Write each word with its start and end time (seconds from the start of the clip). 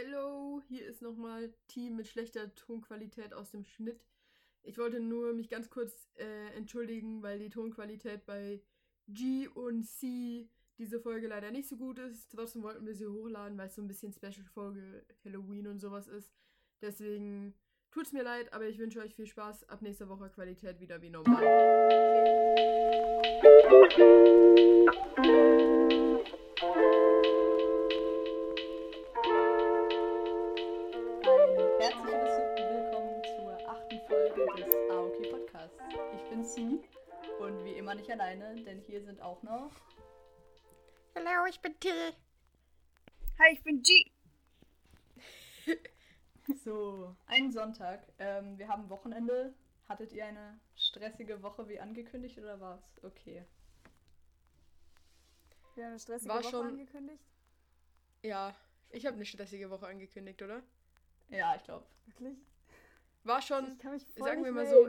Hello, 0.00 0.62
hier 0.68 0.86
ist 0.86 1.02
nochmal 1.02 1.52
Team 1.66 1.96
mit 1.96 2.06
schlechter 2.06 2.54
Tonqualität 2.54 3.34
aus 3.34 3.50
dem 3.50 3.64
Schnitt. 3.64 4.06
Ich 4.62 4.78
wollte 4.78 5.00
nur 5.00 5.32
mich 5.32 5.48
ganz 5.48 5.70
kurz 5.70 6.08
äh, 6.14 6.56
entschuldigen, 6.56 7.20
weil 7.24 7.40
die 7.40 7.50
Tonqualität 7.50 8.24
bei 8.24 8.62
G 9.08 9.48
und 9.48 9.82
C 9.82 10.48
diese 10.78 11.00
Folge 11.00 11.26
leider 11.26 11.50
nicht 11.50 11.68
so 11.68 11.76
gut 11.76 11.98
ist. 11.98 12.30
Trotzdem 12.30 12.62
wollten 12.62 12.86
wir 12.86 12.94
sie 12.94 13.08
hochladen, 13.08 13.58
weil 13.58 13.66
es 13.66 13.74
so 13.74 13.82
ein 13.82 13.88
bisschen 13.88 14.12
Special-Folge 14.12 15.04
Halloween 15.24 15.66
und 15.66 15.80
sowas 15.80 16.06
ist. 16.06 16.32
Deswegen 16.80 17.56
tut's 17.90 18.12
mir 18.12 18.22
leid, 18.22 18.52
aber 18.52 18.68
ich 18.68 18.78
wünsche 18.78 19.00
euch 19.00 19.16
viel 19.16 19.26
Spaß. 19.26 19.68
Ab 19.68 19.82
nächster 19.82 20.08
Woche 20.08 20.30
Qualität 20.30 20.78
wieder 20.78 21.02
wie 21.02 21.10
normal. 21.10 21.42
Alleine, 38.18 38.56
denn 38.64 38.80
hier 38.80 39.02
sind 39.04 39.20
auch 39.20 39.42
noch. 39.44 39.70
Hallo, 41.14 41.46
ich 41.48 41.60
bin 41.60 41.78
Till. 41.78 42.12
Hi, 43.38 43.52
ich 43.52 43.62
bin 43.62 43.82
G. 43.82 44.10
So, 46.64 47.14
einen 47.26 47.52
Sonntag. 47.52 48.02
Ähm, 48.18 48.56
wir 48.58 48.68
haben 48.68 48.88
Wochenende. 48.88 49.54
Hattet 49.86 50.12
ihr 50.12 50.24
eine 50.24 50.58
stressige 50.76 51.42
Woche 51.42 51.68
wie 51.68 51.78
angekündigt 51.78 52.38
oder 52.38 52.58
war 52.58 52.78
es 52.96 53.04
okay? 53.04 53.44
Wir 55.74 55.84
haben 55.84 55.90
eine 55.90 56.00
stressige 56.00 56.30
War 56.32 56.40
Woche 56.42 56.50
schon- 56.50 56.66
angekündigt. 56.68 57.22
Ja, 58.22 58.54
ich 58.88 59.04
habe 59.04 59.16
eine 59.16 59.26
stressige 59.26 59.68
Woche 59.68 59.86
angekündigt, 59.88 60.40
oder? 60.42 60.62
Ja, 61.28 61.54
ich 61.54 61.64
glaube. 61.64 61.86
Wirklich? 62.06 62.38
War 63.24 63.42
schon, 63.42 63.72
Ich 63.72 63.78
kann 63.78 63.92
mich 63.92 64.04
voll 64.06 64.26
sagen 64.28 64.40
nicht 64.40 64.46
wir 64.48 64.52
mal 64.52 64.66
so- 64.66 64.88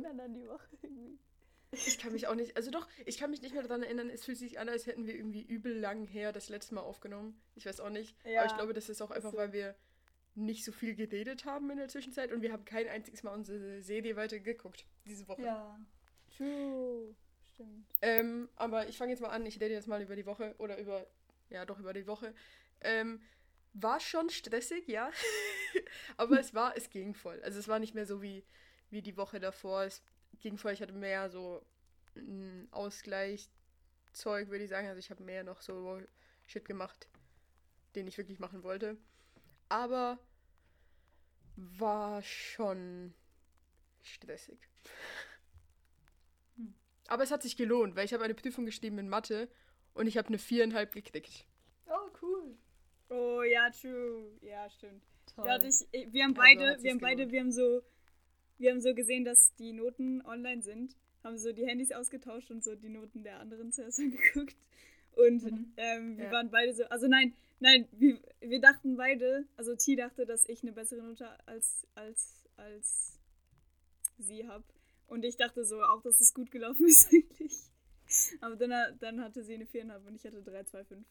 ich 1.72 2.00
kann 2.00 2.14
mich 2.14 2.28
auch 2.28 2.36
nicht, 2.36 2.58
also 2.58 2.72
doch, 2.72 2.88
ich 3.06 3.18
kann 3.18 3.30
mich 3.30 3.42
nicht 3.42 3.54
mehr 3.54 3.64
daran 3.64 3.84
erinnern, 3.84 4.10
es 4.10 4.26
fühlt 4.26 4.38
sich 4.38 4.60
an, 4.60 4.70
als 4.70 4.88
hätten 4.88 5.06
wir 5.06 5.16
irgendwie 5.16 5.44
übel 5.44 5.78
lang 5.78 6.08
her 6.08 6.32
das 6.32 6.50
letzte 6.50 6.76
Mal 6.76 6.82
aufgenommen. 6.82 7.40
Ich 7.56 7.66
weiß 7.66 7.80
auch 7.80 7.90
nicht. 7.90 8.16
Ja, 8.26 8.42
aber 8.42 8.50
ich 8.50 8.58
glaube, 8.58 8.74
das 8.74 8.90
ist 8.90 9.02
auch 9.02 9.12
einfach, 9.12 9.32
so. 9.32 9.38
weil 9.38 9.54
wir 9.54 9.76
nicht 10.36 10.64
so 10.64 10.72
viel 10.72 10.96
geredet 10.96 11.46
haben 11.46 11.70
in 11.70 11.78
der 11.78 11.90
Zwischenzeit 11.90 12.32
und 12.32 12.42
wir 12.42 12.52
haben 12.52 12.66
kein 12.66 12.88
einziges 12.88 13.24
Mal 13.24 13.34
unsere 13.34 13.82
Serie 13.82 14.16
weiter 14.16 14.40
geguckt 14.40 14.86
diese 15.06 15.28
Woche. 15.28 15.44
Ja. 15.44 15.80
True. 16.38 17.16
Stimmt. 17.54 17.96
Ähm, 18.02 18.50
aber 18.56 18.88
ich 18.88 18.98
fange 18.98 19.12
jetzt 19.12 19.22
mal 19.22 19.30
an, 19.30 19.46
ich 19.46 19.60
rede 19.60 19.74
jetzt 19.74 19.88
mal 19.88 20.02
über 20.02 20.16
die 20.16 20.26
Woche 20.26 20.56
oder 20.60 20.78
über, 20.78 21.06
ja 21.50 21.66
doch 21.66 21.80
über 21.80 21.94
die 21.94 22.08
Woche. 22.08 22.34
Ähm, 22.82 23.22
war 23.74 24.00
schon 24.00 24.30
stressig, 24.30 24.88
ja. 24.88 25.12
aber 26.18 26.40
es 26.40 26.54
war, 26.54 26.76
es 26.78 26.90
ging 26.90 27.14
voll. 27.14 27.42
Also 27.44 27.60
es 27.60 27.68
war 27.68 27.80
nicht 27.80 27.94
mehr 27.94 28.06
so 28.06 28.22
wie, 28.22 28.44
wie 28.90 29.02
die 29.02 29.18
Woche 29.18 29.40
davor. 29.40 29.84
Es 29.84 30.02
ging 30.40 30.58
voll, 30.58 30.74
ich 30.74 30.82
hatte 30.82 30.94
mehr 30.94 31.30
so 31.30 31.66
ein 32.16 32.68
Ausgleichszeug, 32.72 34.50
würde 34.50 34.64
ich 34.64 34.70
sagen. 34.70 34.88
Also 34.88 35.00
ich 35.00 35.10
habe 35.10 35.24
mehr 35.24 35.44
noch 35.44 35.62
so 35.62 36.02
Shit 36.46 36.66
gemacht, 36.66 37.08
den 37.96 38.08
ich 38.08 38.18
wirklich 38.18 38.40
machen 38.40 38.64
wollte. 38.64 38.98
Aber 39.70 40.20
war 41.56 42.22
schon 42.24 43.14
stressig. 44.02 44.60
Hm. 46.56 46.74
Aber 47.08 47.24
es 47.24 47.32
hat 47.32 47.44
sich 47.44 47.58
gelohnt, 47.58 47.96
weil 47.96 48.06
ich 48.06 48.14
habe 48.14 48.24
eine 48.24 48.34
Prüfung 48.34 48.66
geschrieben 48.66 48.98
in 48.98 49.10
Mathe 49.10 49.50
und 49.94 50.08
ich 50.08 50.18
habe 50.18 50.30
eine 50.30 50.40
viereinhalb 50.40 50.94
gekriegt. 50.94 51.46
Oh, 51.88 52.10
cool. 52.22 52.58
Oh 53.10 53.42
ja, 53.44 53.70
true. 53.70 54.32
Ja, 54.42 54.70
stimmt. 54.70 55.04
Toll. 55.36 55.46
Da 55.46 55.54
hatte 55.54 55.68
ich, 55.68 55.88
eh, 55.94 56.08
wir 56.12 56.24
haben 56.24 56.38
Also 56.38 56.42
beide, 56.42 56.72
sich's 56.72 56.84
wir 56.84 56.92
haben 56.92 57.00
beide, 57.00 57.16
gelohnt. 57.28 57.32
wir 57.32 57.40
haben 57.42 57.52
so, 57.52 57.82
wir 58.60 58.72
haben 58.72 58.82
so 58.82 58.94
gesehen, 58.94 59.26
dass 59.26 59.54
die 59.56 59.74
Noten 59.74 60.22
online 60.26 60.62
sind, 60.62 60.96
haben 61.24 61.38
so 61.38 61.52
die 61.52 61.66
Handys 61.66 61.92
ausgetauscht 61.92 62.52
und 62.52 62.64
so 62.64 62.76
die 62.76 62.90
Noten 62.90 63.24
der 63.24 63.40
anderen 63.40 63.72
zuerst 63.72 64.00
angeguckt. 64.00 64.56
Und 65.14 65.44
Mhm. 65.44 65.74
ähm, 65.78 66.18
wir 66.18 66.26
Ja. 66.26 66.32
waren 66.32 66.50
beide 66.52 66.74
so, 66.74 66.84
also 66.86 67.08
nein, 67.08 67.34
nein, 67.60 67.88
wir, 67.92 68.20
wir 68.42 68.62
dachten 68.62 68.96
beide, 68.96 69.46
also 69.58 69.76
T 69.76 69.96
dachte, 69.96 70.26
dass 70.26 70.48
ich 70.48 70.62
eine 70.64 70.72
bessere 70.72 71.02
Note 71.02 71.28
als, 71.48 71.88
als, 71.96 72.48
als 72.58 73.20
sie 74.18 74.48
habe. 74.48 74.64
Und 75.08 75.26
ich 75.26 75.36
dachte 75.38 75.66
so 75.66 75.82
auch, 75.84 76.02
dass 76.04 76.22
es 76.22 76.34
gut 76.34 76.52
gelaufen 76.52 76.86
ist 76.88 77.12
eigentlich. 77.12 77.54
Aber 78.42 78.56
dann, 78.56 78.98
dann 79.00 79.22
hatte 79.22 79.44
sie 79.44 79.56
eine 79.56 79.66
4,5 79.66 80.06
und 80.08 80.16
ich 80.16 80.26
hatte 80.26 80.42
3,25. 80.42 81.04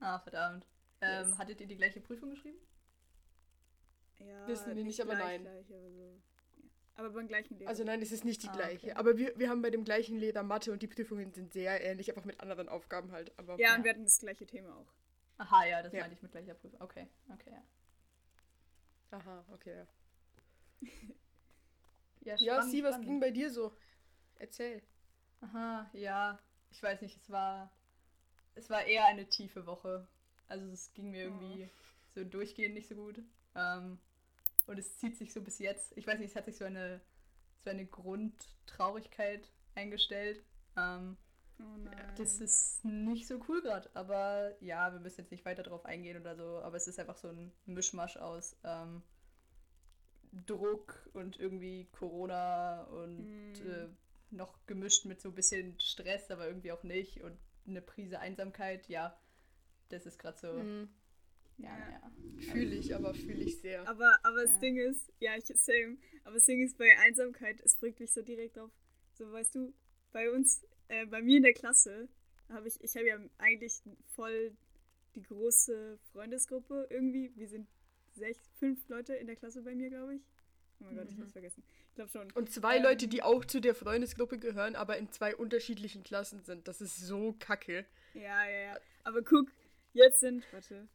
Ah, 0.00 0.18
verdammt. 0.20 0.66
Ähm, 1.00 1.28
Yes. 1.30 1.38
Hattet 1.38 1.60
ihr 1.62 1.66
die 1.66 1.76
gleiche 1.76 2.00
Prüfung 2.00 2.30
geschrieben? 2.30 2.58
Ja, 4.18 4.46
Wissen 4.48 4.76
wir 4.76 4.84
nicht, 4.84 5.00
aber 5.00 5.14
nein. 5.14 5.42
Gleich, 5.42 5.66
aber, 5.72 5.90
so. 5.90 6.20
Ja. 7.00 7.06
aber 7.06 7.14
beim 7.14 7.28
gleichen 7.28 7.58
Lehrer. 7.58 7.68
Also 7.70 7.84
nein, 7.84 8.00
es 8.02 8.12
ist 8.12 8.24
nicht 8.24 8.42
die 8.42 8.48
Ah, 8.48 8.52
gleiche. 8.56 8.86
okay. 8.88 8.96
Aber 8.96 9.16
wir, 9.18 9.38
wir 9.38 9.48
haben 9.48 9.62
bei 9.62 9.70
dem 9.70 9.84
gleichen 9.84 10.16
Lehrer 10.18 10.42
Mathe 10.42 10.72
und 10.72 10.82
die 10.82 10.86
Prüfungen 10.88 11.32
sind 11.32 11.52
sehr 11.52 11.82
ähnlich, 11.84 12.08
einfach 12.10 12.24
mit 12.24 12.40
anderen 12.40 12.68
Aufgaben 12.68 13.12
halt. 13.12 13.32
Aber 13.38 13.58
ja, 13.58 13.68
ja. 13.70 13.76
und 13.76 13.84
wir 13.84 13.90
hatten 13.92 14.04
das 14.04 14.18
gleiche 14.18 14.46
Thema 14.46 14.76
auch. 14.76 14.92
Aha, 15.38 15.66
ja, 15.66 15.82
das 15.82 15.92
Ja. 15.92 16.00
meinte 16.00 16.14
ich 16.16 16.22
mit 16.22 16.32
gleicher 16.32 16.54
Prüfung. 16.54 16.80
Okay, 16.80 17.06
okay, 17.32 17.50
ja. 17.52 17.62
Aha, 19.18 19.44
okay. 19.52 19.84
Ja, 20.80 20.86
Ja, 22.22 22.34
ja 22.36 22.54
spannend, 22.54 22.70
sie, 22.70 22.82
was 22.82 22.90
spannend. 22.90 23.06
ging 23.06 23.20
bei 23.20 23.30
dir 23.30 23.50
so? 23.50 23.74
Erzähl. 24.36 24.82
Aha, 25.40 25.88
ja. 25.94 26.38
Ich 26.70 26.82
weiß 26.82 27.00
nicht, 27.00 27.16
es 27.16 27.30
war. 27.30 27.72
Es 28.54 28.68
war 28.68 28.84
eher 28.84 29.06
eine 29.06 29.26
tiefe 29.28 29.64
Woche. 29.66 30.06
Also 30.48 30.66
es 30.66 30.92
ging 30.92 31.10
mir 31.10 31.24
irgendwie 31.24 31.70
so 32.14 32.24
durchgehend 32.24 32.74
nicht 32.74 32.88
so 32.88 32.94
gut. 32.96 33.22
Ähm, 33.54 33.98
und 34.66 34.78
es 34.78 34.96
zieht 34.98 35.16
sich 35.16 35.32
so 35.32 35.42
bis 35.42 35.58
jetzt. 35.58 35.92
Ich 35.96 36.06
weiß 36.06 36.18
nicht, 36.18 36.30
es 36.30 36.36
hat 36.36 36.44
sich 36.46 36.56
so 36.56 36.64
eine, 36.64 37.00
so 37.64 37.70
eine 37.70 37.86
Grundtraurigkeit 37.86 39.50
eingestellt. 39.74 40.42
Ähm, 40.76 41.16
Oh 41.62 41.76
nein. 41.76 42.14
das 42.16 42.40
ist 42.40 42.82
nicht 42.86 43.26
so 43.26 43.38
cool 43.48 43.60
gerade. 43.60 43.90
Aber 43.94 44.54
ja, 44.62 44.92
wir 44.92 45.00
müssen 45.00 45.20
jetzt 45.20 45.30
nicht 45.30 45.44
weiter 45.44 45.62
drauf 45.62 45.84
eingehen 45.84 46.18
oder 46.18 46.34
so. 46.34 46.60
Aber 46.62 46.76
es 46.78 46.86
ist 46.86 46.98
einfach 46.98 47.16
so 47.18 47.28
ein 47.28 47.52
Mischmasch 47.66 48.16
aus 48.16 48.56
ähm, 48.64 49.02
Druck 50.46 51.08
und 51.12 51.38
irgendwie 51.38 51.86
Corona 51.92 52.82
und 52.84 53.52
Mm. 53.62 53.68
äh, 53.70 53.88
noch 54.30 54.64
gemischt 54.66 55.04
mit 55.06 55.20
so 55.20 55.28
ein 55.30 55.34
bisschen 55.34 55.78
Stress, 55.80 56.30
aber 56.30 56.46
irgendwie 56.46 56.72
auch 56.72 56.82
nicht. 56.84 57.22
Und 57.22 57.36
eine 57.66 57.82
Prise 57.82 58.20
Einsamkeit, 58.20 58.88
ja. 58.88 59.18
Das 59.88 60.06
ist 60.06 60.18
gerade 60.18 60.38
so. 60.38 60.52
Mhm. 60.52 60.88
Ja, 61.62 61.68
Ja. 61.78 61.90
ja. 61.90 62.52
Fühle 62.52 62.74
ich, 62.74 62.94
aber 62.94 63.12
fühle 63.14 63.42
ich 63.44 63.60
sehr. 63.60 63.86
aber, 63.88 64.18
aber 64.22 64.42
das 64.42 64.52
Ja. 64.54 64.58
Ding 64.60 64.76
ist, 64.78 65.12
ja, 65.20 65.36
ich 65.36 65.44
same. 65.44 65.98
Aber 66.24 66.34
das 66.36 66.46
Ding 66.46 66.62
ist 66.64 66.78
bei 66.78 66.98
Einsamkeit, 66.98 67.60
es 67.60 67.76
bringt 67.76 68.00
mich 68.00 68.12
so 68.12 68.22
direkt 68.22 68.58
auf. 68.58 68.70
So, 69.14 69.30
weißt 69.30 69.54
du, 69.56 69.74
bei 70.12 70.30
uns, 70.30 70.64
äh, 70.88 71.04
bei 71.06 71.20
mir 71.20 71.36
in 71.36 71.42
der 71.42 71.52
Klasse, 71.52 72.08
habe 72.48 72.66
ich, 72.68 72.82
ich 72.82 72.96
habe 72.96 73.06
ja 73.06 73.18
eigentlich 73.38 73.74
voll 74.16 74.56
die 75.14 75.22
große 75.22 75.98
Freundesgruppe 76.12 76.86
irgendwie. 76.90 77.30
Wir 77.36 77.46
sind 77.48 77.68
sechs, 78.14 78.40
fünf 78.58 78.88
Leute 78.88 79.14
in 79.14 79.26
der 79.26 79.36
Klasse 79.36 79.62
bei 79.62 79.74
mir, 79.74 79.90
glaube 79.90 80.14
ich. 80.16 80.22
Oh 80.80 80.84
mein 80.84 80.96
Gott, 80.96 81.08
ich 81.10 81.16
Mhm. 81.16 81.22
hab's 81.22 81.32
vergessen. 81.32 81.62
Ich 81.90 81.94
glaube 81.94 82.10
schon. 82.10 82.30
Und 82.32 82.50
zwei 82.50 82.78
Ähm, 82.78 82.82
Leute, 82.84 83.06
die 83.06 83.22
auch 83.22 83.44
zu 83.44 83.60
der 83.60 83.74
Freundesgruppe 83.74 84.38
gehören, 84.38 84.76
aber 84.76 84.96
in 84.96 85.12
zwei 85.12 85.36
unterschiedlichen 85.36 86.02
Klassen 86.04 86.42
sind. 86.42 86.66
Das 86.68 86.80
ist 86.80 86.96
so 86.96 87.34
kacke. 87.38 87.84
Ja, 88.14 88.48
ja, 88.48 88.60
ja. 88.72 88.80
Aber 89.04 89.22
guck, 89.22 89.50
jetzt 89.92 90.20
sind, 90.20 90.42
warte. 90.52 90.88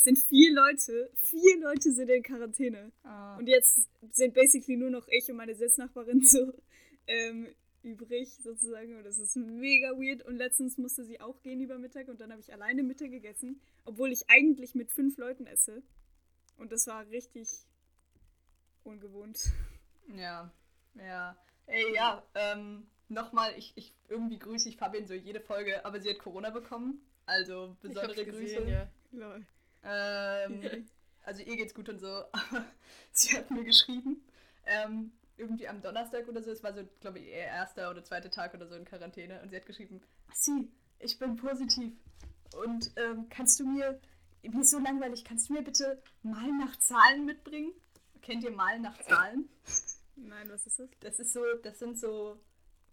Es 0.00 0.04
sind 0.04 0.18
vier 0.18 0.54
Leute, 0.54 1.10
vier 1.14 1.60
Leute 1.60 1.92
sind 1.92 2.08
in 2.08 2.22
Quarantäne. 2.22 2.90
Ah, 3.02 3.36
Und 3.36 3.48
jetzt 3.48 3.86
sind 4.12 4.32
basically 4.32 4.78
nur 4.78 4.88
noch 4.88 5.06
ich 5.08 5.28
und 5.28 5.36
meine 5.36 5.54
Sitznachbarin 5.54 6.24
so 6.24 6.54
ähm, 7.06 7.54
übrig, 7.82 8.30
sozusagen. 8.42 8.96
Und 8.96 9.04
das 9.04 9.18
ist 9.18 9.36
mega 9.36 9.90
weird. 9.90 10.22
Und 10.22 10.36
letztens 10.38 10.78
musste 10.78 11.04
sie 11.04 11.20
auch 11.20 11.42
gehen 11.42 11.60
über 11.60 11.76
Mittag 11.76 12.08
und 12.08 12.18
dann 12.18 12.30
habe 12.30 12.40
ich 12.40 12.50
alleine 12.50 12.82
Mittag 12.82 13.10
gegessen, 13.10 13.60
obwohl 13.84 14.10
ich 14.10 14.22
eigentlich 14.28 14.74
mit 14.74 14.90
fünf 14.90 15.18
Leuten 15.18 15.44
esse. 15.46 15.82
Und 16.56 16.72
das 16.72 16.86
war 16.86 17.06
richtig 17.10 17.50
ungewohnt. 18.84 19.38
ja. 20.16 20.50
Ja. 20.94 21.36
Ey, 21.66 21.94
ja, 21.94 22.26
ähm, 22.34 22.86
nochmal, 23.08 23.52
ich, 23.58 23.74
ich 23.76 23.94
irgendwie 24.08 24.38
grüße 24.38 24.70
ich 24.70 24.78
Fabian 24.78 25.06
so 25.06 25.12
jede 25.12 25.40
Folge, 25.40 25.84
aber 25.84 26.00
sie 26.00 26.08
hat 26.08 26.18
Corona 26.18 26.48
bekommen. 26.48 27.06
Also 27.26 27.76
besondere 27.82 28.24
Grüße. 28.24 28.40
gesehen, 28.40 28.68
ja. 28.68 28.90
Ähm, 29.84 30.86
also 31.24 31.42
ihr 31.42 31.56
geht's 31.56 31.74
gut 31.74 31.88
und 31.88 31.98
so, 31.98 32.08
aber 32.08 32.64
sie 33.12 33.36
hat 33.36 33.50
mir 33.50 33.64
geschrieben, 33.64 34.24
ähm, 34.66 35.12
irgendwie 35.36 35.68
am 35.68 35.80
Donnerstag 35.80 36.28
oder 36.28 36.42
so, 36.42 36.50
es 36.50 36.62
war 36.62 36.74
so, 36.74 36.82
glaube 37.00 37.18
ich, 37.18 37.26
ihr 37.26 37.32
erster 37.32 37.90
oder 37.90 38.04
zweiter 38.04 38.30
Tag 38.30 38.54
oder 38.54 38.66
so 38.66 38.74
in 38.74 38.84
Quarantäne 38.84 39.40
und 39.42 39.50
sie 39.50 39.56
hat 39.56 39.66
geschrieben, 39.66 40.02
sie, 40.34 40.70
ich 40.98 41.18
bin 41.18 41.36
positiv 41.36 41.92
und 42.56 42.90
ähm, 42.96 43.28
kannst 43.30 43.58
du 43.58 43.66
mir, 43.66 44.00
mir 44.42 44.60
ist 44.60 44.70
so 44.70 44.78
langweilig, 44.78 45.24
kannst 45.24 45.48
du 45.48 45.54
mir 45.54 45.62
bitte 45.62 46.02
Malen 46.22 46.58
nach 46.58 46.76
Zahlen 46.78 47.24
mitbringen? 47.24 47.72
Kennt 48.22 48.44
ihr 48.44 48.50
Malen 48.50 48.82
nach 48.82 49.00
Zahlen? 49.00 49.48
Nein, 50.16 50.50
was 50.50 50.66
ist 50.66 50.78
das? 50.78 50.88
Das 51.00 51.18
ist 51.18 51.32
so, 51.32 51.40
das 51.62 51.78
sind 51.78 51.98
so 51.98 52.38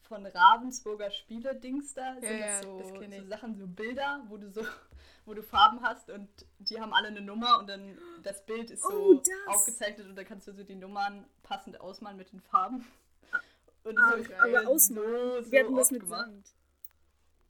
von 0.07 0.25
Ravensburger 0.25 1.12
Spiele-Dings 1.12 1.94
da. 1.94 2.13
Sind 2.15 2.24
Ja, 2.24 2.30
das 2.31 2.39
ja, 2.39 2.63
so, 2.63 2.81
so 2.81 3.27
Sachen, 3.27 3.56
so 3.57 3.68
Bilder, 3.68 4.24
wo 4.27 4.38
du 4.38 4.50
so, 4.50 4.62
wo 5.25 5.33
du 5.33 5.44
Farben 5.44 5.81
hast 5.81 6.09
und 6.09 6.30
die 6.59 6.80
haben 6.80 6.94
alle 6.94 7.09
eine 7.09 7.21
Nummer 7.21 7.59
und 7.59 7.68
dann 7.68 7.98
das 8.24 8.45
Bild 8.45 8.71
ist 8.71 8.83
so 8.83 8.89
Oh, 9.19 9.21
aufgezeichnet 9.48 10.07
und 10.07 10.15
dann 10.15 10.25
kannst 10.25 10.48
du 10.48 10.54
so 10.54 10.63
die 10.63 10.75
Nummern 10.75 11.25
passend 11.44 11.80
ausmalen 11.81 12.18
mit 12.18 12.31
den 12.31 12.42
Farben. 12.42 12.86
Und 13.83 13.98
Ah, 13.98 14.18
früher 14.21 14.44
aber 14.44 14.69
ausmalen. 14.69 15.44
so, 15.44 15.51
Wir 15.51 15.59
hatten 15.62 15.71
so 15.74 15.77
das 15.77 15.92
mit 15.92 16.01
gemacht. 16.01 16.25
Sand. 16.25 16.48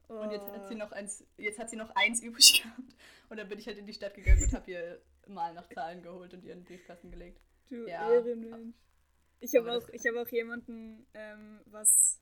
Und 0.09 0.31
jetzt 0.31 0.47
hat 0.51 0.67
sie 0.69 0.75
Oh. 0.75 0.77
noch 0.77 0.91
eins, 0.91 1.23
jetzt 1.37 1.59
hat 1.59 1.69
sie 1.69 1.75
noch 1.75 1.89
eins 1.95 2.21
übrig 2.23 2.61
gehabt. 2.63 2.95
Und 3.29 3.37
dann 3.37 3.49
bin 3.49 3.59
ich 3.59 3.67
halt 3.67 3.77
in 3.77 3.85
die 3.85 3.93
Stadt 3.93 4.13
gegangen 4.13 4.41
und 4.43 4.53
habe 4.53 4.71
ihr 4.71 5.01
mal 5.27 5.53
nach 5.53 5.67
Zahlen 5.69 6.01
geholt 6.01 6.33
und 6.33 6.43
ihren 6.45 6.63
Briefkasten 6.63 7.11
gelegt. 7.11 7.41
Du 7.69 7.87
Ja. 7.87 8.09
Ehrenmensch. 8.09 8.75
Ich 9.39 9.53
habe 9.55 9.71
auch, 9.71 9.87
ich 9.89 10.01
hab 10.07 10.15
auch 10.15 10.27
jemanden, 10.31 11.05
ähm, 11.13 11.59
was. 11.65 12.19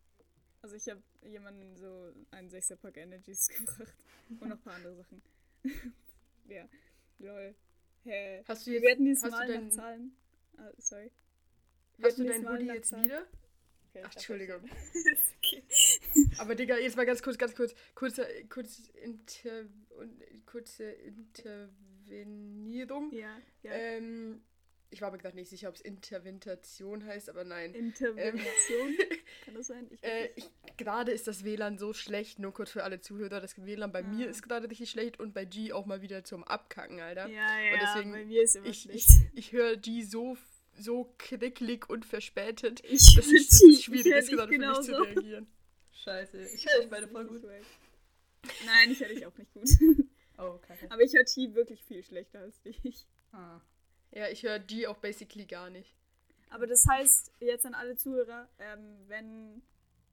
Also 0.66 0.78
ich 0.78 0.90
habe 0.90 1.04
jemanden 1.22 1.76
so 1.78 2.12
einen 2.32 2.50
6er 2.50 2.76
Pack 2.78 2.98
Energies 2.98 3.48
gebracht. 3.56 3.94
Und 4.30 4.42
noch 4.50 4.56
ein 4.58 4.62
paar 4.64 4.74
andere 4.74 4.96
Sachen. 4.96 5.22
ja. 6.48 6.68
Lol. 7.20 7.54
Hä? 8.04 8.44
Hast 8.48 8.66
du 8.66 8.72
Wir 8.72 8.80
jetzt, 8.80 8.88
werden 8.88 9.06
dieses 9.06 9.24
hast 9.26 9.32
du 9.34 9.38
Mal 9.38 9.48
dein- 9.48 9.72
Zahlen. 9.72 10.18
Ah, 10.58 10.72
sorry. 10.80 11.12
hast 12.02 12.18
du 12.18 12.24
werden 12.24 12.28
dein 12.28 12.36
diesmal 12.42 12.54
Hoodie 12.58 12.66
jetzt 12.74 12.90
Zahlen- 12.90 13.04
wieder? 13.06 13.28
Okay, 13.92 14.04
Ach, 14.08 14.14
Entschuldigung. 14.14 14.62
okay. 15.38 15.64
Aber 16.40 16.56
Digga, 16.56 16.78
jetzt 16.80 16.98
mal 16.98 17.06
ganz 17.06 17.22
kurz, 17.22 17.38
ganz 17.38 17.54
kurz. 17.54 17.76
Kurze, 17.94 18.26
kurz 18.50 18.80
Inter, 19.04 19.66
kurze 20.48 20.84
Intervenierung. 22.06 23.12
Ja, 23.14 23.38
ja. 23.62 23.72
Ähm, 23.72 24.42
ich 24.92 25.02
war 25.02 25.12
mir 25.12 25.18
gerade 25.18 25.36
nicht 25.36 25.50
sicher, 25.50 25.70
ob 25.70 25.76
es 25.76 25.82
Intervention 25.82 27.06
heißt, 27.06 27.30
aber 27.30 27.44
nein. 27.44 27.74
Intervention. 27.74 28.96
Kann 29.46 29.54
das 29.56 29.68
sein? 29.68 29.88
Ich 29.92 30.04
Äh, 30.04 30.30
nicht. 30.36 30.52
ich, 30.68 30.78
gerade 30.78 31.12
ist 31.12 31.28
das 31.28 31.44
WLAN 31.44 31.78
so 31.78 31.94
schlecht, 31.94 32.40
nur 32.40 32.54
kurz 32.54 32.72
für 32.72 32.84
alle 32.84 33.02
Zuhörer, 33.02 33.42
das 33.42 33.58
WLAN 33.64 33.92
bei 33.92 34.04
mir 34.04 34.28
Ah. 34.28 34.30
ist 34.30 34.42
gerade 34.44 34.70
richtig 34.70 34.90
schlecht 34.90 35.20
und 35.20 35.34
bei 35.34 35.46
G 35.46 35.74
auch 35.74 35.86
mal 35.86 36.02
wieder 36.02 36.24
zum 36.24 36.44
Abkacken, 36.44 37.00
Alter. 37.02 37.28
ja, 37.28 37.60
ja, 37.62 37.74
und 37.74 37.80
deswegen- 37.82 38.12
bei 38.12 38.26
mir 38.26 38.44
ist 38.44 38.56
immer 38.56 38.66
ich 38.68 38.90
ich, 38.90 39.04
schlecht. 39.06 39.10
ich 39.36 39.52
höre 39.52 39.76
G 39.78 40.02
so, 40.04 40.38
so 40.78 41.14
kricklig 41.18 41.90
und 41.90 42.06
verspätet, 42.06 42.82
Ich, 42.86 43.16
dass 43.16 43.26
es, 43.28 43.62
ich 43.64 43.76
es 43.80 43.84
schwierig 43.84 44.06
ist, 44.14 44.30
dich 44.30 44.36
gerade 44.38 44.52
für 44.54 44.60
mich 44.60 44.80
zu 44.82 44.92
reagieren. 45.02 45.48
Scheiße. 45.94 46.38
Ich 46.54 46.66
höre 46.68 46.84
euch 46.84 46.90
beide 46.90 47.08
voll 47.08 47.26
gut. 47.26 47.44
Nein, 48.66 48.92
ich 48.92 49.00
höre 49.00 49.08
dich 49.10 49.26
auch 49.26 49.36
nicht 49.38 49.52
gut. 49.54 49.68
Oh, 50.38 50.58
kacke. 50.60 50.92
Aber 50.92 51.02
ich 51.02 51.14
höre 51.14 51.26
T 51.26 51.56
wirklich 51.56 51.82
viel 51.84 52.04
schlechter 52.04 52.40
als 52.40 52.62
dich. 52.62 53.08
Ah. 53.32 53.60
Ja, 54.16 54.30
ich 54.30 54.44
höre 54.44 54.60
G 54.60 54.88
auch 54.88 54.98
basically 54.98 55.46
gar 55.46 55.70
nicht. 55.70 55.94
Aber 56.50 56.68
das 56.68 56.86
heißt, 56.90 57.34
jetzt 57.42 57.66
an 57.66 57.76
alle 57.76 57.98
Zuhörer, 57.98 58.50
ähm, 58.60 58.98
wenn 59.08 59.62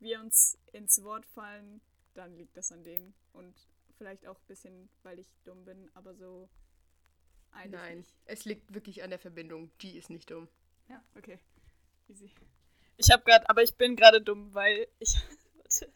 wir 0.01 0.21
uns 0.21 0.59
ins 0.73 1.03
Wort 1.05 1.25
fallen, 1.25 1.81
dann 2.15 2.37
liegt 2.37 2.57
das 2.57 2.73
an 2.73 2.83
dem. 2.83 3.15
Und 3.33 3.55
vielleicht 3.97 4.27
auch 4.27 4.37
ein 4.37 4.47
bisschen, 4.49 4.91
weil 5.05 5.21
ich 5.21 5.29
dumm 5.45 5.65
bin, 5.65 5.89
aber 5.95 6.15
so 6.15 6.49
eigentlich 7.53 7.81
Nein, 7.81 7.99
nicht. 7.99 8.17
es 8.25 8.45
liegt 8.45 8.75
wirklich 8.75 9.05
an 9.05 9.11
der 9.11 9.21
Verbindung. 9.21 9.71
G 9.79 9.97
ist 9.97 10.11
nicht 10.11 10.31
dumm. 10.31 10.49
Okay, 11.15 11.39
easy. 12.09 12.31
Ich 12.97 13.11
habe 13.11 13.23
gerade, 13.25 13.49
aber 13.49 13.63
ich 13.63 13.77
bin 13.77 13.97
gerade 13.97 14.21
dumm, 14.21 14.53
weil 14.53 14.89
ich, 14.99 15.15
warte, 15.55 15.93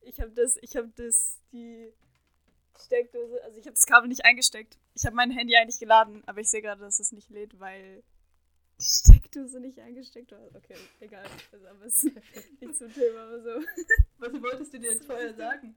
ich 0.00 0.20
habe 0.20 0.30
das, 0.32 0.56
ich 0.62 0.76
habe 0.76 0.88
das, 0.96 1.38
die 1.52 1.92
Steckdose, 2.76 3.44
also 3.44 3.58
ich 3.58 3.66
habe 3.66 3.74
das 3.74 3.86
Kabel 3.86 4.08
nicht 4.08 4.24
eingesteckt. 4.24 4.78
Ich 4.94 5.04
habe 5.06 5.16
mein 5.16 5.30
Handy 5.30 5.56
eigentlich 5.56 5.78
geladen, 5.78 6.22
aber 6.26 6.40
ich 6.40 6.48
sehe 6.48 6.62
gerade, 6.62 6.80
dass 6.80 6.98
es 7.00 7.12
nicht 7.12 7.30
lädt, 7.30 7.58
weil 7.60 8.02
die 8.78 8.84
Steckdose 8.84 9.60
nicht 9.60 9.78
eingesteckt 9.78 10.32
war. 10.32 10.40
Okay, 10.54 10.76
egal. 11.00 11.24
Also, 11.52 11.66
aber 11.66 11.84
es 11.84 12.04
ist 12.04 12.60
nicht 12.60 12.76
zum 12.76 12.92
Thema, 12.92 13.22
aber 13.22 13.42
so. 13.42 13.50
Was 14.18 14.32
wolltest 14.42 14.74
du 14.74 14.78
dir 14.80 14.92
jetzt 14.92 15.04
vorher 15.04 15.34
sagen? 15.34 15.76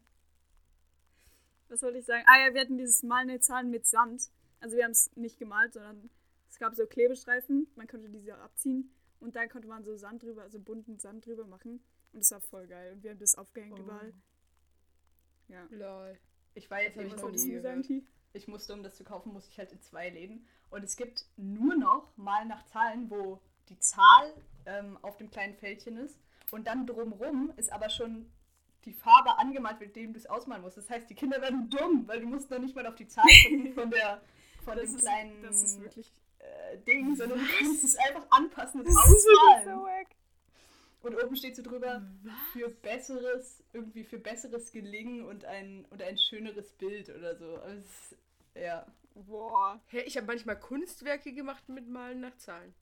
Was 1.69 1.81
wollte 1.81 2.00
ich 2.00 2.06
sagen? 2.06 2.24
Ah 2.27 2.45
ja, 2.48 2.54
wir 2.54 2.62
hatten 2.62 2.77
dieses 2.77 3.04
malende 3.04 3.39
Zahlen 3.39 3.69
mit 3.69 3.86
Sand. 3.86 4.30
Also 4.60 4.77
wir 4.77 4.83
haben 4.83 4.92
es 4.92 5.12
nicht 5.15 5.38
gemalt, 5.38 5.74
sondern 5.74 6.10
es 6.50 6.57
gab 6.60 6.75
so 6.75 6.86
Klebestreifen. 6.86 7.68
Man 7.75 7.88
konnte 7.88 8.10
diese 8.10 8.36
abziehen 8.38 8.94
und 9.19 9.36
dann 9.36 9.50
konnte 9.50 9.68
man 9.68 9.83
so 9.83 9.95
Sand 9.98 10.24
drüber, 10.24 10.44
also 10.44 10.60
bunten 10.60 11.00
Sand 11.00 11.25
drüber 11.25 11.45
machen. 11.45 11.83
Und 12.13 12.19
das 12.21 12.31
war 12.31 12.42
voll 12.42 12.68
geil. 12.68 12.94
Und 12.94 13.04
wir 13.04 13.12
haben 13.12 13.19
das 13.19 13.36
aufgehängt 13.36 13.77
Oh. 13.80 13.81
überall. 13.81 14.13
Ja. 15.50 15.68
Lol. 15.71 16.18
Ich 16.56 16.69
war 16.69 16.81
jetzt 16.81 16.98
ich 16.98 17.12
Was 17.12 17.21
wolltest 17.21 17.48
du 17.48 17.62
sagen. 17.62 17.83
T? 17.83 18.04
Ich 18.33 18.47
musste, 18.47 18.74
um 18.74 18.83
das 18.83 18.95
zu 18.97 19.03
kaufen, 19.03 19.31
musste 19.31 19.51
ich 19.51 19.57
halt 19.59 19.71
in 19.71 19.81
zwei 19.81 20.09
Läden. 20.09 20.45
Und 20.69 20.83
es 20.83 20.95
gibt 20.95 21.25
nur 21.38 21.75
noch 21.75 22.12
mal 22.18 22.45
nach 22.45 22.65
Zahlen, 22.65 23.09
wo 23.09 23.39
die 23.69 23.77
Zahl 23.80 24.33
ähm, 24.65 24.97
auf 25.03 25.18
dem 25.18 25.30
kleinen 25.30 25.56
Fältchen 25.56 25.97
ist. 25.97 26.19
Und 26.51 26.68
dann 26.68 26.85
drumrum 26.88 27.53
ist 27.57 27.71
aber 27.71 27.89
schon 27.89 28.31
die 28.85 28.94
Farbe 28.94 29.38
angemalt, 29.38 29.80
mit 29.80 29.95
dem 29.95 30.13
du 30.13 30.19
es 30.19 30.25
ausmalen 30.25 30.62
musst. 30.63 30.77
Das 30.77 30.89
heißt, 30.89 31.09
die 31.09 31.15
Kinder 31.15 31.41
werden 31.41 31.69
dumm, 31.69 32.07
weil 32.07 32.19
die 32.19 32.25
mussten 32.25 32.53
noch 32.53 32.62
nicht 32.62 32.75
mal 32.75 32.85
auf 32.88 32.95
die 32.95 33.07
Zahl 33.07 33.24
gucken 33.44 33.74
von, 33.75 33.89
der, 33.91 34.21
von 34.65 34.75
Das 34.77 34.89
dem 34.89 34.95
ist, 34.95 35.01
kleinen 35.01 35.41
das 35.44 35.63
ist 35.63 35.81
wirklich. 35.81 36.12
äh, 36.39 36.77
Ding, 36.79 37.15
sondern 37.15 37.39
du 37.39 37.45
kannst 37.59 37.83
es 37.83 37.95
einfach 37.95 38.25
anpassen 38.31 38.81
und 38.81 38.88
Das 38.88 38.95
ist 38.95 39.24
so 39.24 39.29
ausmalen. 39.29 39.79
wack. 39.83 40.07
Und 41.03 41.21
oben 41.21 41.35
steht 41.35 41.55
so 41.55 41.61
drüber, 41.61 42.01
für 42.53 42.69
besseres, 42.69 43.63
irgendwie 43.73 44.03
für 44.03 44.17
besseres 44.17 44.71
Gelingen 44.71 45.25
und 45.25 45.45
ein, 45.45 45.85
und 45.91 46.01
ein 46.01 46.17
schöneres 46.17 46.71
Bild 46.73 47.09
oder 47.09 47.35
so. 47.35 47.57
Also 47.57 47.79
es 47.81 47.85
ist, 47.85 48.17
ja, 48.55 48.88
Boah. 49.15 49.79
Hä, 49.88 50.01
ich 50.05 50.17
habe 50.17 50.27
manchmal 50.27 50.59
Kunstwerke 50.59 51.33
gemacht 51.33 51.69
mit 51.69 51.88
Malen 51.88 52.21
nach 52.21 52.35
Zahlen. 52.38 52.73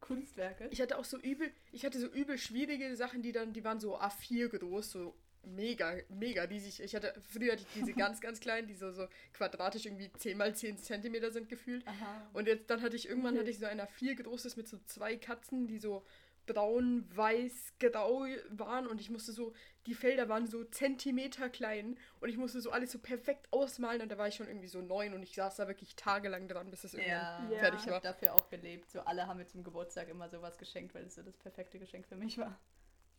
Kunstwerke. 0.00 0.68
Ich 0.70 0.80
hatte 0.80 0.98
auch 0.98 1.04
so 1.04 1.18
übel, 1.18 1.50
ich 1.72 1.84
hatte 1.84 1.98
so 1.98 2.06
übel 2.06 2.38
schwierige 2.38 2.94
Sachen, 2.96 3.22
die 3.22 3.32
dann, 3.32 3.52
die 3.52 3.64
waren 3.64 3.80
so 3.80 3.98
A4 3.98 4.48
groß, 4.56 4.92
so 4.92 5.14
mega, 5.44 5.96
mega 6.08 6.44
riesig. 6.44 6.80
Ich 6.80 6.94
hatte, 6.94 7.12
früher 7.28 7.52
hatte 7.52 7.62
ich 7.62 7.80
diese 7.80 7.92
ganz, 7.94 8.20
ganz 8.20 8.38
kleinen, 8.38 8.68
die 8.68 8.74
so, 8.74 8.92
so 8.92 9.08
quadratisch 9.32 9.86
irgendwie 9.86 10.12
10 10.12 10.38
mal 10.38 10.54
10 10.54 10.78
Zentimeter 10.78 11.32
sind 11.32 11.48
gefühlt. 11.48 11.86
Aha. 11.88 12.30
Und 12.32 12.46
jetzt, 12.46 12.70
dann 12.70 12.82
hatte 12.82 12.94
ich, 12.94 13.08
irgendwann 13.08 13.32
Okay. 13.34 13.40
hatte 13.40 13.50
ich 13.50 13.58
so 13.58 13.66
ein 13.66 13.80
A4 13.80 14.22
großes 14.22 14.56
mit 14.56 14.68
so 14.68 14.78
zwei 14.86 15.16
Katzen, 15.16 15.66
die 15.66 15.78
so 15.78 16.04
braun, 16.52 17.04
weiß, 17.14 17.74
grau 17.78 18.24
waren 18.50 18.86
und 18.88 19.00
ich 19.00 19.10
musste 19.10 19.30
so, 19.32 19.52
die 19.86 19.94
Felder 19.94 20.28
waren 20.28 20.46
so 20.48 20.64
Zentimeter 20.64 21.48
klein 21.48 21.96
und 22.20 22.28
ich 22.28 22.36
musste 22.36 22.60
so 22.60 22.70
alles 22.72 22.90
so 22.90 22.98
perfekt 22.98 23.46
ausmalen 23.52 24.02
und 24.02 24.10
da 24.10 24.18
war 24.18 24.26
ich 24.26 24.34
schon 24.34 24.48
irgendwie 24.48 24.66
so 24.66 24.80
neun 24.82 25.14
und 25.14 25.22
ich 25.22 25.34
saß 25.34 25.56
da 25.56 25.68
wirklich 25.68 25.94
tagelang 25.94 26.48
dran, 26.48 26.70
bis 26.70 26.82
es 26.84 26.94
irgendwann 26.94 27.12
Ja, 27.12 27.50
Ja. 27.52 27.58
fertig 27.58 27.80
ich 27.80 27.86
war. 27.86 27.94
habe 27.96 28.06
dafür 28.08 28.34
auch 28.34 28.48
gelebt. 28.48 28.90
So 28.90 29.00
alle 29.00 29.26
haben 29.28 29.36
mir 29.38 29.46
zum 29.46 29.62
Geburtstag 29.62 30.08
immer 30.08 30.28
sowas 30.28 30.58
geschenkt, 30.58 30.94
weil 30.94 31.04
es 31.04 31.14
so 31.14 31.22
das 31.22 31.36
perfekte 31.36 31.78
Geschenk 31.78 32.06
für 32.08 32.16
mich 32.16 32.36
war. 32.38 32.58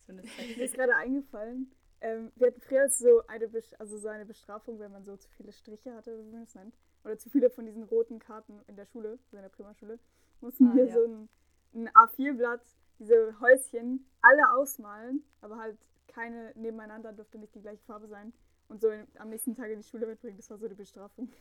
So 0.06 0.12
eine 0.14 0.24
Zeit. 0.26 0.58
Mir 0.58 0.66
ist 0.66 0.74
gerade 0.76 0.96
eingefallen. 0.96 1.72
Ähm, 2.02 2.32
wir 2.36 2.48
hatten 2.48 2.62
früher 2.62 2.90
so 2.90 3.22
eine, 3.28 3.50
also 3.78 3.98
so 3.98 4.08
eine 4.08 4.26
Bestrafung, 4.26 4.80
wenn 4.80 4.92
man 4.92 5.04
so 5.06 5.18
zu 5.18 5.30
viele 5.32 5.52
Striche 5.52 5.94
hatte, 5.94 6.18
wie 6.18 6.32
man 6.32 6.44
es 6.44 6.56
nennt. 6.56 6.76
Oder 7.04 7.18
zu 7.18 7.30
viele 7.30 7.50
von 7.50 7.66
diesen 7.66 7.84
roten 7.84 8.20
Karten 8.20 8.62
in 8.68 8.76
der 8.76 8.86
Schule, 8.86 9.20
so 9.30 9.38
in 9.38 9.44
der 9.44 9.50
Primarschule. 9.50 10.00
Mussten 10.42 10.68
Ah, 10.68 10.76
wir 10.76 10.86
ja. 10.86 10.94
so 10.94 11.04
ein, 11.06 11.30
ein 11.74 11.90
A4-Blatt, 11.90 12.62
diese 13.00 13.40
Häuschen, 13.40 14.06
alle 14.22 14.52
ausmalen, 14.54 15.24
aber 15.42 15.58
halt 15.58 15.78
keine 16.08 16.52
nebeneinander, 16.56 17.14
durfte 17.14 17.38
nicht 17.38 17.56
die 17.56 17.62
gleiche 17.62 17.84
Farbe 17.86 18.08
sein. 18.08 18.34
Und 18.68 18.82
so 18.82 18.90
in, 18.90 19.08
am 19.18 19.30
nächsten 19.30 19.56
Tag 19.56 19.72
in 19.72 19.82
die 19.82 19.88
Schule 19.88 20.06
mitbringen. 20.06 20.38
Das 20.38 20.50
war 20.50 20.58
so 20.58 20.68
die 20.68 20.76
Bestrafung. 20.76 21.30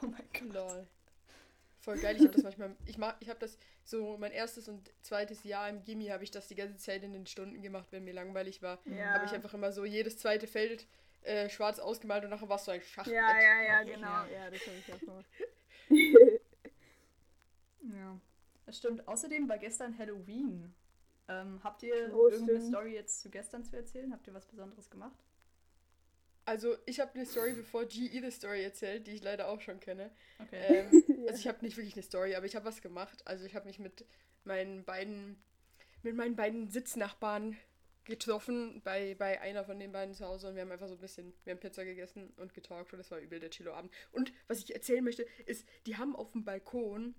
Oh 0.00 0.06
mein 0.06 0.22
Gott. 0.32 0.54
Lol. 0.54 0.86
Voll 1.80 1.98
geil, 1.98 2.14
ich 2.14 2.22
habe 2.22 2.30
das 2.30 2.44
manchmal, 2.44 2.76
ich 2.86 2.98
mach, 2.98 3.16
ich 3.18 3.28
habe 3.28 3.40
das 3.40 3.58
so 3.82 4.16
mein 4.16 4.30
erstes 4.30 4.68
und 4.68 4.92
zweites 5.02 5.42
Jahr 5.42 5.68
im 5.68 5.82
Gimmi 5.82 6.06
habe 6.06 6.22
ich 6.22 6.30
das 6.30 6.46
die 6.46 6.54
ganze 6.54 6.76
Zeit 6.76 7.02
in 7.02 7.12
den 7.12 7.26
Stunden 7.26 7.60
gemacht, 7.62 7.88
wenn 7.90 8.04
mir 8.04 8.12
langweilig 8.14 8.62
war. 8.62 8.78
Ja. 8.84 9.14
Habe 9.14 9.24
ich 9.24 9.32
einfach 9.32 9.54
immer 9.54 9.72
so 9.72 9.84
jedes 9.84 10.16
zweite 10.18 10.46
Feld 10.46 10.86
äh, 11.22 11.48
schwarz 11.48 11.80
ausgemalt 11.80 12.22
und 12.22 12.30
nachher 12.30 12.48
war 12.48 12.58
es 12.58 12.64
so 12.64 12.70
ein 12.70 12.80
Schachbrett. 12.80 13.16
Ja, 13.16 13.40
ja, 13.40 13.62
ja, 13.62 13.64
Ja. 13.64 13.82
genau. 13.82 14.24
Ja, 14.32 14.50
das 14.50 14.60
habe 14.66 14.76
ich 14.76 14.92
auch 14.92 15.00
gemacht. 15.00 15.26
Ja. 17.94 18.20
Das 18.66 18.76
stimmt. 18.76 19.08
Außerdem 19.08 19.48
war 19.48 19.58
gestern 19.58 19.96
Halloween. 19.98 20.74
Ähm, 21.28 21.60
habt 21.62 21.82
ihr 21.82 22.10
Oh, 22.14 22.28
irgendeine. 22.28 22.60
Story 22.66 22.94
jetzt 22.94 23.20
zu 23.20 23.30
gestern 23.30 23.64
zu 23.64 23.76
erzählen? 23.76 24.12
Habt 24.12 24.26
ihr 24.26 24.34
was 24.34 24.46
Besonderes 24.46 24.88
gemacht? 24.90 25.18
Also 26.46 26.76
ich 26.86 26.98
habe 27.00 27.14
eine 27.14 27.26
Story, 27.26 27.52
bevor 27.52 27.84
G 27.84 28.06
ihre 28.06 28.30
Story 28.30 28.62
erzählt, 28.62 29.06
die 29.06 29.10
ich 29.12 29.22
leider 29.22 29.48
auch 29.48 29.60
schon 29.60 29.80
kenne. 29.80 30.10
Okay. 30.38 30.88
Ähm, 30.90 31.04
Ja. 31.08 31.14
Also 31.28 31.40
ich 31.40 31.48
habe 31.48 31.62
nicht 31.62 31.76
wirklich 31.76 31.92
eine 31.94 32.02
Story, 32.02 32.34
aber 32.36 32.46
ich 32.46 32.56
habe 32.56 32.64
was 32.64 32.80
gemacht. 32.80 33.20
Also 33.26 33.44
ich 33.44 33.54
habe 33.54 33.66
mich 33.66 33.78
mit 33.78 34.06
meinen 34.44 34.82
beiden, 34.84 35.36
mit 36.02 36.14
meinen 36.16 36.36
beiden 36.36 36.70
Sitznachbarn 36.70 37.54
getroffen 38.06 38.80
bei, 38.82 39.14
bei 39.14 39.38
einer 39.42 39.62
von 39.66 39.78
den 39.78 39.92
beiden 39.92 40.14
zu 40.14 40.24
Hause 40.24 40.48
und 40.48 40.54
wir 40.54 40.62
haben 40.62 40.72
einfach 40.72 40.88
so 40.88 40.94
ein 40.94 41.00
bisschen, 41.00 41.34
wir 41.44 41.52
haben 41.52 41.60
Pizza 41.60 41.84
gegessen 41.84 42.32
und 42.38 42.54
getalkt 42.54 42.90
und 42.94 42.98
das 42.98 43.10
war 43.10 43.18
übel 43.18 43.38
der 43.40 43.50
Chilo-Abend. 43.50 43.92
Und 44.12 44.32
was 44.46 44.60
ich 44.60 44.74
erzählen 44.74 45.04
möchte, 45.04 45.26
ist, 45.44 45.68
die 45.84 45.98
haben 45.98 46.16
auf 46.16 46.32
dem 46.32 46.46
Balkon, 46.46 47.14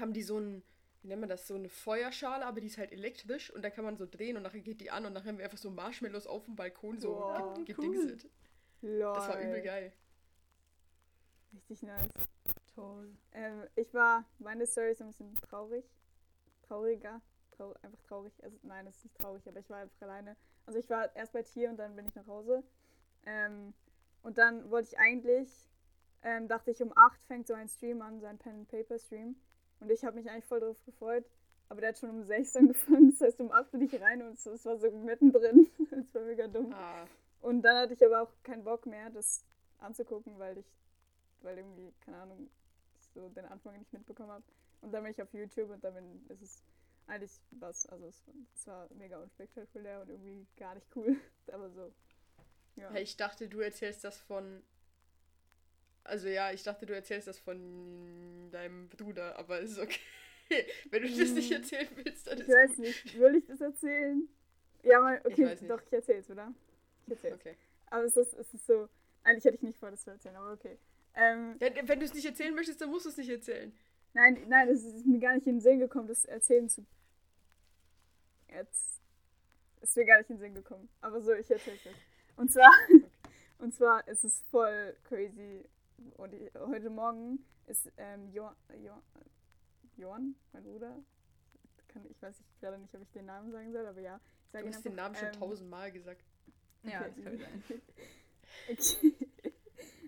haben 0.00 0.12
die 0.12 0.24
so 0.24 0.40
ein, 0.40 0.64
wie 1.02 1.08
nennt 1.08 1.20
man 1.20 1.28
das, 1.28 1.46
so 1.46 1.54
eine 1.54 1.68
Feuerschale, 1.68 2.44
aber 2.44 2.60
die 2.60 2.66
ist 2.66 2.78
halt 2.78 2.92
elektrisch 2.92 3.50
und 3.52 3.62
da 3.62 3.70
kann 3.70 3.84
man 3.84 3.96
so 3.96 4.06
drehen 4.06 4.36
und 4.36 4.42
nachher 4.42 4.60
geht 4.60 4.80
die 4.80 4.90
an 4.90 5.06
und 5.06 5.12
nachher 5.12 5.28
haben 5.28 5.38
wir 5.38 5.44
einfach 5.44 5.58
so 5.58 5.70
Marshmallows 5.70 6.26
auf 6.26 6.44
dem 6.44 6.56
Balkon 6.56 6.98
so 6.98 7.14
Wow, 7.16 7.54
ge 7.64 7.74
cool. 7.78 7.86
gedingselt. 7.90 8.28
Lol. 8.82 9.14
Das 9.14 9.28
war 9.28 9.40
übel 9.40 9.62
geil. 9.62 9.92
Richtig 11.54 11.82
nice. 11.82 12.08
Toll. 12.74 13.16
Ähm, 13.32 13.64
ich 13.74 13.92
war, 13.94 14.24
meine 14.38 14.66
Story 14.66 14.92
ist 14.92 15.00
ein 15.00 15.08
bisschen 15.08 15.34
traurig. 15.36 15.84
Trauriger. 16.62 17.20
Trau 17.52 17.74
einfach 17.82 18.00
traurig. 18.02 18.32
Also, 18.44 18.56
nein, 18.62 18.86
es 18.86 18.96
ist 18.98 19.04
nicht 19.04 19.18
traurig, 19.18 19.46
aber 19.48 19.58
ich 19.58 19.68
war 19.70 19.78
einfach 19.78 20.02
alleine 20.02 20.36
Also 20.66 20.78
ich 20.78 20.88
war 20.90 21.14
erst 21.16 21.32
bei 21.32 21.42
Tier 21.42 21.70
und 21.70 21.76
dann 21.78 21.96
bin 21.96 22.06
ich 22.06 22.14
nach 22.14 22.26
Hause. 22.26 22.62
Ähm, 23.26 23.72
und 24.22 24.38
dann 24.38 24.70
wollte 24.70 24.90
ich 24.92 24.98
eigentlich, 24.98 25.68
ähm, 26.22 26.46
dachte 26.48 26.70
ich, 26.70 26.82
um 26.82 26.92
8 26.96 27.20
fängt 27.26 27.46
so 27.46 27.54
ein 27.54 27.68
Stream 27.68 28.02
an, 28.02 28.20
so 28.20 28.26
ein 28.26 28.38
Pen-and-Paper-Stream. 28.38 29.34
Und 29.80 29.90
ich 29.90 30.04
habe 30.04 30.16
mich 30.16 30.28
eigentlich 30.30 30.44
voll 30.44 30.60
darauf 30.60 30.82
gefreut. 30.84 31.24
Aber 31.68 31.80
der 31.80 31.90
hat 31.90 31.98
schon 31.98 32.10
um 32.10 32.22
6 32.22 32.56
angefangen, 32.56 33.10
das 33.10 33.20
heißt 33.20 33.40
um 33.40 33.52
8 33.52 33.70
bin 33.72 33.82
ich 33.82 34.00
rein 34.00 34.22
und 34.22 34.32
es 34.32 34.46
es 34.46 34.64
war 34.64 34.78
so 34.78 34.90
mittendrin. 34.90 35.68
Das 35.90 36.14
war 36.14 36.22
mega 36.22 36.46
dumm. 36.48 36.72
Ah, 36.72 37.06
Und 37.42 37.62
dann 37.62 37.76
hatte 37.76 37.94
ich 37.94 38.04
aber 38.04 38.22
auch 38.22 38.32
keinen 38.42 38.64
Bock 38.64 38.86
mehr, 38.86 39.10
das 39.10 39.44
anzugucken, 39.78 40.38
weil 40.38 40.58
ich, 40.58 40.66
weil 41.42 41.58
irgendwie, 41.58 41.92
keine 42.04 42.18
Ahnung, 42.18 42.48
so 43.14 43.28
den 43.28 43.44
Anfang 43.46 43.76
nicht 43.78 43.92
mitbekommen 43.92 44.30
habe. 44.30 44.44
Und 44.80 44.92
dann 44.92 45.02
bin 45.02 45.12
ich 45.12 45.20
auf 45.20 45.32
YouTube 45.34 45.70
und 45.70 45.82
dann 45.82 46.24
ist 46.28 46.42
es 46.42 46.62
eigentlich 47.06 47.40
was, 47.50 47.86
also 47.86 48.06
es, 48.06 48.22
es 48.54 48.66
war 48.66 48.88
mega 48.94 49.18
unspektakulär 49.20 50.02
und 50.02 50.10
irgendwie 50.10 50.46
gar 50.56 50.74
nicht 50.74 50.86
cool. 50.94 51.16
Aber 51.52 51.70
so, 51.70 51.92
ja. 52.76 52.90
hey, 52.90 53.02
ich 53.02 53.16
dachte, 53.16 53.48
du 53.48 53.60
erzählst 53.60 54.04
das 54.04 54.18
von. 54.20 54.62
Also 56.08 56.28
ja, 56.28 56.52
ich 56.52 56.62
dachte, 56.62 56.86
du 56.86 56.94
erzählst 56.94 57.28
das 57.28 57.38
von 57.38 58.48
deinem 58.50 58.88
Bruder, 58.88 59.38
aber 59.38 59.60
ist 59.60 59.78
okay. 59.78 60.00
Wenn 60.90 61.02
du 61.02 61.08
das 61.08 61.30
nicht 61.32 61.50
Hm. 61.50 61.56
erzählen 61.58 61.88
willst, 61.96 62.26
dann 62.26 62.38
ist 62.38 62.48
Ich 62.48 62.54
weiß 62.54 62.70
gut. 62.70 62.78
nicht, 62.78 63.18
will 63.18 63.36
ich 63.36 63.46
das 63.46 63.60
erzählen? 63.60 64.28
Ja, 64.82 65.00
mal, 65.00 65.20
okay, 65.24 65.44
nicht. 65.44 65.68
doch, 65.70 65.82
ich 65.82 65.92
erzähl's, 65.92 66.30
oder? 66.30 66.54
Ich 67.06 67.12
erzähl's. 67.12 67.34
Okay. 67.34 67.56
Aber 67.90 68.04
es 68.04 68.16
ist, 68.16 68.32
es 68.34 68.54
ist 68.54 68.66
so, 68.66 68.88
eigentlich 69.24 69.44
hätte 69.44 69.56
ich 69.56 69.62
nicht 69.62 69.78
vor, 69.78 69.90
das 69.90 70.02
zu 70.02 70.10
erzählen, 70.10 70.36
aber 70.36 70.52
okay. 70.52 70.78
Ähm, 71.14 71.56
Ja, 71.60 71.68
wenn 71.86 71.98
du 72.00 72.06
es 72.06 72.14
nicht 72.14 72.24
erzählen 72.26 72.54
möchtest, 72.54 72.80
dann 72.80 72.90
musst 72.90 73.04
du 73.04 73.10
es 73.10 73.16
nicht 73.18 73.28
erzählen. 73.28 73.76
Nein, 74.14 74.42
nein, 74.48 74.68
es 74.68 74.84
ist 74.84 75.04
mir 75.06 75.18
gar 75.18 75.34
nicht 75.34 75.46
in 75.46 75.56
den 75.56 75.60
Sinn 75.60 75.78
gekommen, 75.80 76.06
das 76.08 76.24
erzählen 76.24 76.68
zu. 76.68 76.86
Jetzt 78.48 79.00
ist 79.82 79.96
mir 79.96 80.06
gar 80.06 80.18
nicht 80.18 80.30
in 80.30 80.36
den 80.36 80.40
Sinn 80.40 80.54
gekommen. 80.54 80.88
Aber 81.02 81.20
so, 81.20 81.32
ich 81.34 81.50
erzähl's 81.50 81.84
jetzt. 81.84 81.98
Und 82.36 82.50
zwar, 82.50 82.70
und 83.58 83.74
zwar 83.74 84.06
ist 84.08 84.24
es 84.24 84.42
voll 84.50 84.96
crazy. 85.04 85.64
Und 86.16 86.32
ich, 86.34 86.52
heute 86.54 86.90
Morgen 86.90 87.44
ist 87.66 87.90
ähm, 87.96 88.28
jo, 88.32 88.50
jo, 88.82 88.92
Johann, 89.96 90.34
mein 90.52 90.62
Bruder, 90.62 90.96
kann, 91.88 92.04
ich 92.08 92.20
weiß 92.22 92.38
ich 92.38 92.60
gerade 92.60 92.78
nicht, 92.78 92.94
ob 92.94 93.02
ich 93.02 93.10
den 93.10 93.26
Namen 93.26 93.50
sagen 93.50 93.72
soll, 93.72 93.86
aber 93.86 94.00
ja. 94.00 94.20
Ich 94.46 94.52
sag 94.52 94.62
Du 94.62 94.68
hast 94.68 94.84
den 94.84 94.94
Namen 94.94 95.14
schon 95.16 95.28
ähm, 95.28 95.32
tausendmal 95.32 95.92
gesagt. 95.92 96.24
Ja, 96.82 97.00
Okay. 97.00 97.12
das 97.16 97.24
kann 97.24 97.38
sein. 97.38 97.62
Okay. 98.70 99.14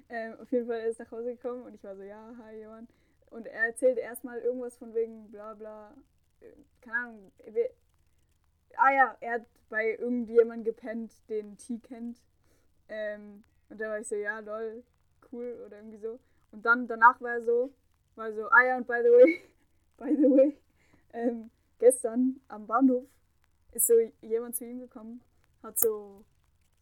ähm, 0.09 0.35
auf 0.41 0.51
jeden 0.51 0.67
Fall 0.67 0.81
er 0.81 0.89
ist 0.89 0.99
nach 0.99 1.11
Hause 1.11 1.35
gekommen 1.37 1.63
und 1.63 1.75
ich 1.75 1.85
war 1.85 1.97
so, 1.97 2.03
ja, 2.03 2.35
hi 2.39 2.63
Johann. 2.63 2.89
Und 3.31 3.47
er 3.47 3.67
erzählt 3.67 3.99
erstmal 3.99 4.39
irgendwas 4.41 4.77
von 4.77 4.95
wegen 4.95 5.31
bla 5.31 5.55
bla, 5.55 5.95
äh, 6.41 6.53
keine 6.81 6.97
Ahnung. 6.97 7.33
Ah 8.77 8.93
ja, 8.93 9.17
er 9.21 9.33
hat 9.35 9.47
bei 9.69 9.97
irgendjemandem 9.97 10.65
gepennt, 10.65 11.13
den 11.29 11.57
T 11.57 11.79
kennt. 11.79 12.21
Ähm, 12.89 13.45
und 13.69 13.81
da 13.81 13.89
war 13.89 14.01
ich 14.01 14.09
so, 14.09 14.17
ja, 14.17 14.41
lol, 14.41 14.83
cool 15.33 15.63
oder 15.67 15.79
irgendwie 15.79 15.99
so. 15.99 16.19
Und 16.53 16.65
dann 16.65 16.87
danach 16.87 17.21
war 17.21 17.33
er 17.33 17.43
so, 17.43 17.73
war 18.17 18.33
so, 18.33 18.49
ah 18.49 18.65
ja, 18.65 18.77
und 18.77 18.87
by 18.87 19.01
the 19.03 19.11
way, 19.11 19.43
by 19.97 20.17
the 20.17 20.31
way, 20.31 20.57
ähm, 21.13 21.51
gestern 21.79 22.41
am 22.49 22.67
Bahnhof 22.67 23.05
ist 23.73 23.87
so 23.87 23.95
jemand 24.21 24.57
zu 24.57 24.65
ihm 24.65 24.81
gekommen, 24.81 25.21
hat 25.63 25.79
so, 25.79 26.25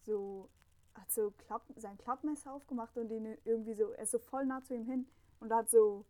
so 0.03 0.49
hat 0.95 1.11
so 1.11 1.33
Klapp, 1.47 1.63
sein 1.77 1.97
Klappmesser 1.99 2.53
aufgemacht 2.53 2.97
und 2.97 3.11
ihn 3.11 3.37
irgendwie 3.45 3.75
so, 3.75 3.93
er 3.93 4.03
ist 4.03 4.11
so 4.11 4.19
voll 4.19 4.47
nah 4.47 4.63
zu 4.65 4.75
ihm 4.75 4.85
hin 4.85 5.07
und 5.41 5.53
hat 5.53 5.71
so, 5.71 6.05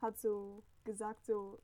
hat 0.00 0.18
so 0.18 0.62
gesagt, 0.84 1.24
so, 1.24 1.58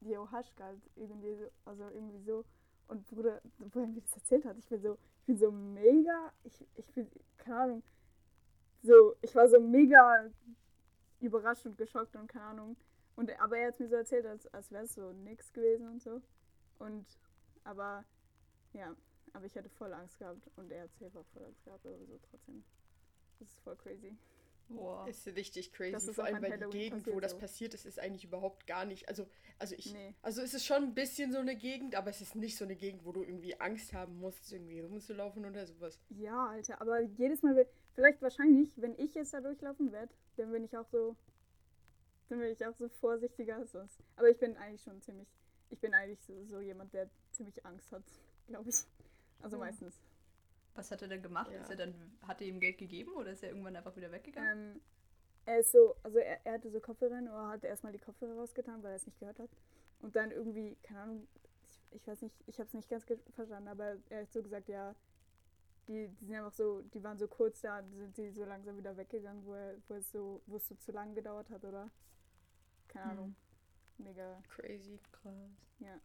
yo, 0.00 0.30
Haschgalt, 0.30 0.80
irgendwie 0.96 1.34
so, 1.34 1.44
also 1.64 1.84
irgendwie 1.90 2.22
so. 2.22 2.44
Und 2.88 3.06
Bruder, 3.06 3.40
wo 3.58 3.80
er 3.80 3.86
mir 3.86 4.00
das 4.00 4.14
erzählt 4.14 4.44
hat, 4.44 4.58
ich 4.58 4.66
bin 4.68 4.80
so, 4.80 4.98
ich 5.20 5.26
bin 5.26 5.36
so 5.36 5.50
mega, 5.50 6.32
ich, 6.44 6.66
ich 6.76 6.86
bin, 6.94 7.10
keine 7.38 7.56
Ahnung, 7.58 7.82
so, 8.84 9.14
ich 9.22 9.34
war 9.34 9.48
so 9.48 9.58
mega 9.60 10.30
überrascht 11.20 11.64
und 11.66 11.76
geschockt 11.76 12.14
und 12.16 12.28
keine 12.28 12.44
Ahnung. 12.44 12.76
Und, 13.16 13.30
aber 13.40 13.56
er 13.58 13.68
hat 13.68 13.80
mir 13.80 13.88
so 13.88 13.96
erzählt, 13.96 14.26
als, 14.26 14.46
als 14.48 14.70
wäre 14.70 14.84
es 14.84 14.94
so 14.94 15.12
nix 15.12 15.52
gewesen 15.52 15.88
und 15.88 16.02
so. 16.02 16.20
Und, 16.78 17.06
aber, 17.64 18.04
ja, 18.72 18.94
aber 19.32 19.46
ich 19.46 19.56
hatte 19.56 19.68
voll 19.70 19.92
Angst 19.92 20.18
gehabt 20.18 20.50
und 20.56 20.70
er 20.70 20.82
hat 20.82 20.90
auch 21.16 21.26
voll 21.32 21.44
Angst 21.44 21.64
gehabt, 21.64 21.86
aber 21.86 22.04
so 22.04 22.18
trotzdem. 22.30 22.64
Das 23.38 23.48
ist 23.48 23.60
voll 23.60 23.76
crazy. 23.76 24.16
Boah. 24.68 25.06
Ist 25.06 25.26
richtig 25.26 25.72
crazy. 25.72 25.92
Das 25.92 26.08
ist 26.08 26.14
Vor 26.14 26.24
allem, 26.24 26.42
weil 26.42 26.58
die 26.58 26.70
Gegend, 26.70 27.06
wo 27.06 27.20
das 27.20 27.32
so. 27.32 27.38
passiert 27.38 27.74
ist, 27.74 27.84
ist 27.84 27.98
eigentlich 27.98 28.24
überhaupt 28.24 28.66
gar 28.66 28.84
nicht. 28.86 29.08
Also, 29.08 29.26
also 29.58 29.74
ich. 29.76 29.92
Nee. 29.92 30.14
Also 30.22 30.40
es 30.40 30.54
ist 30.54 30.64
schon 30.64 30.82
ein 30.84 30.94
bisschen 30.94 31.32
so 31.32 31.38
eine 31.38 31.54
Gegend, 31.54 31.94
aber 31.94 32.10
es 32.10 32.20
ist 32.20 32.34
nicht 32.34 32.56
so 32.56 32.64
eine 32.64 32.74
Gegend, 32.74 33.04
wo 33.04 33.12
du 33.12 33.22
irgendwie 33.22 33.60
Angst 33.60 33.92
haben 33.92 34.18
musst, 34.18 34.50
irgendwie 34.52 34.80
rumzulaufen 34.80 35.44
oder 35.44 35.66
sowas. 35.66 36.00
Ja, 36.08 36.48
Alter, 36.48 36.80
aber 36.80 37.00
jedes 37.00 37.42
Mal, 37.42 37.56
wenn- 37.56 37.66
vielleicht 37.94 38.20
wahrscheinlich, 38.22 38.70
wenn 38.76 38.98
ich 38.98 39.14
jetzt 39.14 39.34
da 39.34 39.40
durchlaufen 39.40 39.92
werde, 39.92 40.12
dann 40.36 40.50
bin 40.52 40.64
ich 40.64 40.76
auch 40.76 40.86
so, 40.88 41.16
dann 42.28 42.38
bin 42.40 42.48
ich 42.50 42.64
auch 42.66 42.74
so 42.74 42.88
vorsichtiger 42.88 43.56
als 43.56 43.72
sonst. 43.72 43.98
Aber 44.16 44.28
ich 44.28 44.38
bin 44.38 44.56
eigentlich 44.56 44.82
schon 44.82 45.00
ziemlich, 45.02 45.28
ich 45.70 45.78
bin 45.80 45.94
eigentlich 45.94 46.20
so, 46.22 46.44
so 46.44 46.60
jemand, 46.60 46.92
der 46.92 47.08
ziemlich 47.32 47.64
Angst 47.64 47.90
hat, 47.92 48.02
glaube 48.46 48.70
ich. 48.70 48.76
Also 49.42 49.56
Ja. 49.56 49.64
meistens. 49.64 50.00
Was 50.74 50.90
hat 50.90 51.02
er 51.02 51.08
denn 51.08 51.22
gemacht? 51.22 51.52
Ja. 51.52 51.60
Ist 51.60 51.70
er 51.70 51.76
dann, 51.76 51.94
hat 52.26 52.40
er 52.40 52.48
ihm 52.48 52.58
Geld 52.58 52.78
gegeben 52.78 53.12
oder 53.14 53.30
ist 53.30 53.42
er 53.42 53.50
irgendwann 53.50 53.76
einfach 53.76 53.94
wieder 53.96 54.10
weggegangen? 54.10 54.74
Ähm, 54.74 54.80
er 55.46 55.60
ist 55.60 55.70
so, 55.72 55.94
also 56.02 56.18
er, 56.18 56.44
er 56.44 56.54
hatte 56.54 56.70
so 56.70 56.80
Kopfhörer 56.80 57.18
in, 57.18 57.28
oder 57.28 57.48
hat 57.48 57.64
erstmal 57.64 57.92
die 57.92 57.98
Kopfhörer 57.98 58.34
rausgetan, 58.34 58.82
weil 58.82 58.90
er 58.90 58.96
es 58.96 59.06
nicht 59.06 59.18
gehört 59.20 59.38
hat. 59.38 59.50
Und 60.00 60.16
dann 60.16 60.32
irgendwie, 60.32 60.76
keine 60.82 61.00
Ahnung, 61.00 61.28
ich, 61.68 61.80
ich 62.00 62.06
weiß 62.06 62.22
nicht, 62.22 62.34
ich 62.46 62.58
habe 62.58 62.66
es 62.66 62.74
nicht 62.74 62.88
ganz 62.88 63.04
verstanden, 63.34 63.68
aber 63.68 63.96
er 64.08 64.22
hat 64.22 64.32
so 64.32 64.42
gesagt, 64.42 64.68
ja, 64.68 64.94
die, 65.88 66.08
die 66.08 66.26
sind 66.26 66.36
einfach 66.36 66.52
so, 66.52 66.82
die 66.82 67.02
waren 67.02 67.18
so 67.18 67.28
kurz 67.28 67.60
da, 67.60 67.82
sind 67.82 68.16
sie 68.16 68.30
so 68.30 68.44
langsam 68.44 68.76
wieder 68.76 68.96
weggegangen, 68.96 69.44
wo, 69.44 69.54
er, 69.54 69.76
wo, 69.88 69.94
es 69.94 70.10
so, 70.10 70.42
wo 70.46 70.56
es 70.56 70.66
so 70.68 70.74
zu 70.76 70.92
lang 70.92 71.14
gedauert 71.14 71.50
hat, 71.50 71.64
oder? 71.64 71.90
Keine 72.88 73.04
Ahnung. 73.12 73.36
Mega, 73.98 74.42
Crazy. 74.48 74.98
Krass. 75.12 75.34
ja. 75.80 76.00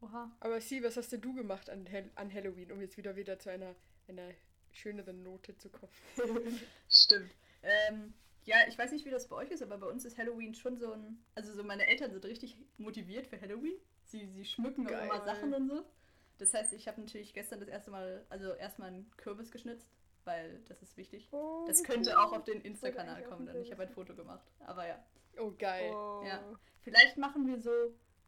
Oha. 0.00 0.32
Aber 0.40 0.60
Sie, 0.60 0.82
was 0.82 0.96
hast 0.96 1.12
denn 1.12 1.20
du 1.20 1.32
gemacht 1.32 1.70
an, 1.70 1.86
Hel 1.86 2.10
an 2.16 2.32
Halloween, 2.32 2.72
um 2.72 2.80
jetzt 2.80 2.96
wieder 2.96 3.14
wieder 3.14 3.38
zu 3.38 3.50
einer, 3.50 3.76
einer 4.08 4.30
schöneren 4.72 5.22
Note 5.22 5.56
zu 5.56 5.70
kommen? 5.70 5.92
Stimmt. 6.88 7.30
Ähm, 7.62 8.12
ja, 8.44 8.56
ich 8.68 8.76
weiß 8.76 8.90
nicht, 8.90 9.04
wie 9.04 9.10
das 9.10 9.28
bei 9.28 9.36
euch 9.36 9.50
ist, 9.52 9.62
aber 9.62 9.78
bei 9.78 9.86
uns 9.86 10.04
ist 10.04 10.18
Halloween 10.18 10.54
schon 10.54 10.76
so 10.76 10.92
ein. 10.92 11.24
Also 11.36 11.52
so 11.54 11.62
meine 11.62 11.86
Eltern 11.86 12.10
sind 12.10 12.24
richtig 12.24 12.58
motiviert 12.78 13.28
für 13.28 13.40
Halloween. 13.40 13.76
Sie, 14.04 14.26
sie 14.26 14.44
schmücken 14.44 14.86
auch 14.86 14.90
Geil. 14.90 15.04
immer 15.06 15.24
Sachen 15.24 15.54
und 15.54 15.68
so. 15.68 15.84
Das 16.42 16.52
heißt, 16.54 16.72
ich 16.72 16.88
habe 16.88 17.00
natürlich 17.00 17.32
gestern 17.34 17.60
das 17.60 17.68
erste 17.68 17.92
Mal, 17.92 18.26
also 18.28 18.52
erstmal 18.54 18.88
einen 18.88 19.08
Kürbis 19.16 19.52
geschnitzt, 19.52 19.86
weil 20.24 20.58
das 20.66 20.82
ist 20.82 20.96
wichtig. 20.96 21.28
Oh, 21.30 21.64
Das 21.68 21.84
könnte 21.84 22.10
cool. 22.10 22.16
auch 22.16 22.32
auf 22.32 22.42
den 22.42 22.60
Insta-Kanal 22.62 23.22
kommen 23.22 23.46
dann. 23.46 23.62
Ich 23.62 23.70
habe 23.70 23.82
ein 23.84 23.88
Foto 23.88 24.12
gemacht. 24.16 24.44
Aber 24.66 24.88
ja. 24.88 24.98
Oh, 25.38 25.52
geil. 25.56 25.92
Oh. 25.94 26.24
Ja. 26.26 26.42
Vielleicht 26.80 27.16
machen 27.16 27.46
wir 27.46 27.60
so, 27.60 27.70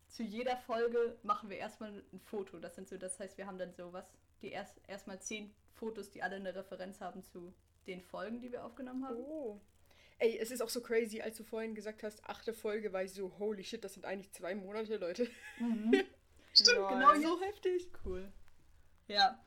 zu 0.07 0.23
jeder 0.23 0.57
Folge 0.59 1.19
machen 1.25 1.51
wir 1.51 1.57
erstmal 1.57 1.91
ein 2.13 2.21
Foto. 2.21 2.61
Das 2.61 2.77
sind 2.77 2.89
so, 2.89 2.97
das 2.97 3.19
heißt, 3.19 3.37
wir 3.37 3.49
haben 3.49 3.59
dann 3.59 3.73
so 3.73 3.93
was, 3.93 4.07
die 4.43 4.53
erst 4.53 4.81
erstmal 4.87 5.21
zehn 5.21 5.53
Fotos, 5.73 6.13
die 6.13 6.23
alle 6.23 6.37
eine 6.37 6.55
Referenz 6.55 7.01
haben 7.01 7.25
zu 7.25 7.53
den 7.89 8.01
Folgen, 8.01 8.41
die 8.41 8.53
wir 8.53 8.65
aufgenommen 8.65 9.05
haben. 9.05 9.17
Oh. 9.19 9.61
Ey, 10.21 10.39
es 10.39 10.53
ist 10.53 10.63
auch 10.63 10.69
so 10.69 10.81
crazy, 10.81 11.21
als 11.21 11.37
du 11.37 11.43
vorhin 11.43 11.75
gesagt 11.75 12.05
hast, 12.05 12.25
achte 12.25 12.55
Folge, 12.55 12.93
war 12.93 13.03
ich 13.03 13.13
so, 13.13 13.37
holy 13.41 13.65
shit, 13.65 13.83
das 13.83 13.95
sind 13.95 14.07
eigentlich 14.07 14.31
zwei 14.31 14.55
Monate, 14.55 14.99
Leute. 14.99 15.27
Stimmt, 16.55 16.79
Lol. 16.79 16.89
genau 16.89 17.15
so 17.21 17.41
heftig. 17.41 17.89
Cool. 18.05 18.33
Ja. 19.09 19.39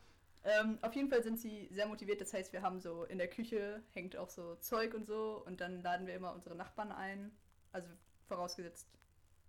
Ähm, 0.44 0.78
auf 0.82 0.94
jeden 0.94 1.08
Fall 1.10 1.22
sind 1.22 1.38
sie 1.38 1.68
sehr 1.72 1.86
motiviert. 1.86 2.20
Das 2.20 2.32
heißt, 2.32 2.52
wir 2.52 2.62
haben 2.62 2.80
so 2.80 3.04
in 3.04 3.18
der 3.18 3.28
Küche 3.28 3.82
hängt 3.92 4.16
auch 4.16 4.30
so 4.30 4.54
Zeug 4.56 4.94
und 4.94 5.06
so 5.06 5.42
und 5.44 5.60
dann 5.60 5.82
laden 5.82 6.06
wir 6.06 6.14
immer 6.14 6.32
unsere 6.34 6.54
Nachbarn 6.54 6.92
ein. 6.92 7.36
Also 7.72 7.88
vorausgesetzt, 8.28 8.88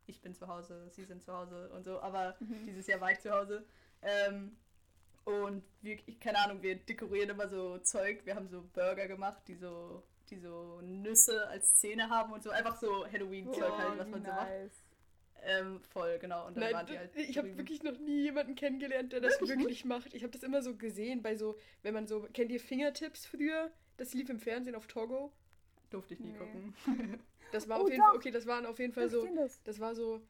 ich 0.07 0.21
bin 0.21 0.33
zu 0.33 0.47
Hause, 0.47 0.89
sie 0.89 1.05
sind 1.05 1.21
zu 1.23 1.31
Hause 1.33 1.69
und 1.69 1.83
so, 1.83 1.99
aber 2.01 2.35
Mhm. 2.39 2.65
dieses 2.65 2.87
Jahr 2.87 2.99
war 3.01 3.11
ich 3.11 3.19
zu 3.19 3.31
Hause. 3.31 3.65
Ähm, 4.01 4.57
und 5.25 5.63
wir, 5.81 5.99
ich, 6.07 6.19
keine 6.19 6.39
Ahnung, 6.39 6.61
wir 6.63 6.75
dekorieren 6.75 7.29
immer 7.29 7.47
so 7.47 7.77
Zeug. 7.79 8.25
Wir 8.25 8.35
haben 8.35 8.47
so 8.49 8.63
Burger 8.73 9.07
gemacht, 9.07 9.43
die 9.47 9.55
so, 9.55 10.01
die 10.29 10.39
so 10.39 10.81
Nüsse 10.81 11.47
als 11.49 11.75
Zähne 11.75 12.09
haben 12.09 12.33
und 12.33 12.41
so. 12.41 12.49
Einfach 12.49 12.77
so 12.77 13.05
Halloween-Zeug 13.05 13.77
halt, 13.77 13.99
was 13.99 14.07
man 14.07 14.23
so 14.25 14.31
macht. 14.31 14.49
Ähm, 15.45 15.79
voll, 15.93 16.17
genau. 16.19 16.47
Und 16.47 16.55
dann 16.57 16.63
Nein, 16.65 16.73
waren 16.73 16.85
die 16.85 16.97
halt 16.97 17.15
ich 17.15 17.37
habe 17.37 17.57
wirklich 17.57 17.81
noch 17.83 17.97
nie 17.99 18.21
jemanden 18.23 18.55
kennengelernt, 18.55 19.13
der 19.13 19.21
das 19.21 19.39
wirklich 19.41 19.85
macht. 19.85 20.13
Ich 20.13 20.23
habe 20.23 20.31
das 20.31 20.43
immer 20.43 20.61
so 20.61 20.75
gesehen 20.75 21.21
bei 21.21 21.35
so, 21.35 21.57
wenn 21.81 21.93
man 21.93 22.07
so, 22.07 22.27
kennt 22.33 22.51
ihr 22.51 22.59
Fingertips 22.59 23.25
früher? 23.25 23.71
Das 23.97 24.13
lief 24.13 24.29
im 24.29 24.39
Fernsehen 24.39 24.75
auf 24.75 24.87
Togo. 24.87 25.31
Durfte 25.89 26.13
ich 26.13 26.19
nie 26.19 26.31
Nee. 26.31 26.37
gucken. 26.37 26.73
Das 27.51 27.67
war 27.69 27.79
Oh, 27.79 27.83
auf 27.83 27.89
jeden 27.89 28.01
Fall, 28.01 28.11
doch. 28.11 28.17
okay, 28.19 28.31
das 28.31 28.45
waren 28.45 28.65
auf 28.65 28.79
jeden 28.79 28.93
Fall 28.93 29.05
Ich 29.05 29.11
so, 29.11 29.25
das. 29.35 29.61
das 29.63 29.79
war 29.79 29.95
so, 29.95 30.21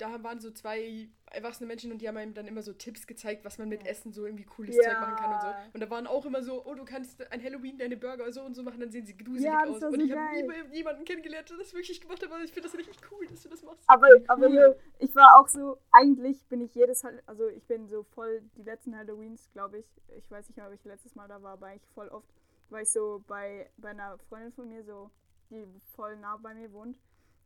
da 0.00 0.22
waren 0.22 0.40
so 0.40 0.50
zwei 0.50 1.08
erwachsene 1.30 1.66
Menschen 1.66 1.92
und 1.92 1.98
die 1.98 2.08
haben 2.08 2.16
einem 2.16 2.34
dann 2.34 2.46
immer 2.46 2.62
so 2.62 2.72
Tipps 2.72 3.06
gezeigt, 3.06 3.44
was 3.44 3.58
man 3.58 3.68
mit 3.68 3.86
Essen 3.86 4.12
so 4.12 4.24
irgendwie 4.24 4.44
cooles 4.44 4.74
Ja. 4.76 4.82
Zeug 4.82 5.00
machen 5.00 5.16
kann 5.16 5.32
und 5.34 5.40
so. 5.42 5.48
Und 5.74 5.80
da 5.80 5.90
waren 5.90 6.06
auch 6.06 6.24
immer 6.26 6.42
so, 6.42 6.64
oh, 6.64 6.74
du 6.74 6.84
kannst 6.84 7.30
an 7.30 7.42
Halloween 7.42 7.78
deine 7.78 7.96
Burger 7.96 8.32
so 8.32 8.42
und 8.42 8.54
so 8.54 8.62
machen, 8.62 8.80
dann 8.80 8.90
sehen 8.90 9.06
sie 9.06 9.16
gruselig 9.16 9.44
Ja, 9.44 9.64
aus. 9.64 9.82
Und 9.82 10.00
ich 10.00 10.10
habe 10.12 10.68
nie 10.68 10.76
jemanden 10.76 11.04
kennengelernt, 11.04 11.50
der 11.50 11.58
das 11.58 11.72
wirklich 11.74 12.00
gemacht 12.00 12.22
hat, 12.22 12.30
aber 12.30 12.42
ich 12.42 12.52
finde 12.52 12.68
das 12.68 12.76
richtig 12.76 12.98
cool, 13.10 13.26
dass 13.26 13.42
du 13.42 13.48
das 13.48 13.62
machst. 13.62 13.84
Aber, 13.86 14.08
aber 14.26 14.48
yo, 14.48 14.74
ich 14.98 15.14
war 15.14 15.38
auch 15.38 15.48
so, 15.48 15.78
eigentlich 15.92 16.44
bin 16.46 16.62
ich 16.62 16.74
jedes, 16.74 17.04
also 17.26 17.48
ich 17.48 17.64
bin 17.64 17.86
so 17.88 18.02
voll 18.02 18.42
die 18.56 18.62
letzten 18.62 18.96
Halloweens, 18.96 19.50
glaube 19.52 19.78
ich. 19.78 19.86
Ich 20.16 20.30
weiß 20.30 20.48
nicht 20.48 20.56
mehr, 20.56 20.66
ob 20.66 20.72
ich 20.72 20.84
letztes 20.84 21.14
Mal 21.14 21.28
da 21.28 21.42
war, 21.42 21.52
aber 21.52 21.66
eigentlich 21.66 21.88
voll 21.94 22.08
oft, 22.08 22.28
war 22.70 22.80
ich 22.80 22.90
so 22.90 23.22
bei, 23.26 23.70
bei 23.76 23.90
einer 23.90 24.18
Freundin 24.28 24.52
von 24.52 24.68
mir, 24.68 24.82
so, 24.82 25.10
die 25.50 25.64
voll 25.94 26.16
nah 26.16 26.36
bei 26.38 26.54
mir 26.54 26.72
wohnt. 26.72 26.98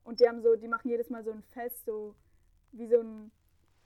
Und 0.04 0.20
die 0.20 0.28
haben 0.28 0.42
so, 0.42 0.54
die 0.54 0.68
machen 0.68 0.88
jedes 0.88 1.11
Mal 1.11 1.25
so 1.25 1.32
ein 1.32 1.42
Fest, 1.42 1.84
so 1.87 2.14
wie 2.75 2.87
so 2.87 3.00
ein, 3.00 3.31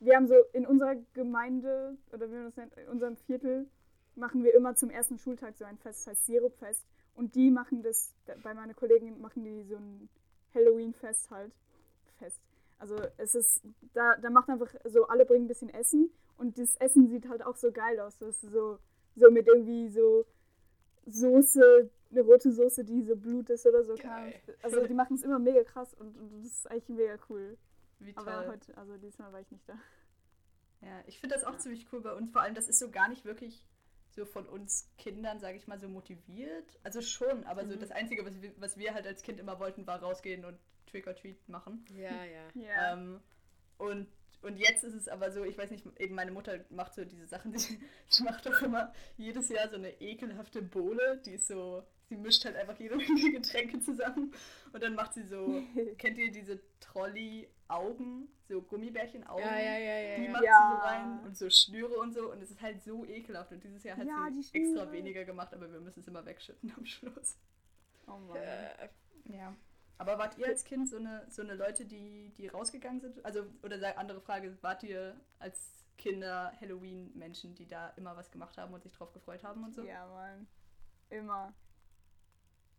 wir 0.00 0.16
haben 0.16 0.26
so 0.26 0.34
in 0.52 0.66
unserer 0.66 0.96
Gemeinde, 1.14 1.96
oder 2.12 2.28
wie 2.28 2.34
man 2.34 2.44
das 2.44 2.56
nennt, 2.56 2.76
in 2.76 2.88
unserem 2.88 3.16
Viertel, 3.16 3.66
machen 4.14 4.42
wir 4.42 4.54
immer 4.54 4.74
zum 4.74 4.90
ersten 4.90 5.18
Schultag 5.18 5.56
so 5.56 5.64
ein 5.64 5.78
Fest, 5.78 6.06
das 6.06 6.12
heißt 6.12 6.26
Sirupfest. 6.26 6.84
Und 7.14 7.34
die 7.34 7.50
machen 7.50 7.82
das, 7.82 8.14
bei 8.42 8.54
meiner 8.54 8.74
Kollegin 8.74 9.20
machen 9.20 9.44
die 9.44 9.62
so 9.64 9.76
ein 9.76 10.08
Halloween-Fest 10.54 11.30
halt. 11.30 11.52
Fest. 12.18 12.40
Also 12.78 12.96
es 13.16 13.34
ist, 13.34 13.62
da, 13.92 14.16
da 14.16 14.30
macht 14.30 14.48
einfach 14.48 14.72
so, 14.84 15.06
alle 15.08 15.24
bringen 15.24 15.44
ein 15.44 15.48
bisschen 15.48 15.70
Essen 15.70 16.10
und 16.36 16.58
das 16.58 16.76
Essen 16.76 17.08
sieht 17.08 17.28
halt 17.28 17.44
auch 17.44 17.56
so 17.56 17.72
geil 17.72 17.98
aus. 18.00 18.18
Das 18.18 18.42
ist 18.42 18.52
so, 18.52 18.78
so 19.16 19.30
mit 19.30 19.48
irgendwie 19.48 19.88
so 19.88 20.26
Soße, 21.06 21.90
eine 22.10 22.20
rote 22.20 22.52
Soße, 22.52 22.84
die 22.84 23.02
so 23.02 23.16
Blut 23.16 23.50
ist 23.50 23.66
oder 23.66 23.82
so. 23.82 23.94
Geil. 23.94 24.34
Also 24.62 24.86
die 24.86 24.94
machen 24.94 25.16
es 25.16 25.22
immer 25.22 25.38
mega 25.38 25.64
krass 25.64 25.92
und, 25.94 26.16
und 26.16 26.32
das 26.32 26.44
ist 26.44 26.70
eigentlich 26.70 26.88
mega 26.88 27.16
cool. 27.28 27.56
Wie 27.98 28.12
toll. 28.14 28.28
Aber 28.28 28.46
heute, 28.48 28.76
also 28.76 28.96
diesmal 28.96 29.32
war 29.32 29.40
ich 29.40 29.50
nicht 29.50 29.68
da. 29.68 29.74
Ja, 30.80 31.02
ich 31.06 31.18
finde 31.18 31.34
das 31.34 31.44
auch 31.44 31.56
ziemlich 31.58 31.92
cool 31.92 32.00
bei 32.00 32.12
uns. 32.12 32.30
Vor 32.32 32.42
allem, 32.42 32.54
das 32.54 32.68
ist 32.68 32.78
so 32.78 32.90
gar 32.90 33.08
nicht 33.08 33.24
wirklich 33.24 33.64
so 34.10 34.24
von 34.24 34.46
uns 34.46 34.90
Kindern, 34.96 35.38
sage 35.40 35.56
ich 35.56 35.66
mal, 35.66 35.78
so 35.78 35.88
motiviert. 35.88 36.78
Also 36.82 37.00
schon, 37.02 37.44
aber 37.44 37.66
so 37.66 37.74
Mhm. 37.74 37.80
das 37.80 37.90
Einzige, 37.90 38.24
was 38.24 38.40
wir, 38.40 38.52
was 38.60 38.76
wir 38.76 38.94
halt 38.94 39.06
als 39.06 39.22
Kind 39.22 39.38
immer 39.40 39.58
wollten, 39.60 39.86
war 39.86 40.00
rausgehen 40.00 40.44
und 40.44 40.58
Trick 40.86 41.06
or 41.06 41.14
Treat 41.14 41.48
machen. 41.48 41.84
Ja, 41.90 42.24
ja. 42.24 42.48
Ja. 42.54 42.92
Ähm, 42.92 43.20
und, 43.76 44.08
und 44.42 44.56
jetzt 44.58 44.84
ist 44.84 44.94
es 44.94 45.08
aber 45.08 45.30
so, 45.30 45.44
ich 45.44 45.58
weiß 45.58 45.70
nicht, 45.70 45.84
eben 45.98 46.14
meine 46.14 46.30
Mutter 46.32 46.64
macht 46.70 46.94
so 46.94 47.04
diese 47.04 47.26
Sachen, 47.26 47.52
die, 47.52 47.58
die 48.16 48.22
macht 48.22 48.46
doch 48.46 48.62
immer 48.62 48.92
jedes 49.16 49.48
Jahr 49.48 49.68
so 49.68 49.76
eine 49.76 50.00
ekelhafte 50.00 50.62
Bohle, 50.62 51.20
die 51.26 51.32
ist 51.34 51.48
so, 51.48 51.84
sie 52.08 52.16
mischt 52.16 52.44
halt 52.44 52.56
einfach 52.56 52.78
jede 52.78 52.96
Menge 52.96 53.32
Getränke 53.32 53.80
zusammen 53.80 54.32
und 54.72 54.82
dann 54.82 54.94
macht 54.94 55.14
sie 55.14 55.24
so, 55.24 55.62
kennt 55.98 56.18
ihr 56.18 56.30
diese 56.32 56.60
Trolley-Augen, 56.80 58.28
so 58.48 58.62
Gummibärchen-Augen? 58.62 59.42
Ja, 59.42 59.58
ja, 59.58 59.78
ja, 59.78 60.16
Die 60.16 60.28
macht 60.28 60.42
sie 60.42 60.48
so 60.48 60.86
rein 60.86 61.20
und 61.24 61.36
so 61.36 61.50
Schnüre 61.50 61.98
und 61.98 62.14
so 62.14 62.32
und 62.32 62.42
es 62.42 62.50
ist 62.50 62.60
halt 62.62 62.82
so 62.82 63.04
ekelhaft 63.04 63.52
und 63.52 63.62
dieses 63.62 63.84
Jahr 63.84 63.96
hat 63.96 64.06
Ja, 64.06 64.28
sie 64.32 64.40
die 64.52 64.58
extra 64.58 64.90
weniger 64.90 65.24
gemacht, 65.24 65.52
aber 65.52 65.70
wir 65.70 65.80
müssen 65.80 66.00
es 66.00 66.08
immer 66.08 66.24
wegschütten 66.24 66.72
am 66.76 66.84
Schluss. 66.86 67.38
oh 68.06 68.16
Mann. 68.18 68.36
Äh, 68.36 68.88
Ja. 69.30 69.54
Aber 69.98 70.16
wart 70.16 70.38
ihr 70.38 70.46
als 70.46 70.64
Kind 70.64 70.88
so 70.88 70.96
eine, 70.96 71.26
so 71.28 71.42
eine 71.42 71.54
Leute, 71.54 71.84
die, 71.84 72.32
die 72.38 72.46
rausgegangen 72.46 73.00
sind? 73.00 73.24
Also, 73.24 73.44
oder 73.64 73.98
andere 73.98 74.20
Frage, 74.20 74.56
wart 74.62 74.84
ihr 74.84 75.20
als 75.40 75.84
Kinder 75.98 76.52
Halloween-Menschen, 76.60 77.56
die 77.56 77.66
da 77.66 77.88
immer 77.96 78.16
was 78.16 78.30
gemacht 78.30 78.56
haben 78.56 78.72
und 78.72 78.82
sich 78.84 78.92
drauf 78.92 79.12
gefreut 79.12 79.42
haben 79.42 79.64
und 79.64 79.74
so? 79.74 79.82
Ja, 79.82 80.06
Mann. 80.06 80.46
Immer. 81.10 81.52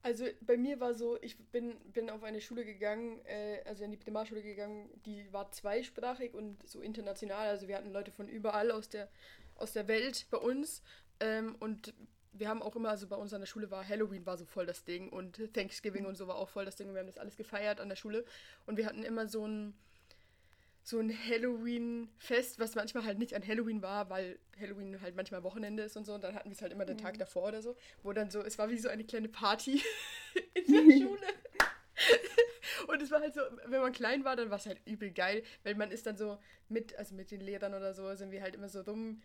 Also 0.01 0.25
bei 0.41 0.55
mir 0.55 0.79
war 0.79 0.93
so, 0.93 1.17
ich 1.21 1.37
bin, 1.37 1.75
bin 1.91 2.09
auf 2.09 2.23
eine 2.23 2.39
Schule 2.39 2.63
gegangen, 2.63 3.19
äh, 3.25 3.61
also 3.65 3.83
in 3.83 3.91
die 3.91 3.97
Primarschule 3.97 4.41
gegangen, 4.41 4.89
die 5.05 5.31
war 5.33 5.51
zweisprachig 5.51 6.33
und 6.33 6.67
so 6.67 6.79
international. 6.79 7.49
Also 7.49 7.67
wir 7.67 7.75
hatten 7.75 7.91
Leute 7.91 8.11
von 8.11 8.29
überall 8.29 8.71
aus 8.71 8.87
der, 8.87 9.09
aus 9.55 9.73
der 9.73 9.87
Welt 9.89 10.25
bei 10.31 10.37
uns. 10.37 10.81
Ähm, 11.19 11.55
und 11.59 11.93
wir 12.31 12.47
haben 12.47 12.61
auch 12.61 12.75
immer, 12.77 12.89
also 12.89 13.07
bei 13.07 13.17
uns 13.17 13.33
an 13.33 13.41
der 13.41 13.47
Schule 13.47 13.71
war 13.71 13.87
Halloween 13.87 14.25
war 14.25 14.37
so 14.37 14.45
voll 14.45 14.65
das 14.65 14.85
Ding 14.85 15.09
und 15.09 15.53
Thanksgiving 15.53 16.05
und 16.05 16.15
so 16.15 16.27
war 16.27 16.35
auch 16.35 16.49
voll 16.49 16.63
das 16.63 16.77
Ding 16.77 16.87
und 16.87 16.93
wir 16.93 17.01
haben 17.01 17.07
das 17.07 17.17
alles 17.17 17.35
gefeiert 17.35 17.81
an 17.81 17.89
der 17.89 17.97
Schule. 17.97 18.23
Und 18.65 18.77
wir 18.77 18.85
hatten 18.85 19.03
immer 19.03 19.27
so 19.27 19.45
ein 19.45 19.73
so 20.83 20.99
ein 20.99 21.11
Halloween-Fest, 21.11 22.59
was 22.59 22.75
manchmal 22.75 23.05
halt 23.05 23.19
nicht 23.19 23.33
an 23.33 23.45
Halloween 23.45 23.81
war, 23.81 24.09
weil 24.09 24.39
Halloween 24.59 25.01
halt 25.01 25.15
manchmal 25.15 25.43
Wochenende 25.43 25.83
ist 25.83 25.97
und 25.97 26.05
so. 26.05 26.13
Und 26.13 26.23
dann 26.23 26.35
hatten 26.35 26.49
wir 26.49 26.55
es 26.55 26.61
halt 26.61 26.71
immer 26.71 26.85
den 26.85 26.97
Tag 26.97 27.17
davor 27.17 27.49
oder 27.49 27.61
so, 27.61 27.75
wo 28.03 28.13
dann 28.13 28.31
so, 28.31 28.41
es 28.41 28.57
war 28.57 28.69
wie 28.69 28.77
so 28.77 28.89
eine 28.89 29.03
kleine 29.03 29.29
Party 29.29 29.81
in 30.53 30.73
der 30.73 30.81
Schule. 30.97 31.27
Und 32.87 33.01
es 33.01 33.11
war 33.11 33.19
halt 33.19 33.33
so, 33.33 33.41
wenn 33.65 33.81
man 33.81 33.91
klein 33.91 34.23
war, 34.23 34.35
dann 34.35 34.49
war 34.49 34.57
es 34.57 34.65
halt 34.65 34.79
übel 34.85 35.11
geil, 35.11 35.43
weil 35.63 35.75
man 35.75 35.91
ist 35.91 36.05
dann 36.05 36.17
so 36.17 36.39
mit, 36.69 36.97
also 36.97 37.13
mit 37.13 37.29
den 37.29 37.41
Lehrern 37.41 37.73
oder 37.73 37.93
so, 37.93 38.15
sind 38.15 38.31
wir 38.31 38.41
halt 38.41 38.55
immer 38.55 38.69
so 38.69 38.81
rum 38.81 39.21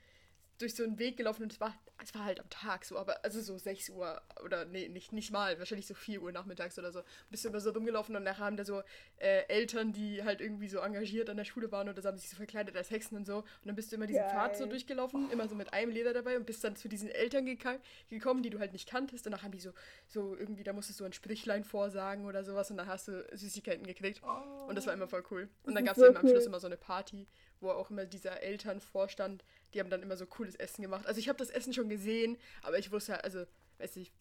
durch 0.58 0.74
so 0.74 0.84
einen 0.84 0.98
Weg 0.98 1.16
gelaufen 1.16 1.42
und 1.42 1.52
es 1.52 1.60
war, 1.60 1.74
es 2.02 2.14
war 2.14 2.24
halt 2.24 2.38
am 2.40 2.48
Tag 2.50 2.84
so, 2.84 2.98
aber 2.98 3.24
also 3.24 3.40
so 3.40 3.58
6 3.58 3.90
Uhr 3.90 4.20
oder 4.44 4.64
nee, 4.64 4.88
nicht, 4.88 5.12
nicht 5.12 5.30
mal, 5.32 5.58
wahrscheinlich 5.58 5.86
so 5.86 5.94
4 5.94 6.22
Uhr 6.22 6.32
nachmittags 6.32 6.78
oder 6.78 6.92
so. 6.92 7.02
Bist 7.30 7.44
du 7.44 7.48
immer 7.48 7.60
so 7.60 7.70
rumgelaufen 7.70 8.14
und 8.14 8.22
nachher 8.24 8.44
haben 8.44 8.56
da 8.56 8.64
so 8.64 8.82
äh, 9.18 9.42
Eltern, 9.48 9.92
die 9.92 10.22
halt 10.22 10.40
irgendwie 10.40 10.68
so 10.68 10.78
engagiert 10.78 11.28
an 11.30 11.36
der 11.36 11.44
Schule 11.44 11.72
waren 11.72 11.88
oder 11.88 12.00
so, 12.02 12.08
haben 12.08 12.18
sich 12.18 12.28
so 12.30 12.36
verkleidet 12.36 12.76
als 12.76 12.90
Hexen 12.90 13.16
und 13.16 13.26
so. 13.26 13.38
Und 13.38 13.46
dann 13.64 13.74
bist 13.74 13.90
du 13.90 13.96
immer 13.96 14.06
diesen 14.06 14.22
Geil. 14.22 14.30
Pfad 14.30 14.56
so 14.56 14.66
durchgelaufen, 14.66 15.30
immer 15.30 15.48
so 15.48 15.54
mit 15.54 15.72
einem 15.72 15.90
Leder 15.90 16.12
dabei 16.12 16.36
und 16.36 16.46
bist 16.46 16.62
dann 16.64 16.76
zu 16.76 16.88
diesen 16.88 17.08
Eltern 17.08 17.46
geka- 17.46 17.80
gekommen, 18.08 18.42
die 18.42 18.50
du 18.50 18.58
halt 18.58 18.72
nicht 18.72 18.88
kanntest. 18.88 19.26
Danach 19.26 19.42
haben 19.42 19.52
die 19.52 19.60
so, 19.60 19.72
so 20.06 20.36
irgendwie, 20.36 20.62
da 20.64 20.72
musstest 20.72 21.00
du 21.00 21.04
ein 21.04 21.12
Sprichlein 21.12 21.64
vorsagen 21.64 22.26
oder 22.26 22.44
sowas 22.44 22.70
und 22.70 22.76
dann 22.76 22.86
hast 22.86 23.08
du 23.08 23.26
Süßigkeiten 23.32 23.86
gekriegt. 23.86 24.22
Und 24.68 24.76
das 24.76 24.86
war 24.86 24.94
immer 24.94 25.08
voll 25.08 25.24
cool. 25.30 25.48
Und 25.64 25.74
dann 25.74 25.84
gab 25.84 25.96
es 25.96 26.00
so 26.00 26.06
eben 26.06 26.16
am 26.16 26.26
Schluss 26.28 26.42
cool. 26.42 26.46
immer 26.48 26.60
so 26.60 26.66
eine 26.66 26.76
Party, 26.76 27.26
wo 27.60 27.70
auch 27.70 27.90
immer 27.90 28.04
dieser 28.04 28.42
Elternvorstand, 28.42 29.44
die 29.74 29.80
haben 29.80 29.90
dann 29.90 30.02
immer 30.02 30.16
so 30.16 30.26
cooles 30.26 30.54
Essen 30.56 30.82
gemacht. 30.82 31.06
Also 31.06 31.18
ich 31.18 31.28
habe 31.28 31.38
das 31.38 31.50
Essen 31.50 31.72
schon 31.72 31.88
gesehen, 31.88 32.38
aber 32.62 32.78
ich 32.78 32.90
wusste, 32.92 33.12
halt, 33.12 33.24
also, 33.24 33.44
weiß 33.78 33.96
nicht, 33.96 34.12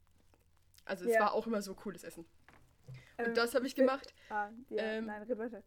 also 0.85 1.05
es 1.05 1.13
Ja. 1.13 1.21
war 1.21 1.33
auch 1.33 1.47
immer 1.47 1.61
so 1.61 1.73
cooles 1.75 2.03
Essen. 2.03 2.25
Und 3.17 3.27
Ähm, 3.27 3.33
das 3.35 3.53
habe 3.55 3.67
ich 3.67 3.75
gemacht. 3.75 4.13
Ah, 4.29 4.49
ja, 4.69 4.83
Ähm, 4.83 5.05
nein, 5.05 5.27
weiter. 5.37 5.63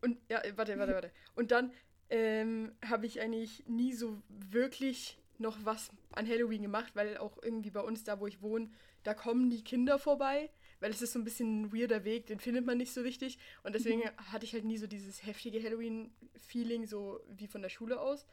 Und 0.00 0.18
ja, 0.28 0.42
warte, 0.56 0.78
warte, 0.78 0.94
warte. 0.94 1.12
Und 1.34 1.50
dann 1.50 1.72
ähm, 2.10 2.72
habe 2.84 3.06
ich 3.06 3.20
eigentlich 3.20 3.64
nie 3.68 3.92
so 3.92 4.20
wirklich 4.28 5.18
noch 5.38 5.64
was 5.64 5.90
an 6.12 6.26
Halloween 6.28 6.62
gemacht, 6.62 6.94
weil 6.94 7.16
auch 7.18 7.38
irgendwie 7.42 7.70
bei 7.70 7.80
uns, 7.80 8.04
da 8.04 8.20
wo 8.20 8.26
ich 8.26 8.42
wohne, 8.42 8.70
da 9.02 9.14
kommen 9.14 9.50
die 9.50 9.62
Kinder 9.62 9.98
vorbei, 9.98 10.50
weil 10.80 10.90
es 10.90 11.02
ist 11.02 11.12
so 11.12 11.18
ein 11.18 11.24
bisschen 11.24 11.62
ein 11.62 11.72
weirder 11.72 12.04
Weg, 12.04 12.26
den 12.26 12.40
findet 12.40 12.66
man 12.66 12.78
nicht 12.78 12.92
so 12.92 13.02
richtig. 13.02 13.38
Und 13.62 13.74
deswegen 13.74 14.02
hatte 14.16 14.44
ich 14.44 14.52
halt 14.52 14.64
nie 14.64 14.78
so 14.78 14.86
dieses 14.86 15.24
heftige 15.24 15.62
Halloween-Feeling, 15.62 16.86
so 16.86 17.20
wie 17.28 17.46
von 17.46 17.62
der 17.62 17.68
Schule 17.68 18.00
aus. 18.00 18.26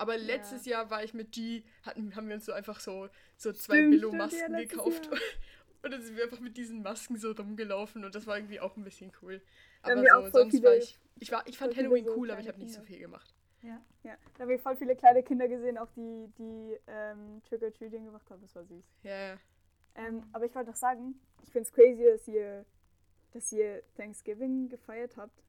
Aber 0.00 0.16
letztes 0.16 0.64
Jahr 0.64 0.88
war 0.88 1.04
ich 1.04 1.12
mit 1.12 1.30
G, 1.32 1.62
hatten, 1.82 2.16
haben 2.16 2.26
wir 2.26 2.34
uns 2.36 2.46
so 2.46 2.52
einfach 2.52 2.80
so, 2.80 3.10
so 3.36 3.52
zwei 3.52 3.74
Stimmt, 3.74 3.90
Billo-Masken 3.90 4.54
ja, 4.54 4.60
gekauft. 4.60 5.04
Jahr. 5.04 5.20
Und 5.82 5.90
dann 5.90 6.00
sind 6.02 6.16
wir 6.16 6.24
einfach 6.24 6.40
mit 6.40 6.56
diesen 6.56 6.80
Masken 6.82 7.18
so 7.18 7.32
rumgelaufen 7.32 8.04
und 8.04 8.14
das 8.14 8.26
war 8.26 8.36
irgendwie 8.36 8.60
auch 8.60 8.76
ein 8.76 8.84
bisschen 8.84 9.12
cool. 9.22 9.40
Da 9.82 9.92
Aber 9.92 10.24
so, 10.24 10.30
sonst 10.30 10.52
viele- 10.52 10.68
war 10.68 10.76
ich. 10.76 10.98
Ich, 11.18 11.32
war, 11.32 11.46
ich 11.46 11.56
fand 11.56 11.74
Halloween 11.74 12.04
so 12.04 12.16
cool, 12.16 12.30
aber 12.30 12.40
ich 12.40 12.48
habe 12.48 12.58
nicht 12.58 12.72
so 12.72 12.82
viel 12.82 12.98
gemacht. 12.98 13.34
Ja. 13.62 13.80
Ja, 14.02 14.16
da 14.34 14.42
haben 14.42 14.50
wir 14.50 14.58
voll 14.58 14.76
viele 14.76 14.94
kleine 14.96 15.22
Kinder 15.22 15.48
gesehen, 15.48 15.78
auch 15.78 15.88
die, 15.96 16.28
die 16.38 16.78
ähm, 16.86 17.42
Trick-or-Treating 17.48 18.04
gemacht 18.06 18.30
haben. 18.30 18.40
Das 18.42 18.54
war 18.54 18.64
süß. 18.64 18.84
Ja, 19.02 19.28
ja. 19.32 19.38
Ähm, 19.94 20.22
aber 20.32 20.46
ich 20.46 20.54
wollte 20.54 20.70
noch 20.70 20.76
sagen, 20.76 21.14
ich 21.42 21.50
finde 21.50 21.68
es 21.68 21.72
crazy, 21.72 22.04
dass 22.04 22.28
ihr, 22.28 22.64
dass 23.32 23.52
ihr 23.52 23.82
Thanksgiving 23.96 24.68
gefeiert 24.68 25.16
habt, 25.16 25.42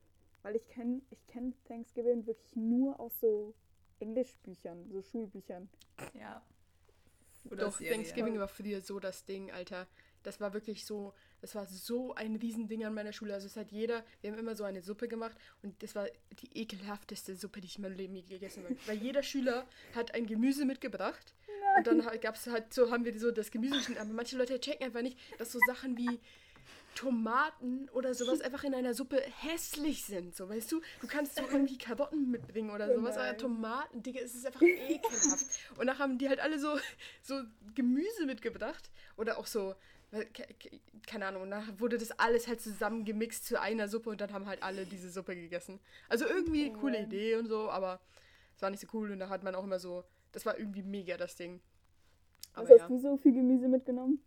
weil 0.43 0.55
ich 0.55 0.67
kenne 0.67 1.01
ich 1.09 1.25
kenn 1.27 1.53
Thanksgiving 1.65 2.25
wirklich 2.25 2.55
nur 2.55 2.99
aus 2.99 3.17
so 3.19 3.53
Englischbüchern, 4.01 4.89
so 4.89 5.01
Schulbüchern. 5.01 5.69
Ja. 6.13 6.41
Oder 7.45 7.65
Doch, 7.65 7.77
Serie. 7.77 7.93
Thanksgiving 7.93 8.37
war 8.39 8.47
früher 8.47 8.81
so 8.81 8.99
das 8.99 9.25
Ding, 9.25 9.51
Alter. 9.51 9.87
Das 10.23 10.39
war 10.39 10.53
wirklich 10.53 10.85
so, 10.85 11.13
das 11.39 11.55
war 11.55 11.65
so 11.65 12.13
ein 12.13 12.35
Riesending 12.35 12.85
an 12.85 12.93
meiner 12.93 13.11
Schule. 13.11 13.33
Also 13.33 13.47
es 13.47 13.55
hat 13.55 13.71
jeder, 13.71 14.05
wir 14.21 14.31
haben 14.31 14.37
immer 14.37 14.55
so 14.55 14.63
eine 14.63 14.81
Suppe 14.83 15.07
gemacht 15.07 15.35
und 15.63 15.81
das 15.81 15.95
war 15.95 16.07
die 16.39 16.61
ekelhafteste 16.61 17.35
Suppe, 17.35 17.59
die 17.59 17.67
ich 17.67 17.77
in 17.77 17.81
meinem 17.81 17.97
Leben 17.97 18.15
je 18.15 18.21
gegessen 18.21 18.63
habe. 18.63 18.77
Weil 18.85 18.97
jeder 18.97 19.23
Schüler 19.23 19.67
hat 19.95 20.13
ein 20.13 20.27
Gemüse 20.27 20.65
mitgebracht 20.65 21.33
und 21.77 21.87
dann 21.87 22.01
gab 22.21 22.35
es 22.35 22.45
halt 22.45 22.71
so, 22.71 22.91
haben 22.91 23.03
wir 23.05 23.17
so 23.19 23.31
das 23.31 23.49
Gemüse 23.49 23.77
geschnitten. 23.77 24.01
Aber 24.01 24.13
manche 24.13 24.37
Leute 24.37 24.59
checken 24.59 24.85
einfach 24.85 25.01
nicht, 25.01 25.17
dass 25.39 25.51
so 25.51 25.59
Sachen 25.65 25.97
wie 25.97 26.19
Tomaten 26.95 27.89
oder 27.89 28.13
sowas 28.13 28.41
einfach 28.41 28.63
in 28.63 28.73
einer 28.73 28.93
Suppe 28.93 29.21
hässlich 29.39 30.05
sind. 30.05 30.35
So, 30.35 30.49
weißt 30.49 30.71
du, 30.71 30.81
du 31.01 31.07
kannst 31.07 31.35
so 31.35 31.43
irgendwie 31.43 31.77
Karotten 31.77 32.29
mitbringen 32.31 32.71
oder 32.71 32.93
sowas, 32.93 33.15
aber 33.17 33.27
nein. 33.27 33.37
Tomaten, 33.37 34.03
Digga, 34.03 34.21
es 34.21 34.35
ist 34.35 34.45
einfach 34.45 34.61
ekelhaft. 34.61 35.45
Und 35.77 35.85
nachher 35.85 35.99
haben 35.99 36.17
die 36.17 36.29
halt 36.29 36.39
alle 36.39 36.59
so, 36.59 36.77
so 37.21 37.41
Gemüse 37.75 38.25
mitgebracht 38.25 38.91
oder 39.17 39.37
auch 39.37 39.47
so, 39.47 39.75
keine 41.07 41.25
Ahnung, 41.25 41.43
und 41.43 41.49
nachher 41.49 41.79
wurde 41.79 41.97
das 41.97 42.11
alles 42.11 42.45
halt 42.47 42.59
zusammen 42.59 43.05
gemixt 43.05 43.45
zu 43.45 43.59
einer 43.59 43.87
Suppe 43.87 44.09
und 44.09 44.19
dann 44.19 44.33
haben 44.33 44.45
halt 44.45 44.61
alle 44.61 44.85
diese 44.85 45.09
Suppe 45.09 45.35
gegessen. 45.35 45.79
Also 46.09 46.25
irgendwie 46.25 46.69
Oh 46.75 46.79
coole. 46.79 47.01
Idee 47.01 47.37
und 47.37 47.47
so, 47.47 47.69
aber 47.69 48.01
es 48.55 48.61
war 48.61 48.69
nicht 48.69 48.81
so 48.81 48.87
cool 48.93 49.11
und 49.11 49.19
da 49.19 49.29
hat 49.29 49.43
man 49.43 49.55
auch 49.55 49.63
immer 49.63 49.79
so, 49.79 50.03
das 50.33 50.45
war 50.45 50.57
irgendwie 50.59 50.83
mega 50.83 51.15
das 51.15 51.35
Ding. 51.35 51.61
Was 52.53 52.65
Aber 52.65 52.73
hast 52.73 52.79
ja. 52.81 52.87
du 52.87 52.99
so 52.99 53.17
viel 53.17 53.31
Gemüse 53.31 53.69
mitgenommen? 53.69 54.21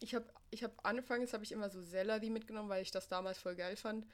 Ich 0.00 0.14
habe 0.14 0.24
ich 0.52 0.62
hab 0.62 0.86
anfangs 0.86 1.32
habe 1.32 1.42
ich 1.42 1.50
immer 1.50 1.70
so 1.70 1.80
Sellerie 1.80 2.30
mitgenommen, 2.30 2.68
weil 2.68 2.82
ich 2.82 2.90
das 2.90 3.08
damals 3.08 3.38
voll 3.38 3.56
geil 3.56 3.76
fand. 3.76 4.06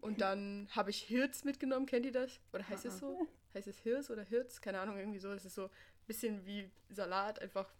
Und 0.00 0.20
dann 0.20 0.68
habe 0.72 0.90
ich 0.90 1.02
Hirz 1.02 1.44
mitgenommen, 1.44 1.86
kennt 1.86 2.04
ihr 2.04 2.12
das? 2.12 2.38
Oder 2.52 2.68
heißt 2.68 2.84
es 2.84 2.98
so? 2.98 3.26
Heißt 3.54 3.66
es 3.66 3.78
Hirz 3.78 4.10
oder 4.10 4.22
Hirz? 4.22 4.60
Keine 4.60 4.80
Ahnung, 4.80 4.98
irgendwie 4.98 5.18
so. 5.18 5.32
Es 5.32 5.44
ist 5.44 5.54
so 5.54 5.64
ein 5.64 5.70
bisschen 6.06 6.44
wie 6.44 6.70
Salat, 6.90 7.40
einfach 7.40 7.72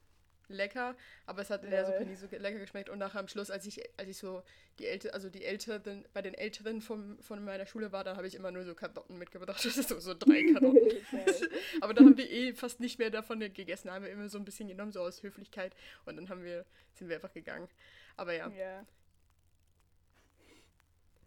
lecker, 0.49 0.97
aber 1.27 1.43
es 1.43 1.51
hat 1.51 1.65
in 1.65 1.71
der. 1.71 1.87
Suppe 1.87 2.05
nie 2.05 2.15
so 2.15 2.27
lecker 2.31 2.59
geschmeckt. 2.59 2.89
Und 2.89 2.99
nachher 2.99 3.21
am 3.21 3.29
Schluss, 3.29 3.51
als 3.51 3.67
ich, 3.67 3.81
als 3.99 4.09
ich 4.09 4.17
so 4.17 4.43
die 4.79 4.87
Älteren, 4.87 5.15
also 5.15 5.29
die 5.29 5.45
Älteren, 5.45 6.05
bei 6.13 6.23
den 6.23 6.35
Älteren 6.35 6.81
vom, 6.81 7.19
von 7.21 7.45
meiner 7.45 7.67
Schule 7.67 7.93
war, 7.93 8.05
da 8.05 8.17
habe 8.17 8.27
ich 8.27 8.35
immer 8.35 8.51
nur 8.51 8.65
so 8.65 8.75
Karotten 8.75 9.19
mitgebracht. 9.19 9.65
Das 9.67 9.77
ist 9.77 9.89
so, 9.89 9.99
so 9.99 10.15
drei 10.15 10.43
Karotten. 10.53 10.89
Geil. 11.11 11.51
aber 11.81 11.95
dann 11.95 12.07
haben 12.07 12.17
wir 12.17 12.31
eh 12.31 12.53
fast 12.55 12.81
nicht 12.81 12.99
mehr 12.99 13.11
davon 13.11 13.41
gegessen, 13.41 13.91
haben 13.91 14.05
wir 14.05 14.11
immer 14.11 14.29
so 14.29 14.39
ein 14.39 14.45
bisschen 14.45 14.69
genommen, 14.69 14.93
so 14.93 15.01
aus 15.01 15.23
Höflichkeit. 15.23 15.75
Und 16.05 16.17
dann 16.17 16.29
haben 16.29 16.45
wir, 16.45 16.65
sind 16.95 17.09
wir 17.09 17.17
einfach 17.17 17.33
gegangen. 17.33 17.69
Aber 18.17 18.33
ja. 18.33 18.49
ja. 18.51 18.87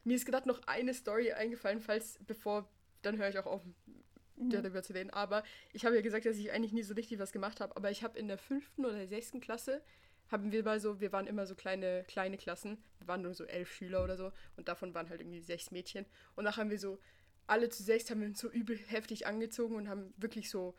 Mir 0.03 0.15
ist 0.15 0.25
gerade 0.25 0.47
noch 0.47 0.61
eine 0.65 0.93
Story 0.93 1.31
eingefallen, 1.33 1.81
falls, 1.81 2.17
bevor, 2.25 2.67
dann 3.01 3.17
höre 3.17 3.29
ich 3.29 3.37
auch 3.37 3.45
auf, 3.45 3.61
Mhm. 4.45 4.49
darüber 4.49 4.83
zu 4.83 4.93
reden. 4.93 5.09
Aber 5.09 5.43
ich 5.73 5.85
habe 5.85 5.95
ja 5.95 6.01
gesagt, 6.01 6.25
dass 6.25 6.37
ich 6.37 6.51
eigentlich 6.51 6.73
nie 6.73 6.83
so 6.83 6.93
richtig 6.93 7.19
was 7.19 7.31
gemacht 7.31 7.59
habe. 7.59 7.75
Aber 7.75 7.91
ich 7.91 8.03
habe 8.03 8.17
in 8.17 8.27
der 8.27 8.37
fünften 8.37 8.85
oder 8.85 9.07
sechsten 9.07 9.41
Klasse, 9.41 9.81
haben 10.31 10.51
wir 10.51 10.63
mal 10.63 10.79
so, 10.79 10.99
wir 10.99 11.11
waren 11.11 11.27
immer 11.27 11.45
so 11.45 11.55
kleine, 11.55 12.03
kleine 12.07 12.37
Klassen. 12.37 12.77
Wir 12.99 13.07
waren 13.07 13.21
nur 13.21 13.33
so 13.33 13.45
elf 13.45 13.71
Schüler 13.71 14.03
oder 14.03 14.15
so. 14.15 14.31
Und 14.57 14.67
davon 14.67 14.93
waren 14.93 15.09
halt 15.09 15.21
irgendwie 15.21 15.41
sechs 15.41 15.71
Mädchen. 15.71 16.05
Und 16.35 16.43
nachher 16.43 16.61
haben 16.61 16.69
wir 16.69 16.79
so, 16.79 16.99
alle 17.47 17.69
zu 17.69 17.81
sechs 17.81 18.09
haben 18.11 18.21
wir 18.21 18.27
uns 18.27 18.39
so 18.39 18.49
übel 18.49 18.77
heftig 18.77 19.25
angezogen 19.25 19.75
und 19.75 19.89
haben 19.89 20.13
wirklich 20.17 20.49
so, 20.49 20.75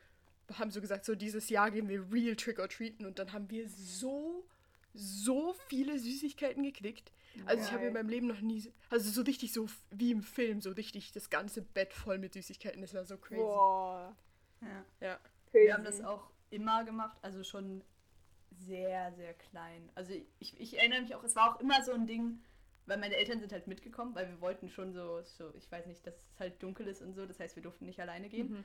haben 0.53 0.71
so 0.71 0.79
gesagt, 0.79 1.03
so 1.05 1.15
dieses 1.15 1.49
Jahr 1.49 1.69
gehen 1.69 1.89
wir 1.89 2.11
real 2.11 2.35
Trick 2.35 2.59
or 2.59 2.69
Treaten. 2.69 3.05
Und 3.05 3.19
dann 3.19 3.33
haben 3.33 3.49
wir 3.49 3.67
so, 3.67 4.47
so 4.93 5.53
viele 5.67 5.99
Süßigkeiten 5.99 6.63
gekriegt. 6.63 7.11
Also 7.45 7.63
ich 7.63 7.71
habe 7.71 7.85
in 7.85 7.93
Geil. 7.93 8.03
meinem 8.03 8.09
Leben 8.09 8.27
noch 8.27 8.41
nie, 8.41 8.71
also 8.89 9.09
so 9.09 9.21
richtig 9.21 9.53
so 9.53 9.67
wie 9.89 10.11
im 10.11 10.21
Film, 10.21 10.61
so 10.61 10.71
richtig 10.71 11.13
das 11.13 11.29
ganze 11.29 11.61
Bett 11.61 11.93
voll 11.93 12.17
mit 12.17 12.33
Süßigkeiten. 12.33 12.81
Das 12.81 12.93
war 12.93 13.05
so 13.05 13.17
crazy. 13.17 13.41
Boah. 13.41 14.15
Ja. 14.61 14.85
Ja. 14.99 15.19
Crazy. 15.49 15.65
Wir 15.65 15.73
haben 15.73 15.83
das 15.83 16.01
auch 16.03 16.29
immer 16.49 16.83
gemacht, 16.83 17.17
also 17.21 17.43
schon 17.43 17.83
sehr, 18.51 19.13
sehr 19.13 19.33
klein. 19.33 19.89
Also 19.95 20.13
ich, 20.39 20.59
ich 20.59 20.77
erinnere 20.77 21.01
mich 21.01 21.15
auch, 21.15 21.23
es 21.23 21.35
war 21.35 21.55
auch 21.55 21.59
immer 21.61 21.83
so 21.83 21.93
ein 21.93 22.05
Ding, 22.05 22.39
weil 22.85 22.97
meine 22.97 23.15
Eltern 23.15 23.39
sind 23.39 23.53
halt 23.53 23.67
mitgekommen, 23.67 24.13
weil 24.15 24.27
wir 24.27 24.41
wollten 24.41 24.69
schon 24.69 24.93
so, 24.93 25.21
so 25.23 25.53
ich 25.55 25.71
weiß 25.71 25.85
nicht, 25.85 26.05
dass 26.05 26.15
es 26.15 26.39
halt 26.39 26.61
dunkel 26.61 26.87
ist 26.87 27.01
und 27.01 27.13
so, 27.13 27.25
das 27.25 27.39
heißt, 27.39 27.55
wir 27.55 27.63
durften 27.63 27.85
nicht 27.85 27.99
alleine 27.99 28.29
gehen. 28.29 28.51
Mhm. 28.51 28.63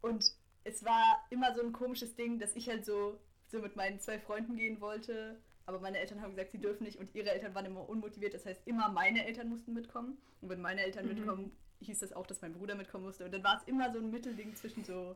Und 0.00 0.32
es 0.64 0.84
war 0.84 1.26
immer 1.30 1.54
so 1.54 1.62
ein 1.62 1.72
komisches 1.72 2.14
Ding, 2.14 2.38
dass 2.38 2.56
ich 2.56 2.68
halt 2.68 2.84
so, 2.84 3.20
so 3.48 3.60
mit 3.60 3.76
meinen 3.76 4.00
zwei 4.00 4.18
Freunden 4.18 4.56
gehen 4.56 4.80
wollte. 4.80 5.40
Aber 5.68 5.80
meine 5.80 5.98
Eltern 5.98 6.22
haben 6.22 6.30
gesagt, 6.30 6.50
sie 6.50 6.58
dürfen 6.60 6.84
nicht 6.84 6.98
und 6.98 7.14
ihre 7.14 7.30
Eltern 7.30 7.54
waren 7.54 7.66
immer 7.66 7.86
unmotiviert. 7.86 8.32
Das 8.32 8.46
heißt, 8.46 8.66
immer 8.66 8.88
meine 8.88 9.26
Eltern 9.26 9.50
mussten 9.50 9.74
mitkommen. 9.74 10.16
Und 10.40 10.48
wenn 10.48 10.62
meine 10.62 10.80
Eltern 10.82 11.06
Mhm. 11.06 11.14
mitkommen, 11.14 11.56
hieß 11.80 11.98
das 11.98 12.14
auch, 12.14 12.26
dass 12.26 12.40
mein 12.40 12.54
Bruder 12.54 12.74
mitkommen 12.74 13.04
musste. 13.04 13.26
Und 13.26 13.32
dann 13.34 13.44
war 13.44 13.58
es 13.58 13.64
immer 13.64 13.92
so 13.92 13.98
ein 13.98 14.10
Mittelding 14.10 14.54
zwischen 14.56 14.82
so 14.84 15.14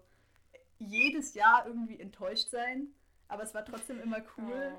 jedes 0.78 1.32
Jahr 1.32 1.66
irgendwie 1.66 1.98
enttäuscht 1.98 2.50
sein. 2.50 2.88
Aber 3.28 3.44
es 3.44 3.54
war 3.54 3.64
trotzdem 3.64 3.98
immer 4.00 4.18
cool. 4.36 4.72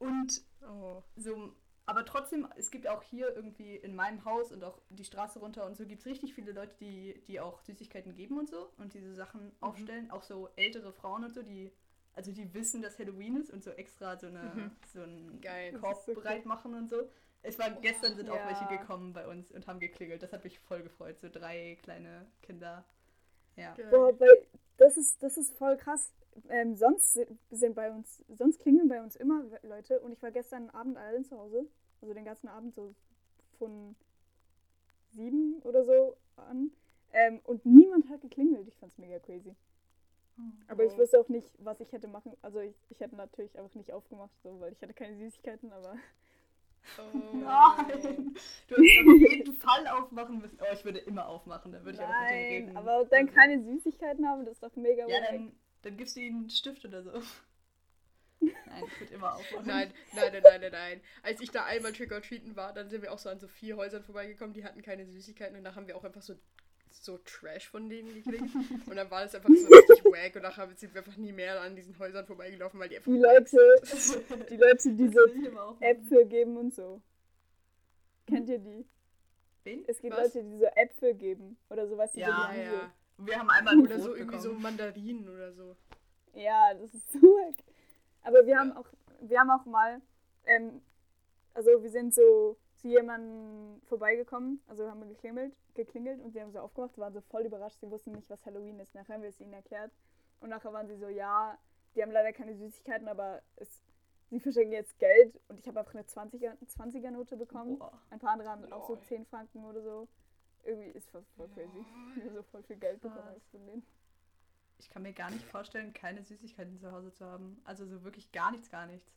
Oh. 0.00 0.06
Und 0.06 0.42
Oh. 0.68 1.02
so, 1.14 1.52
aber 1.84 2.04
trotzdem, 2.04 2.48
es 2.56 2.72
gibt 2.72 2.88
auch 2.88 3.04
hier 3.04 3.32
irgendwie 3.36 3.76
in 3.76 3.94
meinem 3.94 4.24
Haus 4.24 4.50
und 4.50 4.64
auch 4.64 4.80
die 4.90 5.04
Straße 5.04 5.38
runter 5.38 5.64
und 5.66 5.76
so 5.76 5.86
gibt 5.86 6.00
es 6.00 6.06
richtig 6.06 6.34
viele 6.34 6.50
Leute, 6.50 6.74
die, 6.80 7.22
die 7.28 7.38
auch 7.38 7.60
Süßigkeiten 7.60 8.12
geben 8.16 8.36
und 8.38 8.48
so 8.50 8.72
und 8.78 8.92
diese 8.94 9.14
Sachen 9.14 9.44
Mhm. 9.46 9.52
aufstellen. 9.60 10.10
Auch 10.10 10.24
so 10.24 10.48
ältere 10.56 10.92
Frauen 10.92 11.22
und 11.24 11.32
so, 11.32 11.42
die, 11.44 11.70
also 12.16 12.32
die 12.32 12.52
wissen, 12.54 12.82
dass 12.82 12.98
Halloween 12.98 13.36
ist 13.36 13.50
und 13.52 13.62
so 13.62 13.70
extra 13.70 14.18
so, 14.18 14.26
eine, 14.26 14.42
Mhm. 14.54 14.70
so 14.92 15.02
einen 15.02 15.40
Geil. 15.40 15.72
Korb 15.74 16.02
so 16.04 16.12
cool. 16.12 16.22
bereit 16.22 16.44
machen 16.46 16.74
und 16.74 16.88
so. 16.90 17.08
Es 17.42 17.58
war 17.58 17.70
gestern 17.70 18.16
sind 18.16 18.28
auch 18.30 18.34
Ja. 18.36 18.48
welche 18.48 18.78
gekommen 18.78 19.12
bei 19.12 19.28
uns 19.28 19.52
und 19.52 19.66
haben 19.68 19.78
geklingelt. 19.78 20.22
Das 20.22 20.32
hat 20.32 20.42
mich 20.42 20.58
voll 20.58 20.82
gefreut. 20.82 21.20
So 21.20 21.28
drei 21.28 21.78
kleine 21.82 22.26
Kinder. 22.42 22.84
Ja. 23.56 23.74
Boah, 23.90 24.18
weil 24.18 24.46
das 24.78 24.96
ist, 24.96 25.22
das 25.22 25.36
ist 25.38 25.52
voll 25.56 25.76
krass. 25.76 26.12
Ähm, 26.50 26.74
sonst 26.76 27.14
si- 27.14 27.26
sind 27.50 27.74
bei 27.74 27.90
uns, 27.90 28.24
sonst 28.28 28.58
klingeln 28.60 28.88
bei 28.88 29.00
uns 29.02 29.16
immer 29.16 29.44
Leute 29.62 30.00
und 30.00 30.12
ich 30.12 30.22
war 30.22 30.30
gestern 30.30 30.68
Abend 30.70 30.96
allein 30.98 31.24
zu 31.24 31.38
Hause, 31.38 31.66
also 32.02 32.12
den 32.12 32.26
ganzen 32.26 32.48
Abend 32.48 32.74
so 32.74 32.94
von 33.58 33.94
sieben 35.12 35.60
oder 35.62 35.84
so 35.84 36.16
an 36.36 36.70
ähm, 37.12 37.40
und 37.44 37.64
niemand 37.64 38.08
hat 38.10 38.20
geklingelt. 38.20 38.68
Ich 38.68 38.76
fand's 38.76 38.98
mega 38.98 39.18
crazy. 39.18 39.54
Aber 40.68 40.84
ich 40.84 40.92
Oh. 40.92 40.98
wusste 40.98 41.20
auch 41.20 41.28
nicht, 41.28 41.50
was 41.58 41.80
ich 41.80 41.92
hätte 41.92 42.08
machen. 42.08 42.36
Also 42.42 42.60
ich, 42.60 42.74
ich 42.90 43.00
hätte 43.00 43.16
natürlich 43.16 43.56
einfach 43.58 43.74
nicht 43.74 43.92
aufgemacht, 43.92 44.32
so, 44.42 44.60
weil 44.60 44.72
ich 44.72 44.82
hatte 44.82 44.94
keine 44.94 45.16
Süßigkeiten, 45.16 45.72
aber 45.72 45.96
Oh. 46.98 47.02
Nein! 47.32 48.34
Du 48.68 48.76
hättest 48.76 48.98
auf 48.98 49.20
jeden 49.20 49.52
Fall 49.54 49.86
aufmachen 49.88 50.38
müssen. 50.40 50.58
Oh, 50.60 50.72
ich 50.72 50.84
würde 50.84 50.98
immer 51.00 51.26
aufmachen, 51.28 51.72
dann 51.72 51.84
würde 51.84 51.98
ich 51.98 52.04
auch 52.04 52.08
mit 52.08 52.30
dir 52.30 52.34
nein, 52.34 52.46
reden. 52.46 52.76
aber 52.76 53.04
dann 53.06 53.26
keine 53.32 53.62
Süßigkeiten 53.62 54.26
haben, 54.26 54.44
das 54.44 54.54
ist 54.54 54.62
doch 54.62 54.74
mega 54.76 55.06
Ja, 55.06 55.20
dann, 55.30 55.52
dann 55.82 55.96
gibst 55.96 56.16
du 56.16 56.20
ihnen 56.20 56.40
einen 56.40 56.50
Stift 56.50 56.84
oder 56.84 57.02
so. 57.02 57.12
Nein, 58.64 58.84
ich 58.86 59.00
würde 59.00 59.14
immer 59.14 59.34
aufmachen. 59.36 59.66
Nein, 59.66 59.92
nein, 60.12 60.32
nein, 60.32 60.42
nein, 60.42 60.60
nein, 60.60 60.72
nein. 60.72 61.00
Als 61.22 61.40
ich 61.40 61.50
da 61.50 61.64
einmal 61.64 61.92
Trick 61.92 62.12
or 62.12 62.20
Treaten 62.20 62.56
war, 62.56 62.72
dann 62.72 62.88
sind 62.88 63.02
wir 63.02 63.12
auch 63.12 63.18
so 63.18 63.28
an 63.28 63.38
so 63.38 63.48
vier 63.48 63.76
Häusern 63.76 64.02
vorbeigekommen, 64.02 64.54
die 64.54 64.64
hatten 64.64 64.82
keine 64.82 65.06
Süßigkeiten 65.06 65.56
und 65.56 65.64
da 65.64 65.74
haben 65.74 65.86
wir 65.86 65.96
auch 65.96 66.04
einfach 66.04 66.22
so, 66.22 66.34
so 67.04 67.18
Trash 67.18 67.68
von 67.68 67.88
denen 67.88 68.12
gekriegt. 68.14 68.42
Und 68.88 68.96
dann 68.96 69.10
war 69.10 69.22
das 69.22 69.34
einfach 69.34 69.48
so 69.48 69.66
richtig 69.66 70.04
wack 70.04 70.34
und 70.36 70.42
nachher 70.42 70.68
sind 70.74 70.94
wir 70.94 71.00
einfach 71.02 71.16
nie 71.16 71.32
mehr 71.32 71.60
an 71.60 71.76
diesen 71.76 71.98
Häusern 71.98 72.26
vorbeigelaufen, 72.26 72.78
weil 72.80 72.88
die 72.88 72.96
einfach 72.96 73.10
Die 73.10 73.18
Leute, 73.18 73.58
die 74.50 74.56
Leute, 74.56 74.92
die 74.94 75.08
so. 75.08 75.76
Äpfel 75.80 76.26
geben 76.26 76.56
und 76.56 76.74
so. 76.74 77.00
Kennt 78.26 78.48
ihr 78.48 78.58
die? 78.58 78.86
Wen? 79.64 79.84
Es 79.86 80.00
gibt 80.00 80.16
Was? 80.16 80.34
Leute, 80.34 80.48
die 80.48 80.56
so 80.58 80.64
Äpfel 80.74 81.14
geben 81.14 81.56
oder 81.70 81.86
so, 81.86 81.96
weißt 81.96 82.16
du, 82.16 82.20
Ja, 82.20 82.50
so 82.54 82.60
Ja. 82.60 82.92
Wir 83.18 83.38
haben 83.38 83.48
einmal 83.50 83.72
ein 83.74 83.80
Oder 83.80 83.98
so 83.98 84.14
irgendwie 84.14 84.38
so. 84.38 84.52
Mandarinen 84.52 85.28
oder 85.28 85.52
so. 85.52 85.74
Ja, 86.34 86.74
das 86.74 86.92
ist 86.94 87.12
so 87.12 87.18
wack. 87.20 87.54
Aber 88.22 88.44
wir 88.46 88.58
haben 88.58 88.70
Ja. 88.70 88.76
auch, 88.78 88.86
wir 89.20 89.40
haben 89.40 89.50
auch 89.50 89.64
mal, 89.64 90.00
ähm, 90.44 90.82
also 91.54 91.82
wir 91.82 91.90
sind 91.90 92.12
so 92.14 92.56
zu 92.86 92.92
jemandem 92.92 93.80
vorbeigekommen, 93.86 94.60
also 94.68 94.88
haben 94.88 95.00
wir 95.00 95.08
geklingelt, 95.08 95.52
geklingelt 95.74 96.20
und 96.22 96.32
sie 96.32 96.40
haben 96.40 96.52
so 96.52 96.60
aufgemacht, 96.60 96.96
waren 96.98 97.12
so 97.12 97.20
voll 97.20 97.44
überrascht, 97.44 97.80
sie 97.80 97.90
wussten 97.90 98.12
nicht, 98.12 98.30
was 98.30 98.44
Halloween 98.46 98.78
ist. 98.78 98.94
Nachher 98.94 99.14
haben 99.14 99.22
wir 99.22 99.30
es 99.30 99.40
ihnen 99.40 99.52
erklärt 99.52 99.90
und 100.40 100.50
nachher 100.50 100.72
waren 100.72 100.86
sie 100.86 100.96
so, 100.96 101.08
ja, 101.08 101.58
die 101.94 102.02
haben 102.02 102.12
leider 102.12 102.32
keine 102.32 102.54
Süßigkeiten, 102.54 103.08
aber 103.08 103.42
es, 103.56 103.82
sie 104.30 104.38
verschenken 104.38 104.72
jetzt 104.72 104.98
Geld 105.00 105.40
und 105.48 105.58
ich 105.58 105.66
habe 105.66 105.80
einfach 105.80 105.94
eine 105.94 106.04
20er, 106.04 106.56
20er 106.64 107.10
Note 107.10 107.36
bekommen. 107.36 107.78
Boah. 107.78 108.00
Ein 108.10 108.20
paar 108.20 108.30
andere 108.30 108.50
haben 108.50 108.72
auch 108.72 108.86
so 108.86 108.94
Lol. 108.94 109.02
10 109.02 109.26
Franken 109.26 109.64
oder 109.64 109.82
so. 109.82 110.08
Irgendwie 110.64 110.90
ist 110.90 111.08
voll, 111.10 111.24
voll 111.36 111.48
crazy. 111.48 111.84
Wir 112.14 112.24
haben 112.24 112.34
so 112.34 112.42
voll 112.44 112.62
viel 112.62 112.76
Geld 112.76 113.00
bekommen 113.00 113.28
als 113.28 113.46
von 113.48 113.66
denen. 113.66 113.84
Ich 114.78 114.90
kann 114.90 115.02
mir 115.02 115.12
gar 115.12 115.30
nicht 115.30 115.44
vorstellen, 115.44 115.92
keine 115.92 116.22
Süßigkeiten 116.22 116.78
zu 116.78 116.92
Hause 116.92 117.12
zu 117.12 117.24
haben. 117.24 117.60
Also 117.64 117.84
so 117.86 118.04
wirklich 118.04 118.30
gar 118.30 118.52
nichts, 118.52 118.70
gar 118.70 118.86
nichts. 118.86 119.10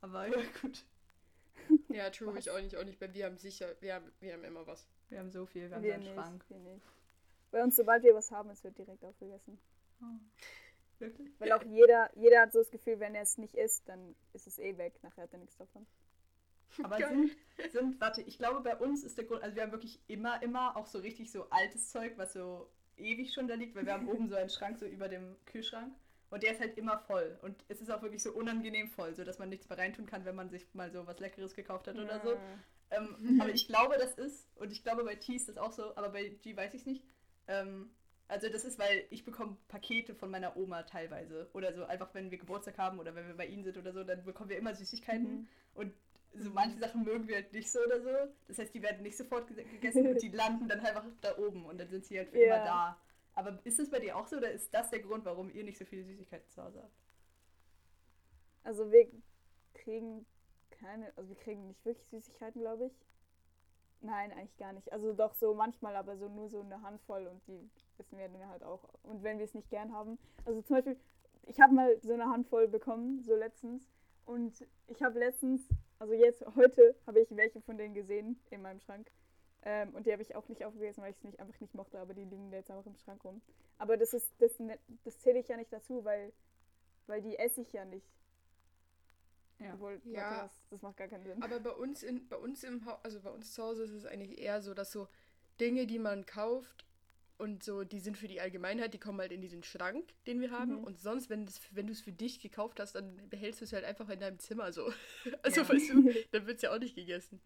Aber 0.00 0.26
ja, 0.28 0.38
gut. 0.60 0.84
Ja, 1.88 2.10
true, 2.10 2.38
ich 2.38 2.50
auch 2.50 2.60
nicht, 2.60 2.76
auch 2.76 2.84
nicht. 2.84 3.00
Weil 3.00 3.14
wir 3.14 3.24
haben 3.24 3.38
sicher, 3.38 3.74
wir 3.80 3.94
haben, 3.94 4.12
wir 4.20 4.34
haben 4.34 4.44
immer 4.44 4.66
was. 4.66 4.86
Wir 5.08 5.18
haben 5.18 5.30
so 5.30 5.46
viel, 5.46 5.68
wir 5.68 5.76
haben 5.76 5.82
Wir 5.82 5.92
so 5.92 5.94
einen 5.94 6.04
nicht, 6.04 6.14
Schrank. 6.14 6.44
wir 6.48 6.58
nicht. 6.58 6.86
Bei 7.50 7.62
uns, 7.62 7.76
sobald 7.76 8.02
wir 8.02 8.14
was 8.14 8.30
haben, 8.30 8.50
es 8.50 8.62
wird 8.64 8.76
direkt 8.76 9.04
aufgegessen. 9.04 9.58
Oh. 10.02 10.04
Wirklich? 10.98 11.28
Weil 11.38 11.52
auch 11.52 11.62
jeder, 11.62 12.10
jeder 12.14 12.40
hat 12.40 12.52
so 12.52 12.58
das 12.58 12.70
Gefühl, 12.70 13.00
wenn 13.00 13.14
er 13.14 13.22
es 13.22 13.38
nicht 13.38 13.54
isst, 13.54 13.88
dann 13.88 14.14
ist 14.32 14.46
es 14.46 14.58
eh 14.58 14.76
weg. 14.78 14.94
Nachher 15.02 15.22
hat 15.22 15.32
er 15.32 15.38
nichts 15.38 15.56
davon. 15.56 15.86
Aber 16.82 16.96
sind, 16.98 17.36
sind, 17.70 18.00
warte, 18.00 18.22
ich 18.22 18.38
glaube, 18.38 18.60
bei 18.60 18.76
uns 18.76 19.04
ist 19.04 19.16
der 19.16 19.24
Grund, 19.24 19.42
also 19.42 19.54
wir 19.54 19.62
haben 19.62 19.72
wirklich 19.72 20.00
immer, 20.08 20.42
immer 20.42 20.76
auch 20.76 20.86
so 20.86 20.98
richtig 20.98 21.30
so 21.30 21.48
altes 21.50 21.90
Zeug, 21.90 22.14
was 22.16 22.32
so 22.32 22.68
ewig 22.96 23.32
schon 23.32 23.48
da 23.48 23.54
liegt, 23.54 23.74
weil 23.74 23.86
wir 23.86 23.92
haben 23.92 24.08
oben 24.08 24.28
so 24.28 24.34
einen 24.34 24.50
Schrank 24.50 24.78
so 24.78 24.86
über 24.86 25.08
dem 25.08 25.36
Kühlschrank 25.46 25.94
und 26.30 26.42
der 26.42 26.52
ist 26.52 26.60
halt 26.60 26.76
immer 26.76 26.98
voll 26.98 27.38
und 27.42 27.64
es 27.68 27.80
ist 27.80 27.90
auch 27.90 28.02
wirklich 28.02 28.22
so 28.22 28.32
unangenehm 28.32 28.88
voll, 28.88 29.14
so 29.14 29.24
dass 29.24 29.38
man 29.38 29.48
nichts 29.48 29.68
mehr 29.68 29.78
reintun 29.78 30.06
kann, 30.06 30.24
wenn 30.24 30.34
man 30.34 30.50
sich 30.50 30.66
mal 30.74 30.90
so 30.90 31.06
was 31.06 31.18
Leckeres 31.20 31.54
gekauft 31.54 31.86
hat 31.88 31.96
oder 31.98 32.20
so. 32.20 32.36
Ähm, 32.90 33.40
aber 33.40 33.50
ich 33.50 33.66
glaube, 33.66 33.96
das 33.98 34.14
ist, 34.14 34.46
und 34.56 34.70
ich 34.70 34.82
glaube, 34.84 35.04
bei 35.04 35.16
T 35.16 35.34
ist 35.34 35.48
das 35.48 35.58
auch 35.58 35.72
so, 35.72 35.96
aber 35.96 36.10
bei 36.10 36.28
G 36.28 36.56
weiß 36.56 36.72
ich 36.74 36.82
es 36.82 36.86
nicht. 36.86 37.04
Ähm, 37.48 37.90
also 38.28 38.48
das 38.48 38.64
ist, 38.64 38.78
weil 38.78 39.04
ich 39.10 39.24
bekomme 39.24 39.56
Pakete 39.68 40.14
von 40.14 40.30
meiner 40.30 40.56
Oma 40.56 40.82
teilweise. 40.84 41.48
Oder 41.52 41.72
so 41.74 41.84
einfach, 41.84 42.12
wenn 42.14 42.30
wir 42.30 42.38
Geburtstag 42.38 42.78
haben 42.78 42.98
oder 42.98 43.14
wenn 43.14 43.26
wir 43.26 43.36
bei 43.36 43.46
ihnen 43.46 43.64
sind 43.64 43.76
oder 43.76 43.92
so, 43.92 44.04
dann 44.04 44.24
bekommen 44.24 44.50
wir 44.50 44.58
immer 44.58 44.74
Süßigkeiten. 44.74 45.22
Mhm. 45.40 45.48
Und 45.74 45.92
so 46.34 46.50
manche 46.50 46.78
Sachen 46.78 47.02
mögen 47.04 47.26
wir 47.28 47.36
halt 47.36 47.52
nicht 47.52 47.70
so 47.70 47.78
oder 47.80 48.00
so. 48.00 48.10
Das 48.46 48.58
heißt, 48.58 48.74
die 48.74 48.82
werden 48.82 49.02
nicht 49.02 49.16
sofort 49.16 49.48
ge- 49.48 49.64
gegessen 49.64 50.06
und 50.06 50.20
die 50.22 50.28
landen 50.28 50.68
dann 50.68 50.80
einfach 50.80 51.04
da 51.20 51.36
oben 51.38 51.64
und 51.66 51.78
dann 51.78 51.88
sind 51.88 52.04
sie 52.04 52.18
halt 52.18 52.30
für 52.30 52.38
Ja. 52.38 52.56
immer 52.56 52.64
da. 52.64 53.00
Aber 53.36 53.58
ist 53.64 53.78
das 53.78 53.90
bei 53.90 54.00
dir 54.00 54.16
auch 54.16 54.26
so 54.26 54.38
oder 54.38 54.50
ist 54.50 54.72
das 54.72 54.90
der 54.90 55.00
Grund, 55.00 55.24
warum 55.26 55.50
ihr 55.50 55.62
nicht 55.62 55.78
so 55.78 55.84
viele 55.84 56.04
Süßigkeiten 56.04 56.50
zu 56.50 56.62
Hause 56.62 56.82
habt? 56.82 56.96
Also 58.64 58.90
wir 58.90 59.06
kriegen 59.74 60.26
keine, 60.70 61.12
also 61.16 61.28
wir 61.28 61.36
kriegen 61.36 61.68
nicht 61.68 61.84
wirklich 61.84 62.08
Süßigkeiten, 62.08 62.62
glaube 62.62 62.86
ich. 62.86 62.92
Nein, 64.00 64.32
eigentlich 64.32 64.56
gar 64.56 64.72
nicht. 64.72 64.90
Also 64.90 65.12
doch 65.12 65.34
so 65.34 65.54
manchmal, 65.54 65.96
aber 65.96 66.16
so 66.16 66.28
nur 66.28 66.48
so 66.48 66.60
eine 66.60 66.80
Handvoll 66.82 67.26
und 67.26 67.46
die 67.46 67.70
essen 67.98 68.18
wir 68.18 68.28
dann 68.28 68.48
halt 68.48 68.62
auch. 68.62 68.88
Und 69.02 69.22
wenn 69.22 69.38
wir 69.38 69.44
es 69.44 69.54
nicht 69.54 69.70
gern 69.70 69.92
haben. 69.92 70.18
Also 70.46 70.62
zum 70.62 70.76
Beispiel, 70.76 70.96
ich 71.42 71.60
habe 71.60 71.74
mal 71.74 72.00
so 72.02 72.14
eine 72.14 72.26
Handvoll 72.26 72.68
bekommen, 72.68 73.22
so 73.22 73.34
letztens. 73.36 73.86
Und 74.24 74.66
ich 74.86 75.02
habe 75.02 75.18
letztens, 75.18 75.68
also 75.98 76.14
jetzt, 76.14 76.44
heute 76.56 76.96
habe 77.06 77.20
ich 77.20 77.36
welche 77.36 77.60
von 77.60 77.76
denen 77.76 77.94
gesehen 77.94 78.40
in 78.50 78.62
meinem 78.62 78.80
Schrank. 78.80 79.10
Ähm, 79.68 79.92
und 79.96 80.06
die 80.06 80.12
habe 80.12 80.22
ich 80.22 80.36
auch 80.36 80.48
nicht 80.48 80.64
aufgegessen, 80.64 81.02
weil 81.02 81.10
ich 81.10 81.16
es 81.16 81.24
nicht, 81.24 81.40
einfach 81.40 81.58
nicht 81.60 81.74
mochte, 81.74 81.98
aber 81.98 82.14
die 82.14 82.22
liegen 82.24 82.52
jetzt 82.52 82.70
einfach 82.70 82.86
im 82.86 82.96
Schrank 82.98 83.24
rum. 83.24 83.42
Aber 83.78 83.96
das 83.96 84.12
ist, 84.14 84.32
das, 84.38 84.56
ne- 84.60 84.78
das 85.02 85.18
zähle 85.18 85.40
ich 85.40 85.48
ja 85.48 85.56
nicht 85.56 85.72
dazu, 85.72 86.04
weil, 86.04 86.32
weil 87.08 87.20
die 87.20 87.36
esse 87.36 87.62
ich 87.62 87.72
ja 87.72 87.84
nicht. 87.84 88.06
Ja. 89.58 89.74
Obwohl, 89.74 90.00
Ja. 90.04 90.42
das, 90.44 90.52
das 90.70 90.82
macht 90.82 90.96
gar 90.98 91.08
keinen 91.08 91.24
Sinn. 91.24 91.42
Aber 91.42 91.58
bei 91.58 91.70
uns 91.72 92.04
in, 92.04 92.28
bei 92.28 92.36
uns 92.36 92.62
im 92.62 92.84
Haus, 92.86 92.98
also 93.02 93.20
bei 93.20 93.30
uns 93.30 93.52
zu 93.54 93.62
Hause 93.62 93.82
ist 93.84 93.90
es 93.90 94.06
eigentlich 94.06 94.38
eher 94.38 94.60
so, 94.62 94.72
dass 94.72 94.92
so 94.92 95.08
Dinge, 95.58 95.86
die 95.88 95.98
man 95.98 96.26
kauft 96.26 96.84
und 97.38 97.64
so, 97.64 97.82
die 97.82 97.98
sind 97.98 98.16
für 98.16 98.28
die 98.28 98.40
Allgemeinheit, 98.40 98.94
die 98.94 98.98
kommen 99.00 99.18
halt 99.18 99.32
in 99.32 99.40
diesen 99.40 99.64
Schrank, 99.64 100.12
den 100.28 100.40
wir 100.40 100.52
haben. 100.52 100.76
Mhm. 100.76 100.84
Und 100.84 101.00
sonst, 101.00 101.28
wenn, 101.28 101.44
das, 101.46 101.60
wenn 101.72 101.86
du 101.86 101.92
es 101.92 102.00
für 102.02 102.12
dich 102.12 102.38
gekauft 102.40 102.78
hast, 102.78 102.94
dann 102.94 103.16
behältst 103.30 103.60
du 103.62 103.64
es 103.64 103.72
halt 103.72 103.84
einfach 103.84 104.08
in 104.10 104.20
deinem 104.20 104.38
Zimmer 104.38 104.72
so. 104.72 104.92
Also 105.42 105.62
Ja. 105.62 105.68
weißt 105.68 105.90
du, 105.90 106.02
dann 106.30 106.46
wird 106.46 106.56
es 106.58 106.62
ja 106.62 106.72
auch 106.72 106.78
nicht 106.78 106.94
gegessen. 106.94 107.40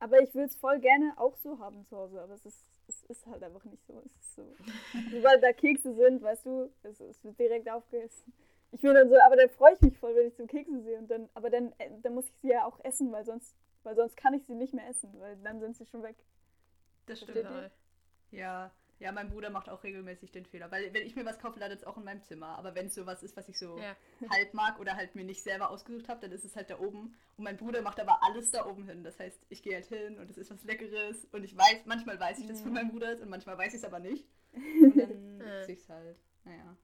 Aber 0.00 0.20
ich 0.22 0.34
würde 0.34 0.46
es 0.46 0.56
voll 0.56 0.80
gerne 0.80 1.12
auch 1.16 1.36
so 1.36 1.58
haben 1.58 1.84
zu 1.86 1.96
Hause, 1.96 2.22
aber 2.22 2.34
es 2.34 2.46
ist, 2.46 2.64
es 2.88 3.04
ist 3.04 3.26
halt 3.26 3.42
einfach 3.42 3.64
nicht 3.64 3.86
so. 3.86 4.02
Es 4.04 4.16
ist 4.16 4.34
so. 4.34 4.56
Sobald 5.12 5.42
da 5.42 5.52
Kekse 5.52 5.94
sind, 5.94 6.22
weißt 6.22 6.46
du, 6.46 6.70
es, 6.82 7.00
es 7.00 7.22
wird 7.22 7.38
direkt 7.38 7.70
aufgegessen. 7.70 8.32
Ich 8.72 8.82
will 8.82 8.94
dann 8.94 9.10
so, 9.10 9.16
aber 9.20 9.36
dann 9.36 9.50
freue 9.50 9.74
ich 9.74 9.80
mich 9.82 9.98
voll, 9.98 10.14
wenn 10.16 10.28
ich 10.28 10.36
so 10.36 10.46
Kekse 10.46 10.80
sehe. 10.80 10.98
Und 10.98 11.10
dann, 11.10 11.28
aber 11.34 11.50
dann, 11.50 11.72
äh, 11.78 11.90
dann 12.02 12.14
muss 12.14 12.28
ich 12.28 12.36
sie 12.40 12.48
ja 12.48 12.64
auch 12.64 12.82
essen, 12.82 13.12
weil 13.12 13.24
sonst, 13.24 13.54
weil 13.82 13.94
sonst 13.94 14.16
kann 14.16 14.32
ich 14.32 14.44
sie 14.46 14.54
nicht 14.54 14.72
mehr 14.72 14.88
essen, 14.88 15.12
weil 15.18 15.36
dann 15.44 15.60
sind 15.60 15.76
sie 15.76 15.84
schon 15.86 16.02
weg. 16.02 16.16
Das 17.06 17.18
Versteht 17.18 17.44
stimmt. 17.44 17.70
Ja, 18.30 18.70
ja, 19.00 19.10
mein 19.12 19.30
Bruder 19.30 19.50
macht 19.50 19.68
auch 19.68 19.82
regelmäßig 19.82 20.30
den 20.30 20.44
Fehler. 20.46 20.70
Weil 20.70 20.92
wenn 20.94 21.06
ich 21.06 21.16
mir 21.16 21.24
was 21.24 21.38
kaufe, 21.38 21.58
landet 21.58 21.80
es 21.80 21.84
auch 21.86 21.96
in 21.96 22.04
meinem 22.04 22.22
Zimmer. 22.22 22.56
Aber 22.58 22.74
wenn 22.74 22.86
es 22.86 22.94
sowas 22.94 23.22
ist, 23.22 23.36
was 23.36 23.48
ich 23.48 23.58
so 23.58 23.78
Ja. 23.78 23.96
halb 24.28 24.54
mag 24.54 24.78
oder 24.78 24.94
halt 24.94 25.14
mir 25.14 25.24
nicht 25.24 25.42
selber 25.42 25.70
ausgesucht 25.70 26.08
habe, 26.08 26.20
dann 26.20 26.32
ist 26.32 26.44
es 26.44 26.54
halt 26.54 26.70
da 26.70 26.78
oben. 26.78 27.16
Und 27.36 27.44
mein 27.44 27.56
Bruder 27.56 27.82
macht 27.82 27.98
aber 27.98 28.22
alles 28.22 28.50
da 28.50 28.66
oben 28.66 28.84
hin. 28.86 29.02
Das 29.02 29.18
heißt, 29.18 29.46
ich 29.48 29.62
gehe 29.62 29.74
halt 29.74 29.86
hin 29.86 30.18
und 30.18 30.30
es 30.30 30.36
ist 30.38 30.50
was 30.50 30.62
Leckeres. 30.64 31.24
Und 31.32 31.42
ich 31.44 31.56
weiß, 31.56 31.86
manchmal 31.86 32.20
weiß 32.20 32.38
ich, 32.38 32.46
dass 32.46 32.58
es 32.58 32.62
von 32.62 32.74
Ja. 32.76 32.82
meinem 32.82 32.90
Bruder 32.92 33.12
ist 33.12 33.22
und 33.22 33.30
manchmal 33.30 33.56
weiß 33.58 33.72
ich 33.72 33.78
es 33.80 33.84
aber 33.84 33.98
nicht. 33.98 34.28
Und 34.54 34.96
dann 34.96 35.40
esse 35.40 35.72
ich 35.72 35.78
es 35.80 35.88
halt. 35.88 36.16
Naja. 36.44 36.76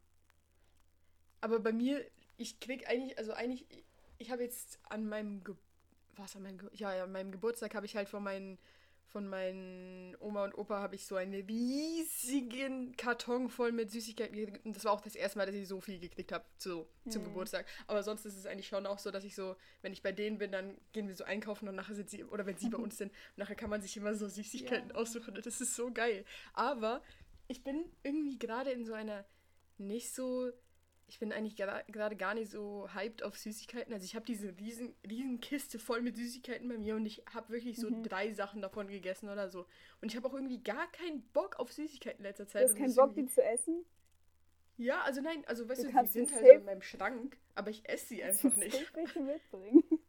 Aber 1.41 1.61
bei 1.61 1.73
mir, 1.73 2.05
ich 2.37 2.61
krieg 2.61 2.89
eigentlich, 2.89 3.19
also 3.19 3.33
eigentlich, 3.33 3.67
ich 4.19 4.31
habe 4.31 4.43
jetzt 4.43 4.79
an 4.89 5.07
meinem, 5.09 5.45
Ge 5.45 5.55
was 6.17 6.35
an 6.37 6.43
meinem, 6.43 6.59
Ge 6.59 6.69
ja, 6.73 6.95
ja, 6.95 7.05
an 7.05 7.13
meinem 7.13 7.31
Geburtstag 7.33 7.75
habe 7.75 7.87
ich 7.87 7.95
halt 7.97 8.09
von 8.09 8.23
meinen, 8.23 8.59
von 9.17 9.29
meinen 9.29 10.15
Oma 10.21 10.45
und 10.45 10.59
Opa 10.59 10.79
habe 10.79 10.95
ich 10.95 11.07
so 11.07 11.17
einen 11.17 11.33
riesigen 11.33 12.95
Karton 12.99 13.49
voll 13.49 13.73
mit 13.73 13.91
Süßigkeiten 13.91 14.37
gekriegt. 14.37 14.67
Und 14.67 14.77
das 14.77 14.85
war 14.85 14.93
auch 14.93 15.01
das 15.01 15.15
erste 15.15 15.39
Mal, 15.39 15.47
dass 15.47 15.55
ich 15.55 15.67
so 15.67 15.81
viel 15.81 15.99
gekriegt 15.99 16.33
habe 16.33 16.45
so, 16.59 16.87
zum 17.09 17.23
Mhm. 17.23 17.27
Geburtstag. 17.29 17.65
Aber 17.87 18.03
sonst 18.03 18.27
ist 18.27 18.37
es 18.37 18.45
eigentlich 18.45 18.69
schon 18.69 18.85
auch 18.85 18.99
so, 18.99 19.11
dass 19.11 19.25
ich 19.25 19.35
so, 19.35 19.57
wenn 19.81 19.95
ich 19.95 20.03
bei 20.03 20.13
denen 20.13 20.37
bin, 20.37 20.53
dann 20.53 20.77
gehen 20.93 21.09
wir 21.09 21.15
so 21.15 21.25
einkaufen 21.25 21.67
und 21.67 21.77
nachher 21.77 21.95
sind 21.95 22.11
sie, 22.11 22.25
oder 22.25 22.45
wenn 22.45 22.59
sie 22.59 22.69
bei 22.69 22.77
uns 22.87 22.99
sind, 22.99 23.11
nachher 23.37 23.55
kann 23.57 23.71
man 23.71 23.81
sich 23.81 23.97
immer 23.97 24.15
so 24.15 24.29
Süßigkeiten 24.29 24.91
Ja. 24.91 24.97
aussuchen. 24.97 25.35
Und 25.35 25.47
das 25.47 25.63
ist 25.63 25.75
so 25.75 25.91
geil. 25.91 26.27
Aber 26.53 27.03
ich 27.49 27.65
bin 27.65 27.87
irgendwie 28.03 28.39
gerade 28.39 28.71
in 28.71 28.85
so 28.85 28.93
einer 28.93 29.25
nicht 29.79 30.13
so 30.15 30.51
ich 31.09 31.19
bin 31.21 31.33
eigentlich 31.33 31.57
gerade 31.57 32.17
gar 32.17 32.35
nicht 32.35 32.51
so 32.51 32.89
hyped 32.93 33.23
auf 33.23 33.37
Süßigkeiten. 33.39 33.93
Also 33.93 34.05
ich 34.05 34.15
habe 34.17 34.27
diese 34.27 34.57
riesen, 34.59 34.95
riesen 35.09 35.41
Kiste 35.41 35.79
voll 35.79 36.03
mit 36.03 36.17
Süßigkeiten 36.17 36.69
bei 36.69 36.79
mir 36.79 36.97
und 36.97 37.07
ich 37.07 37.23
habe 37.33 37.53
wirklich 37.53 37.79
so 37.79 37.91
Mhm. 37.91 38.03
drei 38.03 38.33
Sachen 38.33 38.61
davon 38.61 38.89
gegessen 38.89 39.29
oder 39.29 39.49
so. 39.49 39.67
Und 40.01 40.11
ich 40.11 40.17
habe 40.17 40.27
auch 40.29 40.35
irgendwie 40.35 40.63
gar 40.63 40.91
keinen 40.93 41.23
Bock 41.33 41.59
auf 41.61 41.73
Süßigkeiten 41.73 42.19
in 42.19 42.25
letzter 42.25 42.47
Du 42.47 42.51
Zeit. 42.53 42.65
hast 42.65 42.73
Und 42.73 42.79
keinen 42.79 42.95
Bock, 42.95 43.15
die 43.15 43.27
zu 43.27 43.43
essen? 43.43 43.85
Ja, 44.79 45.03
also 45.03 45.21
nein, 45.23 45.43
also 45.47 45.69
weißt 45.69 45.85
Du 45.85 45.89
du, 45.89 45.93
die 46.03 46.07
sind 46.09 46.33
halt 46.33 46.47
so 46.47 46.53
in 46.53 46.65
meinem 46.65 46.83
Schrank, 46.83 47.39
aber 47.55 47.71
ich 47.71 47.89
esse 47.89 48.07
sie 48.09 48.19
Kannst 48.19 48.45
du 48.45 48.49
einfach 48.49 48.59
nicht. 48.59 48.95
welche 48.95 49.21
mitbringen? 49.21 49.83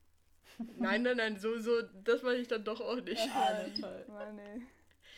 Nein, 0.80 1.04
nein, 1.04 1.18
nein, 1.18 1.38
so, 1.40 1.60
so, 1.60 1.82
das 2.04 2.24
mache 2.24 2.38
ich 2.38 2.48
dann 2.48 2.64
doch 2.64 2.82
auch 2.82 3.02
nicht. 3.02 3.28
Toll. 3.80 4.06
Mann, 4.08 4.40
ey. 4.40 4.62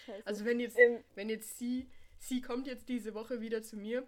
Scheiße. 0.05 0.23
Also 0.25 0.45
wenn 0.45 0.59
jetzt, 0.59 0.77
Ähm, 0.77 1.03
wenn 1.15 1.29
jetzt 1.29 1.57
sie, 1.57 1.89
sie 2.17 2.41
kommt 2.41 2.67
jetzt 2.67 2.89
diese 2.89 3.13
Woche 3.13 3.39
wieder 3.41 3.61
zu 3.61 3.77
mir, 3.77 4.07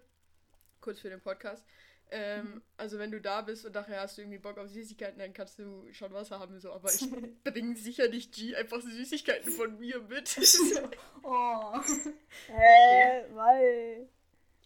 kurz 0.82 1.00
für 1.00 1.08
den 1.10 1.20
Podcast. 1.22 1.64
Ähm, 2.10 2.44
Mhm. 2.56 2.62
Also 2.76 2.98
wenn 2.98 3.10
du 3.10 3.22
da 3.22 3.40
bist 3.40 3.64
und 3.64 3.74
nachher 3.74 4.00
hast 4.02 4.18
du 4.18 4.22
irgendwie 4.22 4.38
Bock 4.38 4.58
auf 4.58 4.68
Süßigkeiten, 4.68 5.18
dann 5.18 5.32
kannst 5.32 5.58
du 5.58 5.90
schon 5.94 6.12
was 6.12 6.30
haben, 6.30 6.60
so. 6.60 6.70
Aber 6.72 6.92
ich 6.92 7.00
bringe 7.44 7.74
sicher 7.76 8.08
nicht 8.08 8.34
G 8.34 8.54
einfach 8.54 8.82
Süßigkeiten 8.82 9.50
von 9.52 9.78
mir 9.78 10.00
mit. 10.02 10.36
Oh. 11.24 11.72
Hä, 12.48 13.24
weil. 13.32 14.08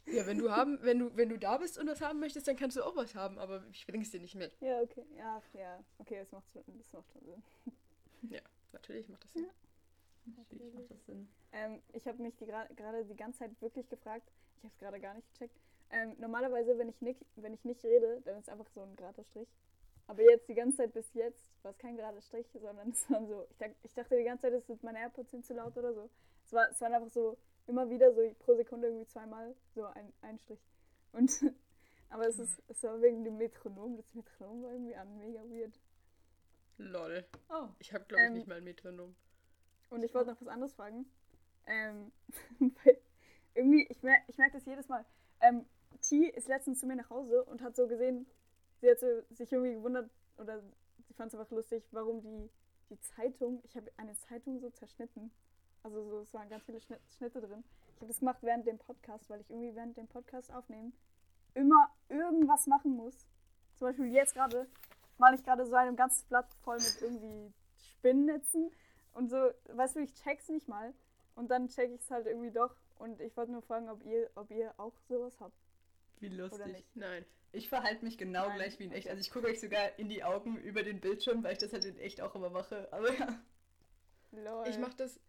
ja, 0.07 0.27
wenn 0.27 0.39
du 0.39 0.51
haben, 0.51 0.79
wenn 0.83 0.99
du, 0.99 1.15
wenn 1.17 1.29
du 1.29 1.39
da 1.39 1.59
bist 1.59 1.79
und 1.79 1.87
was 1.87 2.01
haben 2.01 2.19
möchtest, 2.19 2.49
dann 2.49 2.57
kannst 2.57 2.77
du 2.79 2.83
auch 2.83 2.97
was 2.97 3.15
haben, 3.15 3.39
aber 3.39 3.63
ich 3.71 3.87
bring's 3.87 4.11
dir 4.11 4.21
nicht 4.21 4.35
mit. 4.35 4.57
Ja, 4.61 4.81
okay. 4.81 5.05
Ja, 5.17 5.43
ja. 5.53 5.79
Okay, 5.99 6.19
das 6.19 6.33
macht, 6.33 6.51
schon- 6.51 6.65
das 6.67 6.93
macht 6.95 7.13
schon 7.13 7.23
Sinn. 7.27 8.41
Natürlich 8.73 9.09
macht 9.09 9.23
das 9.25 9.33
Sinn. 9.35 9.51
Natürlich 10.37 10.75
macht 10.75 10.91
das 10.91 11.05
Sinn. 11.07 11.29
Ähm, 11.53 11.83
ich 11.93 12.07
habe 12.07 12.23
mich 12.23 12.37
gerade 12.39 13.05
die 13.05 13.17
ganze 13.17 13.39
Zeit 13.41 13.61
wirklich 13.61 13.89
gefragt, 13.89 14.29
ich 14.57 14.65
habe 14.65 14.73
es 14.73 14.79
gerade 14.79 15.01
gar 15.01 15.15
nicht 15.15 15.31
gecheckt. 15.35 15.57
Ähm, 15.91 16.15
normalerweise, 16.19 16.77
wenn 16.79 16.89
ich, 16.89 17.01
nicht, 17.01 17.25
wenn 17.37 17.55
ich 17.55 17.65
nicht 17.65 17.85
rede, 17.85 18.21
dann 18.25 18.39
ist 18.39 18.49
einfach 18.49 18.69
so 18.75 18.83
ein 18.83 18.97
gerader 18.97 19.25
Strich. 19.25 19.49
Aber 20.09 20.23
jetzt 20.23 20.49
die 20.49 20.55
ganze 20.55 20.79
Zeit 20.79 20.93
bis 20.93 21.13
jetzt 21.15 21.51
war 21.63 21.73
es 21.73 21.79
kein 21.79 21.97
gerader 21.97 22.21
Strich, 22.21 22.47
sondern 22.53 22.91
es 22.93 23.09
waren 23.11 23.27
so, 23.27 23.47
ich, 23.51 23.59
ich 23.83 23.95
dachte 23.95 24.17
die 24.17 24.25
ganze 24.25 24.43
Zeit, 24.43 24.53
es 24.53 24.67
sind 24.67 24.83
meine 24.83 25.01
AirPods 25.01 25.31
sind 25.31 25.45
zu 25.45 25.55
laut 25.55 25.77
oder 25.77 25.95
so. 25.95 26.11
Es, 26.45 26.53
war, 26.53 26.71
es 26.71 26.81
waren 26.81 26.95
einfach 26.95 27.11
so 27.11 27.37
immer 27.67 27.91
wieder 27.91 28.13
so 28.13 28.23
pro 28.39 28.55
Sekunde 28.55 28.89
irgendwie 28.89 29.07
zweimal 29.07 29.55
so 29.75 29.85
ein, 29.85 30.13
ein 30.23 30.39
Strich. 30.39 30.61
Und 31.13 31.31
aber 32.11 32.27
es 32.29 32.39
ist 32.39 32.63
es 32.69 32.83
war 32.83 33.01
wegen 33.01 33.25
dem 33.25 33.37
Metronom. 33.37 33.97
Das 33.97 34.15
Metronom 34.15 34.63
war 34.63 34.73
irgendwie 34.73 34.95
an 34.95 35.19
mega 35.19 35.43
weird. 35.43 35.81
Lol. 36.79 37.25
Oh. 37.49 37.69
Ich 37.79 37.93
habe, 37.93 38.05
glaube 38.05 38.23
ich, 38.23 38.29
Ähm, 38.29 38.35
nicht 38.35 38.47
mal 38.47 38.59
ein 38.59 38.65
Metronom. 38.65 39.15
Und 39.91 40.03
ich 40.03 40.15
wollte 40.15 40.31
noch 40.31 40.41
was 40.41 40.49
anderes 40.49 40.75
fragen. 40.75 41.07
Ähm, 41.67 42.13
weil 42.85 42.99
irgendwie, 43.55 43.87
ich, 43.89 44.03
mer 44.03 44.19
ich 44.29 44.37
merke 44.37 44.55
das 44.55 44.67
jedes 44.67 44.89
Mal. 44.89 45.05
Ähm, 45.41 45.65
T 46.03 46.29
ist 46.29 46.49
letztens 46.49 46.81
zu 46.81 46.87
mir 46.87 46.97
nach 46.97 47.11
Hause 47.11 47.45
und 47.45 47.63
hat 47.63 47.77
so 47.77 47.87
gesehen, 47.87 48.27
sie 48.81 48.91
hat 48.91 49.01
so, 49.01 49.07
sich 49.31 49.51
irgendwie 49.53 49.75
gewundert 49.75 50.11
oder 50.39 50.63
sie 51.07 51.15
fand 51.15 51.33
es 51.33 51.39
einfach 51.39 51.51
lustig, 51.51 51.85
warum 51.93 52.21
die, 52.21 52.51
die 52.91 53.01
Zeitung, 53.01 53.61
ich 53.65 53.77
habe 53.77 53.91
eine 53.97 54.17
Zeitung 54.17 54.61
so 54.61 54.71
zerschnitten. 54.71 55.31
Also 55.83 56.03
so, 56.05 56.21
es 56.21 56.35
waren 56.35 56.49
ganz 56.49 56.65
viele 56.65 56.81
Schnitt, 56.81 57.01
Schnitte 57.17 57.41
drin. 57.41 57.65
Ich 57.95 57.97
habe 57.97 58.09
das 58.09 58.19
gemacht 58.19 58.43
während 58.43 58.67
dem 58.67 58.79
Podcast, 58.79 59.31
weil 59.31 59.41
ich 59.41 59.51
irgendwie 59.51 59.75
während 59.75 59.97
dem 59.97 60.09
Podcast 60.09 60.53
aufnehmen 60.53 60.93
immer 61.55 61.91
irgendwas 62.09 62.67
machen 62.67 62.95
muss. 62.97 63.27
Zum 63.77 63.89
Beispiel 63.89 64.13
jetzt 64.13 64.35
gerade 64.35 64.69
male 65.19 65.37
ich 65.37 65.45
gerade 65.45 65.67
so 65.67 65.75
ein 65.75 65.97
ganzes 65.97 66.25
Blatt 66.25 66.53
voll 66.63 66.77
mit 66.77 66.99
irgendwie 67.01 67.53
Spinnnetzen 67.79 68.71
und 69.15 69.31
so, 69.31 69.37
weißt 69.73 69.97
du, 69.97 70.01
ich 70.01 70.15
check's 70.15 70.49
nicht 70.49 70.69
mal. 70.69 70.93
Und 71.35 71.51
dann 71.51 71.69
check 71.69 71.91
ich 71.91 72.01
es 72.01 72.11
halt 72.11 72.27
irgendwie 72.27 72.51
doch. 72.51 72.75
Und 72.99 73.21
ich 73.21 73.37
wollte 73.37 73.53
nur 73.53 73.63
fragen, 73.63 73.89
ob 73.89 74.03
ihr, 74.05 74.31
ob 74.35 74.51
ihr 74.51 74.73
auch 74.79 74.95
sowas 75.09 75.39
habt. 75.41 75.66
Wie 76.21 76.29
lustig. 76.29 76.85
Nein. 76.95 77.25
Ich 77.53 77.69
verhalte 77.69 78.05
mich 78.05 78.19
genau 78.19 78.49
Nein. 78.49 78.57
gleich 78.57 78.79
wie 78.79 78.85
in 78.85 78.93
echt. 78.93 79.09
Also 79.09 79.21
ich 79.21 79.31
gucke 79.31 79.47
euch 79.47 79.61
sogar 79.61 79.99
in 79.99 80.09
die 80.09 80.25
Augen 80.25 80.57
über 80.59 80.83
den 80.83 81.01
Bildschirm, 81.01 81.43
weil 81.43 81.53
ich 81.53 81.59
das 81.59 81.73
halt 81.73 81.85
in 81.85 81.99
echt 81.99 82.21
auch 82.21 82.35
immer 82.35 82.51
mache. 82.51 82.93
Aber 82.93 83.13
ja. 83.13 83.43
Lol. 84.33 84.69
Ich 84.69 84.79
mache 84.79 84.97
das, 84.97 85.21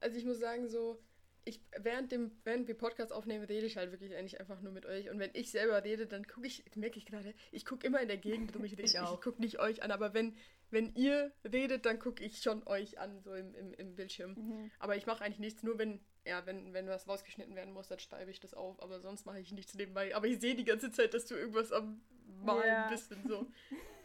also 0.00 0.16
ich 0.16 0.24
muss 0.24 0.38
sagen, 0.38 0.68
so, 0.68 1.00
ich, 1.48 1.60
während, 1.78 2.12
dem, 2.12 2.30
während 2.44 2.68
wir 2.68 2.76
Podcast 2.76 3.12
aufnehmen, 3.12 3.44
rede 3.44 3.66
ich 3.66 3.76
halt 3.76 3.90
wirklich 3.90 4.14
eigentlich 4.14 4.38
einfach 4.40 4.60
nur 4.60 4.72
mit 4.72 4.86
euch. 4.86 5.10
Und 5.10 5.18
wenn 5.18 5.30
ich 5.34 5.50
selber 5.50 5.82
rede, 5.84 6.06
dann 6.06 6.26
gucke 6.26 6.46
ich, 6.46 6.64
merke 6.76 6.98
ich 6.98 7.06
gerade, 7.06 7.34
ich 7.52 7.64
gucke 7.64 7.86
immer 7.86 8.00
in 8.00 8.08
der 8.08 8.18
Gegend 8.18 8.54
rum, 8.54 8.64
ich 8.64 8.72
rede, 8.72 8.82
Ich 8.84 8.94
ich, 8.94 9.20
gucke 9.20 9.40
nicht 9.40 9.58
euch 9.58 9.82
an, 9.82 9.90
aber 9.90 10.14
wenn, 10.14 10.36
wenn 10.70 10.94
ihr 10.94 11.32
redet, 11.50 11.86
dann 11.86 11.98
gucke 11.98 12.22
ich 12.22 12.38
schon 12.42 12.66
euch 12.66 12.98
an, 12.98 13.20
so 13.22 13.34
im, 13.34 13.54
im, 13.54 13.72
im 13.74 13.94
Bildschirm. 13.96 14.34
Mhm. 14.34 14.70
Aber 14.78 14.96
ich 14.96 15.06
mache 15.06 15.24
eigentlich 15.24 15.38
nichts, 15.38 15.62
nur 15.62 15.78
wenn, 15.78 16.00
ja, 16.26 16.44
wenn, 16.46 16.72
wenn 16.74 16.86
was 16.88 17.08
rausgeschnitten 17.08 17.54
werden 17.56 17.72
muss, 17.72 17.88
dann 17.88 17.98
schreibe 17.98 18.30
ich 18.30 18.40
das 18.40 18.54
auf, 18.54 18.80
aber 18.82 19.00
sonst 19.00 19.24
mache 19.26 19.40
ich 19.40 19.52
nichts 19.52 19.74
nebenbei. 19.74 20.14
Aber 20.14 20.26
ich 20.26 20.40
sehe 20.40 20.54
die 20.54 20.64
ganze 20.64 20.90
Zeit, 20.90 21.14
dass 21.14 21.26
du 21.26 21.34
irgendwas 21.34 21.72
am 21.72 22.00
Malen 22.42 22.66
Ja. 22.66 22.88
bist 22.90 23.10
und 23.12 23.26
so. 23.26 23.46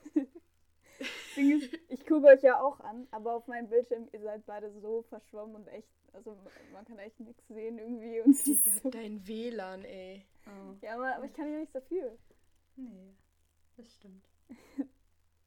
Ding 1.36 1.60
ist, 1.60 1.74
ich 1.89 2.06
gucke 2.06 2.28
euch 2.28 2.41
ja 2.41 2.60
auch 2.62 2.80
an, 2.82 3.08
aber 3.12 3.34
auf 3.34 3.48
meinem 3.48 3.69
Bildschirm, 3.69 4.08
ihr 4.12 4.22
seid 4.22 4.46
beide 4.46 4.72
so 4.82 5.04
verschwommen 5.04 5.56
und 5.56 5.67
echt, 5.67 5.88
also 6.13 6.38
man 6.72 6.86
kann 6.86 7.00
echt 7.00 7.19
nichts 7.19 7.48
sehen 7.48 7.78
irgendwie. 7.78 8.22
Und 8.22 8.46
Digga, 8.46 8.72
so, 8.82 8.89
dein 8.89 9.26
WLAN, 9.28 9.84
ey. 9.86 10.26
Oh. 10.48 10.74
ja, 10.82 10.96
aber, 10.96 11.15
aber 11.15 11.26
ich 11.26 11.34
kann 11.34 11.52
ja 11.52 11.60
nichts 11.60 11.74
dafür. 11.74 12.17
Nee, 12.76 13.13
das 13.78 13.93
stimmt. 13.96 14.24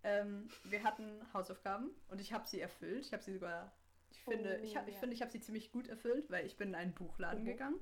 ähm, 0.04 0.48
wir 0.64 0.82
hatten 0.84 1.20
Hausaufgaben 1.32 1.90
und 2.08 2.20
ich 2.20 2.32
habe 2.32 2.46
sie 2.46 2.60
erfüllt. 2.60 3.04
Ich 3.06 3.12
habe 3.12 3.22
sie 3.22 3.32
sogar, 3.34 3.72
ich 4.10 4.22
finde, 4.22 4.58
Oh, 4.60 4.64
ich, 4.64 4.76
hab, 4.76 4.86
ich 4.88 4.94
ja. 4.94 5.00
finde, 5.00 5.14
ich 5.14 5.20
habe 5.22 5.30
sie 5.30 5.40
ziemlich 5.40 5.70
gut 5.72 5.88
erfüllt, 5.88 6.30
weil 6.30 6.46
ich 6.46 6.56
bin 6.56 6.68
in 6.68 6.74
einen 6.74 6.94
Buchladen 6.94 7.42
Mhm. 7.42 7.46
gegangen. 7.46 7.80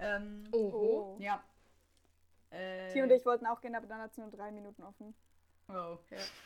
Ähm, 0.00 0.44
Oho. 0.52 1.16
Ja. 1.20 1.42
Äh, 2.50 2.92
T 2.92 3.02
und 3.02 3.10
ich 3.10 3.26
wollten 3.26 3.46
auch 3.46 3.60
gehen, 3.60 3.74
aber 3.74 3.86
dann 3.86 4.00
hat 4.00 4.12
es 4.12 4.16
nur 4.16 4.30
drei 4.30 4.50
Minuten 4.52 4.82
offen. 4.82 5.14
Oh. 5.68 5.98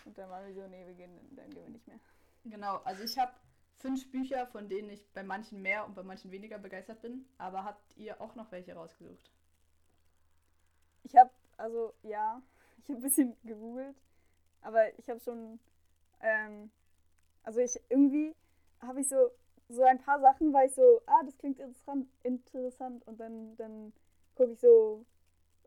Und 0.05 0.19
dann 0.19 0.31
waren 0.31 0.47
wir 0.47 0.55
so, 0.55 0.67
nee, 0.69 0.85
wir 0.87 0.95
gehen, 0.95 1.19
dann 1.37 1.49
gehen 1.51 1.63
wir 1.63 1.71
nicht 1.71 1.87
mehr. 1.87 2.01
Genau, 2.45 2.79
also 2.79 3.05
ich 3.05 3.17
habe 3.19 3.33
fünf 3.79 4.11
Bücher, 4.11 4.47
von 4.47 4.69
denen 4.69 4.91
ich 4.91 5.07
bei 5.13 5.23
manchen 5.23 5.63
mehr 5.63 5.87
und 5.87 5.95
bei 5.95 6.03
manchen 6.03 6.31
weniger 6.31 6.59
begeistert 6.59 7.03
bin. 7.03 7.27
Aber 7.39 7.65
habt 7.65 7.97
ihr 7.97 8.21
auch 8.21 8.35
noch 8.35 8.51
welche 8.51 8.75
rausgesucht? 8.75 9.31
Ich 11.05 11.17
habe, 11.17 11.31
also 11.57 11.93
ja, 12.03 12.43
ich 12.79 12.89
habe 12.89 12.99
ein 12.99 13.03
bisschen 13.03 13.37
gegoogelt, 13.45 13.97
aber 14.61 14.99
ich 14.99 15.09
habe 15.09 15.21
schon, 15.21 15.61
ähm, 16.21 16.71
also 17.45 17.61
ich 17.61 17.81
irgendwie 17.89 18.35
habe 18.81 19.01
ich 19.01 19.09
so, 19.09 19.31
so 19.69 19.83
ein 19.85 20.01
paar 20.01 20.21
Sachen 20.21 20.53
war 20.53 20.65
ich 20.65 20.75
so, 20.75 21.01
ah, 21.07 21.23
das 21.25 21.39
klingt 21.39 21.59
interessant, 21.59 22.09
interessant. 22.23 23.07
Und 23.07 23.21
dann, 23.21 23.57
dann 23.57 23.93
gucke 24.35 24.53
ich 24.53 24.61
so 24.61 25.07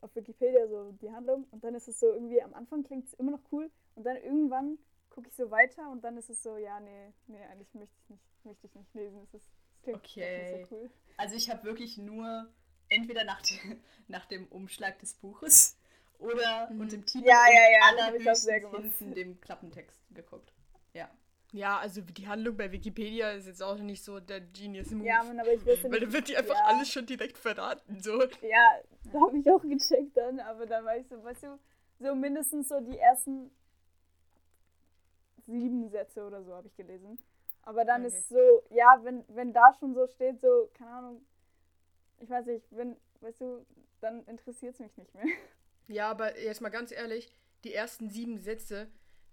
auf 0.01 0.15
Wikipedia 0.15 0.67
so 0.67 0.91
die 0.93 1.11
Handlung 1.11 1.45
und 1.51 1.63
dann 1.63 1.75
ist 1.75 1.87
es 1.87 1.99
so 1.99 2.07
irgendwie, 2.07 2.41
am 2.41 2.53
Anfang 2.53 2.83
klingt 2.83 3.05
es 3.07 3.13
immer 3.15 3.31
noch 3.31 3.41
cool 3.51 3.69
und 3.95 4.03
dann 4.05 4.17
irgendwann 4.17 4.77
gucke 5.09 5.27
ich 5.29 5.35
so 5.35 5.49
weiter 5.49 5.89
und 5.91 6.03
dann 6.03 6.17
ist 6.17 6.29
es 6.29 6.43
so, 6.43 6.57
ja, 6.57 6.79
nee, 6.79 7.13
nee, 7.27 7.43
eigentlich 7.45 7.73
möchte 7.73 7.95
ich 8.03 8.09
nicht, 8.09 8.23
möchte 8.43 8.67
ich 8.67 8.75
nicht 8.75 8.93
lesen. 8.93 9.21
Es, 9.23 9.33
ist, 9.33 9.45
es 9.45 9.83
klingt 9.83 9.97
Okay. 9.97 10.51
nicht 10.51 10.69
so 10.69 10.75
cool. 10.75 10.89
Also 11.17 11.35
ich 11.35 11.49
habe 11.49 11.63
wirklich 11.63 11.97
nur 11.97 12.47
entweder 12.89 13.23
nach, 13.23 13.41
de 13.41 13.57
nach 14.07 14.25
dem 14.25 14.47
Umschlag 14.47 14.99
des 14.99 15.13
Buches 15.13 15.77
oder 16.19 16.69
Mhm. 16.69 16.79
und 16.81 16.91
dem 16.91 17.05
Titel 17.05 17.27
Ja, 17.27 17.43
und 17.47 17.53
ja, 17.53 17.61
ja, 17.71 18.59
gemacht. 18.59 18.83
hinten 18.83 19.13
dem 19.15 19.41
Klappentext 19.41 19.99
geguckt. 20.13 20.53
Ja. 20.93 21.09
Ja, 21.51 21.77
also 21.77 22.01
die 22.01 22.27
Handlung 22.27 22.57
bei 22.57 22.71
Wikipedia 22.71 23.31
ist 23.31 23.47
jetzt 23.47 23.63
auch 23.63 23.77
nicht 23.77 24.03
so 24.03 24.19
der 24.19 24.41
Genius 24.41 24.91
Move. 24.91 25.07
Ja, 25.07 25.23
Mann, 25.23 25.39
aber 25.39 25.53
ich 25.53 25.65
wusste 25.65 25.83
weil 25.85 25.91
nicht. 25.99 26.03
da 26.07 26.13
wird 26.13 26.27
dir 26.27 26.39
einfach 26.39 26.55
ja. 26.55 26.65
alles 26.65 26.89
schon 26.91 27.05
direkt 27.05 27.37
verraten. 27.37 28.01
So. 28.01 28.23
Ja, 28.41 28.81
da 29.11 29.19
habe 29.21 29.37
ich 29.37 29.49
auch 29.51 29.61
gecheckt 29.61 30.15
dann, 30.17 30.39
aber 30.39 30.65
dann 30.65 30.85
war 30.85 30.97
ich 30.97 31.07
so, 31.07 31.23
weißt 31.23 31.43
du, 31.43 31.59
so 31.99 32.15
mindestens 32.15 32.67
so 32.69 32.79
die 32.81 32.97
ersten 32.97 33.51
sieben 35.47 35.89
Sätze 35.89 36.25
oder 36.25 36.43
so 36.43 36.53
habe 36.53 36.67
ich 36.67 36.75
gelesen. 36.75 37.17
Aber 37.63 37.85
dann 37.85 38.03
Okay. 38.03 38.05
ist 38.05 38.29
so, 38.29 38.63
ja, 38.69 38.99
wenn, 39.03 39.23
wenn 39.29 39.53
da 39.53 39.73
schon 39.79 39.93
so 39.93 40.07
steht, 40.07 40.39
so, 40.41 40.69
keine 40.73 40.91
Ahnung, 40.91 41.25
ich 42.19 42.29
weiß 42.29 42.45
nicht, 42.47 42.65
wenn, 42.71 42.97
weißt 43.21 43.41
du, 43.41 43.65
dann 44.01 44.23
interessiert 44.25 44.75
es 44.75 44.79
mich 44.79 44.97
nicht 44.97 45.13
mehr. 45.15 45.25
Ja, 45.87 46.09
aber 46.09 46.39
jetzt 46.39 46.61
mal 46.61 46.69
ganz 46.69 46.91
ehrlich, 46.91 47.31
die 47.63 47.73
ersten 47.73 48.09
sieben 48.09 48.37
Sätze, 48.39 48.87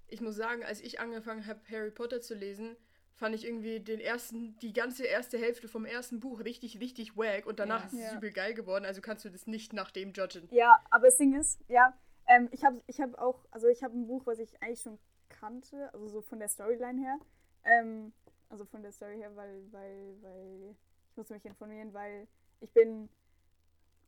ich 0.08 0.20
muss 0.20 0.36
sagen, 0.36 0.64
als 0.64 0.80
ich 0.80 1.00
angefangen 1.00 1.46
habe, 1.46 1.60
Harry 1.70 1.90
Potter 1.90 2.20
zu 2.20 2.34
lesen, 2.34 2.76
fand 3.14 3.34
ich 3.34 3.44
irgendwie 3.44 3.80
den 3.80 4.00
ersten, 4.00 4.58
die 4.58 4.72
ganze 4.72 5.04
erste 5.04 5.38
Hälfte 5.38 5.68
vom 5.68 5.84
ersten 5.84 6.20
Buch 6.20 6.40
richtig, 6.40 6.80
richtig 6.80 7.16
wack 7.16 7.46
und 7.46 7.58
danach 7.58 7.80
Ja. 7.80 7.86
ist 7.86 7.92
es 7.92 8.12
Ja. 8.12 8.16
übel 8.18 8.32
geil 8.32 8.54
geworden, 8.54 8.84
also 8.84 9.00
kannst 9.00 9.24
du 9.24 9.30
das 9.30 9.46
nicht 9.46 9.72
nach 9.72 9.90
dem 9.90 10.12
judgen. 10.12 10.48
Ja, 10.50 10.82
aber 10.90 11.06
das 11.06 11.18
Ding 11.18 11.38
ist, 11.38 11.60
ja, 11.68 11.96
ähm, 12.26 12.48
ich 12.52 12.64
habe 12.64 12.82
ich 12.86 13.00
hab 13.00 13.18
auch, 13.18 13.44
also 13.50 13.68
ich 13.68 13.82
habe 13.82 13.96
ein 13.96 14.06
Buch, 14.06 14.26
was 14.26 14.38
ich 14.38 14.62
eigentlich 14.62 14.82
schon 14.82 14.98
kannte, 15.28 15.92
also 15.92 16.08
so 16.08 16.20
von 16.20 16.38
der 16.38 16.48
Storyline 16.48 17.00
her. 17.00 17.18
Ähm, 17.64 18.12
also 18.48 18.64
von 18.64 18.82
der 18.82 18.92
Story 18.92 19.16
her, 19.16 19.34
weil, 19.34 19.62
weil, 19.72 20.16
weil, 20.20 20.76
ich 21.10 21.16
muss 21.16 21.30
mich 21.30 21.44
informieren, 21.44 21.92
weil 21.94 22.28
ich 22.60 22.70
bin, 22.72 23.08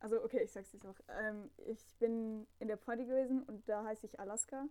also 0.00 0.22
okay, 0.22 0.42
ich 0.44 0.52
sag's 0.52 0.72
jetzt 0.72 0.86
auch, 0.86 0.96
ähm, 1.08 1.50
ich 1.66 1.82
bin 1.98 2.46
in 2.58 2.68
der 2.68 2.76
Party 2.76 3.04
gewesen 3.06 3.42
und 3.44 3.66
da 3.68 3.84
heiße 3.84 4.06
ich 4.06 4.20
Alaska 4.20 4.66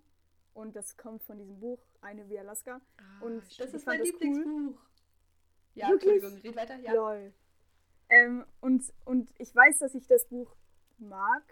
und 0.54 0.76
das 0.76 0.98
kommt 0.98 1.24
von 1.24 1.38
diesem 1.38 1.60
Buch, 1.60 1.80
Eine 2.02 2.30
wie 2.30 2.40
Alaska. 2.40 2.82
Und 3.22 3.42
Das 3.60 3.70
Ich 3.70 3.74
ist 3.76 3.86
mein 3.86 4.00
das 4.00 4.10
cool. 4.10 4.20
Lieblingsbuch. 4.22 4.82
Ja, 5.76 5.90
Wirklich? 5.90 6.24
Entschuldigung, 6.24 6.52
red 6.52 6.56
weiter. 6.56 6.76
Ja. 6.80 6.94
Lol. 6.94 7.34
Ähm, 8.10 8.46
und, 8.62 8.94
und 9.06 9.32
ich 9.40 9.56
weiß, 9.56 9.80
dass 9.80 9.96
ich 9.96 10.08
das 10.08 10.28
Buch 10.28 10.56
mag, 10.98 11.44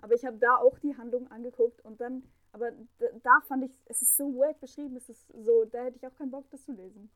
aber 0.00 0.14
ich 0.14 0.24
habe 0.24 0.38
da 0.38 0.56
auch 0.56 0.78
die 0.78 0.96
Handlung 0.96 1.30
angeguckt 1.30 1.80
und 1.84 2.00
dann, 2.00 2.22
aber 2.52 2.70
da, 2.98 3.06
da 3.22 3.40
fand 3.48 3.64
ich, 3.64 3.80
es 3.86 4.02
ist 4.02 4.16
so 4.16 4.24
wack 4.36 4.60
beschrieben, 4.60 4.96
es 4.96 5.08
ist 5.08 5.26
so, 5.28 5.64
da 5.66 5.84
hätte 5.84 5.96
ich 5.96 6.06
auch 6.06 6.14
keinen 6.14 6.30
Bock, 6.30 6.48
das 6.50 6.64
zu 6.64 6.72
lesen. 6.72 7.10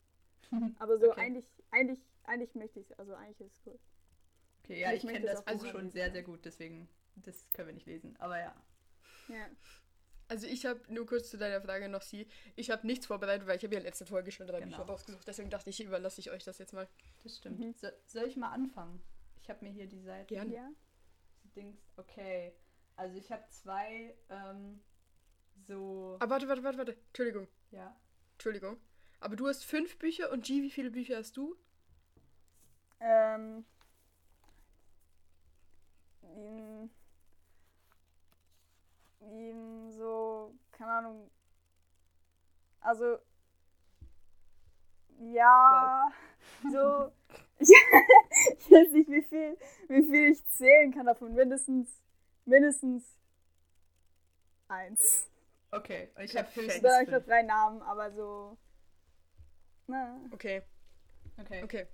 Aber 0.78 0.98
so 0.98 1.10
Okay. 1.10 1.20
eigentlich, 1.20 1.46
eigentlich, 1.70 2.00
eigentlich 2.24 2.54
möchte 2.54 2.80
ich 2.80 2.90
es, 2.90 2.98
also 2.98 3.14
eigentlich 3.14 3.40
ist 3.40 3.52
es 3.58 3.66
cool. 3.66 3.78
Okay, 4.64 4.80
ja, 4.80 4.92
Ich 4.92 4.98
ich 4.98 5.04
möchte 5.04 5.20
kenne 5.22 5.32
das 5.32 5.44
das 5.44 5.62
Buch 5.62 5.66
schon 5.66 5.90
sehr, 5.90 6.10
sehr 6.10 6.22
gut, 6.22 6.44
deswegen, 6.44 6.88
das 7.16 7.52
können 7.52 7.68
wir 7.68 7.74
nicht 7.74 7.86
lesen. 7.86 8.16
Aber 8.18 8.38
ja. 8.38 8.54
Ja. 9.28 9.46
Also 10.28 10.46
ich 10.46 10.66
habe 10.66 10.80
nur 10.92 11.06
kurz 11.06 11.30
zu 11.30 11.38
deiner 11.38 11.60
Frage 11.62 11.88
noch 11.88 12.02
sie. 12.02 12.26
Ich 12.54 12.70
habe 12.70 12.86
nichts 12.86 13.06
vorbereitet, 13.06 13.46
weil 13.46 13.56
ich 13.56 13.64
habe 13.64 13.74
ja 13.74 13.80
letzte 13.80 14.04
Folge 14.04 14.30
schon 14.30 14.46
drei 14.46 14.60
Genau. 14.60 14.76
Bücher 14.76 14.86
rausgesucht. 14.88 15.26
Deswegen 15.26 15.48
dachte 15.48 15.70
ich, 15.70 15.80
überlasse 15.80 16.20
ich 16.20 16.30
euch 16.30 16.44
das 16.44 16.58
jetzt 16.58 16.74
mal. 16.74 16.86
Das 17.22 17.38
stimmt. 17.38 17.58
Mhm. 17.58 17.74
So, 17.74 17.88
soll 18.06 18.24
ich 18.26 18.36
mal 18.36 18.50
anfangen? 18.52 19.02
Ich 19.42 19.48
habe 19.48 19.64
mir 19.64 19.72
hier 19.72 19.86
die 19.86 20.02
Seite. 20.02 20.34
Gerne. 20.34 20.54
Ja. 20.54 20.70
Dings. 21.56 21.78
Okay. 21.96 22.52
Also 22.96 23.16
ich 23.16 23.32
habe 23.32 23.42
zwei 23.48 24.14
ähm, 24.28 24.80
so. 25.66 26.16
Aber 26.20 26.32
warte, 26.32 26.48
warte, 26.48 26.62
warte, 26.62 26.78
warte. 26.78 26.96
Entschuldigung. 27.08 27.48
Ja. 27.70 27.96
Entschuldigung. 28.34 28.76
Aber 29.20 29.34
du 29.34 29.48
hast 29.48 29.64
fünf 29.64 29.98
Bücher 29.98 30.30
und 30.30 30.44
G, 30.44 30.62
wie 30.62 30.70
viele 30.70 30.90
Bücher 30.90 31.16
hast 31.16 31.36
du? 31.38 31.56
Ähm. 33.00 33.64
Ihm, 36.22 36.90
ihm 39.20 39.90
so, 39.92 40.54
keine 40.72 40.92
Ahnung. 40.92 41.30
Also. 42.80 43.18
Ja, 45.20 46.12
so. 46.70 47.12
Ich, 47.58 47.68
ich 48.58 48.70
weiß 48.70 48.92
nicht, 48.92 49.10
wie 49.10 49.22
viel, 49.22 49.58
wie 49.88 50.04
viel 50.04 50.30
ich 50.32 50.46
zählen 50.46 50.92
kann 50.92 51.06
davon. 51.06 51.34
Mindestens, 51.34 51.90
mindestens 52.44 53.04
eins. 54.68 55.28
Okay. 55.72 56.10
Ich 56.20 56.36
habe 56.36 56.46
höchstens 56.54 56.84
habe 56.88 57.02
ich 57.04 57.10
fünf. 57.10 57.26
drei 57.26 57.42
Namen, 57.42 57.82
aber 57.82 58.12
so. 58.12 58.56
Na. 59.88 60.20
Okay, 60.32 60.62
Okay. 61.40 61.64
okay. 61.64 61.86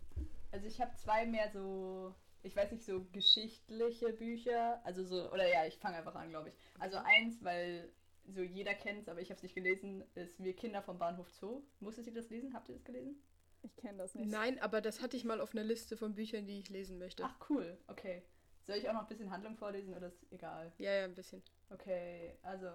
Also 0.52 0.66
ich 0.66 0.80
habe 0.80 0.94
zwei 0.96 1.26
mehr 1.26 1.50
so, 1.50 2.14
ich 2.44 2.54
weiß 2.54 2.70
nicht, 2.72 2.84
so 2.84 3.04
geschichtliche 3.12 4.12
Bücher. 4.12 4.80
Also 4.84 5.02
so, 5.02 5.32
oder 5.32 5.48
ja, 5.48 5.66
ich 5.66 5.78
fange 5.78 5.96
einfach 5.96 6.14
an, 6.14 6.28
glaube 6.28 6.50
ich. 6.50 6.54
Also 6.78 6.98
eins, 6.98 7.42
weil 7.42 7.90
so 8.26 8.42
jeder 8.42 8.74
kennt 8.74 9.00
es, 9.00 9.08
aber 9.08 9.20
ich 9.20 9.30
habe 9.30 9.36
es 9.36 9.42
nicht 9.42 9.54
gelesen, 9.54 10.04
ist 10.14 10.42
Wir 10.42 10.54
Kinder 10.54 10.82
vom 10.82 10.98
Bahnhof 10.98 11.30
Zoo. 11.30 11.62
Musstet 11.80 12.06
ihr 12.06 12.14
das 12.14 12.30
lesen? 12.30 12.54
Habt 12.54 12.68
ihr 12.68 12.74
das 12.76 12.84
gelesen? 12.84 13.16
Ich 13.62 13.74
kenne 13.76 13.98
das 13.98 14.14
nicht. 14.14 14.30
Nein, 14.30 14.58
aber 14.60 14.82
das 14.82 15.00
hatte 15.00 15.16
ich 15.16 15.24
mal 15.24 15.40
auf 15.40 15.52
einer 15.54 15.64
Liste 15.64 15.96
von 15.96 16.14
Büchern, 16.14 16.46
die 16.46 16.58
ich 16.58 16.68
lesen 16.68 16.98
möchte. 16.98 17.24
Ach 17.24 17.34
cool, 17.48 17.78
okay. 17.88 18.22
Soll 18.62 18.76
ich 18.76 18.88
auch 18.88 18.94
noch 18.94 19.02
ein 19.02 19.08
bisschen 19.08 19.30
Handlung 19.30 19.56
vorlesen 19.56 19.94
oder 19.94 20.08
ist 20.08 20.30
egal? 20.30 20.72
Ja, 20.78 20.92
ja, 20.92 21.04
ein 21.04 21.14
bisschen. 21.14 21.42
Okay, 21.70 22.34
also, 22.42 22.68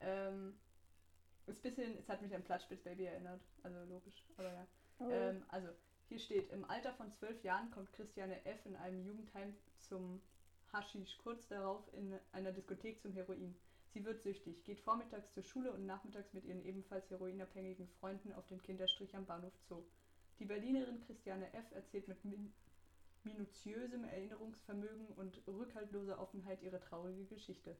ähm, 0.00 0.58
ist 1.46 1.62
bisschen, 1.62 1.96
es 1.98 2.08
hat 2.08 2.20
mich 2.20 2.34
an 2.34 2.42
Plattspitzbaby 2.42 3.04
erinnert, 3.04 3.40
also 3.62 3.78
logisch, 3.84 4.24
aber 4.36 4.52
ja. 4.52 4.66
Oh. 4.98 5.10
Ähm, 5.10 5.44
also, 5.48 5.68
hier 6.08 6.18
steht, 6.18 6.50
im 6.52 6.64
Alter 6.64 6.94
von 6.94 7.12
zwölf 7.12 7.42
Jahren 7.44 7.70
kommt 7.70 7.92
Christiane 7.92 8.44
F. 8.46 8.64
in 8.64 8.76
einem 8.76 9.04
Jugendheim 9.04 9.54
zum 9.76 10.22
Haschisch, 10.72 11.18
kurz 11.18 11.46
darauf 11.48 11.82
in 11.92 12.18
einer 12.32 12.50
Diskothek 12.50 13.00
zum 13.02 13.12
Heroin. 13.12 13.54
Sie 13.92 14.04
wird 14.04 14.22
süchtig, 14.22 14.64
geht 14.64 14.80
vormittags 14.80 15.32
zur 15.34 15.42
Schule 15.42 15.70
und 15.70 15.84
nachmittags 15.84 16.32
mit 16.32 16.44
ihren 16.44 16.64
ebenfalls 16.64 17.10
heroinabhängigen 17.10 17.88
Freunden 18.00 18.32
auf 18.32 18.46
den 18.46 18.62
Kinderstrich 18.62 19.14
am 19.16 19.26
Bahnhof 19.26 19.52
Zoo. 19.68 19.84
Die 20.38 20.46
Berlinerin 20.46 21.00
Christiane 21.00 21.52
F. 21.52 21.72
erzählt 21.72 22.08
mit 22.08 22.24
min 22.24 22.52
minutiösem 23.24 24.04
Erinnerungsvermögen 24.04 25.08
und 25.16 25.42
rückhaltloser 25.46 26.18
Offenheit 26.18 26.62
ihre 26.62 26.80
traurige 26.80 27.26
Geschichte. 27.26 27.76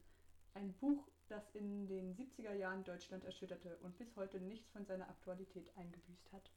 Ein 0.52 0.74
Buch, 0.74 1.08
das 1.28 1.48
in 1.54 1.86
den 1.86 2.14
70er 2.14 2.52
Jahren 2.52 2.84
Deutschland 2.84 3.24
erschütterte 3.24 3.78
und 3.78 3.96
bis 3.96 4.16
heute 4.16 4.40
nichts 4.40 4.68
von 4.70 4.84
seiner 4.84 5.08
Aktualität 5.08 5.70
eingebüßt 5.76 6.32
hat. 6.32 6.50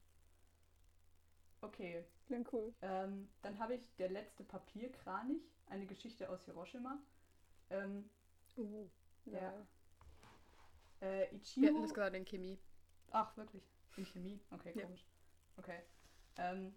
Okay, 1.61 2.03
Klingt 2.27 2.51
cool. 2.53 2.73
ähm, 2.81 3.29
dann 3.41 3.59
habe 3.59 3.75
ich 3.75 3.95
Der 3.97 4.09
letzte 4.09 4.43
Papierkranich, 4.43 5.43
eine 5.67 5.85
Geschichte 5.85 6.29
aus 6.29 6.43
Hiroshima. 6.45 6.99
Ähm, 7.69 8.09
Uh, 8.57 8.89
Ja. 9.25 9.53
äh, 10.99 11.05
wir 11.55 11.69
hatten 11.69 11.77
Ichiro. 11.77 11.81
das 11.81 11.93
gerade 11.93 12.17
in 12.17 12.25
Chemie. 12.25 12.59
Ach, 13.11 13.35
wirklich? 13.37 13.63
In 13.95 14.05
Chemie? 14.05 14.39
Okay, 14.51 14.73
Ja. 14.75 14.85
komisch. 14.85 15.05
Okay. 15.57 15.79
Ähm, 16.37 16.73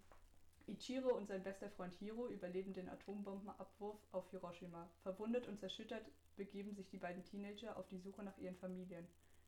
Ichiro 0.67 1.09
und 1.15 1.27
sein 1.27 1.43
bester 1.43 1.69
Freund 1.69 1.93
Hiro 1.95 2.27
überleben 2.29 2.73
den 2.73 2.89
Atombombenabwurf 2.89 3.99
auf 4.11 4.29
Hiroshima. 4.31 4.89
Verwundet 5.03 5.47
und 5.47 5.59
zerschüttert 5.59 6.09
begeben 6.35 6.73
sich 6.73 6.89
die 6.89 6.97
beiden 6.97 7.23
Teenager 7.23 7.77
auf 7.77 7.87
die 7.87 7.99
Suche 7.99 8.23
nach 8.23 8.37
ihren 8.37 8.55
Familien. 8.57 9.07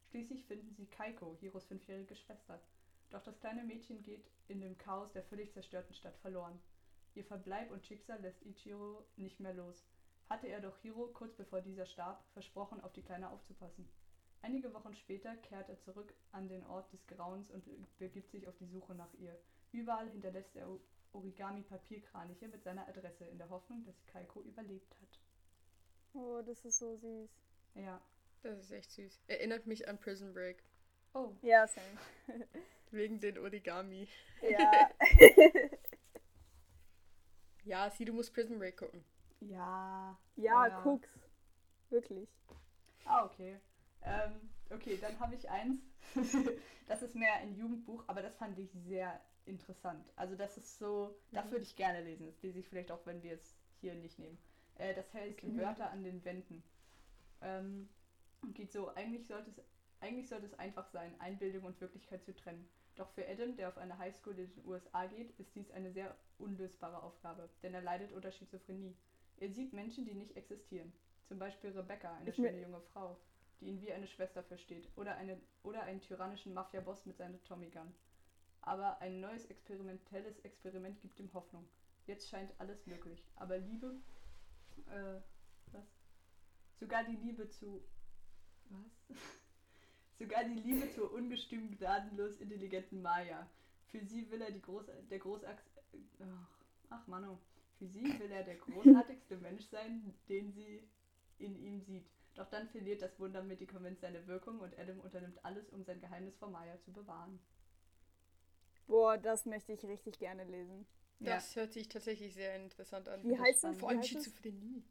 Schließlich 0.09 0.45
finden 0.45 0.73
sie 0.75 0.85
Kaiko, 0.87 1.35
Hiros 1.39 1.65
fünfjährige 1.65 2.15
Schwester. 2.15 2.61
Doch 3.09 3.23
das 3.23 3.39
kleine 3.39 3.63
Mädchen 3.63 4.03
geht 4.03 4.25
in 4.47 4.59
dem 4.59 4.77
Chaos 4.77 5.11
der 5.11 5.23
völlig 5.23 5.53
zerstörten 5.53 5.95
Stadt 5.95 6.17
verloren. 6.17 6.59
Ihr 7.15 7.23
Verbleib 7.23 7.71
und 7.71 7.85
Schicksal 7.85 8.21
lässt 8.21 8.45
Ichiro 8.45 9.05
nicht 9.15 9.39
mehr 9.39 9.53
los. 9.53 9.85
Hatte 10.29 10.47
er 10.47 10.59
doch 10.59 10.77
Hiro, 10.79 11.07
kurz 11.07 11.33
bevor 11.35 11.61
dieser 11.61 11.85
starb, 11.85 12.23
versprochen, 12.33 12.81
auf 12.81 12.91
die 12.93 13.01
Kleine 13.01 13.29
aufzupassen. 13.29 13.87
Einige 14.41 14.73
Wochen 14.73 14.93
später 14.93 15.35
kehrt 15.37 15.69
er 15.69 15.79
zurück 15.79 16.13
an 16.31 16.47
den 16.47 16.65
Ort 16.65 16.91
des 16.93 17.07
Grauens 17.07 17.49
und 17.49 17.65
begibt 17.97 18.29
sich 18.31 18.47
auf 18.47 18.57
die 18.57 18.67
Suche 18.67 18.93
nach 18.93 19.13
ihr. 19.15 19.37
Überall 19.71 20.09
hinterlässt 20.09 20.55
er 20.55 20.67
Origami-Papierkraniche 21.13 22.47
mit 22.49 22.63
seiner 22.63 22.87
Adresse 22.87 23.25
in 23.25 23.37
der 23.37 23.49
Hoffnung, 23.49 23.83
dass 23.85 24.05
Kaiko 24.05 24.41
überlebt 24.41 24.93
hat. 25.01 25.19
Oh, 26.13 26.41
das 26.45 26.65
ist 26.65 26.77
so 26.77 26.95
süß. 26.95 27.29
Ja. 27.75 28.01
Das 28.43 28.59
ist 28.59 28.71
echt 28.71 28.91
süß. 28.91 29.19
Erinnert 29.27 29.65
mich 29.65 29.87
an 29.87 29.99
Prison 29.99 30.33
Break. 30.33 30.63
Oh, 31.17 31.33
Ja, 31.41 31.67
same. 31.67 31.97
Wegen 32.91 33.19
den 33.21 33.37
Origami. 33.37 34.07
Ja. 34.41 34.89
Ja, 37.63 37.89
sieh, 37.91 38.05
du 38.05 38.13
musst 38.13 38.33
Prison 38.33 38.57
Break 38.57 38.77
gucken. 38.77 39.03
ja. 39.41 40.17
ja, 40.35 40.69
Ja. 40.69 40.81
guck's. 40.83 41.09
Wirklich. 41.89 42.29
Ah, 43.05 43.25
okay. 43.25 43.59
Ähm, 44.03 44.49
okay, 44.69 44.97
dann 44.97 45.19
habe 45.19 45.35
ich 45.35 45.49
eins. 45.49 45.81
das 46.87 47.01
ist 47.01 47.15
mehr 47.15 47.33
ein 47.35 47.55
Jugendbuch, 47.55 48.03
aber 48.07 48.21
das 48.21 48.35
fand 48.37 48.57
ich 48.59 48.71
sehr 48.71 49.19
interessant. 49.45 50.05
Also 50.15 50.35
das 50.35 50.57
ist 50.57 50.77
so, 50.79 51.15
das 51.33 51.45
Mhm. 51.45 51.51
würde 51.51 51.63
ich 51.63 51.75
gerne 51.75 52.01
lesen. 52.01 52.25
Das 52.27 52.41
lese 52.41 52.59
ich 52.59 52.67
vielleicht 52.67 52.91
auch, 52.91 53.05
wenn 53.05 53.23
wir 53.23 53.33
es 53.33 53.55
hier 53.79 53.93
nicht 53.95 54.19
nehmen. 54.19 54.37
Äh, 54.75 54.93
das 54.93 55.13
heißt 55.13 55.37
Okay. 55.43 55.57
Wörter 55.57 55.89
an 55.91 56.03
den 56.03 56.23
Wänden. 56.25 56.63
Ähm, 57.41 57.89
und 58.41 58.55
geht 58.55 58.71
so, 58.71 58.89
eigentlich 58.95 59.27
sollte, 59.27 59.51
es, 59.51 59.61
eigentlich 59.99 60.27
sollte 60.27 60.45
es 60.45 60.59
einfach 60.59 60.87
sein, 60.87 61.19
Einbildung 61.19 61.63
und 61.63 61.79
Wirklichkeit 61.81 62.23
zu 62.23 62.35
trennen. 62.35 62.67
Doch 62.95 63.09
für 63.11 63.27
Adam, 63.27 63.55
der 63.55 63.69
auf 63.69 63.77
eine 63.77 63.97
Highschool 63.97 64.37
in 64.37 64.51
den 64.53 64.65
USA 64.65 65.05
geht, 65.05 65.31
ist 65.39 65.55
dies 65.55 65.69
eine 65.71 65.91
sehr 65.91 66.15
unlösbare 66.39 67.01
Aufgabe, 67.03 67.49
denn 67.61 67.73
er 67.73 67.81
leidet 67.81 68.11
unter 68.11 68.31
Schizophrenie. 68.31 68.95
Er 69.37 69.51
sieht 69.51 69.71
Menschen, 69.73 70.05
die 70.05 70.15
nicht 70.15 70.35
existieren. 70.35 70.91
Zum 71.27 71.37
Beispiel 71.37 71.71
Rebecca, 71.71 72.15
eine 72.15 72.29
Ich 72.29 72.35
schöne 72.35 72.59
junge 72.59 72.81
Frau, 72.81 73.19
die 73.59 73.67
ihn 73.67 73.81
wie 73.81 73.91
eine 73.91 74.07
Schwester 74.07 74.43
versteht. 74.43 74.89
Oder, 74.95 75.15
eine, 75.15 75.39
oder 75.61 75.83
einen 75.83 76.01
tyrannischen 76.01 76.53
Mafia-Boss 76.53 77.05
mit 77.05 77.17
seiner 77.17 77.41
Tommy 77.43 77.69
Gun. 77.69 77.93
Aber 78.61 78.99
ein 78.99 79.19
neues 79.19 79.45
experimentelles 79.45 80.39
Experiment 80.39 80.99
gibt 81.01 81.19
ihm 81.19 81.31
Hoffnung. 81.33 81.67
Jetzt 82.07 82.29
scheint 82.29 82.51
alles 82.59 82.85
möglich. 82.87 83.23
Aber 83.35 83.57
Liebe. 83.57 84.01
Äh, 84.87 85.21
was? 85.71 85.85
Sogar 86.79 87.03
die 87.03 87.15
Liebe 87.15 87.47
zu. 87.49 87.83
Was? 88.69 89.17
Sogar 90.19 90.43
die 90.45 90.55
Liebe 90.55 90.91
zur 90.91 91.13
ungestümen, 91.13 91.77
gnadenlos 91.77 92.37
intelligenten 92.37 93.01
Maya. 93.01 93.47
Für 93.87 94.03
sie 94.03 94.29
will 94.31 94.41
er 94.41 94.51
die 94.51 94.61
Groß 94.61 94.85
der 95.09 95.19
Großachs. 95.19 95.63
Ach, 96.19 96.49
ach 96.89 97.07
Mano. 97.07 97.39
Für 97.77 97.87
sie 97.87 98.19
will 98.19 98.31
er 98.31 98.43
der 98.43 98.55
großartigste 98.55 99.37
Mensch 99.37 99.65
sein, 99.65 100.13
den 100.27 100.51
sie 100.51 100.87
in 101.37 101.55
ihm 101.55 101.79
sieht. 101.81 102.09
Doch 102.33 102.49
dann 102.49 102.67
verliert 102.69 103.01
das 103.01 103.19
Wundermedikament 103.19 103.99
seine 103.99 104.25
Wirkung 104.27 104.59
und 104.59 104.77
Adam 104.77 104.99
unternimmt 104.99 105.43
alles, 105.45 105.69
um 105.69 105.83
sein 105.83 105.99
Geheimnis 105.99 106.35
vor 106.37 106.49
Maya 106.49 106.79
zu 106.81 106.91
bewahren. 106.91 107.39
Boah, 108.87 109.17
das 109.17 109.45
möchte 109.45 109.73
ich 109.73 109.83
richtig 109.85 110.17
gerne 110.17 110.43
lesen. 110.45 110.87
Das 111.19 111.55
hört 111.55 111.73
sich 111.73 111.89
tatsächlich 111.89 112.33
sehr 112.33 112.55
interessant 112.55 113.09
an. 113.09 113.23
Wie 113.23 113.31
das 113.31 113.39
heißt 113.39 113.63
es? 113.65 113.77
Vor 113.77 113.89
allem? 113.89 114.03
Schizophrenie. 114.03 114.83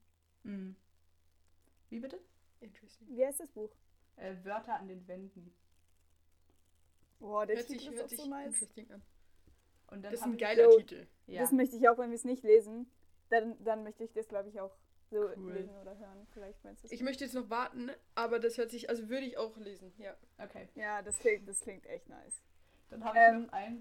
Mhm. 0.43 0.77
Wie 1.89 2.01
bitte? 2.01 2.21
Interesting. 2.61 3.09
Wie 3.17 3.25
heißt 3.25 3.41
das 3.41 3.51
Buch? 3.51 3.71
Äh, 4.17 4.35
Wörter 4.45 4.75
an 4.75 4.89
den 4.89 5.07
Wänden. 5.09 5.53
Boah, 7.19 7.47
der 7.47 7.57
Hört 7.57 7.67
Titel 7.69 7.79
sich, 7.81 7.89
ist 7.89 7.95
hört 7.97 8.05
auch 8.05 8.09
sich 8.11 8.21
so 8.21 8.29
nice. 8.29 8.63
Und 9.89 10.03
dann 10.03 10.13
Das 10.13 10.15
ist 10.15 10.23
ein 10.23 10.33
ich- 10.35 10.41
geiler 10.41 10.71
So, 10.71 10.79
Titel. 10.79 11.07
Ja. 11.27 11.41
Das 11.43 11.53
möchte 11.53 11.77
ich 11.77 11.89
auch, 11.89 11.99
wenn 11.99 12.11
wir 12.11 12.17
es 12.17 12.25
nicht 12.25 12.43
lesen. 12.43 12.91
Dann, 13.31 13.63
dann 13.65 13.83
möchte 13.83 14.05
ich 14.05 14.13
das, 14.13 14.29
glaube 14.29 14.49
ich, 14.49 14.61
auch 14.61 14.77
so 15.11 15.29
Cool. 15.37 15.53
lesen 15.53 15.75
oder 15.77 15.97
hören. 15.99 16.27
Vielleicht 16.33 16.63
meinst 16.65 16.85
du 16.85 16.89
Ich 16.93 17.03
möchte 17.03 17.25
jetzt 17.25 17.35
noch 17.35 17.49
warten, 17.51 17.91
aber 18.15 18.39
das 18.39 18.59
hört 18.59 18.71
sich, 18.71 18.89
also 18.91 19.09
würde 19.09 19.27
ich 19.27 19.39
auch 19.39 19.57
lesen, 19.57 19.93
ja. 19.99 20.17
Okay. 20.39 20.69
Ja, 20.75 21.03
das 21.03 21.19
klingt, 21.19 21.49
das 21.49 21.61
klingt 21.61 21.87
echt 21.87 22.09
nice. 22.09 22.43
Dann 22.91 23.05
habe 23.05 23.17
ich 23.19 23.25
Ähm, 23.25 23.43
noch 23.43 23.53
eins. 23.53 23.81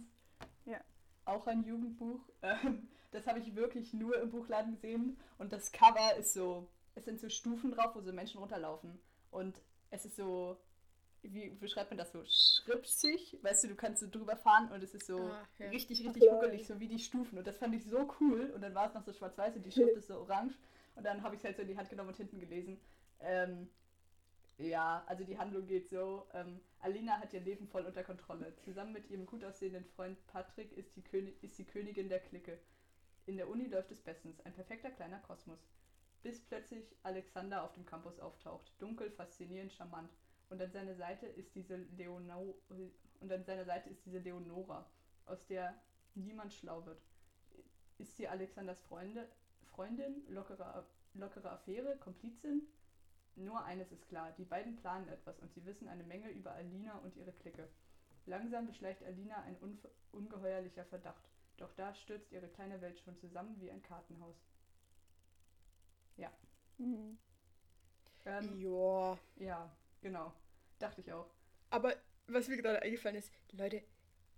ja. 0.65 0.79
Auch 1.25 1.47
ein 1.47 1.63
Jugendbuch. 1.63 2.21
Ähm, 2.43 2.87
das 3.11 3.25
habe 3.27 3.39
ich 3.39 3.55
wirklich 3.55 3.93
nur 3.93 4.19
im 4.21 4.29
Buchladen 4.29 4.73
gesehen. 4.75 5.17
Und 5.39 5.51
das 5.51 5.71
Cover 5.71 6.15
ist 6.17 6.33
so. 6.33 6.67
Es 6.93 7.05
sind 7.05 7.19
so 7.19 7.29
Stufen 7.29 7.71
drauf, 7.71 7.95
wo 7.95 8.01
so 8.01 8.13
Menschen 8.13 8.39
runterlaufen. 8.39 8.99
Und 9.31 9.59
es 9.95 10.05
ist 10.05 10.15
so. 10.15 10.57
Wie 11.23 11.49
beschreibt 11.49 11.89
man 11.89 11.97
das 11.97 12.11
so? 12.11 12.23
Schrippsig. 12.25 13.39
Weißt 13.41 13.63
du, 13.63 13.69
du 13.69 13.75
kannst 13.75 14.01
so 14.01 14.07
drüber 14.09 14.35
fahren 14.35 14.71
und 14.71 14.83
es 14.83 14.93
ist 14.93 15.07
so 15.07 15.17
Ah, 15.19 15.47
ja. 15.57 15.69
richtig, 15.69 16.01
Ach, 16.01 16.05
richtig 16.09 16.23
lol. 16.23 16.33
ruckelig, 16.35 16.67
so 16.67 16.79
wie 16.79 16.87
die 16.87 16.99
Stufen. 16.99 17.37
Und 17.39 17.47
das 17.47 17.57
fand 17.57 17.73
ich 17.73 17.83
so 17.85 18.07
cool. 18.19 18.51
Und 18.53 18.61
dann 18.61 18.75
war 18.75 18.87
es 18.87 18.93
noch 18.93 19.03
so 19.03 19.11
schwarz-weiß 19.11 19.55
und 19.55 19.65
die 19.65 19.71
Schrift 19.71 19.95
ist 19.97 20.07
so 20.07 20.19
orange. 20.19 20.53
Und 20.95 21.03
dann 21.03 21.23
habe 21.23 21.33
ich 21.35 21.39
es 21.41 21.45
halt 21.45 21.55
so 21.55 21.63
in 21.63 21.67
die 21.67 21.77
Hand 21.77 21.89
genommen 21.89 22.09
und 22.09 22.17
hinten 22.17 22.39
gelesen. 22.39 22.79
Ähm, 23.21 23.67
ja, 24.59 25.03
also 25.07 25.23
die 25.23 25.37
Handlung 25.37 25.65
geht 25.65 25.89
so. 25.89 26.27
Ähm, 26.33 26.61
Alina 26.79 27.17
hat 27.19 27.33
ihr 27.33 27.41
Leben 27.41 27.67
voll 27.67 27.85
unter 27.85 28.03
Kontrolle. 28.03 28.55
Zusammen 28.63 28.93
mit 28.93 29.09
ihrem 29.09 29.25
gut 29.25 29.43
aussehenden 29.43 29.83
Freund 29.95 30.17
Patrick 30.27 30.71
ist 30.77 30.95
die, 30.95 31.01
König, 31.01 31.35
ist 31.43 31.57
die 31.57 31.65
Königin 31.65 32.07
der 32.07 32.19
Clique. 32.19 32.59
In 33.25 33.37
der 33.37 33.49
Uni 33.49 33.65
läuft 33.65 33.91
es 33.91 33.99
bestens. 33.99 34.39
Ein 34.45 34.53
perfekter 34.53 34.91
kleiner 34.91 35.17
Kosmos. 35.19 35.59
Bis 36.25 36.41
plötzlich 36.41 36.95
Alexander 37.03 37.63
auf 37.63 37.73
dem 37.73 37.85
Campus 37.85 38.19
auftaucht. 38.19 38.73
Dunkel, 38.79 39.11
faszinierend, 39.11 39.71
charmant. 39.71 40.09
Und 40.49 40.59
an 40.59 40.71
seiner 40.71 40.95
Seite 40.95 41.27
ist 41.27 41.53
diese 41.53 41.75
Leono 41.75 42.55
und 43.19 43.31
an 43.31 43.43
seiner 43.43 43.63
Seite 43.63 43.91
ist 43.91 44.03
diese 44.07 44.17
Leonora, 44.17 44.89
aus 45.27 45.45
der 45.45 45.79
niemand 46.15 46.51
schlau 46.51 46.83
wird. 46.87 46.99
Ist 47.99 48.17
sie 48.17 48.27
Alexanders 48.27 48.81
Freunde, 48.81 49.29
Freundin, 49.69 50.25
lockere, 50.27 50.87
lockere 51.13 51.51
Affäre, 51.51 51.95
Komplizin? 51.97 52.63
Nur 53.35 53.63
eines 53.63 53.91
ist 53.91 54.07
klar, 54.07 54.33
die 54.35 54.45
beiden 54.45 54.77
planen 54.77 55.07
etwas 55.09 55.39
und 55.41 55.53
sie 55.53 55.63
wissen 55.63 55.87
eine 55.87 56.03
Menge 56.05 56.31
über 56.31 56.53
Alina 56.53 56.97
und 57.03 57.15
ihre 57.17 57.33
Clique. 57.33 57.69
Langsam 58.25 58.65
beschleicht 58.65 59.03
Alina 59.03 59.43
ein 59.43 59.57
ungeheuerlicher 60.11 60.85
Verdacht. 60.85 61.29
Doch 61.57 61.71
da 61.75 61.93
stürzt 61.93 62.31
ihre 62.31 62.47
kleine 62.47 62.81
Welt 62.81 62.99
schon 62.99 63.15
zusammen 63.19 63.61
wie 63.61 63.69
ein 63.69 63.83
Kartenhaus. 63.83 64.43
Mhm. 66.77 67.17
Ähm, 68.25 68.59
Ja. 68.59 69.19
ja, 69.37 69.71
genau. 70.01 70.33
Dachte 70.79 71.01
ich 71.01 71.11
auch. 71.13 71.27
Aber 71.69 71.95
was 72.27 72.47
mir 72.47 72.57
gerade 72.57 72.81
eingefallen 72.81 73.15
ist, 73.15 73.31
Leute, 73.53 73.81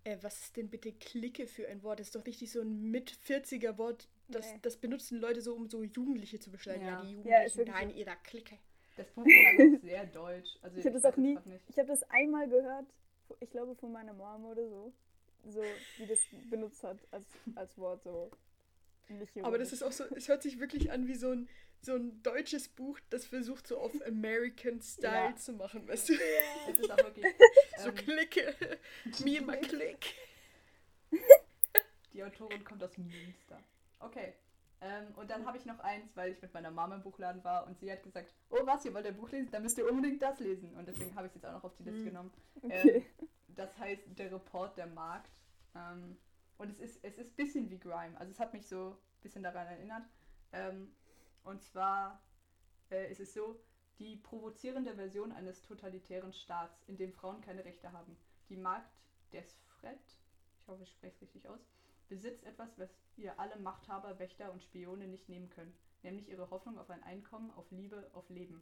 äh, 0.03 0.17
was 0.21 0.39
ist 0.41 0.57
denn 0.57 0.69
bitte 0.69 0.91
Clique 0.93 1.47
für 1.47 1.67
ein 1.67 1.81
Wort? 1.83 1.99
Das 1.99 2.07
ist 2.07 2.15
doch 2.15 2.25
richtig 2.25 2.51
so 2.51 2.61
ein 2.61 2.91
mit 2.91 3.11
40er 3.11 3.77
Wort. 3.77 4.07
Das, 4.27 4.51
Nee. 4.53 4.59
das 4.61 4.77
benutzen 4.77 5.19
Leute 5.19 5.41
so, 5.41 5.55
um 5.55 5.67
so 5.69 5.83
Jugendliche 5.83 6.39
zu 6.39 6.51
beschreiben. 6.51 6.85
Ja. 6.85 7.01
Ja, 7.01 7.01
die 7.01 7.07
Ja, 7.07 7.13
Jugendlichen 7.15 7.57
wirklich 7.57 7.75
da 7.75 7.81
in 7.81 7.89
so. 7.89 7.95
ihher 7.95 8.15
Clique. 8.17 8.59
Das 8.97 9.07
Buch 9.11 9.25
ist 9.25 9.77
auch 9.77 9.81
sehr 9.81 10.05
deutsch. 10.05 10.57
Also 10.61 10.77
Ich 10.79 10.85
habe 10.85 10.99
das 10.99 11.05
auch 11.05 11.17
nie. 11.17 11.37
Ich 11.69 11.77
habe 11.79 11.87
das 11.87 12.03
einmal 12.09 12.47
gehört, 12.49 12.85
ich 13.39 13.49
glaube 13.49 13.75
von 13.75 13.91
meiner 13.91 14.13
Mom 14.13 14.45
oder 14.45 14.67
so. 14.67 14.93
So, 15.45 15.61
die 15.97 16.05
das 16.07 16.19
benutzt 16.49 16.83
hat 16.83 16.97
als, 17.11 17.25
als 17.55 17.77
Wort 17.77 18.03
so. 18.03 18.29
Nicht 19.09 19.37
Aber 19.43 19.57
das 19.57 19.71
ist 19.73 19.83
auch 19.83 19.91
so, 19.91 20.03
es 20.15 20.27
hört 20.27 20.43
sich 20.43 20.59
wirklich 20.59 20.91
an 20.91 21.07
wie 21.07 21.15
so 21.15 21.31
ein, 21.31 21.47
so 21.81 21.95
ein 21.95 22.21
deutsches 22.23 22.67
Buch, 22.67 22.99
das 23.09 23.25
versucht 23.25 23.67
so 23.67 23.77
auf 23.79 23.93
American 24.05 24.81
Style 24.81 25.29
Ja. 25.29 25.35
zu 25.35 25.53
machen, 25.53 25.87
weißt 25.87 26.09
du? 26.09 26.13
Es 26.69 26.79
ist 26.79 26.91
auch 26.91 26.97
wirklich. 26.97 27.25
So 27.79 27.89
ähm, 27.89 27.95
Clique. 27.95 28.55
Me 29.23 29.37
and 29.37 29.45
my 29.47 29.57
Clique. 29.61 30.07
Die 32.13 32.23
Autorin 32.23 32.63
kommt 32.63 32.83
aus 32.83 32.97
Münster. 32.97 33.59
Okay. 33.99 34.33
Ähm, 34.81 35.07
und 35.15 35.29
dann 35.29 35.45
habe 35.45 35.57
ich 35.57 35.65
noch 35.65 35.79
eins, 35.79 36.15
weil 36.15 36.31
ich 36.31 36.41
mit 36.41 36.53
meiner 36.53 36.71
Mama 36.71 36.95
im 36.95 37.03
Buchladen 37.03 37.43
war 37.43 37.65
und 37.67 37.79
sie 37.79 37.91
hat 37.91 38.03
gesagt, 38.03 38.33
oh 38.49 38.59
was, 38.63 38.85
ihr 38.85 38.93
wollt 38.93 39.05
ein 39.05 39.15
Buch 39.15 39.29
lesen? 39.31 39.49
Dann 39.51 39.63
müsst 39.63 39.77
ihr 39.77 39.89
unbedingt 39.89 40.21
das 40.21 40.39
lesen. 40.39 40.73
Und 40.75 40.87
deswegen 40.87 41.15
habe 41.15 41.27
ich 41.27 41.31
es 41.31 41.35
jetzt 41.35 41.45
auch 41.45 41.53
noch 41.53 41.63
auf 41.63 41.75
die 41.75 41.83
Liste 41.83 42.01
Mhm. 42.01 42.05
genommen. 42.05 42.33
Okay. 42.61 43.05
Ähm, 43.19 43.25
das 43.55 43.77
heißt 43.77 44.01
Der 44.17 44.31
Report 44.31 44.77
der 44.77 44.87
Markt. 44.87 45.31
Ähm, 45.75 46.17
und 46.57 46.69
es 46.69 46.79
ist, 46.79 47.03
es 47.03 47.17
ist 47.17 47.31
ein 47.31 47.35
bisschen 47.35 47.69
wie 47.69 47.79
Grime. 47.79 48.17
Also 48.19 48.31
es 48.31 48.39
hat 48.39 48.53
mich 48.53 48.67
so 48.67 48.91
ein 48.91 49.21
bisschen 49.21 49.43
daran 49.43 49.67
erinnert. 49.67 50.03
Ähm, 50.51 50.95
und 51.43 51.61
zwar 51.61 52.21
äh, 52.89 53.11
ist 53.11 53.19
es 53.19 53.33
so, 53.33 53.59
die 53.99 54.15
provozierende 54.17 54.95
Version 54.95 55.31
eines 55.31 55.61
totalitären 55.61 56.33
Staats, 56.33 56.83
in 56.87 56.97
dem 56.97 57.13
Frauen 57.13 57.41
keine 57.41 57.65
Rechte 57.65 57.91
haben. 57.91 58.15
Die 58.49 58.57
Markt 58.57 58.91
des 59.33 59.59
Fred, 59.79 59.99
ich 60.61 60.67
hoffe, 60.67 60.83
ich 60.83 60.91
spreche 60.91 61.15
es 61.15 61.21
richtig 61.21 61.47
aus, 61.47 61.59
besitzt 62.07 62.43
etwas, 62.43 62.77
was 62.77 62.89
ihr 63.17 63.39
alle 63.39 63.57
Machthaber, 63.57 64.19
Wächter 64.19 64.51
und 64.51 64.61
Spione 64.61 65.07
nicht 65.07 65.29
nehmen 65.29 65.49
können, 65.49 65.73
nämlich 66.03 66.29
ihre 66.29 66.49
Hoffnung 66.49 66.77
auf 66.77 66.89
ein 66.89 67.03
Einkommen, 67.03 67.51
auf 67.51 67.69
Liebe, 67.71 68.09
auf 68.13 68.29
Leben. 68.29 68.61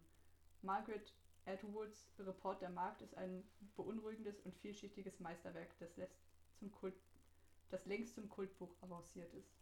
Margaret 0.61 1.13
Atwoods 1.45 2.07
Report 2.17 2.61
der 2.61 2.71
Markt 2.71 3.01
ist 3.01 3.15
ein 3.17 3.43
beunruhigendes 3.75 4.39
und 4.41 4.55
vielschichtiges 4.55 5.19
Meisterwerk, 5.19 5.77
das, 5.79 5.95
lässt 5.97 6.17
zum 6.57 6.71
Kult, 6.71 6.95
das 7.69 7.85
längst 7.85 8.15
zum 8.15 8.29
Kultbuch 8.29 8.75
avanciert 8.81 9.33
ist. 9.33 9.55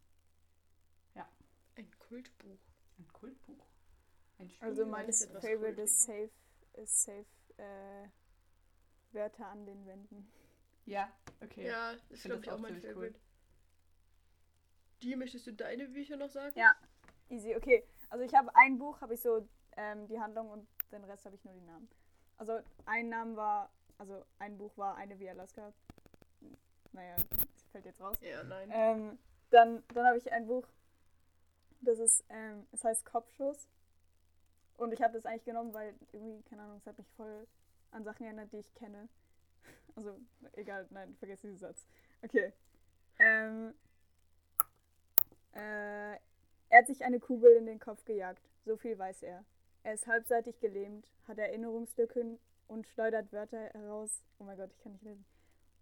Ein 1.75 1.89
Kultbuch. 1.99 2.59
Ein 2.99 3.07
Kultbuch. 3.13 3.65
Ein 4.37 4.49
Spiel. 4.49 4.67
Also 4.67 4.85
mein 4.85 5.11
Favorite 5.11 5.81
ist 5.81 6.01
safe, 6.01 6.29
ist 6.73 7.03
safe 7.03 7.25
äh, 7.57 8.07
Wörter 9.11 9.47
an 9.47 9.65
den 9.65 9.85
Wänden. 9.85 10.31
Ja, 10.85 11.11
okay. 11.41 11.67
Ja, 11.67 11.93
das 11.93 12.01
ist 12.11 12.21
finde 12.21 12.39
glaube 12.39 12.45
das 12.45 12.45
ich 12.45 12.51
auch 12.51 12.59
mein 12.59 12.69
ziemlich 12.73 12.85
cool. 12.85 12.93
Favorite. 12.93 13.19
Die, 15.01 15.15
möchtest 15.15 15.47
du 15.47 15.53
deine 15.53 15.87
Bücher 15.87 16.17
noch 16.17 16.29
sagen? 16.29 16.57
Ja. 16.57 16.75
Easy, 17.29 17.55
okay. 17.55 17.83
Also 18.09 18.23
ich 18.23 18.33
habe 18.35 18.55
ein 18.55 18.77
Buch, 18.77 19.01
habe 19.01 19.15
ich 19.15 19.21
so 19.21 19.47
ähm, 19.75 20.07
die 20.07 20.19
Handlung 20.19 20.51
und 20.51 20.67
den 20.91 21.03
Rest 21.05 21.25
habe 21.25 21.35
ich 21.35 21.43
nur 21.43 21.53
die 21.53 21.61
Namen. 21.61 21.89
Also 22.37 22.59
ein 22.85 23.09
Name 23.09 23.35
war, 23.35 23.71
also 23.97 24.23
ein 24.39 24.57
Buch 24.57 24.77
war 24.77 24.95
Eine 24.95 25.17
wie 25.19 25.29
Alaska. 25.29 25.73
Naja, 26.91 27.15
fällt 27.73 27.85
jetzt 27.85 27.99
raus. 27.99 28.15
Ja, 28.21 28.43
nein. 28.43 28.69
Ähm, 28.71 29.19
dann 29.49 29.83
dann 29.93 30.05
habe 30.05 30.17
ich 30.17 30.31
ein 30.31 30.47
Buch, 30.47 30.65
das 31.81 31.99
ist, 31.99 32.23
ähm, 32.29 32.65
es 32.71 32.83
heißt 32.83 33.05
Kopfschuss. 33.05 33.67
Und 34.77 34.93
ich 34.93 35.01
habe 35.01 35.13
das 35.13 35.25
eigentlich 35.25 35.43
genommen, 35.43 35.73
weil 35.73 35.93
irgendwie, 36.13 36.41
keine 36.49 36.63
Ahnung, 36.63 36.77
es 36.77 36.87
hat 36.87 36.97
mich 36.97 37.09
voll 37.11 37.47
an 37.91 38.03
Sachen 38.03 38.25
erinnert, 38.25 38.51
die 38.53 38.59
ich 38.59 38.73
kenne. 38.75 39.09
Also, 39.95 40.19
egal, 40.53 40.87
nein, 40.89 41.15
vergiss 41.19 41.41
diesen 41.41 41.59
Satz. 41.59 41.85
Okay. 42.23 42.51
Ähm, 43.19 43.75
äh, 45.53 46.13
er 46.13 46.79
hat 46.79 46.87
sich 46.87 47.05
eine 47.05 47.19
Kugel 47.19 47.51
in 47.57 47.67
den 47.67 47.79
Kopf 47.79 48.03
gejagt. 48.03 48.41
So 48.65 48.75
viel 48.75 48.97
weiß 48.97 49.21
er. 49.21 49.45
Er 49.83 49.93
ist 49.93 50.07
halbseitig 50.07 50.59
gelähmt, 50.59 51.05
hat 51.27 51.37
Erinnerungslücken 51.37 52.39
und 52.67 52.87
schleudert 52.87 53.31
Wörter 53.31 53.69
heraus. 53.73 54.23
Oh 54.39 54.45
mein 54.45 54.57
Gott, 54.57 54.71
ich 54.71 54.79
kann 54.79 54.93
nicht 54.93 55.03
lesen. 55.03 55.25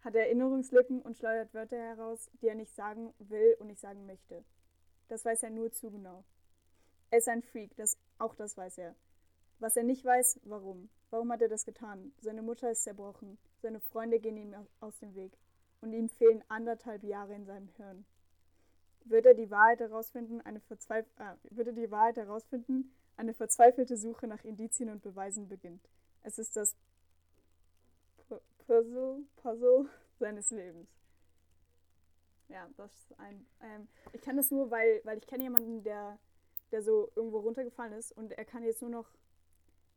Hat 0.02 0.16
Erinnerungslücken 0.16 1.02
und 1.02 1.18
schleudert 1.18 1.54
Wörter 1.54 1.78
heraus, 1.78 2.30
die 2.42 2.48
er 2.48 2.56
nicht 2.56 2.76
sagen 2.76 3.14
will 3.20 3.56
und 3.60 3.68
nicht 3.68 3.80
sagen 3.80 4.06
möchte. 4.06 4.44
Das 5.08 5.26
weiß 5.26 5.44
er 5.44 5.50
nur 5.50 5.72
zu 5.72 5.92
genau. 5.92 6.24
Er 7.12 7.20
ist 7.20 7.28
ein 7.28 7.42
Freak, 7.42 7.76
das, 7.76 7.98
auch 8.18 8.36
das 8.36 8.58
weiß 8.58 8.78
er. 8.78 8.96
Was 9.60 9.76
er 9.76 9.84
nicht 9.84 10.04
weiß, 10.04 10.40
warum. 10.44 10.90
Warum 11.12 11.32
hat 11.32 11.42
er 11.42 11.50
das 11.50 11.66
getan? 11.66 12.14
Seine 12.22 12.42
Mutter 12.42 12.72
ist 12.72 12.84
zerbrochen. 12.84 13.38
Seine 13.62 13.80
Freunde 13.80 14.20
gehen 14.20 14.38
ihm 14.38 14.56
aus 14.80 14.98
dem 15.00 15.14
Weg. 15.14 15.38
Und 15.82 15.94
ihm 15.94 16.10
fehlen 16.10 16.44
anderthalb 16.48 17.04
Jahre 17.04 17.36
in 17.36 17.46
seinem 17.46 17.68
Hirn. 17.76 18.06
Wird 19.04 19.26
er 19.26 19.34
die 19.34 19.52
Wahrheit 19.52 19.82
herausfinden, 19.82 20.42
eine, 20.42 20.62
Verzweif 20.62 21.06
äh, 21.18 21.36
wird 21.56 21.68
er 21.68 21.74
die 21.74 21.92
Wahrheit 21.92 22.18
herausfinden, 22.18 22.92
eine 23.18 23.34
verzweifelte 23.34 23.98
Suche 23.98 24.28
nach 24.28 24.44
Indizien 24.44 24.90
und 24.90 25.02
Beweisen 25.02 25.48
beginnt. 25.48 25.90
Es 26.24 26.40
ist 26.40 26.56
das 26.56 26.76
Puzzle, 28.72 29.26
Puzzle 29.36 29.90
seines 30.20 30.50
Lebens. 30.50 30.88
Ja, 32.48 32.70
das 32.78 32.94
ist 32.94 33.20
ein. 33.20 33.46
Ähm, 33.60 33.90
ich 34.14 34.22
kann 34.22 34.38
das 34.38 34.50
nur, 34.50 34.72
weil, 34.72 35.02
weil 35.04 35.18
ich 35.18 35.28
kenne 35.28 35.44
jemanden, 35.44 35.84
der, 35.84 36.18
der 36.72 36.82
so 36.82 37.12
irgendwo 37.18 37.40
runtergefallen 37.40 37.92
ist 37.94 38.14
und 38.14 38.32
er 38.32 38.46
kann 38.46 38.64
jetzt 38.64 38.82
nur 38.82 38.92
noch. 38.92 39.10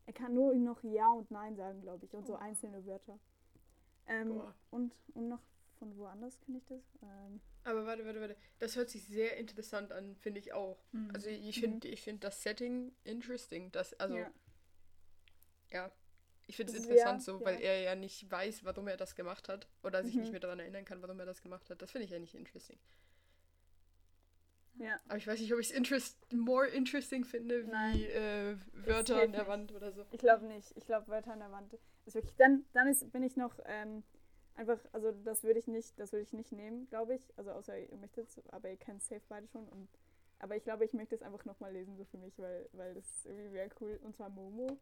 Er 0.07 0.13
kann 0.13 0.35
nur 0.35 0.55
noch 0.55 0.83
Ja 0.83 1.09
und 1.13 1.31
Nein 1.31 1.57
sagen, 1.57 1.83
glaube 1.83 2.05
ich, 2.05 2.15
und 2.15 2.27
so 2.27 2.35
einzelne 2.35 2.85
Wörter. 2.85 3.19
Ähm, 4.07 4.43
und, 4.71 4.93
und 5.15 5.29
noch 5.29 5.41
von 5.79 5.97
woanders 5.97 6.39
kenne 6.41 6.59
ich 6.59 6.65
das. 6.67 6.83
Ähm, 7.01 7.41
Aber 7.63 7.87
warte, 7.87 8.05
warte, 8.05 8.21
warte. 8.21 8.37
Das 8.59 8.77
hört 8.77 8.91
sich 8.91 9.07
sehr 9.07 9.37
interessant 9.39 9.93
an, 9.93 10.17
finde 10.17 10.41
ich 10.41 10.53
auch. 10.53 10.85
Mhm. 10.93 11.11
Also 11.15 11.31
ich 11.31 11.61
finde 11.61 11.89
ich 11.89 12.03
find 12.03 12.23
das 12.23 12.43
Setting 12.43 12.93
interesting. 13.05 13.73
Das, 13.73 13.95
also, 13.95 14.17
ja. 14.17 14.31
ja. 15.71 15.93
Ich 16.47 16.57
finde 16.57 16.73
es 16.73 16.79
interessant 16.79 17.23
so, 17.23 17.43
weil 17.45 17.55
ja. 17.57 17.61
er 17.61 17.81
ja 17.81 17.95
nicht 17.95 18.31
weiß, 18.31 18.65
warum 18.65 18.89
er 18.89 18.97
das 18.97 19.15
gemacht 19.15 19.49
hat. 19.49 19.69
Oder 19.83 20.05
sich 20.05 20.17
Mhm. 20.17 20.21
nicht 20.21 20.31
mehr 20.33 20.41
daran 20.41 20.61
erinnern 20.61 20.85
kann, 20.85 21.03
warum 21.03 21.19
er 21.21 21.27
das 21.27 21.43
gemacht 21.43 21.69
hat. 21.71 21.81
Das 21.83 21.91
finde 21.91 22.05
ich 22.07 22.11
ja 22.11 22.19
nicht 22.19 22.35
interesting. 22.35 22.79
ja. 24.79 24.99
Aber 25.09 25.19
ich 25.19 25.27
weiß 25.27 25.41
nicht, 25.41 25.53
ob 25.53 25.61
ich 25.61 25.71
es 25.71 25.77
interest 25.77 26.17
more 26.33 26.67
interesting 26.67 27.25
finde, 27.25 27.67
wie 27.69 28.07
äh, 28.07 28.57
Wörter 28.73 29.23
an 29.23 29.33
der. 29.33 29.47
Wand 29.47 29.73
oder 29.73 29.93
so. 29.93 30.05
Ich 30.11 30.19
glaube 30.21 30.47
nicht. 30.47 30.73
Ich 30.77 30.87
glaube, 30.87 31.09
Wörter 31.09 31.33
an 31.33 31.39
der 31.41 31.51
Wand 31.53 31.79
ist 32.07 32.15
wirklich. 32.15 32.35
Dann, 32.37 32.65
dann 32.73 32.89
ist, 32.89 33.11
bin 33.13 33.23
ich 33.23 33.37
noch 33.37 33.59
ähm, 33.67 34.03
einfach, 34.55 34.79
also 34.93 35.13
das 35.13 35.43
würde 35.45 35.59
ich 35.61 35.67
nicht, 35.69 35.99
das 35.99 36.13
würde 36.13 36.23
ich 36.25 36.33
nicht 36.33 36.53
nehmen, 36.53 36.87
glaube 36.89 37.15
ich. 37.15 37.23
Also 37.37 37.53
außer 37.53 37.79
ihr 37.79 37.97
möchtet 37.99 38.29
es, 38.29 38.43
aber 38.51 38.71
ihr 38.71 38.77
kennt 38.77 39.03
Safe 39.03 39.23
beide 39.29 39.47
schon. 39.49 39.69
Und, 39.69 39.89
aber 40.41 40.57
ich 40.57 40.65
glaube, 40.65 40.85
ich 40.85 40.93
möchte 40.93 41.15
es 41.15 41.23
einfach 41.23 41.45
nochmal 41.45 41.73
lesen, 41.73 41.97
so 41.97 42.05
für 42.05 42.19
mich, 42.19 42.39
weil, 42.39 42.69
weil 42.73 42.95
das 42.95 43.25
irgendwie 43.27 43.53
wäre 43.53 43.71
cool. 43.81 43.99
Und 44.03 44.17
zwar 44.17 44.29
Momo. 44.29 44.79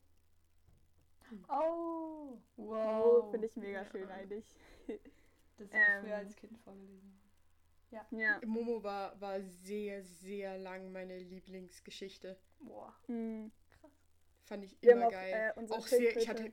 Oh, 1.49 2.39
Momo 2.57 2.71
wow. 2.71 3.31
finde 3.31 3.47
ich 3.47 3.57
mega 3.57 3.83
Ja. 3.83 3.85
schön 3.85 4.11
eigentlich. 4.11 4.45
Das 5.59 5.69
habe 5.71 5.81
ich 5.83 5.89
Ähm, 5.89 6.03
früher 6.03 6.17
als 6.17 6.37
Kind 6.37 6.59
vorgelesen. 6.59 7.21
Ja. 8.11 8.41
Momo 8.47 8.83
war, 8.83 9.21
war 9.21 9.41
sehr, 9.43 10.03
sehr 10.03 10.59
lang 10.59 10.91
meine 10.93 11.19
Lieblingsgeschichte. 11.19 12.37
Boah. 12.61 12.97
Mm. 13.07 13.49
Fand 14.45 14.65
ich 14.65 14.83
immer 14.83 15.07
auch, 15.07 15.11
geil. 15.13 15.53
äh, 15.57 15.73
auch 15.73 15.87
sehr, 15.87 16.17
ich 16.17 16.29
hatte, 16.29 16.53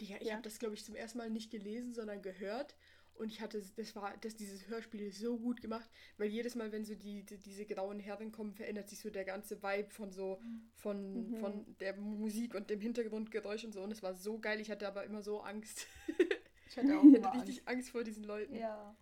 Digga, 0.00 0.16
ich 0.20 0.28
Ja. 0.28 0.34
habe 0.34 0.42
das, 0.42 0.58
glaube 0.58 0.74
ich, 0.74 0.84
zum 0.84 0.94
ersten 0.94 1.18
Mal 1.18 1.30
nicht 1.30 1.50
gelesen, 1.50 1.94
sondern 1.94 2.22
gehört. 2.22 2.76
Und 3.14 3.28
ich 3.30 3.40
hatte, 3.40 3.62
das 3.76 3.94
war, 3.94 4.16
das, 4.18 4.34
dieses 4.34 4.66
Hörspiel 4.68 5.12
so 5.12 5.38
gut 5.38 5.60
gemacht, 5.60 5.88
weil 6.18 6.28
jedes 6.28 6.54
Mal, 6.56 6.72
wenn 6.72 6.84
so 6.84 6.94
die, 6.94 7.24
die 7.24 7.38
diese 7.38 7.64
grauen 7.64 8.00
Herren 8.00 8.32
kommen, 8.32 8.52
verändert 8.52 8.88
sich 8.88 8.98
so 9.00 9.08
der 9.10 9.24
ganze 9.24 9.62
Vibe 9.62 9.90
von 9.90 10.10
so, 10.12 10.40
von, 10.74 11.30
Mhm. 11.30 11.36
von 11.38 11.76
der 11.78 11.96
Musik 11.96 12.54
und 12.54 12.70
dem 12.70 12.80
Hintergrundgeräusch 12.80 13.64
und 13.64 13.72
so. 13.72 13.82
Und 13.82 13.92
es 13.92 14.02
war 14.02 14.14
so 14.14 14.38
geil, 14.40 14.60
ich 14.60 14.70
hatte 14.70 14.88
aber 14.88 15.04
immer 15.04 15.22
so 15.22 15.40
Angst. 15.40 15.86
Ich 16.66 16.78
hatte 16.78 16.98
auch 16.98 17.04
ich 17.04 17.14
hatte 17.14 17.30
Angst. 17.30 17.48
richtig 17.48 17.68
Angst 17.68 17.90
vor 17.90 18.02
diesen 18.02 18.24
Leuten. 18.24 18.56
Ja. 18.56 18.96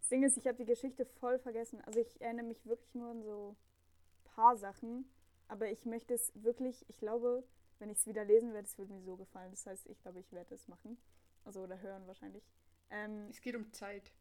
Das 0.00 0.08
Ding 0.10 0.22
ist, 0.24 0.36
ich 0.36 0.46
habe 0.46 0.58
die 0.58 0.66
Geschichte 0.66 1.06
voll 1.06 1.38
vergessen. 1.38 1.80
Also 1.82 2.00
ich 2.00 2.20
erinnere 2.20 2.44
mich 2.44 2.66
wirklich 2.66 2.94
nur 2.94 3.10
an 3.10 3.22
so 3.22 3.56
paar 4.24 4.56
Sachen. 4.56 5.06
Aber 5.48 5.70
ich 5.70 5.86
möchte 5.86 6.12
es 6.12 6.32
wirklich, 6.34 6.84
ich 6.88 6.98
glaube, 6.98 7.44
wenn 7.78 7.88
ich 7.88 7.98
es 7.98 8.06
wieder 8.06 8.24
lesen 8.24 8.52
werde, 8.52 8.66
es 8.66 8.76
wird 8.76 8.90
mir 8.90 9.00
so 9.00 9.16
gefallen. 9.16 9.52
Das 9.52 9.64
heißt, 9.64 9.86
ich 9.88 10.00
glaube, 10.02 10.20
ich 10.20 10.32
werde 10.32 10.54
es 10.54 10.68
machen. 10.68 10.98
Also 11.44 11.62
oder 11.62 11.80
hören 11.80 12.06
wahrscheinlich. 12.06 12.44
Ähm, 12.90 13.26
Es 13.30 13.40
geht 13.40 13.54
um 13.56 13.72
Zeit. 13.72 14.12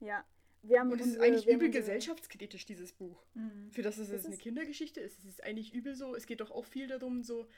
ja. 0.00 0.24
Wir 0.62 0.78
haben 0.80 0.92
Und 0.92 1.00
es 1.00 1.06
ist 1.06 1.18
eigentlich 1.20 1.46
übel 1.46 1.68
unsere- 1.68 1.70
gesellschaftskritisch, 1.70 2.66
dieses 2.66 2.92
Buch. 2.92 3.24
Mhm. 3.32 3.70
Für 3.72 3.80
das 3.80 3.96
es 3.96 4.08
Ist 4.08 4.12
jetzt 4.12 4.26
eine 4.26 4.34
es? 4.34 4.40
Kindergeschichte 4.42 5.00
ist, 5.00 5.18
es 5.20 5.24
ist 5.24 5.42
eigentlich 5.42 5.72
übel 5.72 5.94
so. 5.94 6.14
Es 6.14 6.26
geht 6.26 6.42
doch 6.42 6.50
auch 6.50 6.66
viel 6.66 6.86
darum, 6.86 7.22
so, 7.22 7.48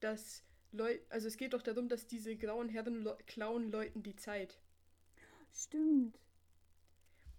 dass 0.00 0.44
Leute, 0.70 1.02
also 1.08 1.26
es 1.26 1.38
geht 1.38 1.54
doch 1.54 1.62
darum, 1.62 1.88
dass 1.88 2.06
diese 2.06 2.36
grauen 2.36 2.68
Herren 2.68 3.02
Leu- 3.02 3.16
klauen 3.26 3.70
Leuten 3.72 4.02
die 4.02 4.14
Zeit. 4.14 4.58
Stimmt. 5.54 6.18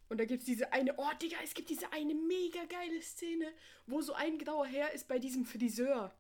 Und 0.10 0.18
da 0.20 0.26
gibt 0.26 0.40
es 0.42 0.46
diese 0.48 0.74
eine, 0.74 0.96
oh 0.98 1.12
Digga, 1.22 1.38
es 1.44 1.54
gibt 1.54 1.70
diese 1.70 1.94
eine 1.94 2.16
mega 2.16 2.66
geile 2.66 3.00
Szene, 3.04 3.46
wo 3.86 4.02
so 4.02 4.14
ein 4.14 4.40
grauer 4.40 4.66
Herr 4.66 4.92
ist 4.92 5.08
bei 5.08 5.20
diesem 5.20 5.46
Friseur. 5.46 6.16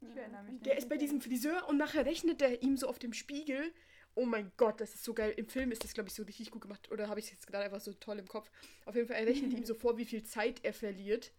Ich 0.00 0.16
erinnere 0.16 0.44
mich 0.44 0.60
Der 0.62 0.74
nicht. 0.74 0.84
ist 0.84 0.88
bei 0.88 0.96
diesem 0.96 1.20
Friseur 1.20 1.68
und 1.68 1.76
nachher 1.76 2.06
rechnet 2.06 2.40
er 2.40 2.62
ihm 2.62 2.76
so 2.76 2.86
auf 2.86 3.00
dem 3.00 3.12
Spiegel. 3.12 3.74
Oh 4.18 4.26
mein 4.26 4.50
Gott, 4.56 4.80
das 4.80 4.94
ist 4.96 5.04
so 5.04 5.14
geil. 5.14 5.32
Im 5.36 5.46
Film 5.46 5.70
ist 5.70 5.84
das, 5.84 5.94
glaube 5.94 6.08
ich, 6.08 6.14
so 6.14 6.24
richtig 6.24 6.50
gut 6.50 6.62
gemacht. 6.62 6.90
Oder 6.90 7.08
habe 7.08 7.20
ich 7.20 7.26
es 7.26 7.32
jetzt 7.32 7.46
gerade 7.46 7.64
einfach 7.64 7.80
so 7.80 7.92
toll 7.92 8.18
im 8.18 8.26
Kopf? 8.26 8.50
Auf 8.84 8.96
jeden 8.96 9.06
Fall, 9.06 9.16
er 9.16 9.26
rechnet 9.26 9.52
ihm 9.52 9.64
so 9.64 9.74
vor, 9.74 9.96
wie 9.96 10.04
viel 10.04 10.24
Zeit 10.24 10.58
er 10.64 10.72
verliert. 10.72 11.32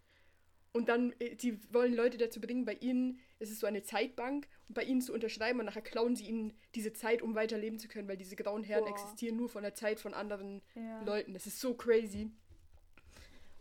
Und 0.71 0.87
dann, 0.87 1.13
äh, 1.19 1.35
die 1.35 1.59
wollen 1.73 1.93
Leute 1.93 2.17
dazu 2.17 2.39
bringen, 2.39 2.63
bei 2.63 2.75
ihnen, 2.75 3.19
es 3.39 3.49
ist 3.49 3.59
so 3.59 3.67
eine 3.67 3.81
Zeitbank, 3.83 4.47
und 4.69 4.75
bei 4.75 4.83
ihnen 4.83 5.01
zu 5.01 5.13
unterschreiben 5.13 5.59
und 5.59 5.65
nachher 5.65 5.81
klauen 5.81 6.15
sie 6.15 6.27
ihnen 6.27 6.53
diese 6.75 6.93
Zeit, 6.93 7.21
um 7.21 7.35
weiterleben 7.35 7.79
zu 7.79 7.87
können, 7.87 8.07
weil 8.07 8.17
diese 8.17 8.35
grauen 8.35 8.63
Herren 8.63 8.85
Boah. 8.85 8.91
existieren 8.91 9.35
nur 9.35 9.49
von 9.49 9.63
der 9.63 9.73
Zeit 9.73 9.99
von 9.99 10.13
anderen 10.13 10.61
Ja. 10.75 11.01
Leuten. 11.03 11.33
Das 11.33 11.47
ist 11.47 11.59
so 11.59 11.73
crazy. 11.73 12.31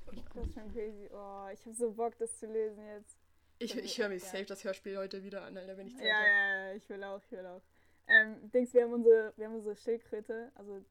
Das 0.07 0.47
ist 0.47 0.55
schon 0.55 0.73
crazy. 0.73 1.09
Oh, 1.13 1.49
ich 1.53 1.65
habe 1.67 1.75
so 1.75 1.91
Bock, 1.93 2.17
das 2.19 2.39
zu 2.39 2.47
lesen 2.47 2.87
jetzt. 2.87 3.17
Ich, 3.59 3.75
ich 3.77 3.99
höre 3.99 4.09
mir 4.09 4.19
geil. 4.19 4.31
safe 4.31 4.45
das 4.45 4.63
Hörspiel 4.63 4.97
heute 4.97 5.25
wieder 5.25 5.43
an, 5.43 5.57
Alter, 5.57 5.77
wenn 5.77 5.89
ich 5.89 5.95
Ja, 5.95 5.99
Zeit 5.99 6.07
ja, 6.09 6.15
habe. 6.19 6.29
ja, 6.29 6.75
ich 6.75 6.89
will 6.89 7.03
auch, 7.05 7.21
ich 7.25 7.33
will 7.33 7.47
auch. 7.47 7.63
Ähm, 8.09 8.51
Dings, 8.51 8.73
wir 8.75 8.85
haben 8.85 8.93
unsere, 8.95 9.33
wir 9.37 9.47
haben 9.47 9.55
unsere 9.57 9.77
Schildkröte, 9.77 10.51
also 10.55 10.83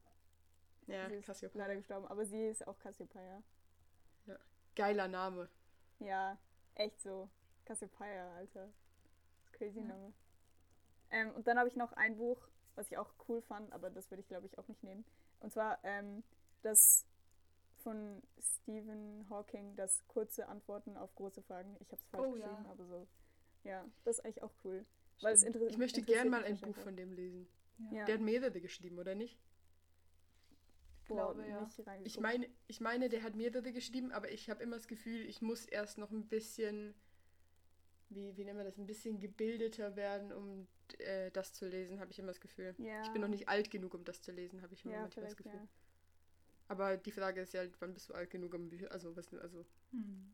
Ja, 0.87 1.09
sie 1.09 1.15
ist 1.15 1.25
Cassiopeia. 1.25 1.63
leider 1.63 1.75
gestorben, 1.75 2.07
aber 2.07 2.25
sie 2.25 2.47
ist 2.47 2.65
auch 2.67 2.77
Cassiopeia. 2.79 3.43
Geiler 4.75 5.07
Name. 5.07 5.49
Ja, 5.99 6.37
echt 6.75 7.01
so. 7.01 7.29
Cassiopeia, 7.65 8.35
Alter. 8.35 8.69
Crazy 9.53 9.79
Ja. 9.79 9.85
Name. 9.85 10.13
Ähm, 11.09 11.31
und 11.33 11.47
dann 11.47 11.57
habe 11.57 11.67
ich 11.67 11.75
noch 11.75 11.93
ein 11.93 12.15
Buch, 12.17 12.47
was 12.75 12.91
ich 12.91 12.97
auch 12.97 13.11
cool 13.27 13.41
fand, 13.41 13.73
aber 13.73 13.89
das 13.89 14.11
würde 14.11 14.21
ich 14.21 14.27
glaube 14.27 14.45
ich 14.45 14.57
auch 14.59 14.67
nicht 14.67 14.83
nehmen. 14.83 15.03
Und 15.39 15.51
zwar 15.51 15.79
ähm, 15.83 16.23
das 16.61 17.07
von 17.77 18.21
Stephen 18.39 19.25
Hawking, 19.29 19.75
das 19.75 20.05
kurze 20.07 20.47
Antworten 20.47 20.95
auf 20.97 21.15
große 21.15 21.41
Fragen. 21.41 21.75
Ich 21.79 21.91
habe 21.91 22.01
es 22.01 22.07
falsch 22.09 22.25
Oh, 22.27 22.31
geschrieben, 22.33 22.65
ja. 22.65 22.71
aber 22.71 22.85
so. 22.85 23.07
Ja, 23.63 23.85
das 24.03 24.19
ist 24.19 24.25
eigentlich 24.25 24.43
auch 24.43 24.53
cool. 24.63 24.85
Weil 25.21 25.33
es 25.33 25.41
Stimmt. 25.41 25.55
inter 25.55 25.67
Ich 25.67 25.77
möchte 25.77 25.99
interessiert 25.99 26.23
gern 26.23 26.29
mal 26.31 26.43
ein 26.43 26.57
Buch 26.59 26.75
von 26.75 26.95
dem 26.95 27.11
lesen. 27.13 27.47
Ja. 27.91 28.05
Der 28.05 28.15
hat 28.15 28.21
mehrere 28.21 28.59
geschrieben, 28.59 28.97
oder 28.99 29.15
nicht? 29.15 29.39
Boah, 31.07 31.33
glaube, 31.33 31.47
ja. 31.47 31.61
nicht 31.61 31.79
reingeguckt. 31.79 32.07
Ich 32.07 32.19
meine, 32.19 32.49
ich 32.67 32.81
meine, 32.81 33.09
der 33.09 33.23
hat 33.23 33.35
mehrere 33.35 33.71
geschrieben, 33.71 34.11
aber 34.11 34.31
ich 34.31 34.49
habe 34.49 34.63
immer 34.63 34.75
das 34.75 34.87
Gefühl, 34.87 35.25
ich 35.27 35.41
muss 35.41 35.65
erst 35.65 35.97
noch 35.97 36.11
ein 36.11 36.27
bisschen, 36.27 36.93
wie, 38.09 38.35
wie 38.35 38.43
nennen 38.43 38.57
wir 38.57 38.65
das, 38.65 38.77
ein 38.77 38.85
bisschen 38.85 39.19
gebildeter 39.19 39.95
werden, 39.95 40.31
um 40.33 40.67
äh, 40.99 41.31
das 41.31 41.53
zu 41.53 41.67
lesen, 41.67 41.99
habe 41.99 42.11
ich 42.11 42.19
immer 42.19 42.27
das 42.29 42.41
Gefühl. 42.41 42.75
ja. 42.77 43.01
Ich 43.03 43.09
bin 43.11 43.21
noch 43.21 43.27
nicht 43.27 43.47
alt 43.47 43.69
genug, 43.69 43.93
um 43.93 44.03
das 44.03 44.21
zu 44.21 44.31
lesen, 44.31 44.61
habe 44.61 44.73
ich 44.73 44.83
immer 44.83 44.95
Ja, 44.95 45.01
manchmal 45.01 45.25
das 45.25 45.37
Gefühl. 45.37 45.53
ja. 45.53 45.67
Aber 46.69 46.97
die 46.97 47.11
Frage 47.11 47.41
ist 47.41 47.53
ja, 47.53 47.63
wann 47.79 47.93
bist 47.93 48.09
du 48.09 48.13
alt 48.13 48.29
genug, 48.29 48.53
um 48.53 48.69
Bücher, 48.69 48.91
also 48.91 49.15
was, 49.15 49.33
also, 49.33 49.65
Mhm. 49.91 50.33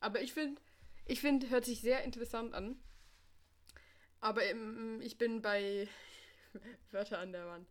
aber 0.00 0.20
ich 0.20 0.32
finde, 0.32 0.60
ich 1.06 1.20
finde, 1.20 1.50
hört 1.50 1.64
sich 1.64 1.80
sehr 1.80 2.04
interessant 2.04 2.54
an. 2.54 2.76
Aber 4.20 4.44
ähm, 4.44 5.00
ich 5.02 5.18
bin 5.18 5.42
bei 5.42 5.88
Wörter 6.90 7.18
an 7.18 7.32
der 7.32 7.46
Wand. 7.46 7.68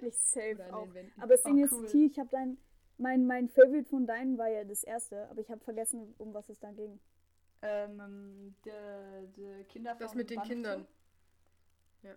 Ich 0.00 0.16
safe 0.16 0.54
Oder 0.54 0.66
an 0.66 0.74
auch. 0.74 0.88
Aber 1.18 1.34
das 1.34 1.44
Oh, 1.44 1.48
Ding 1.48 1.64
ist, 1.64 1.72
cool. 1.72 1.86
T, 1.86 2.06
ich 2.06 2.18
habe 2.18 2.28
dein, 2.30 2.58
mein, 2.98 3.26
mein 3.26 3.48
Favorite 3.48 3.88
von 3.88 4.06
deinen 4.06 4.38
war 4.38 4.48
ja 4.48 4.64
das 4.64 4.84
erste, 4.84 5.28
aber 5.28 5.40
ich 5.40 5.50
habe 5.50 5.60
vergessen, 5.62 6.14
um 6.18 6.32
was 6.34 6.48
es 6.48 6.58
da 6.58 6.72
ging. 6.72 6.98
Ähm, 7.62 8.54
der, 8.64 9.22
der 9.36 9.64
Kinder 9.64 9.94
Das 9.98 10.14
mit 10.14 10.30
den 10.30 10.36
Bahnhof 10.36 10.48
Kindern. 10.48 10.80
Zoo. 10.80 12.08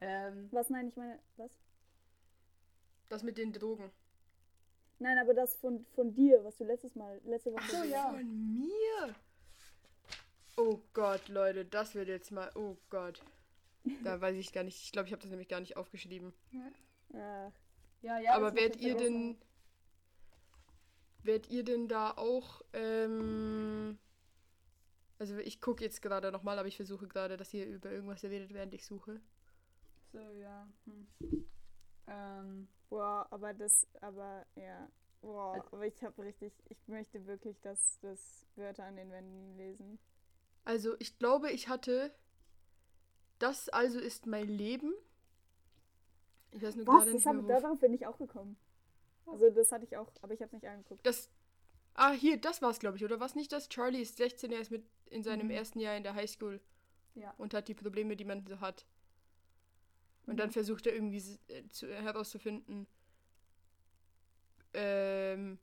Ähm, 0.00 0.48
Was? 0.50 0.70
Nein, 0.70 0.88
ich 0.88 0.96
meine, 0.96 1.18
was? 1.36 1.50
Das 3.10 3.22
mit 3.22 3.36
den 3.38 3.52
Drogen. 3.52 3.90
Nein, 4.98 5.18
aber 5.18 5.34
das 5.34 5.56
von, 5.56 5.84
von 5.94 6.12
dir, 6.14 6.44
was 6.44 6.56
du 6.58 6.64
letztes 6.64 6.94
Mal, 6.94 7.20
letzte 7.24 7.52
Woche 7.52 7.62
Ach 7.64 7.70
so, 7.70 7.82
ja. 7.84 8.10
von 8.10 8.54
mir. 8.54 9.14
Oh 10.62 10.82
Gott, 10.92 11.28
Leute, 11.28 11.64
das 11.64 11.94
wird 11.94 12.08
jetzt 12.08 12.30
mal. 12.32 12.50
Oh 12.54 12.76
Gott. 12.90 13.22
Da 14.04 14.20
weiß 14.20 14.36
ich 14.36 14.52
gar 14.52 14.62
nicht. 14.62 14.82
Ich 14.82 14.92
glaube, 14.92 15.06
ich 15.08 15.12
habe 15.12 15.22
das 15.22 15.30
nämlich 15.30 15.48
gar 15.48 15.60
nicht 15.60 15.78
aufgeschrieben. 15.78 16.34
Ach, 17.14 17.52
ja, 18.02 18.18
ja. 18.18 18.34
Aber 18.34 18.54
werdet 18.54 18.80
ihr 18.80 18.94
denn. 18.94 19.38
Werdet 21.22 21.50
ihr 21.50 21.64
denn 21.64 21.88
da 21.88 22.10
auch. 22.10 22.60
Ähm, 22.74 23.98
also 25.18 25.38
ich 25.38 25.60
gucke 25.62 25.82
jetzt 25.82 26.02
gerade 26.02 26.30
nochmal, 26.30 26.58
aber 26.58 26.68
ich 26.68 26.76
versuche 26.76 27.08
gerade, 27.08 27.38
dass 27.38 27.54
ihr 27.54 27.66
über 27.66 27.90
irgendwas 27.90 28.22
redet, 28.22 28.52
während 28.52 28.74
ich 28.74 28.84
suche. 28.84 29.20
So, 30.12 30.18
ja. 30.32 30.68
Hm. 30.84 31.46
Ähm, 32.06 32.68
Boah, 32.90 33.26
aber 33.30 33.54
das, 33.54 33.86
aber 34.00 34.44
ja. 34.56 34.90
Boah, 35.22 35.54
Also- 35.54 35.68
aber 35.72 35.86
ich 35.86 36.02
habe 36.02 36.22
richtig, 36.22 36.52
ich 36.68 36.88
möchte 36.88 37.24
wirklich, 37.26 37.60
dass 37.60 37.98
das 38.00 38.46
Wörter 38.56 38.84
an 38.84 38.96
den 38.96 39.10
Wänden 39.10 39.56
lesen. 39.56 39.98
Also, 40.64 40.96
ich 40.98 41.18
glaube, 41.18 41.50
ich 41.50 41.68
hatte. 41.68 42.14
Das 43.38 43.70
also 43.70 43.98
ist 43.98 44.26
mein 44.26 44.48
Leben. 44.48 44.92
Ich 46.52 46.62
weiß 46.62 46.76
nur 46.76 46.86
Was? 46.86 47.04
gerade 47.04 47.12
nicht 47.14 47.24
mehr, 47.24 47.60
darauf 47.60 47.78
bin 47.80 47.94
ich 47.94 48.06
auch 48.06 48.18
gekommen. 48.18 48.56
Also 49.26 49.48
das 49.50 49.70
hatte 49.72 49.84
ich 49.84 49.96
auch, 49.96 50.10
aber 50.20 50.34
ich 50.34 50.42
habe 50.42 50.54
nicht 50.54 50.66
angeguckt. 50.66 51.06
Das. 51.06 51.30
Ah, 51.94 52.12
hier, 52.12 52.36
das 52.40 52.60
war's, 52.62 52.78
glaube 52.80 52.96
ich, 52.98 53.04
oder 53.04 53.18
was 53.18 53.34
nicht 53.34 53.52
das? 53.52 53.68
Charlie 53.68 54.00
ist 54.02 54.16
16, 54.16 54.52
er 54.52 54.60
ist 54.60 54.70
mit 54.70 54.84
in 55.10 55.22
seinem 55.22 55.46
Mhm. 55.46 55.52
ersten 55.52 55.80
Jahr 55.80 55.96
in 55.96 56.02
der 56.02 56.14
Highschool 56.14 56.60
ja. 57.14 57.34
und 57.38 57.52
hat 57.54 57.68
die 57.68 57.74
Probleme, 57.74 58.16
die 58.16 58.24
man 58.24 58.46
so 58.46 58.60
hat. 58.60 58.86
Und 60.26 60.34
Mhm. 60.34 60.38
dann 60.38 60.50
versucht 60.50 60.86
er 60.86 60.94
irgendwie 60.94 61.22
äh, 61.48 61.66
zu, 61.68 61.88
herauszufinden, 61.88 62.86
ähm, 64.74 65.58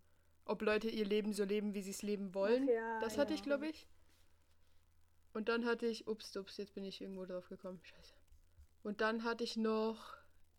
ob 0.45 0.61
Leute 0.61 0.89
ihr 0.89 1.05
Leben 1.05 1.33
so 1.33 1.43
leben, 1.43 1.73
wie 1.73 1.81
sie 1.81 1.91
es 1.91 2.01
leben 2.01 2.33
wollen. 2.33 2.67
Ja, 2.67 2.99
das 2.99 3.17
hatte 3.17 3.33
ja. 3.33 3.35
ich, 3.35 3.43
glaube 3.43 3.67
ich. 3.67 3.87
Und 5.37 5.49
dann 5.49 5.65
hatte 5.65 5.85
ich, 5.85 6.07
ups, 6.07 6.35
ups, 6.35 6.57
jetzt 6.57 6.73
bin 6.73 6.83
ich 6.83 6.99
irgendwo 6.99 7.23
drauf 7.23 7.47
gekommen. 7.47 7.79
Scheiße. 7.83 8.15
Und 8.81 9.01
dann 9.01 9.23
hatte 9.23 9.43
ich 9.43 9.55
noch, 9.55 10.15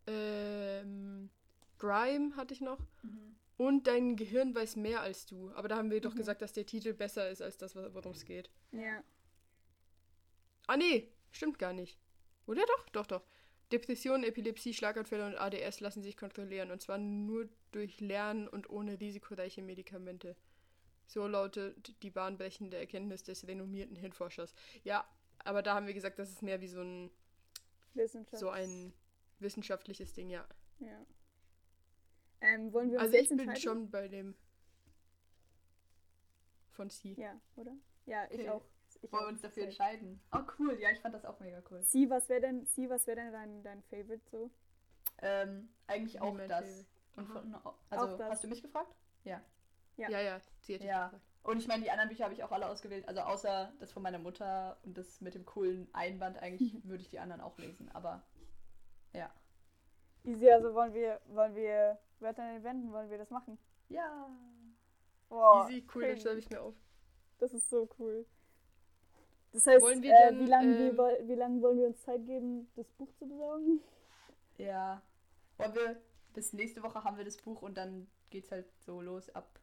ähm, 0.07 1.31
Grime 1.79 2.37
hatte 2.37 2.55
ich 2.55 2.61
noch. 2.61 2.79
Mhm. 3.03 3.35
Und 3.57 3.89
dein 3.89 4.14
Gehirn 4.14 4.55
weiß 4.55 4.76
mehr 4.76 5.01
als 5.01 5.26
du. 5.26 5.51
Aber 5.55 5.66
da 5.66 5.79
haben 5.79 5.91
wir 5.91 6.01
doch 6.01 6.14
Mhm. 6.14 6.18
gesagt, 6.18 6.43
dass 6.43 6.53
der 6.53 6.64
Titel 6.64 6.93
besser 6.95 7.29
ist 7.29 7.43
als 7.43 7.57
das, 7.59 7.74
worum 7.74 8.12
es 8.12 8.24
geht. 8.24 8.51
Ja. 8.70 9.03
Ah, 10.68 10.76
nee, 10.76 11.11
stimmt 11.33 11.59
gar 11.59 11.72
nicht. 11.72 11.99
Oder 12.47 12.62
doch? 12.64 12.89
Doch, 12.91 13.07
doch. 13.09 13.24
Depressionen, 13.72 14.22
Epilepsie, 14.22 14.74
Schlaganfälle 14.74 15.26
und 15.26 15.35
ADS 15.35 15.81
lassen 15.81 16.05
sich 16.05 16.16
kontrollieren. 16.16 16.70
Und 16.70 16.83
zwar 16.83 16.99
nur 16.99 17.49
durch 17.72 18.01
Lernen 18.01 18.47
und 18.47 18.70
ohne 18.70 19.01
risikoreiche 19.01 19.61
Medikamente. 19.61 20.37
So 21.09 21.26
lautet 21.26 22.00
die 22.02 22.11
bahnbrechende 22.11 22.76
Erkenntnis 22.76 23.22
des 23.22 23.46
renommierten 23.48 23.96
Hirnforschers. 23.96 24.54
Ja, 24.84 25.09
aber 25.38 25.62
da 25.62 25.74
haben 25.74 25.86
wir 25.86 25.94
gesagt, 25.94 26.18
das 26.18 26.28
ist 26.30 26.42
mehr 26.42 26.61
wie 26.61 26.68
so 26.68 26.82
ein, 26.82 27.11
so 28.32 28.50
ein 28.50 28.92
wissenschaftliches 29.38 30.12
Ding, 30.12 30.28
ja. 30.28 30.46
Ja. 30.80 31.04
Ähm, 32.42 32.72
wollen 32.72 32.90
wir 32.90 32.98
uns 32.98 33.06
Also 33.06 33.16
ich 33.16 33.28
bin 33.30 33.56
schon 33.56 33.90
bei 33.90 34.06
dem 34.06 34.36
von 36.70 36.90
C. 36.90 37.14
Ja, 37.18 37.40
oder? 37.56 37.72
Ja, 38.06 38.24
ich 38.30 38.40
Okay. 38.40 38.50
auch. 38.50 38.64
Ich 39.00 39.11
Wollen 39.12 39.24
wir 39.24 39.28
uns 39.28 39.40
dafür 39.40 39.64
entscheiden? 39.64 40.20
Oh, 40.32 40.40
cool. 40.59 40.78
Ja, 40.80 40.90
ich 40.90 41.00
fand 41.00 41.14
das 41.14 41.24
auch 41.24 41.38
mega 41.40 41.62
cool. 41.70 41.82
Sie, 41.82 42.09
was 42.11 42.28
wäre 42.28 42.40
denn, 42.40 42.66
Sie, 42.66 42.88
was 42.88 43.06
wäre 43.06 43.16
denn 43.16 43.32
dein, 43.32 43.62
dein 43.62 43.82
Favorite 43.84 44.22
so? 44.30 44.50
Ähm, 45.20 45.68
eigentlich 45.86 46.20
auch 46.20 46.36
das. 46.36 46.64
Favorite. 46.64 46.86
Und 47.16 47.26
von, 47.26 47.54
also, 47.90 48.14
Auch 48.14 48.18
das. 48.18 48.30
hast 48.30 48.44
du 48.44 48.48
mich 48.48 48.62
gefragt? 48.62 48.94
Ja. 49.24 49.42
Ja. 49.99 50.09
Ja, 50.11 50.20
ja, 50.20 50.40
sie 50.61 50.78
dich 50.78 50.86
Ja. 50.86 51.05
gefragt. 51.09 51.22
Und 51.42 51.59
ich 51.59 51.66
meine, 51.68 51.82
die 51.82 51.90
anderen 51.90 52.09
Bücher 52.09 52.24
habe 52.24 52.34
ich 52.34 52.42
auch 52.44 52.53
alle 52.53 52.68
ausgewählt. 52.68 53.07
Also 53.09 53.20
außer 53.20 53.72
das 53.80 53.92
von 53.92 54.03
meiner 54.03 54.18
Mutter 54.18 54.76
und 54.84 54.96
das 54.99 55.20
mit 55.20 55.34
dem 55.34 55.44
coolen 55.46 55.88
Einband, 55.92 56.38
eigentlich 56.38 56.84
würde 56.84 57.03
ich 57.03 57.09
die 57.09 57.18
anderen 57.18 57.40
auch 57.40 57.57
lesen. 57.59 57.90
Aber 57.94 58.22
ja. 59.12 59.30
Easy, 60.24 60.51
also 60.51 60.74
wollen 60.74 60.92
wir, 60.94 61.20
wollen 61.26 61.55
wir 61.55 61.99
Wörter 62.20 62.42
an 62.42 62.55
den 62.55 62.64
Wänden, 62.64 62.92
wollen 62.92 63.11
wir 63.11 63.18
das 63.18 63.30
machen? 63.30 63.59
Ja. 63.88 64.28
Boah, 65.28 65.68
Easy, 65.68 65.86
cool, 65.94 66.09
das 66.09 66.22
schreibe 66.22 66.38
ich 66.38 66.51
mir 66.51 66.61
auf. 66.61 66.74
Das 67.38 67.53
ist 67.53 67.70
so 67.70 67.88
cool. 67.99 68.26
Das 69.53 69.66
heißt, 69.66 69.80
Wollen 69.82 70.03
wir 70.03 70.12
äh, 70.12 70.28
denn, 70.28 70.40
wie 70.40 70.46
lange 70.51 70.76
ähm, 70.76 70.92
wie, 70.92 70.99
woll- 70.99 71.18
wie 71.28 71.34
lang 71.34 71.62
wollen 71.62 71.78
wir 71.78 71.86
uns 71.86 72.03
Zeit 72.03 72.26
geben, 72.26 72.70
das 72.76 72.90
Buch 72.92 73.11
zu 73.14 73.26
besorgen? 73.26 73.80
Ja. 74.59 75.01
Wollen 75.57 75.74
wir, 75.74 76.03
bis 76.34 76.53
nächste 76.53 76.82
Woche 76.82 77.03
haben 77.05 77.16
wir 77.16 77.24
das 77.24 77.38
Buch 77.38 77.62
und 77.62 77.76
dann 77.78 78.07
geht's 78.30 78.51
halt 78.51 78.66
so 78.84 79.01
los 79.01 79.30
ab 79.30 79.59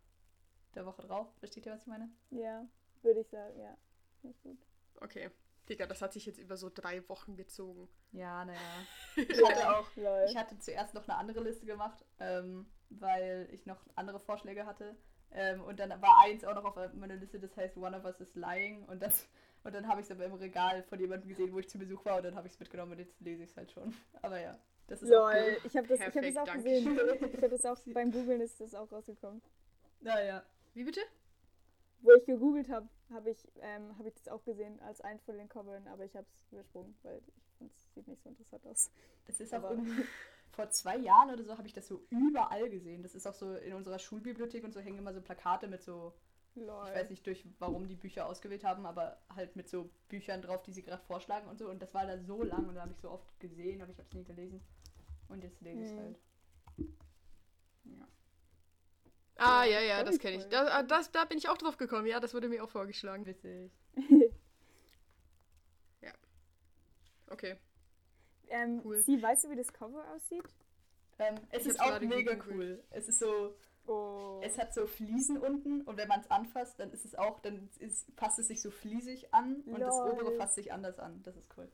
der 0.76 0.86
Woche 0.86 1.02
drauf. 1.02 1.28
Versteht 1.40 1.66
ihr, 1.66 1.74
was 1.74 1.82
ich 1.82 1.88
meine? 1.88 2.10
Ja, 2.32 2.66
würde 3.02 3.22
ich 3.22 3.28
sagen, 3.30 3.60
ja. 3.60 3.78
Nicht 4.24 4.42
gut. 4.44 4.58
Okay. 5.02 5.30
Digga, 5.70 5.88
das 5.88 6.02
hat 6.02 6.14
sich 6.14 6.26
jetzt 6.26 6.38
über 6.38 6.58
so 6.58 6.70
drei 6.74 7.08
Wochen 7.10 7.36
gezogen. 7.36 7.90
Ja, 8.12 8.46
naja. 8.46 8.60
Ich 9.16 9.44
hatte 9.44 9.76
auch. 9.76 9.88
Ich 10.28 10.36
hatte 10.36 10.60
zuerst 10.60 10.94
noch 10.94 11.08
eine 11.08 11.18
andere 11.18 11.42
Liste 11.42 11.66
gemacht, 11.66 12.06
ähm, 12.20 12.68
weil 12.90 13.48
ich 13.52 13.66
noch 13.66 13.82
andere 13.96 14.20
Vorschläge 14.20 14.66
hatte. 14.66 14.96
Ähm, 15.32 15.62
und 15.64 15.80
dann 15.80 15.90
war 16.02 16.22
eins 16.24 16.44
auch 16.46 16.54
noch 16.54 16.64
auf 16.64 16.94
meiner 16.94 17.16
Liste, 17.16 17.40
das 17.40 17.56
heißt 17.58 17.78
One 17.78 17.98
of 17.98 18.06
Us 18.06 18.20
is 18.22 18.36
Lying. 18.36 18.84
Und, 18.86 19.02
das, 19.02 19.28
und 19.64 19.74
dann 19.74 19.88
habe 19.88 20.02
ich 20.02 20.06
es 20.06 20.12
aber 20.12 20.26
im 20.26 20.34
Regal 20.34 20.84
von 20.84 21.00
jemandem 21.00 21.30
gesehen, 21.30 21.52
wo 21.52 21.60
ich 21.60 21.68
zu 21.68 21.80
Besuch 21.80 22.06
war. 22.06 22.18
Und 22.18 22.24
dann 22.26 22.36
habe 22.36 22.48
ich 22.48 22.54
es 22.54 22.60
mitgenommen 22.60 22.94
und 22.94 23.00
jetzt 23.00 23.20
lese 23.22 23.44
ich 23.44 23.50
es 23.50 23.58
halt 23.58 23.72
schon. 23.72 23.94
Aber 24.22 24.40
ja, 24.40 24.58
das 24.88 25.02
ist 25.02 25.12
auch 25.12 25.32
Lol, 25.32 25.34
cool. 25.34 25.58
ich 25.64 25.76
habe 25.76 25.88
das, 25.88 26.00
ich 26.00 26.06
hab 26.06 26.14
das 26.14 26.38
auch 26.38 26.54
gesehen. 26.54 27.00
Ich 27.00 27.34
habe 27.38 27.50
das 27.50 27.66
auch 27.66 27.80
beim 27.88 28.12
Googlen 28.12 28.42
ist 28.42 28.62
das 28.62 28.76
auch 28.76 28.92
rausgekommen. 28.92 29.42
Naja. 30.02 30.44
Wie 30.76 30.84
bitte? 30.84 31.00
Wo 32.02 32.12
ich 32.12 32.26
gegoogelt 32.26 32.70
habe, 32.70 32.88
habe 33.10 33.32
ich, 33.32 33.48
ähm, 33.62 33.98
hab 33.98 34.06
ich 34.06 34.14
das 34.14 34.28
auch 34.28 34.44
gesehen 34.44 34.80
als 34.82 35.02
eins 35.02 35.24
von 35.24 35.38
den 35.38 35.50
Covern, 35.50 35.88
aber 35.88 36.06
ich 36.06 36.16
habe 36.16 36.28
es 36.46 36.52
übersprungen, 36.52 36.96
weil 37.02 37.20
ich 37.28 37.58
finde, 37.58 37.74
es 37.76 37.94
sieht 37.96 38.08
nicht 38.08 38.22
so 38.22 38.30
interessant 38.30 38.68
aus. 38.68 38.92
Es 39.26 39.40
ist 39.40 39.54
auch 39.54 39.60
Aber- 39.64 39.72
irgendwie, 39.72 40.04
vor 40.52 40.70
zwei 40.70 40.98
Jahren 40.98 41.32
oder 41.32 41.44
so 41.44 41.58
habe 41.58 41.68
ich 41.68 41.74
das 41.74 41.88
so 41.88 42.06
überall 42.12 42.70
gesehen. 42.70 43.02
Das 43.02 43.16
ist 43.16 43.26
auch 43.26 43.34
so 43.34 43.56
in 43.56 43.74
unserer 43.74 43.98
Schulbibliothek 44.00 44.64
und 44.64 44.74
so 44.74 44.80
hängen 44.80 45.00
immer 45.00 45.14
so 45.14 45.22
Plakate 45.22 45.68
mit 45.68 45.82
so 45.82 46.14
Lol. 46.56 46.88
Ich 46.90 46.96
weiß 46.96 47.10
nicht 47.10 47.26
durch, 47.26 47.46
warum 47.60 47.88
die 47.90 47.96
Bücher 47.98 48.28
ausgewählt 48.28 48.64
haben, 48.64 48.86
aber 48.86 49.18
halt 49.36 49.58
mit 49.58 49.68
so 49.68 49.90
Büchern 50.08 50.42
drauf, 50.42 50.64
die 50.64 50.72
sie 50.72 50.84
gerade 50.84 51.04
vorschlagen 51.04 51.50
und 51.50 51.58
so. 51.60 51.70
Und 51.70 51.82
das 51.82 51.94
war 51.94 52.06
da 52.06 52.18
so 52.18 52.44
lang 52.44 52.70
und 52.70 52.76
da 52.76 52.82
habe 52.84 52.94
ich 52.94 53.00
so 53.02 53.10
oft 53.12 53.38
gesehen, 53.42 53.82
aber 53.82 53.92
ich 53.92 53.98
habe 53.98 54.08
es 54.08 54.14
nie 54.16 54.24
gelesen. 54.24 54.62
Und 55.28 55.44
jetzt 55.44 55.60
lese 55.62 55.82
ich 55.82 55.88
es 55.88 55.92
Hm. 55.92 56.00
halt. 56.00 56.20
Ja. 57.84 58.08
Ah, 59.38 59.64
Ja, 59.66 59.80
ja, 59.82 59.82
ja, 59.82 60.04
das 60.04 60.20
kenne 60.20 60.38
ich. 60.38 60.44
cool. 60.44 60.50
Da, 60.50 60.68
ah, 60.68 60.84
das, 60.84 61.12
da 61.12 61.26
bin 61.26 61.38
ich 61.38 61.50
auch 61.50 61.58
drauf 61.58 61.78
gekommen. 61.78 62.06
Ja, 62.08 62.20
das 62.20 62.34
wurde 62.34 62.48
mir 62.50 62.64
auch 62.64 62.70
vorgeschlagen. 62.70 63.26
Witzig. 63.26 63.72
Okay. 67.28 67.58
ähm, 68.50 68.82
Cool. 68.84 69.00
Sie, 69.00 69.22
weißt 69.22 69.46
du, 69.46 69.50
wie 69.50 69.56
das 69.56 69.74
Cover 69.74 70.06
aussieht? 70.14 70.44
Ähm, 71.18 71.36
es 71.50 71.64
Ich 71.64 71.70
ist 71.70 71.80
auch 71.80 72.00
mega 72.02 72.36
gegoogelt. 72.36 72.46
cool. 72.80 72.84
Es 72.92 73.08
ist 73.08 73.20
so, 73.20 73.56
Oh. 73.88 74.40
es 74.44 74.58
hat 74.58 74.74
so 74.74 74.86
Fliesen 74.86 75.38
unten 75.40 75.82
und 75.82 75.98
wenn 75.98 76.08
man 76.08 76.22
es 76.22 76.30
anfasst, 76.32 76.80
dann 76.80 76.92
ist 76.92 77.04
es 77.06 77.16
auch, 77.16 77.40
dann 77.40 77.70
ist, 77.80 78.16
passt 78.16 78.40
es 78.40 78.48
sich 78.48 78.62
so 78.62 78.72
fliesig 78.72 79.34
an 79.34 79.62
und 79.62 79.80
das 79.80 79.96
Lol. 79.98 80.12
obere 80.12 80.32
fasst 80.38 80.56
sich 80.56 80.72
anders 80.72 81.00
an. 81.00 81.22
Das 81.24 81.36
ist 81.36 81.50
cool. 81.58 81.72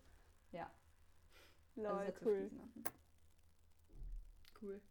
Ja. 0.51 0.69
Also 1.75 1.97
es 1.97 1.97
Lol, 1.97 2.07
hat 2.07 2.15
so 2.19 2.25
cool. 2.25 2.35
Fliesen 2.37 2.59
unten. 2.59 2.83
Cool. 4.61 4.81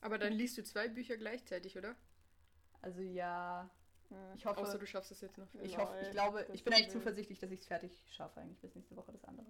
Aber 0.00 0.18
dann 0.18 0.32
liest 0.32 0.56
du 0.58 0.64
zwei 0.64 0.88
Bücher 0.88 1.16
gleichzeitig, 1.16 1.76
oder? 1.76 1.94
Also 2.82 3.00
ja, 3.02 3.68
ich 4.34 4.44
hoffe. 4.44 4.60
Außer 4.60 4.78
du 4.78 4.86
schaffst 4.86 5.12
es 5.12 5.20
jetzt 5.20 5.38
noch. 5.38 5.46
Ich 5.62 5.76
hoffe, 5.76 5.98
ich 6.02 6.10
glaube, 6.10 6.44
das 6.44 6.54
ich 6.54 6.64
bin 6.64 6.72
eigentlich 6.72 6.90
zuversichtlich, 6.90 7.38
dass 7.38 7.50
ich 7.50 7.60
es 7.60 7.66
fertig 7.66 7.92
schaffe, 8.10 8.40
eigentlich 8.40 8.58
bis 8.60 8.74
nächste 8.74 8.96
Woche 8.96 9.12
das 9.12 9.24
andere. 9.24 9.46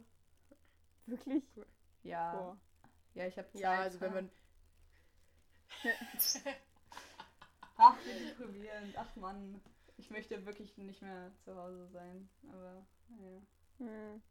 Wirklich? 1.07 1.45
Ja. 2.03 2.33
Boah. 2.33 2.61
Ja, 3.15 3.27
ich 3.27 3.39
habe 3.39 3.51
Zeit. 3.53 3.61
Ja, 3.61 3.81
also 3.81 4.01
wenn 4.01 4.13
man. 4.13 4.31
Ach, 7.77 7.97
wie 8.05 8.27
deprimierend. 8.27 8.97
Ach 8.97 9.17
Mann. 9.17 9.61
Ich 9.97 10.11
möchte 10.11 10.45
wirklich 10.47 10.77
nicht 10.79 11.03
mehr 11.03 11.33
zu 11.45 11.55
Hause 11.57 11.89
sein. 11.89 12.29
Aber, 12.49 12.87
naja. 13.09 13.43
Hm. 13.79 14.23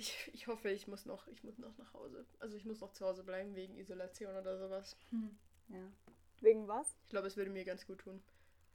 Ich, 0.00 0.30
ich 0.32 0.46
hoffe, 0.46 0.70
ich 0.70 0.88
muss 0.88 1.04
noch, 1.04 1.28
ich 1.28 1.44
muss 1.44 1.58
noch 1.58 1.76
nach 1.76 1.92
Hause. 1.92 2.24
Also 2.38 2.56
ich 2.56 2.64
muss 2.64 2.80
noch 2.80 2.92
zu 2.92 3.04
Hause 3.04 3.22
bleiben 3.22 3.54
wegen 3.54 3.76
Isolation 3.76 4.34
oder 4.34 4.56
sowas. 4.56 4.96
Hm. 5.10 5.36
Ja. 5.68 5.92
Wegen 6.40 6.66
was? 6.68 6.96
Ich 7.02 7.10
glaube, 7.10 7.26
es 7.26 7.36
würde 7.36 7.50
mir 7.50 7.66
ganz 7.66 7.86
gut 7.86 7.98
tun. 7.98 8.22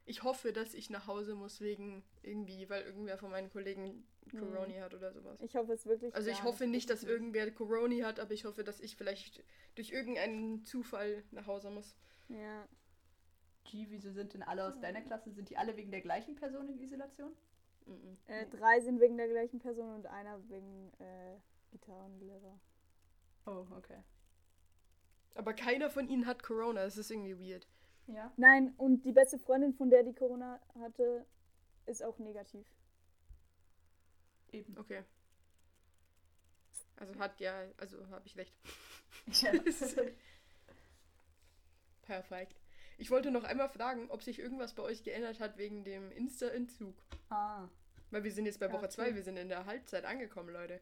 Ich 0.05 0.21
hoffe, 0.21 0.53
dass 0.53 0.75
ich 0.75 0.91
nach 0.91 1.07
Hause 1.07 1.33
muss 1.33 1.61
wegen 1.61 2.03
irgendwie, 2.21 2.69
weil 2.69 2.83
irgendwer 2.83 3.17
von 3.17 3.31
meinen 3.31 3.49
Kollegen. 3.49 4.05
Corona 4.39 4.81
hat 4.81 4.93
oder 4.93 5.11
sowas. 5.13 5.39
Ich 5.41 5.55
hoffe 5.55 5.73
es 5.73 5.87
wirklich. 5.87 6.13
Also 6.13 6.29
ich 6.29 6.43
hoffe 6.43 6.67
nicht, 6.67 6.91
dass 6.91 7.03
irgendwer 7.03 7.49
Corona 7.49 8.05
hat, 8.05 8.19
aber 8.19 8.33
ich 8.33 8.45
hoffe, 8.45 8.63
dass 8.63 8.79
ich 8.79 8.95
vielleicht 8.95 9.43
durch 9.73 9.91
irgendeinen 9.91 10.63
Zufall 10.63 11.23
nach 11.31 11.47
Hause 11.47 11.71
muss. 11.71 11.95
Ja. 12.29 12.67
G, 13.63 13.87
wieso 13.89 14.11
sind 14.11 14.35
denn 14.35 14.43
alle 14.43 14.67
aus 14.67 14.79
deiner 14.79 15.01
Klasse? 15.01 15.31
Sind 15.31 15.49
die 15.49 15.57
alle 15.57 15.75
wegen 15.75 15.89
der 15.89 16.01
gleichen 16.01 16.35
Person 16.35 16.69
in 16.69 16.79
Isolation? 16.79 17.35
Mhm. 17.85 18.17
Äh, 18.27 18.45
drei 18.47 18.79
sind 18.81 18.99
wegen 18.99 19.17
der 19.17 19.27
gleichen 19.27 19.59
Person 19.59 19.93
und 19.95 20.07
einer 20.07 20.39
wegen 20.49 20.91
äh, 20.99 21.37
Gitarrenlehrer. 21.71 22.59
Oh, 23.45 23.65
okay. 23.77 24.01
Aber 25.35 25.53
keiner 25.53 25.89
von 25.89 26.07
ihnen 26.07 26.25
hat 26.25 26.41
Corona, 26.43 26.83
das 26.83 26.97
ist 26.97 27.11
irgendwie 27.11 27.37
weird. 27.37 27.67
Ja. 28.07 28.31
Nein, 28.37 28.73
und 28.77 29.03
die 29.03 29.11
beste 29.11 29.37
Freundin, 29.37 29.73
von 29.73 29.89
der 29.89 30.03
die 30.03 30.13
Corona 30.13 30.59
hatte, 30.79 31.25
ist 31.85 32.03
auch 32.03 32.17
negativ. 32.19 32.65
Eben. 34.51 34.77
Okay. 34.77 35.03
Also 36.97 37.17
hat 37.19 37.39
ja, 37.39 37.65
also 37.77 38.07
habe 38.09 38.25
ich 38.25 38.37
recht. 38.37 38.53
Ja. 39.41 39.51
Perfekt. 42.03 42.64
Ich 42.97 43.11
wollte 43.11 43.31
noch 43.31 43.43
einmal 43.43 43.69
fragen, 43.69 44.09
ob 44.09 44.23
sich 44.23 44.39
irgendwas 44.39 44.73
bei 44.73 44.83
euch 44.83 45.03
geändert 45.03 45.39
hat 45.39 45.57
wegen 45.57 45.83
dem 45.83 46.11
Insta-Entzug. 46.11 46.95
ah, 47.29 47.67
Weil 48.11 48.23
wir 48.23 48.31
sind 48.31 48.45
jetzt 48.45 48.59
bei 48.59 48.67
Ja, 48.67 48.71
Woche 48.73 48.85
okay. 48.85 48.93
2, 48.95 49.15
wir 49.15 49.23
sind 49.23 49.37
in 49.37 49.49
der 49.49 49.65
Halbzeit 49.65 50.05
angekommen, 50.05 50.49
Leute. 50.49 50.79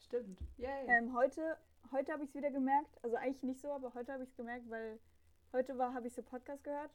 Stimmt. 0.00 0.40
Yay. 0.58 0.86
Ähm, 0.88 1.14
heute 1.14 1.56
heute 1.92 2.12
habe 2.12 2.24
ich 2.24 2.30
es 2.30 2.34
wieder 2.34 2.50
gemerkt. 2.50 2.98
Also 3.04 3.16
eigentlich 3.16 3.42
nicht 3.44 3.60
so, 3.60 3.70
aber 3.70 3.94
heute 3.94 4.12
habe 4.12 4.24
ich 4.24 4.30
es 4.30 4.36
gemerkt, 4.36 4.68
weil 4.68 4.98
heute 5.52 5.78
war 5.78 5.94
habe 5.94 6.08
ich 6.08 6.14
so 6.14 6.22
Podcast 6.22 6.64
gehört 6.64 6.90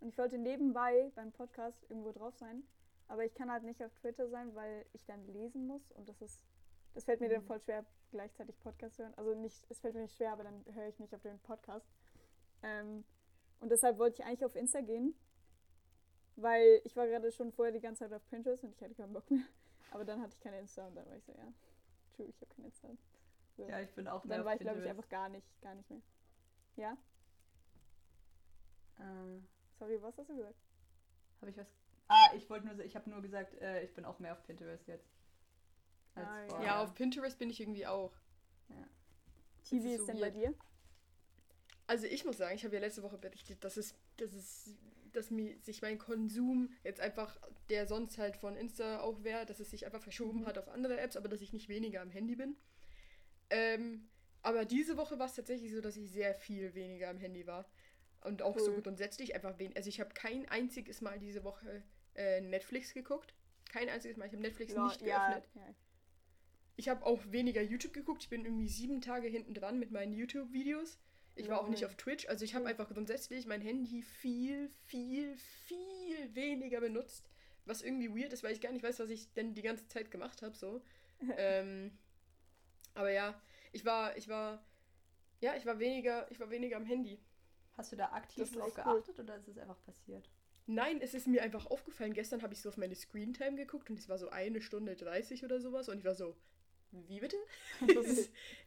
und 0.00 0.08
ich 0.08 0.16
wollte 0.16 0.38
nebenbei 0.38 1.10
beim 1.14 1.32
Podcast 1.32 1.84
irgendwo 1.90 2.12
drauf 2.12 2.34
sein. 2.36 2.62
Aber 3.08 3.24
ich 3.24 3.34
kann 3.34 3.50
halt 3.50 3.64
nicht 3.64 3.82
auf 3.82 3.92
Twitter 3.94 4.28
sein, 4.28 4.54
weil 4.54 4.86
ich 4.94 5.04
dann 5.06 5.26
lesen 5.26 5.66
muss 5.66 5.90
und 5.92 6.08
das 6.08 6.22
ist, 6.22 6.44
das 6.94 7.04
fällt 7.04 7.20
mir 7.20 7.28
dann 7.28 7.42
Mhm. 7.42 7.46
voll 7.46 7.60
schwer, 7.60 7.84
gleichzeitig 8.10 8.58
Podcast 8.60 8.96
zu 8.96 9.02
hören. 9.02 9.14
Also 9.16 9.34
nicht, 9.34 9.66
es 9.70 9.80
fällt 9.80 9.94
mir 9.94 10.02
nicht 10.02 10.16
schwer, 10.16 10.32
aber 10.32 10.44
dann 10.44 10.64
höre 10.72 10.88
ich 10.88 10.98
nicht 10.98 11.14
auf 11.14 11.22
den 11.22 11.38
Podcast. 11.40 11.86
Ähm, 12.62 13.04
und 13.60 13.70
deshalb 13.70 13.98
wollte 13.98 14.20
ich 14.20 14.24
eigentlich 14.26 14.44
auf 14.44 14.56
Insta 14.56 14.80
gehen, 14.80 15.14
weil 16.36 16.80
ich 16.84 16.96
war 16.96 17.06
gerade 17.06 17.30
schon 17.32 17.52
vorher 17.52 17.72
die 17.72 17.80
ganze 17.80 18.04
Zeit 18.04 18.12
auf 18.12 18.26
Pinterest 18.28 18.64
und 18.64 18.74
ich 18.74 18.80
hatte 18.82 18.94
keinen 18.94 19.12
Bock 19.12 19.30
mehr. 19.30 19.44
Aber 19.90 20.04
dann 20.04 20.20
hatte 20.20 20.34
ich 20.34 20.40
keine 20.40 20.58
Insta 20.60 20.86
und 20.86 20.94
dann 20.94 21.06
war 21.06 21.16
ich 21.16 21.24
so, 21.24 21.32
ja, 21.32 21.52
true, 22.14 22.26
ich 22.26 22.40
habe 22.40 22.54
kein 22.54 22.64
Insta. 22.66 22.88
So. 23.56 23.68
ja, 23.68 23.80
ich 23.80 23.90
bin 23.94 24.06
auch 24.06 24.24
mehr 24.24 24.36
dann 24.36 24.40
auf 24.40 24.46
war 24.46 24.54
ich, 24.54 24.60
glaube 24.60 24.80
ich, 24.80 24.88
einfach 24.88 25.08
gar 25.08 25.28
nicht, 25.28 25.46
gar 25.62 25.74
nicht 25.74 25.90
mehr. 25.90 26.00
Ja? 26.76 26.96
Äh, 28.98 29.40
Sorry, 29.78 30.00
was 30.02 30.16
hast 30.18 30.28
du 30.28 30.36
gesagt? 30.36 30.58
habe 31.40 31.50
ich 31.50 31.56
was. 31.56 31.68
Ah, 32.08 32.30
ich 32.34 32.48
wollte 32.50 32.66
nur, 32.66 32.78
ich 32.84 32.96
habe 32.96 33.08
nur 33.10 33.22
gesagt, 33.22 33.54
äh, 33.60 33.82
ich 33.84 33.94
bin 33.94 34.04
auch 34.04 34.18
mehr 34.18 34.32
auf 34.32 34.42
Pinterest 34.44 34.86
jetzt. 34.88 35.08
Als 36.14 36.26
Ah, 36.26 36.40
ja. 36.40 36.48
vorher. 36.48 36.66
Ja, 36.66 36.82
auf 36.82 36.94
Pinterest 36.94 37.38
bin 37.38 37.50
ich 37.50 37.60
irgendwie 37.60 37.86
auch. 37.86 38.12
TV 39.64 39.84
ist 39.86 39.92
ist, 39.92 40.00
so 40.00 40.06
denn 40.06 40.16
weird. 40.16 40.34
bei 40.34 40.40
dir? 40.40 40.54
Also 41.88 42.06
ich 42.06 42.24
muss 42.24 42.36
sagen, 42.36 42.54
ich 42.54 42.64
habe 42.64 42.74
ja 42.76 42.80
letzte 42.80 43.02
Woche 43.02 43.18
berichtet, 43.18 43.64
dass 43.64 43.76
es, 43.76 43.94
dass 44.18 44.32
es, 44.34 44.76
dass 45.12 45.30
mir 45.30 45.58
sich 45.62 45.82
mein 45.82 45.98
Konsum 45.98 46.70
jetzt 46.84 47.00
einfach, 47.00 47.36
der 47.70 47.86
sonst 47.86 48.18
halt 48.18 48.36
von 48.36 48.56
Insta 48.56 49.00
auch 49.00 49.24
wäre, 49.24 49.44
dass 49.46 49.58
es 49.58 49.70
sich 49.70 49.84
einfach 49.86 50.02
verschoben 50.02 50.40
Mhm. 50.42 50.46
hat 50.46 50.58
auf 50.58 50.68
andere 50.68 51.00
Apps, 51.00 51.16
aber 51.16 51.28
dass 51.28 51.40
ich 51.40 51.52
nicht 51.52 51.68
weniger 51.68 52.00
am 52.02 52.10
Handy 52.10 52.36
bin. 52.36 52.56
Ähm, 53.50 54.08
aber 54.42 54.64
diese 54.64 54.96
Woche 54.96 55.18
war 55.18 55.26
es 55.26 55.34
tatsächlich 55.34 55.72
so, 55.72 55.80
dass 55.80 55.96
ich 55.96 56.10
sehr 56.10 56.34
viel 56.34 56.74
weniger 56.74 57.08
am 57.08 57.18
Handy 57.18 57.46
war. 57.46 57.68
Und 58.22 58.42
auch 58.42 58.58
so 58.58 58.72
Cool. 58.72 58.82
grundsätzlich 58.82 59.34
einfach 59.34 59.58
wenig. 59.58 59.76
Also 59.76 59.88
ich 59.88 60.00
habe 60.00 60.12
kein 60.12 60.48
einziges 60.48 61.00
Mal 61.00 61.18
diese 61.18 61.44
Woche 61.44 61.82
äh, 62.14 62.40
Netflix 62.40 62.92
geguckt. 62.92 63.34
Kein 63.70 63.88
einziges 63.88 64.16
Mal. 64.16 64.26
Ich 64.26 64.32
habe 64.32 64.42
Netflix 64.42 64.72
Ja, 64.74 64.84
nicht 64.86 65.00
ja, 65.02 65.30
geöffnet. 65.32 65.50
ja. 65.54 65.74
Ich 66.76 66.88
habe 66.88 67.04
auch 67.06 67.20
weniger 67.30 67.62
YouTube 67.62 67.92
geguckt. 67.92 68.22
Ich 68.24 68.28
bin 68.28 68.44
irgendwie 68.44 68.68
sieben 68.68 69.00
Tage 69.00 69.28
hinten 69.28 69.54
dran 69.54 69.78
mit 69.78 69.90
meinen 69.90 70.12
YouTube-Videos. 70.12 70.98
Ich 71.38 71.48
war 71.48 71.60
auch 71.60 71.68
nicht 71.68 71.84
auf 71.84 71.94
Twitch. 71.94 72.28
Also 72.28 72.44
ich 72.44 72.54
habe 72.54 72.64
Cool. 72.64 72.70
einfach 72.70 72.88
grundsätzlich 72.88 73.46
mein 73.46 73.60
Handy 73.60 74.02
viel, 74.02 74.70
viel, 74.86 75.36
viel 75.36 76.34
weniger 76.34 76.80
benutzt. 76.80 77.30
Was 77.64 77.82
irgendwie 77.82 78.10
weird 78.10 78.32
ist, 78.32 78.42
weil 78.42 78.52
ich 78.52 78.60
gar 78.60 78.72
nicht 78.72 78.82
weiß, 78.82 78.98
was 78.98 79.10
ich 79.10 79.32
denn 79.34 79.54
die 79.54 79.62
ganze 79.62 79.86
Zeit 79.88 80.10
gemacht 80.10 80.42
habe. 80.42 80.56
So. 80.56 80.82
ähm, 81.36 81.96
aber 82.94 83.10
ja, 83.10 83.40
ich 83.72 83.84
war, 83.84 84.16
ich 84.16 84.28
war, 84.28 84.64
ja, 85.40 85.54
ich 85.54 85.64
war 85.66 85.78
weniger, 85.78 86.30
ich 86.30 86.40
war 86.40 86.50
weniger 86.50 86.76
am 86.76 86.86
Handy. 86.86 87.20
Hast 87.76 87.92
du 87.92 87.96
da 87.96 88.06
aktiv 88.06 88.50
drauf 88.52 88.74
geachtet 88.74 89.20
oder 89.20 89.36
ist 89.36 89.46
es 89.46 89.58
einfach 89.58 89.80
passiert? 89.84 90.28
Nein, 90.66 91.00
es 91.00 91.14
ist 91.14 91.28
mir 91.28 91.42
einfach 91.42 91.66
aufgefallen. 91.66 92.12
Gestern 92.12 92.42
habe 92.42 92.52
ich 92.52 92.60
so 92.60 92.68
auf 92.68 92.76
meine 92.76 92.94
Screentime 92.94 93.56
geguckt 93.56 93.88
und 93.88 93.98
es 93.98 94.08
war 94.08 94.18
so 94.18 94.30
eine 94.30 94.60
Stunde 94.60 94.96
30 94.96 95.44
oder 95.44 95.60
sowas 95.60 95.88
und 95.88 95.98
ich 95.98 96.04
war 96.04 96.14
so, 96.14 96.36
wie 96.90 97.20
bitte? 97.20 97.36
Wie, 97.80 97.94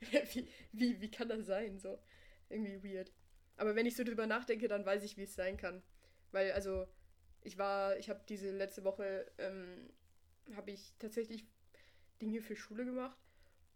wie, 0.71 1.01
wie 1.01 1.11
kann 1.11 1.27
das 1.27 1.45
sein? 1.45 1.77
So, 1.77 1.99
irgendwie 2.51 2.83
weird. 2.83 3.11
Aber 3.57 3.75
wenn 3.75 3.85
ich 3.85 3.95
so 3.95 4.03
drüber 4.03 4.27
nachdenke, 4.27 4.67
dann 4.67 4.85
weiß 4.85 5.03
ich, 5.03 5.17
wie 5.17 5.23
es 5.23 5.35
sein 5.35 5.57
kann. 5.57 5.83
Weil, 6.31 6.51
also, 6.51 6.87
ich 7.41 7.57
war, 7.57 7.97
ich 7.97 8.09
habe 8.09 8.21
diese 8.27 8.51
letzte 8.51 8.83
Woche, 8.83 9.31
ähm, 9.37 9.89
habe 10.55 10.71
ich 10.71 10.93
tatsächlich 10.99 11.45
Dinge 12.21 12.41
für 12.41 12.55
Schule 12.55 12.85
gemacht 12.85 13.17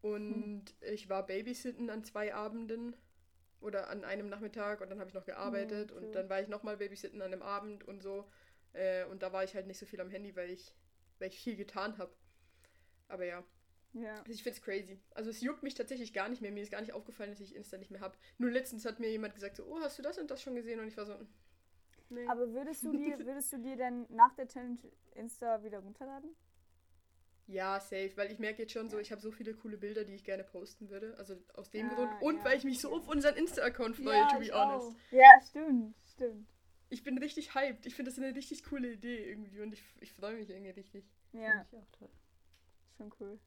und 0.01 0.65
ich 0.81 1.09
war 1.09 1.25
Babysitten 1.25 1.89
an 1.89 2.03
zwei 2.03 2.33
Abenden 2.33 2.95
oder 3.59 3.89
an 3.89 4.03
einem 4.03 4.29
Nachmittag 4.29 4.81
und 4.81 4.89
dann 4.89 4.99
habe 4.99 5.09
ich 5.09 5.15
noch 5.15 5.25
gearbeitet 5.25 5.91
cool. 5.91 5.97
und 5.97 6.11
dann 6.13 6.29
war 6.29 6.41
ich 6.41 6.47
nochmal 6.47 6.77
Babysitten 6.77 7.21
an 7.21 7.33
einem 7.33 7.41
Abend 7.41 7.83
und 7.83 8.01
so. 8.01 8.29
Äh, 8.73 9.05
und 9.05 9.23
da 9.23 9.33
war 9.33 9.43
ich 9.43 9.55
halt 9.55 9.67
nicht 9.67 9.79
so 9.79 9.85
viel 9.85 10.01
am 10.01 10.09
Handy, 10.09 10.35
weil 10.35 10.49
ich, 10.49 10.75
weil 11.17 11.29
ich 11.29 11.39
viel 11.39 11.55
getan 11.55 11.97
habe. 11.97 12.13
Aber 13.07 13.25
ja, 13.25 13.43
ja. 13.95 14.15
also 14.19 14.31
ich 14.31 14.43
find's 14.43 14.61
crazy. 14.61 14.99
Also 15.11 15.29
es 15.31 15.41
juckt 15.41 15.63
mich 15.63 15.73
tatsächlich 15.75 16.13
gar 16.13 16.29
nicht 16.29 16.41
mehr. 16.41 16.51
Mir 16.51 16.61
ist 16.63 16.71
gar 16.71 16.81
nicht 16.81 16.93
aufgefallen, 16.93 17.31
dass 17.31 17.39
ich 17.41 17.55
Insta 17.55 17.77
nicht 17.77 17.91
mehr 17.91 18.01
habe. 18.01 18.17
Nur 18.37 18.51
letztens 18.51 18.85
hat 18.85 18.99
mir 18.99 19.09
jemand 19.09 19.33
gesagt 19.35 19.55
so, 19.57 19.65
oh, 19.65 19.79
hast 19.81 19.97
du 19.97 20.03
das 20.03 20.17
und 20.17 20.29
das 20.31 20.41
schon 20.41 20.55
gesehen? 20.55 20.79
Und 20.79 20.87
ich 20.87 20.97
war 20.97 21.05
so, 21.05 21.15
nee. 22.09 22.27
Aber 22.27 22.51
würdest 22.53 22.83
du 22.83 22.91
dir, 22.93 23.17
würdest 23.25 23.51
du 23.53 23.57
dir 23.59 23.75
dann 23.77 24.05
nach 24.09 24.33
der 24.35 24.47
Challenge 24.47 24.79
Insta 25.15 25.63
wieder 25.63 25.79
runterladen? 25.79 26.35
ja, 27.47 27.79
safe, 27.79 28.11
weil 28.17 28.31
ich 28.31 28.39
merke 28.39 28.63
jetzt 28.63 28.71
schon 28.73 28.89
so, 28.89 28.97
ich 28.97 29.11
habe 29.11 29.21
so 29.21 29.31
viele 29.31 29.53
coole 29.53 29.77
Bilder, 29.77 30.03
die 30.03 30.15
ich 30.15 30.23
gerne 30.23 30.43
posten 30.43 30.89
würde. 30.89 31.15
Also 31.17 31.35
aus 31.53 31.69
dem 31.69 31.89
Ah, 31.91 31.93
Grund. 31.93 32.21
Und 32.21 32.37
ja, 32.37 32.45
weil 32.45 32.57
ich 32.57 32.63
mich 32.63 32.79
so 32.81 32.91
auf 32.95 33.07
unseren 33.07 33.35
Insta-Account 33.35 33.97
freue, 33.97 34.27
to 34.27 34.39
be 34.39 34.51
honest. 34.51 34.87
auch. 34.87 34.95
Ja, 35.11 35.29
stimmt, 35.47 35.95
stimmt. 36.05 36.47
Ich 36.89 37.03
bin 37.03 37.17
richtig 37.19 37.53
hyped. 37.53 37.85
Ich 37.85 37.93
finde 37.95 38.09
das 38.11 38.17
eine 38.19 38.33
richtig 38.35 38.63
coole 38.63 38.91
Idee 38.93 39.29
irgendwie 39.29 39.61
und 39.61 39.73
ich, 39.73 39.83
ich 39.99 40.13
freue 40.13 40.35
mich 40.35 40.49
irgendwie 40.49 40.71
richtig. 40.71 41.05
Ja, 41.33 41.51
Finde 41.51 41.65
ich 41.71 41.77
auch 41.77 41.91
toll. 41.91 42.09
schon 42.97 43.11
cool. 43.19 43.39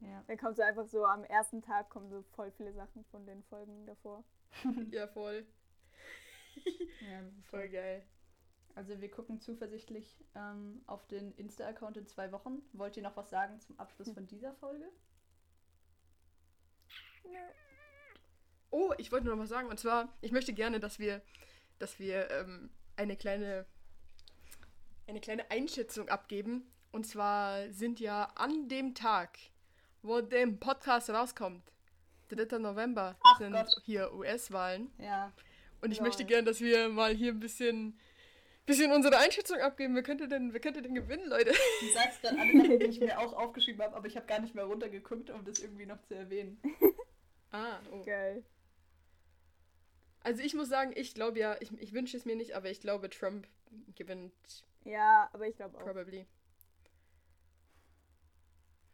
Ja. 0.00 0.22
Dann 0.26 0.36
kommt 0.36 0.56
so 0.56 0.62
einfach 0.62 0.86
so 0.86 1.04
am 1.06 1.24
ersten 1.24 1.62
Tag 1.62 1.88
kommen 1.90 2.08
so 2.08 2.22
voll 2.34 2.50
viele 2.52 2.72
Sachen 2.72 3.04
von 3.06 3.24
den 3.26 3.42
Folgen 3.44 3.86
davor. 3.86 4.24
ja, 4.90 5.06
voll. 5.08 5.46
ja, 7.10 7.20
Voll 7.50 7.68
geil. 7.68 8.06
Also 8.74 9.00
wir 9.00 9.10
gucken 9.10 9.40
zuversichtlich 9.40 10.24
ähm, 10.34 10.82
auf 10.86 11.06
den 11.06 11.32
Insta-Account 11.36 11.96
in 11.96 12.06
zwei 12.06 12.32
Wochen. 12.32 12.62
Wollt 12.72 12.96
ihr 12.96 13.04
noch 13.04 13.16
was 13.16 13.30
sagen 13.30 13.60
zum 13.60 13.78
Abschluss 13.78 14.10
von 14.10 14.26
dieser 14.26 14.52
Folge? 14.54 14.90
Oh, 18.70 18.92
ich 18.98 19.12
wollte 19.12 19.26
nur 19.26 19.36
noch 19.36 19.42
was 19.44 19.50
sagen. 19.50 19.68
Und 19.68 19.78
zwar, 19.78 20.12
ich 20.20 20.32
möchte 20.32 20.52
gerne, 20.52 20.80
dass 20.80 20.98
wir, 20.98 21.22
dass 21.78 22.00
wir 22.00 22.28
ähm, 22.32 22.70
eine 22.96 23.16
kleine, 23.16 23.64
eine 25.06 25.20
kleine 25.20 25.48
Einschätzung 25.52 26.08
abgeben. 26.08 26.68
Und 26.90 27.06
zwar 27.06 27.72
sind 27.72 28.00
ja 28.00 28.24
an 28.34 28.68
dem 28.68 28.94
Tag, 28.94 29.38
wo 30.04 30.20
der 30.20 30.46
Podcast 30.48 31.08
rauskommt, 31.10 31.62
3. 32.28 32.58
November, 32.58 33.16
Ach 33.24 33.38
sind 33.38 33.52
Gott. 33.52 33.68
hier 33.84 34.12
US-Wahlen. 34.14 34.90
Ja. 34.98 35.32
Und 35.80 35.92
ich 35.92 35.98
Lol. 35.98 36.08
möchte 36.08 36.24
gerne, 36.24 36.44
dass 36.44 36.60
wir 36.60 36.88
mal 36.88 37.14
hier 37.14 37.32
ein 37.32 37.40
bisschen, 37.40 37.98
bisschen 38.66 38.92
unsere 38.92 39.18
Einschätzung 39.18 39.58
abgeben. 39.60 39.94
Wer 39.94 40.02
könnte 40.02 40.28
denn, 40.28 40.52
wer 40.52 40.60
könnte 40.60 40.82
denn 40.82 40.94
gewinnen, 40.94 41.28
Leute? 41.28 41.52
Du 41.80 41.92
sagst 41.92 42.20
gerade 42.22 42.38
alle 42.38 42.52
Sachen, 42.52 42.78
die 42.80 42.84
ich 42.84 43.00
mir 43.00 43.18
auch 43.18 43.32
aufgeschrieben 43.32 43.82
habe, 43.82 43.96
aber 43.96 44.06
ich 44.06 44.16
habe 44.16 44.26
gar 44.26 44.40
nicht 44.40 44.54
mehr 44.54 44.64
runtergeguckt, 44.64 45.30
um 45.30 45.44
das 45.44 45.58
irgendwie 45.58 45.86
noch 45.86 46.00
zu 46.02 46.14
erwähnen. 46.14 46.60
Ah, 47.50 47.78
oh. 47.90 48.02
Geil. 48.02 48.44
Also 50.20 50.42
ich 50.42 50.54
muss 50.54 50.68
sagen, 50.68 50.92
ich 50.96 51.14
glaube 51.14 51.38
ja, 51.38 51.56
ich, 51.60 51.70
ich 51.78 51.92
wünsche 51.92 52.16
es 52.16 52.24
mir 52.24 52.36
nicht, 52.36 52.56
aber 52.56 52.70
ich 52.70 52.80
glaube, 52.80 53.10
Trump 53.10 53.46
gewinnt 53.94 54.32
Ja, 54.84 55.28
aber 55.32 55.46
ich 55.46 55.56
glaube 55.56 55.76
auch. 55.78 55.82
Probably. 55.84 56.26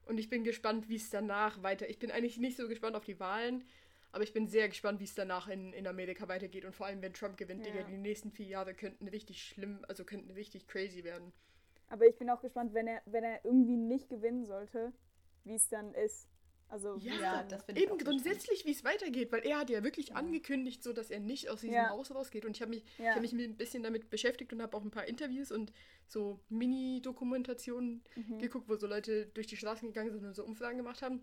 Und 0.07 0.19
ich 0.19 0.29
bin 0.29 0.45
gespannt, 0.45 0.89
wie 0.89 0.97
es 0.97 1.11
danach 1.11 1.63
weiter. 1.63 1.89
Ich 1.89 1.99
bin 1.99 2.11
eigentlich 2.11 2.39
nicht 2.39 2.57
so 2.57 2.69
gespannt 2.69 2.97
auf 2.97 3.05
die 3.05 3.21
Wahlen, 3.21 3.65
aber 4.13 4.25
ich 4.25 4.33
bin 4.33 4.49
sehr 4.49 4.69
gespannt, 4.69 4.99
wie 5.01 5.05
es 5.05 5.15
danach 5.15 5.49
in, 5.49 5.73
in 5.73 5.87
Amerika 5.87 6.27
weitergeht. 6.29 6.65
Und 6.65 6.75
vor 6.75 6.87
allem, 6.87 7.01
wenn 7.03 7.13
Trump 7.13 7.37
gewinnt, 7.37 7.65
Ja. 7.65 7.73
Digga, 7.73 7.85
die 7.85 7.97
nächsten 7.97 8.31
vier 8.31 8.47
Jahre 8.47 8.75
könnten 8.75 9.07
richtig 9.09 9.43
schlimm, 9.43 9.85
also 9.89 10.05
könnten 10.05 10.31
richtig 10.33 10.67
crazy 10.67 11.05
werden. 11.05 11.33
Aber 11.89 12.07
ich 12.07 12.17
bin 12.17 12.31
auch 12.31 12.41
gespannt, 12.41 12.75
wenn 12.75 12.87
er, 12.87 13.03
wenn 13.07 13.25
er 13.25 13.45
irgendwie 13.45 13.77
nicht 13.77 14.09
gewinnen 14.09 14.45
sollte, 14.47 14.93
wie 15.45 15.55
es 15.55 15.69
dann 15.69 15.95
ist. 15.95 16.29
Also 16.71 16.97
Ja, 16.99 17.15
Ja, 17.21 17.43
das 17.43 17.65
finde 17.65 17.81
ich 17.81 17.89
Eben 17.89 17.99
grundsätzlich, 17.99 18.65
wie 18.65 18.71
es 18.71 18.85
weitergeht, 18.85 19.33
weil 19.33 19.45
er 19.45 19.59
hat 19.59 19.71
ja 19.71 19.83
wirklich 19.83 20.09
Ja. 20.09 20.15
angekündigt, 20.15 20.83
so 20.83 20.93
dass 20.93 21.11
er 21.11 21.21
nicht 21.21 21.49
aus 21.51 21.61
diesem 21.61 21.75
Ja. 21.75 21.91
Haus 21.91 22.15
rausgeht. 22.15 22.45
Und 22.45 22.57
ich 22.57 22.63
habe 22.63 22.71
mich, 22.71 22.85
ich 22.85 23.05
ja. 23.05 23.11
habe 23.11 23.21
mich 23.21 23.33
ein 23.33 23.57
bisschen 23.57 23.83
damit 23.83 24.09
beschäftigt 24.11 24.53
und 24.53 24.63
habe 24.63 24.77
auch 24.77 24.83
ein 24.83 24.91
paar 24.91 25.07
Interviews 25.07 25.51
und 25.51 25.73
so 26.07 26.41
Mini-Dokumentationen 26.49 28.03
mhm. 28.15 28.39
geguckt, 28.39 28.69
wo 28.69 28.77
so 28.77 28.87
Leute 28.87 29.27
durch 29.27 29.47
die 29.47 29.57
Straßen 29.57 29.89
gegangen 29.89 30.13
sind 30.13 30.25
und 30.25 30.35
so 30.35 30.45
Umfragen 30.45 30.77
gemacht 30.79 31.03
haben. 31.03 31.23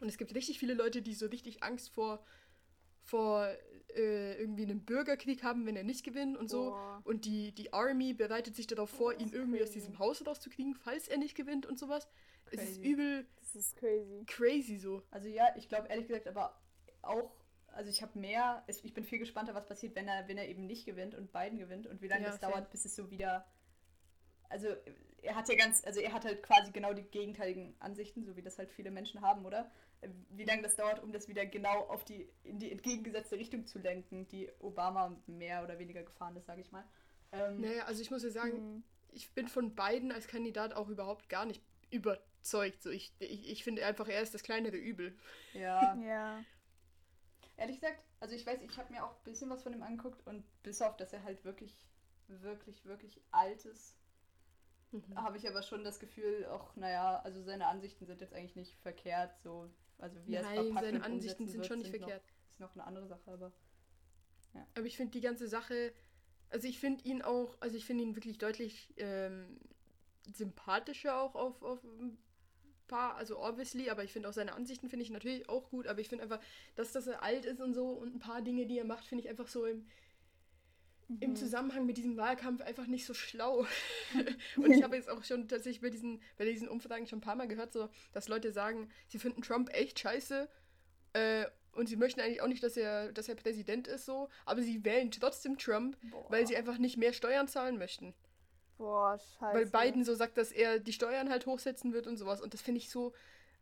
Und 0.00 0.08
es 0.08 0.18
gibt 0.18 0.34
richtig 0.34 0.58
viele 0.58 0.74
Leute, 0.74 1.02
die 1.02 1.14
so 1.14 1.26
richtig 1.26 1.62
Angst 1.62 1.90
vor, 1.90 2.24
vor 3.02 3.48
äh, 3.94 4.40
irgendwie 4.40 4.64
einem 4.64 4.80
Bürgerkrieg 4.84 5.42
haben, 5.42 5.66
wenn 5.66 5.76
er 5.76 5.84
nicht 5.84 6.04
gewinnt 6.04 6.36
und 6.36 6.50
so. 6.50 6.70
Boah. 6.70 7.00
Und 7.04 7.24
die, 7.24 7.52
die 7.52 7.72
Army 7.72 8.12
bereitet 8.12 8.56
sich 8.56 8.66
darauf 8.66 8.90
vor, 8.90 9.14
das 9.14 9.22
ihn 9.22 9.32
irgendwie 9.32 9.62
aus 9.62 9.70
diesem 9.70 9.98
Haus 9.98 10.26
rauszukriegen, 10.26 10.74
falls 10.74 11.08
er 11.08 11.18
nicht 11.18 11.36
gewinnt 11.36 11.66
und 11.66 11.78
sowas. 11.78 12.08
Es 12.50 12.60
ist 12.60 12.76
Crazy. 12.76 12.82
übel 12.90 13.26
Das 13.40 13.54
ist 13.56 13.76
crazy. 13.76 14.24
crazy 14.26 14.76
so. 14.78 15.02
Also 15.10 15.28
ja, 15.28 15.54
ich 15.56 15.68
glaube 15.68 15.88
ehrlich 15.88 16.06
gesagt 16.06 16.26
aber 16.28 16.58
auch, 17.02 17.30
also 17.68 17.90
ich 17.90 18.02
habe 18.02 18.18
mehr, 18.18 18.62
es- 18.66 18.84
ich 18.84 18.94
bin 18.94 19.04
viel 19.04 19.18
gespannter, 19.18 19.54
was 19.54 19.66
passiert, 19.66 19.94
wenn 19.96 20.06
er, 20.08 20.28
wenn 20.28 20.38
er 20.38 20.48
eben 20.48 20.66
nicht 20.66 20.86
gewinnt 20.86 21.14
und 21.14 21.32
Biden 21.32 21.58
gewinnt 21.58 21.86
und 21.86 22.00
wie 22.02 22.08
lange 22.08 22.24
Ja, 22.24 22.34
es 22.34 22.40
same. 22.40 22.52
dauert, 22.52 22.70
bis 22.70 22.84
es 22.84 22.94
so 22.94 23.10
wieder, 23.10 23.44
also 24.48 24.68
er 25.22 25.34
hat 25.34 25.48
ja 25.48 25.56
ganz, 25.56 25.84
also 25.84 26.00
er 26.00 26.12
hat 26.12 26.24
halt 26.24 26.42
quasi 26.42 26.70
genau 26.70 26.92
die 26.92 27.02
gegenteiligen 27.02 27.74
Ansichten, 27.80 28.24
so 28.24 28.36
wie 28.36 28.42
das 28.42 28.58
halt 28.58 28.70
viele 28.70 28.90
Menschen 28.90 29.20
haben, 29.20 29.44
oder? 29.46 29.70
Wie 30.30 30.44
lange 30.44 30.62
das 30.62 30.76
dauert, 30.76 31.02
um 31.02 31.12
das 31.12 31.28
wieder 31.28 31.46
genau 31.46 31.84
auf 31.88 32.04
die, 32.04 32.28
in 32.42 32.58
die 32.58 32.70
entgegengesetzte 32.70 33.36
Richtung 33.38 33.66
zu 33.66 33.78
lenken, 33.78 34.28
die 34.28 34.50
Obama 34.60 35.16
mehr 35.26 35.64
oder 35.64 35.78
weniger 35.78 36.02
gefahren 36.02 36.36
ist, 36.36 36.44
sage 36.46 36.60
ich 36.60 36.70
mal. 36.70 36.84
Ähm, 37.32 37.60
Naja, 37.62 37.84
also 37.86 38.02
ich 38.02 38.10
muss 38.10 38.22
ja 38.22 38.30
sagen, 38.30 38.74
Mhm. 38.76 38.84
ich 39.12 39.32
bin 39.32 39.48
von 39.48 39.74
beiden 39.74 40.12
als 40.12 40.28
Kandidat 40.28 40.74
auch 40.74 40.88
überhaupt 40.90 41.28
gar 41.30 41.46
nicht 41.46 41.62
über, 41.90 42.20
überzeugt. 42.44 42.82
So, 42.82 42.90
ich, 42.90 43.12
ich, 43.18 43.50
ich 43.50 43.64
finde 43.64 43.84
einfach, 43.86 44.08
er 44.08 44.20
ist 44.20 44.34
das 44.34 44.42
kleinere 44.42 44.76
Übel. 44.76 45.16
Ja. 45.54 45.96
Ja. 46.04 46.44
Ehrlich 47.56 47.80
gesagt, 47.80 48.00
also 48.18 48.34
ich 48.34 48.44
weiß, 48.44 48.60
ich 48.62 48.76
habe 48.78 48.92
mir 48.92 49.04
auch 49.04 49.16
ein 49.16 49.22
bisschen 49.22 49.48
was 49.48 49.62
von 49.62 49.72
ihm 49.72 49.82
angeguckt 49.84 50.26
und 50.26 50.44
bis 50.64 50.82
auf, 50.82 50.96
dass 50.96 51.12
er 51.12 51.22
halt 51.22 51.44
wirklich, 51.44 51.86
wirklich, 52.28 52.84
wirklich 52.84 53.20
alt 53.30 53.64
ist, 53.64 53.96
Mhm. 54.90 55.16
habe 55.16 55.36
ich 55.38 55.48
aber 55.48 55.62
schon 55.62 55.82
das 55.82 55.98
Gefühl, 55.98 56.46
auch, 56.46 56.76
naja, 56.76 57.20
also 57.24 57.42
seine 57.42 57.66
Ansichten 57.66 58.06
sind 58.06 58.20
jetzt 58.20 58.32
eigentlich 58.32 58.54
nicht 58.54 58.76
verkehrt, 58.76 59.36
so, 59.42 59.68
also 59.98 60.24
wie 60.24 60.34
er 60.34 60.42
es 60.42 60.46
Nein, 60.46 60.56
verpackt 60.66 60.84
seine 60.84 61.02
Ansichten 61.04 61.48
sind 61.48 61.56
wird, 61.58 61.66
schon 61.66 61.78
nicht 61.78 61.90
sind 61.90 62.00
noch- 62.02 62.08
verkehrt. 62.08 62.32
Ist 62.50 62.60
noch 62.60 62.72
eine 62.74 62.84
andere 62.84 63.06
Sache, 63.08 63.28
aber 63.32 63.52
Aber 64.74 64.86
ich 64.86 64.96
finde 64.96 65.10
die 65.12 65.20
ganze 65.20 65.48
Sache, 65.48 65.92
also 66.50 66.68
ich 66.68 66.78
finde 66.78 67.02
ihn 67.04 67.22
auch, 67.22 67.56
also 67.60 67.76
ich 67.76 67.84
finde 67.86 68.04
ihn 68.04 68.14
wirklich 68.14 68.38
deutlich 68.38 68.94
ähm, 68.96 69.58
sympathischer 70.32 71.20
auch 71.20 71.34
auf, 71.34 71.60
auf 71.62 71.80
paar, 72.86 73.16
also 73.16 73.38
obviously, 73.38 73.90
aber 73.90 74.04
ich 74.04 74.12
finde 74.12 74.28
auch 74.28 74.32
seine 74.32 74.54
Ansichten 74.54 74.88
finde 74.88 75.04
ich 75.04 75.10
natürlich 75.10 75.48
auch 75.48 75.70
gut, 75.70 75.86
aber 75.86 76.00
ich 76.00 76.08
finde 76.08 76.24
einfach, 76.24 76.40
dass, 76.76 76.94
er 76.94 77.22
alt 77.22 77.44
ist 77.44 77.60
und 77.60 77.74
so 77.74 77.88
und 77.88 78.16
ein 78.16 78.18
paar 78.18 78.42
Dinge, 78.42 78.66
die 78.66 78.78
er 78.78 78.84
macht, 78.84 79.06
finde 79.06 79.24
ich 79.24 79.30
einfach 79.30 79.48
so 79.48 79.66
im, 79.66 79.86
im 81.20 81.30
Mhm. 81.30 81.36
Zusammenhang 81.36 81.86
mit 81.86 81.96
diesem 81.96 82.16
Wahlkampf 82.16 82.62
einfach 82.62 82.86
nicht 82.86 83.04
so 83.06 83.14
schlau. 83.14 83.66
und 84.56 84.70
ich 84.70 84.82
habe 84.82 84.96
jetzt 84.96 85.08
auch 85.08 85.22
schon 85.24 85.48
tatsächlich 85.48 85.82
bei 85.82 85.90
diesen, 85.90 86.22
bei 86.38 86.44
diesen 86.44 86.68
Umfragen 86.68 87.06
schon 87.06 87.18
ein 87.18 87.22
paar 87.22 87.36
Mal 87.36 87.48
gehört, 87.48 87.72
so, 87.72 87.88
dass 88.12 88.28
Leute 88.28 88.52
sagen, 88.52 88.90
sie 89.08 89.18
finden 89.18 89.42
Trump 89.42 89.70
echt 89.74 89.98
scheiße 89.98 90.48
äh, 91.12 91.46
und 91.72 91.88
sie 91.88 91.96
möchten 91.96 92.20
eigentlich 92.20 92.40
auch 92.40 92.48
nicht, 92.48 92.62
dass 92.62 92.76
er, 92.76 93.12
dass 93.12 93.28
er 93.28 93.34
Präsident 93.34 93.88
ist, 93.88 94.06
so, 94.06 94.28
aber 94.46 94.62
sie 94.62 94.84
wählen 94.84 95.10
trotzdem 95.10 95.58
Trump, 95.58 95.98
Boah. 96.10 96.30
weil 96.30 96.46
sie 96.46 96.56
einfach 96.56 96.78
nicht 96.78 96.96
mehr 96.96 97.12
Steuern 97.12 97.48
zahlen 97.48 97.78
möchten. 97.78 98.14
Boah, 98.78 99.18
scheiße. 99.38 99.54
Weil 99.54 99.66
Biden 99.66 100.04
so 100.04 100.14
sagt, 100.14 100.36
dass 100.36 100.50
er 100.52 100.78
die 100.80 100.92
Steuern 100.92 101.30
halt 101.30 101.46
hochsetzen 101.46 101.92
wird 101.92 102.06
und 102.06 102.16
sowas. 102.16 102.40
Und 102.40 102.54
das 102.54 102.60
finde 102.62 102.78
ich 102.78 102.90
so, 102.90 103.12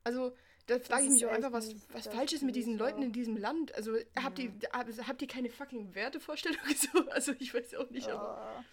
also 0.05 0.33
da 0.67 0.79
frage 0.79 1.03
ich 1.03 1.09
ist 1.09 1.15
mich 1.15 1.27
auch 1.27 1.31
einfach, 1.33 1.53
was, 1.53 1.75
was 1.93 2.07
falsch 2.07 2.33
ist 2.33 2.43
mit 2.43 2.55
diesen 2.57 2.79
Leuten 2.79 3.01
auch. 3.01 3.05
in 3.07 3.13
diesem 3.13 3.37
Land. 3.37 3.75
Also 3.75 3.97
habt, 4.23 4.39
ihr, 4.39 4.53
also, 4.73 5.07
habt 5.07 5.21
ihr 5.23 5.29
keine 5.29 5.51
fucking 5.51 5.95
Wertevorstellung? 5.95 6.59
So? 6.77 7.09
Also 7.11 7.33
ich 7.39 7.53
weiß 7.53 7.75
auch 7.75 7.91
nicht, 7.91 8.09
aber 8.09 8.65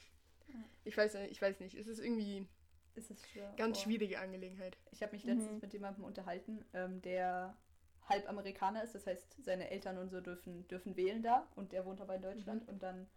Oh. 0.52 0.56
ich 0.86 0.96
weiß, 0.96 1.14
ja- 1.14 1.26
ich 1.26 1.42
weiß 1.42 1.60
nicht. 1.60 1.76
Es 1.76 1.88
ist 1.88 2.00
irgendwie 2.00 2.48
ist 2.96 3.12
es 3.12 3.22
schwer. 3.30 3.54
ganz 3.58 3.78
Boah. 3.80 3.84
schwierige 3.86 4.20
Angelegenheit. 4.20 4.78
Ich 4.92 5.02
habe 5.02 5.14
mich 5.14 5.24
letztens 5.24 5.52
Mhm. 5.52 5.60
mit 5.62 5.74
jemandem 5.74 6.04
unterhalten, 6.04 6.64
ähm, 6.74 7.02
der 7.02 7.56
halb 8.08 8.28
Amerikaner 8.28 8.84
ist, 8.84 8.96
das 8.96 9.06
heißt, 9.06 9.44
seine 9.44 9.70
Eltern 9.70 9.98
und 10.00 10.10
so 10.10 10.20
dürfen, 10.20 10.68
dürfen 10.68 10.96
wählen 10.98 11.22
da 11.22 11.48
und 11.56 11.72
der 11.74 11.86
wohnt 11.86 12.02
aber 12.02 12.16
in 12.16 12.22
Deutschland 12.24 12.68
und 12.68 12.82
dann 12.82 13.08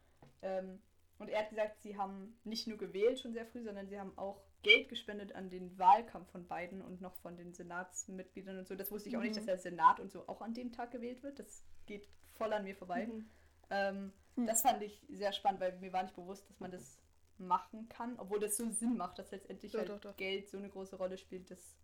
ähm, 0.42 0.80
und 1.22 1.28
er 1.28 1.40
hat 1.40 1.50
gesagt, 1.50 1.80
sie 1.82 1.96
haben 1.96 2.38
nicht 2.44 2.66
nur 2.66 2.78
gewählt 2.78 3.18
schon 3.20 3.32
sehr 3.32 3.46
früh, 3.46 3.62
sondern 3.62 3.88
sie 3.88 3.98
haben 3.98 4.16
auch 4.18 4.42
Geld 4.62 4.88
gespendet 4.88 5.34
an 5.34 5.50
den 5.50 5.76
Wahlkampf 5.78 6.30
von 6.30 6.46
Biden 6.46 6.82
und 6.82 7.00
noch 7.00 7.16
von 7.16 7.36
den 7.36 7.52
Senatsmitgliedern 7.52 8.58
und 8.58 8.68
so. 8.68 8.74
Das 8.74 8.90
wusste 8.92 9.08
ich 9.08 9.16
auch 9.16 9.20
nicht, 9.20 9.32
Mhm. 9.32 9.36
dass 9.36 9.46
der 9.46 9.58
Senat 9.58 9.98
und 10.00 10.10
so 10.12 10.26
auch 10.28 10.40
an 10.42 10.54
dem 10.54 10.72
Tag 10.72 10.90
gewählt 10.92 11.22
wird. 11.22 11.38
Das 11.38 11.64
geht 11.86 12.08
voll 12.34 12.52
an 12.52 12.64
mir 12.64 12.76
vorbei. 12.76 13.06
Mhm. 13.06 13.30
Ähm, 13.70 14.12
Hm. 14.36 14.46
Das 14.46 14.62
fand 14.62 14.82
ich 14.82 15.04
sehr 15.10 15.32
spannend, 15.32 15.60
weil 15.60 15.78
mir 15.78 15.92
war 15.92 16.02
nicht 16.02 16.14
bewusst, 16.14 16.48
dass 16.48 16.58
man 16.58 16.70
das 16.70 16.98
machen 17.38 17.88
kann, 17.88 18.18
obwohl 18.18 18.40
das 18.40 18.56
so 18.56 18.70
Sinn 18.70 18.96
macht, 18.96 19.18
dass 19.18 19.30
letztendlich 19.30 19.72
Doch, 19.72 19.80
halt 19.80 19.88
doch, 19.90 20.00
doch. 20.00 20.16
Geld 20.16 20.48
so 20.48 20.56
eine 20.56 20.70
große 20.70 20.96
Rolle 20.96 21.18
spielt, 21.18 21.50
dass 21.50 21.76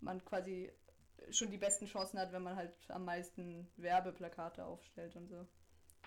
man 0.00 0.24
quasi 0.24 0.70
schon 1.30 1.50
die 1.50 1.58
besten 1.58 1.86
Chancen 1.86 2.18
hat, 2.18 2.32
wenn 2.32 2.42
man 2.42 2.56
halt 2.56 2.72
am 2.88 3.04
meisten 3.04 3.68
Werbeplakate 3.76 4.64
aufstellt 4.64 5.16
und 5.16 5.28
so. 5.28 5.46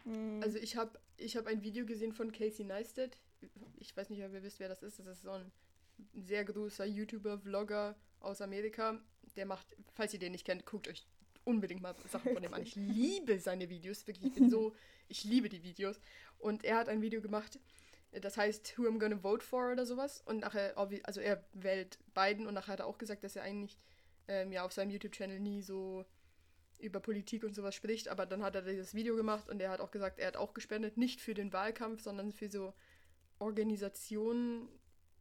Mhm. 0.03 0.41
Also 0.43 0.57
ich 0.57 0.75
habe 0.75 0.99
ich 1.17 1.37
hab 1.37 1.47
ein 1.47 1.63
Video 1.63 1.85
gesehen 1.85 2.13
von 2.13 2.31
Casey 2.31 2.65
Neistat. 2.65 3.17
Ich 3.77 3.95
weiß 3.95 4.09
nicht, 4.09 4.23
ob 4.23 4.33
ihr 4.33 4.43
wisst, 4.43 4.59
wer 4.59 4.69
das 4.69 4.83
ist. 4.83 4.99
Das 4.99 5.07
ist 5.07 5.23
so 5.23 5.31
ein 5.31 5.51
sehr 6.13 6.43
großer 6.43 6.85
YouTuber, 6.85 7.39
Vlogger 7.39 7.95
aus 8.19 8.41
Amerika. 8.41 8.99
Der 9.35 9.45
macht, 9.45 9.75
falls 9.93 10.13
ihr 10.13 10.19
den 10.19 10.31
nicht 10.31 10.45
kennt, 10.45 10.65
guckt 10.65 10.87
euch 10.87 11.05
unbedingt 11.43 11.81
mal 11.81 11.95
Sachen 12.07 12.33
von 12.33 12.41
dem 12.41 12.53
an. 12.53 12.63
Ich 12.63 12.75
liebe 12.75 13.39
seine 13.39 13.69
Videos, 13.69 14.05
wirklich. 14.07 14.27
Ich 14.27 14.33
bin 14.33 14.49
so, 14.49 14.73
ich 15.07 15.23
liebe 15.23 15.47
die 15.47 15.63
Videos. 15.63 15.99
Und 16.39 16.63
er 16.65 16.77
hat 16.77 16.89
ein 16.89 17.01
Video 17.01 17.21
gemacht, 17.21 17.59
das 18.11 18.37
heißt 18.37 18.77
Who 18.77 18.83
I'm 18.83 18.99
Gonna 18.99 19.17
Vote 19.17 19.45
For 19.45 19.71
oder 19.71 19.85
sowas. 19.85 20.21
Und 20.25 20.39
nachher, 20.39 20.77
also 20.77 21.21
er 21.21 21.43
wählt 21.53 21.99
Biden 22.13 22.47
und 22.47 22.53
nachher 22.53 22.73
hat 22.73 22.79
er 22.79 22.87
auch 22.87 22.97
gesagt, 22.97 23.23
dass 23.23 23.35
er 23.35 23.43
eigentlich 23.43 23.77
ähm, 24.27 24.51
ja 24.51 24.65
auf 24.65 24.73
seinem 24.73 24.89
YouTube-Channel 24.91 25.39
nie 25.39 25.61
so 25.61 26.05
über 26.79 26.99
Politik 26.99 27.43
und 27.43 27.55
sowas 27.55 27.75
spricht, 27.75 28.07
aber 28.09 28.25
dann 28.25 28.43
hat 28.43 28.55
er 28.55 28.61
dieses 28.61 28.93
Video 28.93 29.15
gemacht 29.15 29.49
und 29.49 29.61
er 29.61 29.69
hat 29.71 29.79
auch 29.79 29.91
gesagt, 29.91 30.19
er 30.19 30.27
hat 30.27 30.37
auch 30.37 30.53
gespendet, 30.53 30.97
nicht 30.97 31.21
für 31.21 31.33
den 31.33 31.53
Wahlkampf, 31.53 32.01
sondern 32.01 32.31
für 32.31 32.49
so 32.49 32.73
Organisationen. 33.39 34.67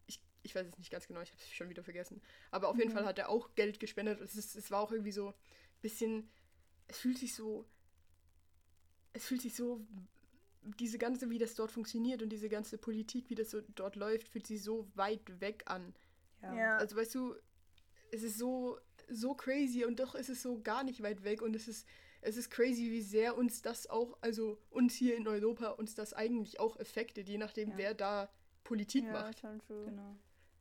Ich, 0.06 0.20
ich 0.42 0.54
weiß 0.54 0.66
es 0.66 0.78
nicht 0.78 0.90
ganz 0.90 1.06
genau, 1.06 1.20
ich 1.20 1.30
habe 1.30 1.40
es 1.40 1.50
schon 1.52 1.68
wieder 1.68 1.82
vergessen. 1.84 2.20
Aber 2.50 2.68
auf 2.68 2.78
jeden 2.78 2.90
Mhm. 2.90 2.94
Fall 2.94 3.04
hat 3.06 3.18
er 3.18 3.28
auch 3.28 3.54
Geld 3.54 3.80
gespendet. 3.80 4.20
Es, 4.20 4.34
ist, 4.36 4.56
es 4.56 4.70
war 4.70 4.80
auch 4.80 4.92
irgendwie 4.92 5.12
so 5.12 5.28
ein 5.28 5.34
bisschen, 5.82 6.28
es 6.88 6.98
fühlt 6.98 7.18
sich 7.18 7.34
so, 7.34 7.66
es 9.12 9.24
fühlt 9.24 9.42
sich 9.42 9.54
so, 9.54 9.86
diese 10.62 10.98
ganze, 10.98 11.28
wie 11.30 11.38
das 11.38 11.54
dort 11.54 11.70
funktioniert 11.70 12.22
und 12.22 12.30
diese 12.30 12.48
ganze 12.48 12.78
Politik, 12.78 13.28
wie 13.30 13.34
das 13.34 13.50
so 13.50 13.60
dort 13.74 13.96
läuft, 13.96 14.28
fühlt 14.28 14.46
sich 14.46 14.62
so 14.62 14.88
weit 14.94 15.40
weg 15.40 15.62
an. 15.66 15.94
ja. 16.40 16.76
Also 16.78 16.96
weißt 16.96 17.14
du, 17.14 17.34
es 18.10 18.22
ist 18.22 18.38
so, 18.38 18.78
so 19.08 19.34
crazy 19.34 19.84
und 19.84 20.00
doch 20.00 20.14
ist 20.14 20.28
es 20.28 20.42
so 20.42 20.60
gar 20.60 20.84
nicht 20.84 21.02
weit 21.02 21.24
weg 21.24 21.42
und 21.42 21.54
es 21.56 21.68
ist, 21.68 21.86
es 22.20 22.36
ist 22.36 22.50
crazy, 22.50 22.90
wie 22.90 23.02
sehr 23.02 23.36
uns 23.36 23.62
das 23.62 23.88
auch, 23.88 24.16
also 24.20 24.58
uns 24.70 24.94
hier 24.94 25.16
in 25.16 25.26
Europa, 25.28 25.68
uns 25.70 25.94
das 25.94 26.12
eigentlich 26.14 26.58
auch 26.60 26.78
affectet, 26.78 27.28
je 27.28 27.38
nachdem, 27.38 27.70
Ja. 27.72 27.76
wer 27.78 27.94
da 27.94 28.30
Politik 28.64 29.04
ja, 29.04 29.12
macht. 29.12 29.38
schon 29.40 29.58
true. 29.60 29.84
Genau. 29.84 30.16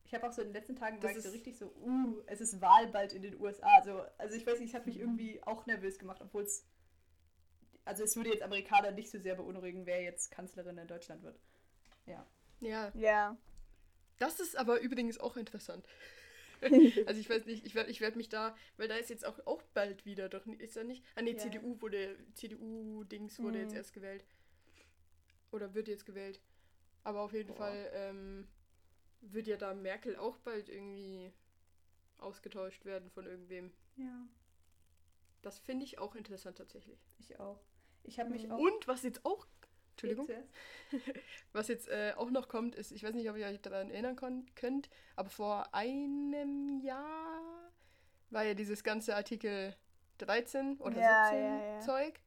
Ich 0.05 0.13
habe 0.13 0.27
auch 0.27 0.33
so 0.33 0.41
in 0.41 0.49
den 0.49 0.53
letzten 0.53 0.75
Tagen 0.75 0.99
Das 0.99 1.11
war 1.11 1.17
ich 1.17 1.23
so 1.23 1.29
richtig 1.29 1.57
so, 1.57 1.67
uh, 1.81 2.21
es 2.27 2.41
ist 2.41 2.59
Wahl 2.61 2.87
bald 2.87 3.13
in 3.13 3.21
den 3.21 3.39
USA. 3.39 3.65
Also, 3.77 4.01
also 4.17 4.35
ich 4.35 4.45
weiß 4.45 4.59
nicht, 4.59 4.69
es 4.69 4.75
hat 4.75 4.85
mich 4.85 4.99
irgendwie 4.99 5.41
auch 5.43 5.65
nervös 5.65 5.97
gemacht, 5.97 6.21
obwohl 6.21 6.43
es, 6.43 6.65
also 7.85 8.03
es 8.03 8.15
würde 8.15 8.29
jetzt 8.29 8.43
Amerikaner 8.43 8.91
nicht 8.91 9.09
so 9.09 9.17
sehr 9.19 9.35
beunruhigen, 9.35 9.85
wer 9.85 10.01
jetzt 10.03 10.29
Kanzlerin 10.31 10.77
in 10.77 10.87
Deutschland 10.87 11.23
wird. 11.23 11.39
Ja. 12.05 12.27
Ja, 12.59 12.91
Ja. 12.95 13.37
das 14.19 14.39
ist 14.39 14.55
aber 14.57 14.81
übrigens 14.81 15.17
auch 15.17 15.37
interessant. 15.37 15.85
also 17.07 17.19
ich 17.19 17.29
weiß 17.29 17.45
nicht, 17.45 17.65
ich 17.65 17.75
werde 17.75 17.91
ich 17.91 18.01
werd 18.01 18.15
mich 18.15 18.29
da, 18.29 18.55
weil 18.77 18.87
da 18.87 18.95
ist 18.95 19.09
jetzt 19.09 19.25
auch, 19.25 19.39
auch 19.45 19.61
bald 19.73 20.05
wieder, 20.05 20.29
doch 20.29 20.45
ist 20.45 20.75
da 20.75 20.83
nicht? 20.83 21.03
Ah 21.15 21.21
nee, 21.21 21.31
Ja. 21.31 21.37
CDU 21.37 21.81
wurde, 21.81 22.17
CDU-Dings 22.33 23.39
wurde 23.39 23.59
jetzt 23.59 23.71
Mhm. 23.71 23.77
erst 23.77 23.93
gewählt. 23.93 24.25
Oder 25.51 25.73
wird 25.73 25.87
jetzt 25.87 26.05
gewählt. 26.05 26.41
Aber 27.03 27.21
auf 27.21 27.33
jeden 27.33 27.49
Boah. 27.49 27.57
Fall 27.57 27.91
ähm, 27.93 28.47
wird 29.21 29.47
ja 29.47 29.57
da 29.57 29.73
Merkel 29.73 30.15
auch 30.15 30.37
bald 30.39 30.69
irgendwie 30.69 31.31
ausgetauscht 32.17 32.85
werden 32.85 33.09
von 33.11 33.25
irgendwem. 33.25 33.71
Ja. 33.97 34.27
Das 35.41 35.59
finde 35.59 35.83
ich 35.85 35.99
auch 35.99 36.15
interessant 36.15 36.57
tatsächlich. 36.57 36.99
Ich 37.19 37.39
auch. 37.39 37.59
Ich 38.03 38.19
habe 38.19 38.29
mich 38.29 38.45
Mhm. 38.45 38.51
auch. 38.53 38.59
Und 38.59 38.87
was 38.87 39.03
jetzt 39.03 39.25
auch, 39.25 39.45
Entschuldigung, 39.93 40.27
was 41.53 41.67
jetzt 41.67 41.87
äh, 41.87 42.13
auch 42.17 42.29
noch 42.29 42.47
kommt, 42.47 42.75
ist, 42.75 42.91
ich 42.91 43.03
weiß 43.03 43.13
nicht, 43.13 43.29
ob 43.29 43.37
ihr 43.37 43.47
euch 43.47 43.61
daran 43.61 43.89
erinnern 43.89 44.15
könnt, 44.55 44.89
aber 45.15 45.29
vor 45.29 45.73
einem 45.73 46.81
Jahr 46.81 47.71
war 48.29 48.43
ja 48.43 48.53
dieses 48.53 48.83
ganze 48.83 49.15
Artikel 49.15 49.75
13 50.17 50.77
oder 50.77 50.99
Ja, 50.99 51.25
17 51.25 51.43
ja, 51.43 51.73
ja. 51.75 51.79
Zeug. 51.81 52.19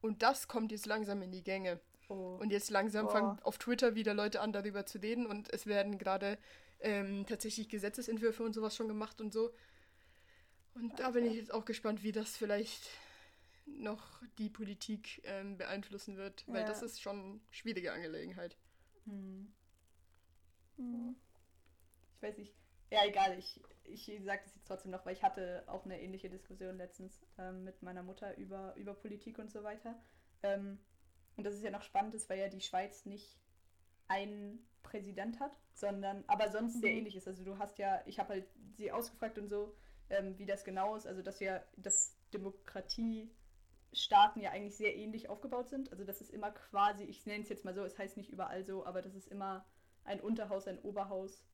Und 0.00 0.22
das 0.22 0.48
kommt 0.48 0.72
jetzt 0.72 0.86
langsam 0.86 1.22
in 1.22 1.32
die 1.32 1.42
Gänge. 1.42 1.80
Oh. 2.08 2.36
Und 2.40 2.50
jetzt 2.50 2.70
langsam 2.70 3.06
Boah. 3.06 3.12
fangen 3.12 3.38
auf 3.42 3.58
Twitter 3.58 3.94
wieder 3.94 4.12
Leute 4.12 4.40
an, 4.40 4.52
darüber 4.52 4.84
zu 4.84 4.98
reden. 4.98 5.26
Und 5.26 5.52
es 5.52 5.66
werden 5.66 5.98
gerade 5.98 6.38
ähm, 6.80 7.24
tatsächlich 7.26 7.68
Gesetzesentwürfe 7.68 8.42
und 8.42 8.52
sowas 8.52 8.76
schon 8.76 8.88
gemacht 8.88 9.20
und 9.20 9.32
so. 9.32 9.50
Und 10.74 10.98
da 10.98 11.10
bin 11.10 11.24
ich 11.24 11.34
jetzt 11.34 11.54
auch 11.54 11.64
gespannt, 11.64 12.02
wie 12.02 12.12
das 12.12 12.36
vielleicht 12.36 12.90
noch 13.66 14.22
die 14.38 14.50
Politik 14.50 15.20
ähm, 15.24 15.56
beeinflussen 15.56 16.16
wird. 16.16 16.44
Weil 16.46 16.62
Ja. 16.62 16.66
das 16.66 16.82
ist 16.82 17.00
schon 17.00 17.18
eine 17.18 17.40
schwierige 17.50 17.92
Angelegenheit. 17.92 18.56
Hm. 19.04 19.52
Mhm. 20.76 21.16
Ich 22.16 22.22
weiß 22.22 22.38
nicht. 22.38 22.54
Ja, 22.90 23.00
egal, 23.06 23.38
ich, 23.38 23.60
ich 23.84 24.06
sage 24.24 24.42
das 24.44 24.54
jetzt 24.54 24.66
trotzdem 24.66 24.90
noch, 24.92 25.04
weil 25.04 25.14
ich 25.14 25.22
hatte 25.22 25.64
auch 25.66 25.84
eine 25.84 26.00
ähnliche 26.00 26.30
Diskussion 26.30 26.76
letztens 26.76 27.26
ähm, 27.38 27.64
mit 27.64 27.82
meiner 27.82 28.02
Mutter 28.02 28.36
über, 28.36 28.74
über 28.76 28.94
Politik 28.94 29.38
und 29.38 29.50
so 29.50 29.62
weiter. 29.64 30.00
Ähm, 30.42 30.78
und 31.36 31.44
das 31.44 31.54
ist 31.54 31.62
ja 31.64 31.70
noch 31.70 31.82
spannend, 31.82 32.14
ist, 32.14 32.28
weil 32.30 32.38
ja 32.38 32.48
die 32.48 32.60
Schweiz 32.60 33.04
nicht 33.06 33.40
einen 34.06 34.64
Präsident 34.82 35.40
hat, 35.40 35.58
sondern 35.72 36.24
aber 36.28 36.50
sonst 36.50 36.80
sehr 36.80 36.92
Mhm. 36.92 36.98
ähnlich 36.98 37.16
ist. 37.16 37.26
Also 37.26 37.42
du 37.44 37.58
hast 37.58 37.78
ja, 37.78 38.02
ich 38.06 38.18
habe 38.18 38.34
halt 38.34 38.46
sie 38.76 38.92
ausgefragt 38.92 39.38
und 39.38 39.48
so, 39.48 39.74
ähm, 40.10 40.38
wie 40.38 40.46
das 40.46 40.64
genau 40.64 40.94
ist, 40.94 41.06
also 41.06 41.22
dass 41.22 41.40
ja 41.40 41.64
dass 41.76 42.16
Demokratiestaaten 43.94 44.42
ja 44.42 44.50
eigentlich 44.50 44.76
sehr 44.76 44.94
ähnlich 44.96 45.28
aufgebaut 45.28 45.68
sind. 45.68 45.90
Also 45.92 46.04
das 46.04 46.20
ist 46.20 46.30
immer 46.30 46.50
quasi, 46.50 47.04
ich 47.04 47.24
nenne 47.26 47.42
es 47.42 47.48
jetzt 47.48 47.64
mal 47.64 47.74
so, 47.74 47.84
es 47.84 47.98
heißt 47.98 48.16
nicht 48.16 48.30
überall 48.30 48.64
so, 48.64 48.84
aber 48.84 49.02
das 49.02 49.14
ist 49.14 49.28
immer 49.28 49.64
ein 50.04 50.20
Unterhaus, 50.20 50.66
ein 50.66 50.80
Oberhaus 50.80 51.44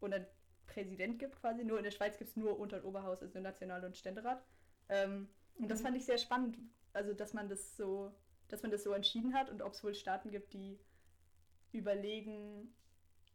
und 0.00 0.14
ein 0.14 0.26
Präsident 0.66 1.18
gibt 1.18 1.36
quasi. 1.40 1.64
Nur 1.64 1.78
in 1.78 1.84
der 1.84 1.90
Schweiz 1.90 2.18
gibt 2.18 2.30
es 2.30 2.36
nur 2.36 2.58
Unter- 2.58 2.78
und 2.78 2.84
Oberhaus, 2.84 3.22
also 3.22 3.40
National- 3.40 3.84
und 3.84 3.96
Ständerat. 3.96 4.44
Ähm, 4.88 5.28
und 5.58 5.68
das 5.70 5.80
Mhm. 5.80 5.84
fand 5.84 5.96
ich 5.96 6.04
sehr 6.04 6.18
spannend, 6.18 6.58
also 6.92 7.12
dass 7.14 7.32
man 7.34 7.48
das 7.48 7.76
so, 7.76 8.14
dass 8.48 8.62
man 8.62 8.70
das 8.70 8.84
so 8.84 8.92
entschieden 8.92 9.34
hat 9.34 9.50
und 9.50 9.62
ob 9.62 9.72
es 9.72 9.82
wohl 9.82 9.94
Staaten 9.94 10.30
gibt, 10.30 10.52
die 10.52 10.78
überlegen, 11.72 12.74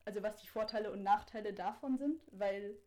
also 0.05 0.23
was 0.23 0.37
die 0.37 0.47
Vorteile 0.47 0.91
und 0.91 1.03
Nachteile 1.03 1.53
davon 1.53 1.97
sind, 1.97 2.21
weil 2.31 2.77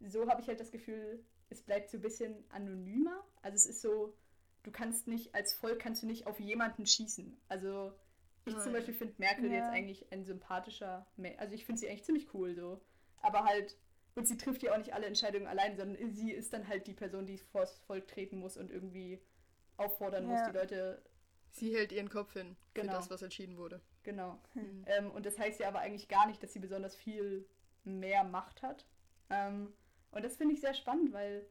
so 0.00 0.28
habe 0.28 0.40
ich 0.40 0.48
halt 0.48 0.60
das 0.60 0.70
Gefühl, 0.70 1.24
es 1.50 1.62
bleibt 1.62 1.90
so 1.90 1.98
ein 1.98 2.02
bisschen 2.02 2.44
anonymer. 2.50 3.24
Also 3.42 3.56
es 3.56 3.66
ist 3.66 3.82
so, 3.82 4.14
du 4.62 4.70
kannst 4.70 5.06
nicht, 5.08 5.34
als 5.34 5.54
Volk 5.54 5.78
kannst 5.80 6.02
du 6.02 6.06
nicht 6.06 6.26
auf 6.26 6.38
jemanden 6.40 6.86
schießen. 6.86 7.36
Also 7.48 7.92
ich 8.44 8.54
zum 8.54 8.64
Nein. 8.64 8.72
Beispiel 8.74 8.94
finde 8.94 9.14
Merkel 9.18 9.46
Ja. 9.50 9.58
jetzt 9.58 9.70
eigentlich 9.70 10.12
ein 10.12 10.24
sympathischer, 10.24 11.06
Me 11.16 11.38
also 11.38 11.54
ich 11.54 11.64
finde 11.64 11.80
sie 11.80 11.88
eigentlich 11.88 12.04
ziemlich 12.04 12.34
cool 12.34 12.54
so. 12.54 12.80
Aber 13.20 13.44
halt, 13.44 13.76
und 14.16 14.26
sie 14.26 14.36
trifft 14.36 14.62
ja 14.62 14.72
auch 14.72 14.78
nicht 14.78 14.94
alle 14.94 15.06
Entscheidungen 15.06 15.46
allein, 15.46 15.76
sondern 15.76 16.12
sie 16.12 16.32
ist 16.32 16.52
dann 16.52 16.66
halt 16.68 16.86
die 16.86 16.92
Person, 16.94 17.26
die 17.26 17.38
vors 17.38 17.78
Volk 17.86 18.08
treten 18.08 18.38
muss 18.38 18.56
und 18.56 18.70
irgendwie 18.70 19.20
auffordern 19.76 20.26
muss, 20.26 20.40
Ja. 20.40 20.50
die 20.50 20.58
Leute, 20.58 21.02
Sie 21.54 21.76
hält 21.76 21.92
ihren 21.92 22.08
Kopf 22.08 22.32
hin 22.32 22.56
Genau. 22.72 22.92
für 22.92 22.96
das, 22.98 23.10
was 23.10 23.22
entschieden 23.22 23.58
wurde. 23.58 23.80
genau. 24.04 24.40
Mhm. 24.54 24.84
Ähm, 24.86 25.10
und 25.10 25.26
das 25.26 25.38
heißt 25.38 25.60
ja 25.60 25.68
aber 25.68 25.80
eigentlich 25.80 26.08
gar 26.08 26.26
nicht, 26.26 26.42
dass 26.42 26.52
sie 26.52 26.60
besonders 26.60 26.96
viel 26.96 27.46
mehr 27.84 28.24
Macht 28.24 28.62
hat. 28.62 28.86
Ähm, 29.30 29.72
und 30.12 30.24
das 30.24 30.36
finde 30.36 30.54
ich 30.54 30.60
sehr 30.60 30.72
spannend, 30.74 31.12
weil 31.12 31.46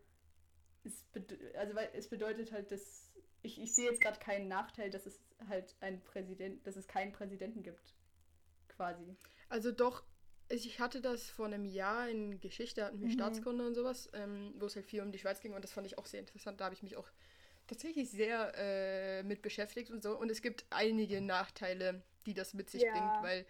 es, 0.84 1.04
bede- 1.14 1.58
also 1.58 1.76
weil 1.76 1.90
es 1.94 2.10
bedeutet 2.10 2.52
halt, 2.52 2.72
dass 2.72 3.12
ich, 3.44 3.60
ich 3.62 3.74
sehe 3.76 3.90
jetzt 3.90 4.02
gerade 4.02 4.20
keinen 4.20 4.48
Nachteil, 4.48 4.90
dass 4.90 5.06
es 5.06 5.20
halt 5.48 5.76
ein 5.82 6.04
Präsident, 6.04 6.66
dass 6.68 6.76
es 6.76 6.88
keinen 6.88 7.12
Präsidenten 7.12 7.64
gibt. 7.64 7.96
Quasi. 8.70 9.16
Also 9.50 9.72
doch, 9.72 10.04
ich 10.50 10.80
hatte 10.80 11.02
das 11.02 11.30
vor 11.30 11.46
einem 11.46 11.66
Jahr 11.66 12.10
in 12.10 12.40
Geschichte, 12.40 12.84
hatten 12.86 13.02
wir 13.02 13.10
Mhm. 13.10 13.10
Staatskunde 13.10 13.66
und 13.66 13.76
sowas, 13.76 14.10
ähm, 14.14 14.54
wo 14.58 14.66
es 14.66 14.76
halt 14.76 14.86
viel 14.86 15.02
um 15.02 15.12
die 15.12 15.20
Schweiz 15.20 15.40
ging 15.42 15.54
und 15.54 15.64
das 15.64 15.72
fand 15.74 15.88
ich 15.88 15.98
auch 15.98 16.06
sehr 16.06 16.20
interessant. 16.20 16.60
Da 16.60 16.66
habe 16.66 16.76
ich 16.76 16.84
mich 16.84 16.96
auch 16.98 17.10
tatsächlich 17.68 18.10
sehr 18.12 18.54
äh, 18.58 19.24
mit 19.24 19.42
beschäftigt 19.42 19.92
und 19.92 20.04
so. 20.04 20.18
Und 20.18 20.32
es 20.32 20.42
gibt 20.42 20.66
einige 20.70 21.22
Nachteile, 21.22 22.04
die 22.26 22.34
das 22.34 22.54
mit 22.54 22.70
sich 22.70 22.84
Ja. 22.84 22.92
bringt, 22.92 23.22
weil 23.22 23.46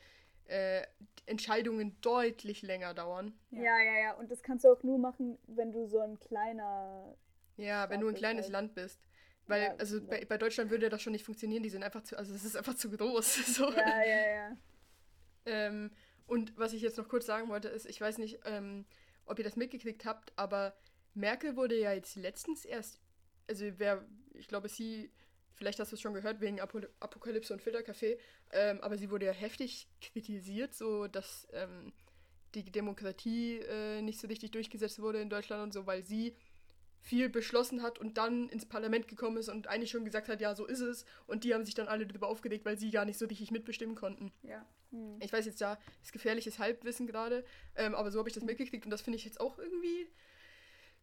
äh, 0.45 0.83
Entscheidungen 1.25 1.97
deutlich 2.01 2.61
länger 2.61 2.93
dauern. 2.93 3.33
Ja. 3.51 3.61
Ja. 3.61 3.79
ja, 3.79 3.99
ja, 3.99 4.13
Und 4.13 4.31
das 4.31 4.41
kannst 4.43 4.63
du 4.65 4.69
auch 4.71 4.83
nur 4.83 4.97
machen, 4.97 5.37
wenn 5.47 5.71
du 5.71 5.85
so 5.87 5.99
ein 5.99 6.19
kleiner. 6.19 7.15
Ja, 7.61 7.89
wenn 7.89 8.01
du 8.01 8.07
ein 8.07 8.15
kleines 8.15 8.45
halt- 8.45 8.53
Land 8.53 8.75
bist. 8.75 8.99
Weil, 9.47 9.63
Ja, 9.63 9.75
also 9.77 10.01
bei, 10.01 10.23
bei 10.25 10.37
Deutschland 10.37 10.69
würde 10.69 10.89
das 10.89 11.01
schon 11.01 11.13
nicht 11.13 11.25
funktionieren, 11.25 11.63
die 11.63 11.69
sind 11.69 11.83
einfach 11.83 12.03
zu, 12.03 12.17
also 12.17 12.33
es 12.33 12.43
ist 12.45 12.55
einfach 12.55 12.75
zu 12.75 12.89
groß. 12.91 13.35
So. 13.57 13.71
Ja, 13.71 14.03
ja, 14.03 14.29
ja. 14.35 14.57
Ähm, 15.45 15.91
und 16.27 16.57
was 16.57 16.73
ich 16.73 16.81
jetzt 16.81 16.97
noch 16.97 17.09
kurz 17.09 17.25
sagen 17.25 17.49
wollte, 17.49 17.67
ist, 17.67 17.85
ich 17.85 17.99
weiß 17.99 18.17
nicht, 18.19 18.39
ähm, 18.45 18.85
ob 19.25 19.37
ihr 19.39 19.43
das 19.43 19.55
mitgekriegt 19.55 20.05
habt, 20.05 20.31
aber 20.37 20.73
Merkel 21.13 21.55
wurde 21.55 21.77
ja 21.77 21.91
jetzt 21.91 22.15
letztens 22.15 22.63
erst, 22.65 22.99
also 23.49 23.65
wer, 23.77 24.05
ich 24.35 24.47
glaube, 24.47 24.69
sie, 24.69 25.11
vielleicht 25.55 25.79
hast 25.79 25.91
du 25.91 25.95
es 25.95 26.01
schon 26.01 26.13
gehört, 26.13 26.39
wegen 26.39 26.61
Apo 26.61 26.79
Apokalypse 26.99 27.51
und 27.53 27.61
Filterkaffee, 27.61 28.17
ähm, 28.51 28.79
aber 28.81 28.97
sie 28.97 29.09
wurde 29.09 29.25
ja 29.25 29.33
heftig 29.33 29.87
kritisiert, 30.01 30.73
so 30.73 31.07
dass 31.07 31.47
ähm, 31.51 31.91
die 32.55 32.63
Demokratie 32.63 33.59
äh, 33.59 34.01
nicht 34.01 34.19
so 34.19 34.27
richtig 34.27 34.51
durchgesetzt 34.51 35.01
wurde 35.01 35.19
in 35.21 35.29
Deutschland 35.29 35.63
und 35.63 35.73
so, 35.73 35.85
weil 35.85 36.03
sie 36.03 36.35
viel 37.01 37.29
beschlossen 37.29 37.81
hat 37.81 37.99
und 37.99 38.17
dann 38.17 38.47
ins 38.49 38.65
Parlament 38.65 39.07
gekommen 39.07 39.37
ist 39.37 39.49
und 39.49 39.67
eigentlich 39.67 39.89
schon 39.89 40.05
gesagt 40.05 40.29
hat, 40.29 40.39
ja, 40.39 40.55
so 40.55 40.65
ist 40.65 40.81
es. 40.81 41.05
Und 41.25 41.43
die 41.43 41.53
haben 41.53 41.65
sich 41.65 41.73
dann 41.73 41.87
alle 41.87 42.05
darüber 42.05 42.27
aufgeregt, 42.27 42.63
weil 42.63 42.77
sie 42.77 42.91
gar 42.91 43.05
nicht 43.05 43.17
so 43.17 43.25
richtig 43.25 43.51
mitbestimmen 43.51 43.95
konnten. 43.95 44.31
Ja. 44.43 44.65
Hm. 44.91 45.17
Ich 45.19 45.33
weiß 45.33 45.45
jetzt 45.45 45.59
ja, 45.61 45.79
ist 46.03 46.13
gefährliches 46.13 46.59
Halbwissen 46.59 47.07
gerade, 47.07 47.43
ähm, 47.75 47.95
aber 47.95 48.11
so 48.11 48.19
habe 48.19 48.29
ich 48.29 48.35
das 48.35 48.43
mitgekriegt 48.43 48.85
und 48.85 48.91
das 48.91 49.01
finde 49.01 49.17
ich 49.17 49.25
jetzt 49.25 49.41
auch 49.41 49.57
irgendwie 49.57 50.07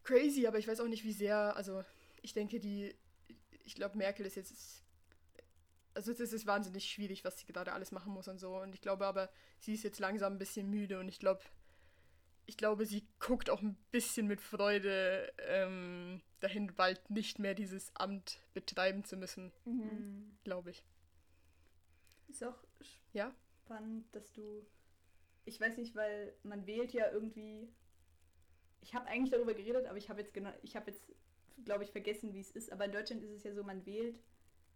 crazy, 0.03 0.47
aber 0.47 0.57
ich 0.57 0.67
weiß 0.67 0.79
auch 0.79 0.87
nicht, 0.87 1.03
wie 1.03 1.11
sehr, 1.11 1.55
also 1.55 1.83
ich 2.21 2.33
denke, 2.33 2.59
die, 2.59 2.95
ich 3.65 3.75
glaube, 3.75 3.97
Merkel 3.97 4.25
ist 4.25 4.35
jetzt, 4.35 4.83
also 5.93 6.11
es 6.11 6.19
ist 6.19 6.47
wahnsinnig 6.47 6.85
schwierig, 6.85 7.25
was 7.25 7.39
sie 7.39 7.45
gerade 7.45 7.73
alles 7.73 7.91
machen 7.91 8.13
muss 8.13 8.27
und 8.27 8.39
so 8.39 8.57
und 8.57 8.73
ich 8.73 8.81
glaube 8.81 9.05
aber, 9.05 9.29
sie 9.59 9.73
ist 9.73 9.83
jetzt 9.83 9.99
langsam 9.99 10.33
ein 10.33 10.39
bisschen 10.39 10.69
müde 10.69 10.99
und 10.99 11.09
ich 11.09 11.19
glaube, 11.19 11.41
ich 12.49 12.57
glaube, 12.57 12.85
sie 12.85 13.07
guckt 13.19 13.49
auch 13.49 13.61
ein 13.61 13.75
bisschen 13.91 14.25
mit 14.27 14.41
Freude 14.41 15.31
ähm, 15.47 16.19
dahin, 16.39 16.73
bald 16.75 17.09
nicht 17.09 17.37
mehr 17.39 17.53
dieses 17.53 17.95
Amt 17.95 18.39
betreiben 18.53 19.03
zu 19.05 19.17
müssen, 19.17 19.51
Mhm. 19.65 20.35
glaube 20.43 20.71
ich. 20.71 20.83
Ist 22.27 22.43
auch 22.43 22.57
Ja? 23.13 23.33
spannend, 23.63 24.05
dass 24.15 24.31
du. 24.33 24.65
Ich 25.45 25.59
weiß 25.59 25.77
nicht, 25.77 25.95
weil 25.95 26.33
man 26.43 26.65
wählt 26.65 26.91
ja 26.93 27.11
irgendwie. 27.11 27.69
Ich 28.81 28.93
habe 28.95 29.07
eigentlich 29.07 29.31
darüber 29.31 29.53
geredet, 29.53 29.85
aber 29.85 29.97
ich 29.97 30.09
habe 30.09 30.21
jetzt 30.21 30.33
genau, 30.33 30.51
ich 30.63 30.75
habe 30.75 30.89
jetzt, 30.91 31.03
glaube 31.65 31.83
ich, 31.83 31.91
vergessen, 31.91 32.33
wie 32.33 32.39
es 32.39 32.51
ist. 32.51 32.71
Aber 32.71 32.85
in 32.85 32.91
Deutschland 32.91 33.23
ist 33.23 33.31
es 33.31 33.43
ja 33.43 33.53
so, 33.53 33.63
man 33.63 33.85
wählt 33.85 34.19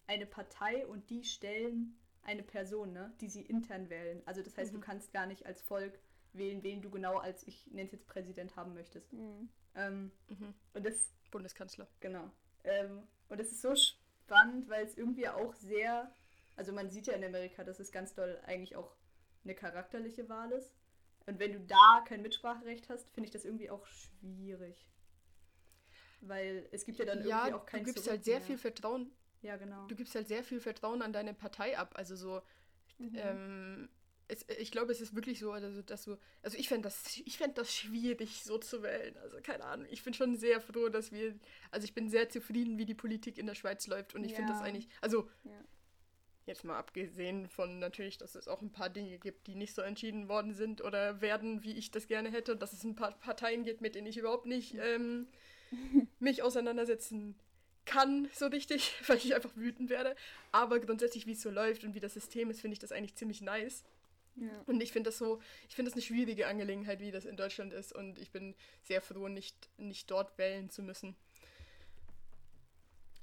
eine 0.08 0.26
Partei 0.26 0.86
und 0.86 1.10
die 1.10 1.24
stellen 1.24 1.98
eine 2.22 2.44
Person, 2.44 2.94
ne, 2.94 3.14
die 3.22 3.30
sie 3.30 3.42
intern 3.42 3.90
wählen. 3.90 4.22
Also 4.26 4.42
das 4.44 4.58
heißt, 4.58 4.72
Mhm. 4.74 4.78
du 4.78 4.82
kannst 4.82 5.12
gar 5.14 5.26
nicht 5.26 5.46
als 5.46 5.62
Volk 5.62 6.00
wählen, 6.34 6.64
wen 6.64 6.82
du 6.82 6.90
genau 6.90 7.18
als, 7.18 7.46
ich 7.48 7.66
nenne 7.68 7.86
es 7.86 7.92
jetzt 7.92 8.08
Präsident 8.08 8.56
haben 8.56 8.74
möchtest. 8.74 9.12
Mhm. 9.14 9.50
Ähm, 9.76 10.12
Mhm. 10.30 10.54
und 10.74 10.86
das 10.86 11.14
Bundeskanzler. 11.32 11.88
Genau. 12.00 12.32
Ähm, 12.64 13.08
und 13.30 13.40
es 13.40 13.52
ist 13.52 13.62
so 13.62 13.76
spannend, 13.76 14.70
weil 14.70 14.86
es 14.86 14.98
irgendwie 14.98 15.28
auch 15.28 15.54
sehr, 15.56 16.14
also 16.56 16.72
man 16.72 16.90
sieht 16.90 17.08
ja 17.08 17.14
in 17.14 17.24
Amerika, 17.24 17.64
dass 17.64 17.80
es 17.80 17.92
ganz 17.92 18.14
doll 18.14 18.40
eigentlich 18.46 18.76
auch 18.76 18.96
eine 19.44 19.56
charakterliche 19.56 20.30
Wahl 20.30 20.52
ist. 20.52 20.74
Und 21.26 21.40
wenn 21.40 21.54
du 21.54 21.60
da 21.62 22.04
kein 22.08 22.22
Mitspracherecht 22.22 22.90
hast, 22.90 23.10
finde 23.12 23.28
ich 23.28 23.32
das 23.32 23.46
irgendwie 23.46 23.70
auch 23.70 23.86
schwierig. 23.88 24.88
Weil 26.22 26.68
es 26.72 26.86
gibt 26.86 27.00
ja 27.00 27.06
dann 27.06 27.26
ja, 27.26 27.40
irgendwie 27.48 27.54
auch 27.54 27.66
kein 27.66 27.80
du 27.82 27.86
gibst 27.86 28.04
Zurück 28.04 28.12
halt 28.18 28.24
sehr 28.26 28.38
mehr. 28.40 28.48
viel 28.48 28.58
Vertrauen, 28.58 29.12
Ja, 29.42 29.58
genau. 29.58 29.88
du 29.88 29.96
gibst 29.96 30.16
halt 30.16 30.28
sehr 30.28 30.44
viel 30.44 30.60
Vertrauen 30.62 31.02
an 31.02 31.12
deine 31.14 31.34
Partei 31.34 31.78
ab. 31.78 31.94
Also 31.96 32.16
so, 32.16 32.42
Mhm. 33.00 33.12
ähm, 33.16 33.90
es, 34.34 34.46
ich 34.60 34.72
glaube, 34.72 34.92
es 34.92 35.02
ist 35.02 35.16
wirklich 35.16 35.40
so, 35.40 35.52
also 35.52 35.82
dass 35.82 36.04
du, 36.06 36.18
also 36.42 36.58
ich 36.58 36.68
fände 36.68 36.84
das, 36.84 37.18
ich 37.26 37.38
fänd 37.38 37.58
das 37.58 37.74
schwierig, 37.74 38.44
so 38.44 38.58
zu 38.58 38.84
wählen. 38.84 39.16
Also 39.18 39.38
keine 39.42 39.64
Ahnung. 39.66 39.88
Ich 39.90 40.04
bin 40.04 40.14
schon 40.14 40.36
sehr 40.36 40.60
froh, 40.62 40.90
dass 40.90 41.12
wir, 41.12 41.36
also 41.72 41.86
ich 41.86 41.94
bin 41.94 42.10
sehr 42.10 42.30
zufrieden, 42.30 42.78
wie 42.78 42.86
die 42.86 42.94
Politik 42.96 43.38
in 43.38 43.46
der 43.48 43.56
Schweiz 43.56 43.88
läuft 43.88 44.16
und 44.16 44.24
ich 44.24 44.34
finde 44.34 44.54
das 44.54 44.60
Ja. 44.60 44.66
eigentlich, 44.68 44.88
also 45.02 45.30
Ja. 45.44 45.64
jetzt 46.46 46.64
mal 46.66 46.78
abgesehen 46.78 47.48
von 47.48 47.80
natürlich, 47.80 48.18
dass 48.18 48.36
es 48.36 48.48
auch 48.48 48.62
ein 48.62 48.72
paar 48.72 48.90
Dinge 48.90 49.18
gibt, 49.18 49.48
die 49.48 49.56
nicht 49.56 49.74
so 49.74 49.82
entschieden 49.82 50.28
worden 50.28 50.54
sind 50.54 50.82
oder 50.82 51.22
werden, 51.22 51.64
wie 51.64 51.74
ich 51.78 51.92
das 51.92 52.08
gerne 52.08 52.30
hätte, 52.32 52.54
und 52.54 52.62
dass 52.62 52.74
es 52.74 52.84
ein 52.84 52.96
paar 52.96 53.12
Parteien 53.20 53.64
gibt, 53.64 53.82
mit 53.82 53.96
denen 53.96 54.08
ich 54.08 54.18
überhaupt 54.18 54.46
nicht 54.46 54.76
ähm, 54.80 55.28
mich 56.20 56.44
auseinandersetzen 56.44 57.36
kann, 57.86 58.30
so 58.34 58.48
richtig, 58.48 58.94
weil 59.08 59.18
ich 59.18 59.36
einfach 59.36 59.56
wütend 59.56 59.90
werde. 59.90 60.16
Aber 60.52 60.80
grundsätzlich, 60.80 61.26
wie 61.28 61.34
es 61.34 61.42
so 61.42 61.50
läuft 61.50 61.84
und 61.84 61.96
wie 61.96 62.00
das 62.00 62.14
System 62.14 62.50
ist, 62.50 62.62
finde 62.62 62.74
ich 62.74 62.80
das 62.80 62.92
eigentlich 62.92 63.16
ziemlich 63.16 63.42
nice. 63.42 63.84
Ja. 64.36 64.64
Und 64.66 64.82
ich 64.82 64.92
finde 64.92 65.10
das 65.10 65.18
so, 65.18 65.42
ich 65.68 65.76
finde 65.76 65.90
das 65.90 65.96
eine 65.96 66.02
schwierige 66.02 66.48
Angelegenheit, 66.48 67.00
wie 67.00 67.12
das 67.12 67.26
in 67.26 67.38
Deutschland 67.38 67.74
ist. 67.74 67.94
Und 67.94 68.18
ich 68.20 68.32
bin 68.32 68.56
sehr 68.82 69.02
froh, 69.02 69.28
nicht, 69.28 69.70
nicht 69.78 70.10
dort 70.10 70.38
wählen 70.38 70.70
zu 70.70 70.82
müssen. 70.82 71.16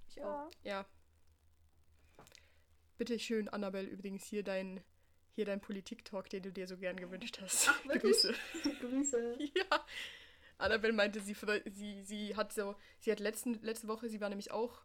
Ich 0.09 0.23
auch. 0.23 0.51
Ja. 0.63 0.87
Bitte 2.99 3.19
schön, 3.19 3.49
Annabelle, 3.49 3.89
übrigens 3.89 4.25
hier 4.25 4.43
dein, 4.43 4.83
hier 5.35 5.47
dein 5.47 5.61
Politik-Talk, 5.61 6.29
den 6.29 6.43
du 6.43 6.53
dir 6.53 6.67
so 6.67 6.77
gern 6.77 6.97
gewünscht 6.97 7.39
hast. 7.41 7.69
Ach, 7.71 7.85
wirklich? 7.87 8.03
Grüße. 8.03 8.35
Grüße. 8.81 9.39
Ja. 9.55 9.87
Annabelle 10.59 10.93
meinte, 10.93 11.21
sie, 11.21 11.35
sie, 11.73 12.03
sie 12.03 12.37
hat 12.37 12.53
so, 12.53 12.77
sie 12.99 13.11
hat 13.11 13.21
letzten, 13.21 13.55
letzte 13.63 13.89
Woche, 13.89 14.11
sie 14.11 14.21
war 14.21 14.29
nämlich 14.29 14.51
auch, 14.51 14.83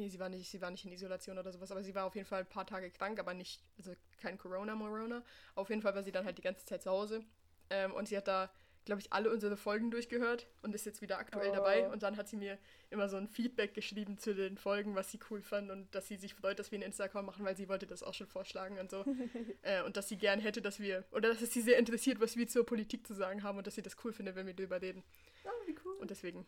nee, 0.00 0.08
sie 0.08 0.18
war 0.18 0.28
nicht, 0.28 0.50
sie 0.50 0.60
war 0.60 0.70
nicht 0.70 0.84
in 0.84 0.92
Isolation 0.92 1.38
oder 1.38 1.52
sowas, 1.52 1.70
aber 1.70 1.82
sie 1.82 1.94
war 1.94 2.06
auf 2.06 2.14
jeden 2.16 2.26
Fall 2.26 2.40
ein 2.40 2.48
paar 2.48 2.66
Tage 2.66 2.90
krank, 2.90 3.18
aber 3.20 3.34
nicht, 3.34 3.62
also 3.78 3.92
kein 4.20 4.38
Corona, 4.38 4.74
Morona. 4.74 5.22
Auf 5.54 5.68
jeden 5.68 5.82
Fall 5.82 5.94
war 5.94 6.02
sie 6.02 6.12
dann 6.12 6.24
halt 6.24 6.38
die 6.38 6.42
ganze 6.42 6.64
Zeit 6.64 6.82
zu 6.82 6.90
Hause. 6.90 7.22
Ähm, 7.68 7.92
und 7.92 8.08
sie 8.08 8.16
hat 8.16 8.26
da, 8.26 8.50
glaube 8.86 9.00
ich, 9.02 9.12
alle 9.12 9.30
unsere 9.30 9.56
Folgen 9.56 9.90
durchgehört 9.90 10.46
und 10.62 10.74
ist 10.74 10.86
jetzt 10.86 11.02
wieder 11.02 11.18
aktuell 11.18 11.50
Oh. 11.50 11.54
dabei. 11.54 11.88
Und 11.90 12.02
dann 12.02 12.16
hat 12.16 12.28
sie 12.28 12.36
mir 12.36 12.58
immer 12.88 13.08
so 13.08 13.16
ein 13.18 13.28
Feedback 13.28 13.74
geschrieben 13.74 14.18
zu 14.18 14.34
den 14.34 14.56
Folgen, 14.56 14.94
was 14.96 15.10
sie 15.10 15.20
cool 15.30 15.42
fand 15.42 15.70
und 15.70 15.94
dass 15.94 16.08
sie 16.08 16.16
sich 16.16 16.34
freut, 16.34 16.58
dass 16.58 16.70
wir 16.72 16.76
einen 16.76 16.84
Insta-Account 16.84 17.26
machen, 17.26 17.44
weil 17.44 17.56
sie 17.56 17.68
wollte 17.68 17.86
das 17.86 18.02
auch 18.02 18.14
schon 18.14 18.26
vorschlagen 18.26 18.78
und 18.78 18.90
so. 18.90 19.04
äh, 19.62 19.82
und 19.82 19.96
dass 19.96 20.08
sie 20.08 20.16
gern 20.16 20.40
hätte, 20.40 20.62
dass 20.62 20.80
wir, 20.80 21.04
oder 21.12 21.28
dass 21.28 21.42
es 21.42 21.52
sie 21.52 21.60
sehr 21.60 21.78
interessiert, 21.78 22.20
was 22.20 22.36
wir 22.36 22.48
zur 22.48 22.64
Politik 22.66 23.06
zu 23.06 23.14
sagen 23.14 23.42
haben 23.42 23.58
und 23.58 23.66
dass 23.66 23.74
sie 23.76 23.82
das 23.82 23.96
cool 24.02 24.12
findet, 24.12 24.34
wenn 24.34 24.46
wir 24.46 24.54
drüber 24.54 24.80
reden. 24.80 25.04
Oh, 25.44 25.48
wie 25.66 25.76
cool. 25.84 25.94
Und 26.00 26.10
deswegen, 26.10 26.46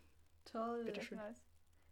Toll. 0.50 0.84
bitteschön. 0.84 1.18
Nice. 1.18 1.40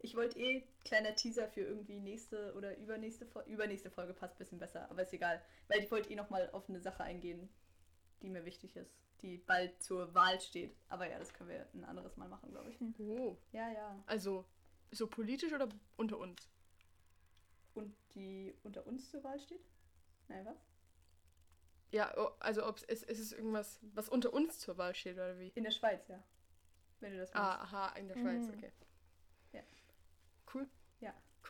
Ich 0.02 0.14
wollte 0.16 0.38
eh 0.38 0.66
kleiner 0.84 1.14
Teaser 1.14 1.46
für 1.48 1.60
irgendwie 1.60 2.00
nächste 2.00 2.54
oder 2.54 2.76
übernächste 2.78 3.26
Folge. 3.26 3.50
Übernächste 3.50 3.90
Folge 3.90 4.14
passt 4.14 4.34
ein 4.34 4.38
bisschen 4.38 4.58
besser, 4.58 4.90
aber 4.90 5.02
ist 5.02 5.12
egal. 5.12 5.42
Weil 5.68 5.80
ich 5.80 5.90
wollte 5.90 6.10
eh 6.10 6.16
nochmal 6.16 6.48
auf 6.52 6.68
eine 6.68 6.80
Sache 6.80 7.02
eingehen, 7.04 7.50
die 8.22 8.30
mir 8.30 8.44
wichtig 8.46 8.76
ist, 8.76 8.94
die 9.20 9.36
bald 9.38 9.82
zur 9.82 10.14
Wahl 10.14 10.40
steht. 10.40 10.74
Aber 10.88 11.06
ja, 11.08 11.18
das 11.18 11.32
können 11.34 11.50
wir 11.50 11.66
ein 11.74 11.84
anderes 11.84 12.16
Mal 12.16 12.28
machen, 12.28 12.50
glaube 12.50 12.70
ich. 12.70 12.78
oh, 12.98 13.36
Ja, 13.52 13.70
ja. 13.70 14.02
also 14.06 14.46
so 14.90 15.06
politisch 15.06 15.52
oder 15.52 15.68
unter 15.98 16.18
uns? 16.18 16.48
Und 17.74 17.94
die 18.14 18.54
unter 18.64 18.86
uns 18.86 19.10
zur 19.10 19.22
Wahl 19.22 19.38
steht? 19.38 19.60
Nein, 20.28 20.46
was? 20.46 20.56
Ja, 21.92 22.08
also 22.38 22.66
ob 22.66 22.78
es 22.88 23.02
ist 23.02 23.18
es 23.20 23.32
irgendwas, 23.32 23.80
was 23.94 24.08
unter 24.08 24.32
uns 24.32 24.58
zur 24.58 24.78
Wahl 24.78 24.94
steht 24.94 25.14
oder 25.16 25.38
wie? 25.38 25.48
In 25.54 25.64
der 25.64 25.70
Schweiz, 25.72 26.06
ja. 26.08 26.22
Wenn 27.00 27.12
du 27.12 27.18
das 27.18 27.32
Ah, 27.34 27.56
meinst. 27.58 27.62
aha, 27.74 27.88
in 27.96 28.08
der 28.08 28.14
Schweiz, 28.16 28.46
Mhm. 28.46 28.54
okay. 28.54 28.72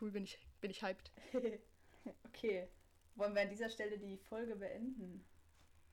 Ja. 0.00 0.06
Cool. 0.06 0.08
Ja. 0.08 0.12
Bin 0.12 0.24
ich, 0.24 0.38
bin 0.60 0.70
ich 0.70 0.82
hyped. 0.82 1.12
okay. 2.24 2.68
Wollen 3.16 3.34
wir 3.34 3.42
an 3.42 3.50
dieser 3.50 3.68
Stelle 3.68 3.98
die 3.98 4.16
Folge 4.16 4.56
beenden? 4.56 5.24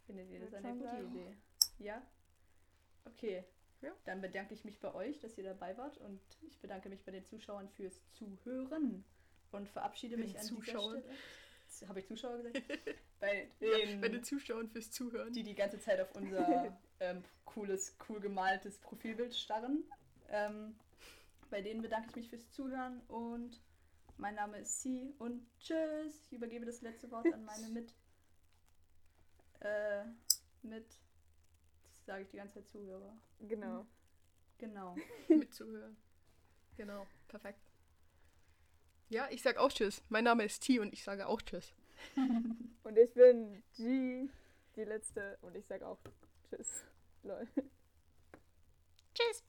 Findet 0.06 0.30
ihr 0.30 0.40
das 0.40 0.54
eine 0.54 0.74
gute 0.74 0.86
sagen. 0.86 1.12
Idee? 1.16 1.38
Ja? 1.80 2.02
Okay. 3.06 3.44
Ja. 3.82 3.92
Dann 4.06 4.22
bedanke 4.22 4.54
ich 4.54 4.64
mich 4.64 4.80
bei 4.80 4.94
euch, 4.94 5.20
dass 5.20 5.38
ihr 5.38 5.44
dabei 5.44 5.78
wart 5.78 5.98
und 5.98 6.20
ich 6.48 6.60
bedanke 6.60 6.90
mich 6.90 7.04
bei 7.04 7.12
den 7.12 7.26
Zuschauern 7.26 7.70
fürs 7.70 8.02
Zuhören 8.14 9.04
und 9.52 9.70
verabschiede 9.70 10.18
mich 10.18 10.38
an 10.38 10.44
Zuschauern? 10.46 10.96
dieser 11.04 11.14
Stelle. 11.14 11.90
Habe 11.90 12.00
ich 12.00 12.08
Zuschauer 12.08 12.38
gesagt? 12.38 12.64
bei 13.20 13.50
Ja, 13.60 13.78
den, 13.86 14.02
bei 14.02 14.10
den 14.10 14.24
Zuschauern 14.24 14.70
fürs 14.70 14.90
Zuhören. 14.92 15.34
die 15.34 15.44
die 15.44 15.54
ganze 15.54 15.80
Zeit 15.80 16.00
auf 16.00 16.16
unser 16.16 16.76
ähm, 17.00 17.24
cooles, 17.46 17.96
cool 18.08 18.20
gemaltes 18.20 18.80
Profilbild 18.80 19.36
starren. 19.36 19.84
Ähm, 20.30 20.76
bei 21.50 21.62
denen 21.62 21.82
bedanke 21.82 22.10
ich 22.10 22.16
mich 22.16 22.30
fürs 22.30 22.50
Zuhören 22.52 23.02
und 23.08 23.62
mein 24.18 24.36
Name 24.36 24.60
ist 24.60 24.82
Sie 24.82 25.14
und 25.20 25.48
tschüss. 25.60 26.22
Ich 26.26 26.34
übergebe 26.34 26.66
das 26.66 26.82
letzte 26.82 27.10
Wort 27.12 27.32
an 27.34 27.46
meine 27.46 27.70
mit. 27.74 27.94
Äh, 29.60 30.04
mit. 30.62 30.88
Das 30.88 32.06
sage 32.06 32.24
ich 32.24 32.30
die 32.30 32.38
ganze 32.38 32.56
Zeit 32.56 32.68
Zuhörer. 32.68 33.18
Genau. 33.40 33.86
Genau. 34.58 34.96
mitzuhören. 35.28 35.98
Genau, 36.76 37.08
perfekt. 37.28 37.60
Ja, 39.10 39.30
ich 39.30 39.42
sag 39.42 39.58
auch 39.58 39.72
Tschüss. 39.72 40.04
Mein 40.10 40.26
Name 40.26 40.44
ist 40.44 40.64
T 40.64 40.80
und 40.80 40.94
ich 40.94 41.04
sage 41.04 41.28
auch 41.28 41.42
Tschüss. 41.42 41.74
Und 42.84 42.98
ich 42.98 43.14
bin 43.16 43.64
G, 43.76 44.30
die 44.76 44.84
letzte, 44.84 45.38
und 45.42 45.56
ich 45.56 45.66
sag 45.66 45.82
auch 45.82 45.98
Tschüss. 46.50 46.86
Lol. 47.24 47.48
Tschüss. 49.14 49.47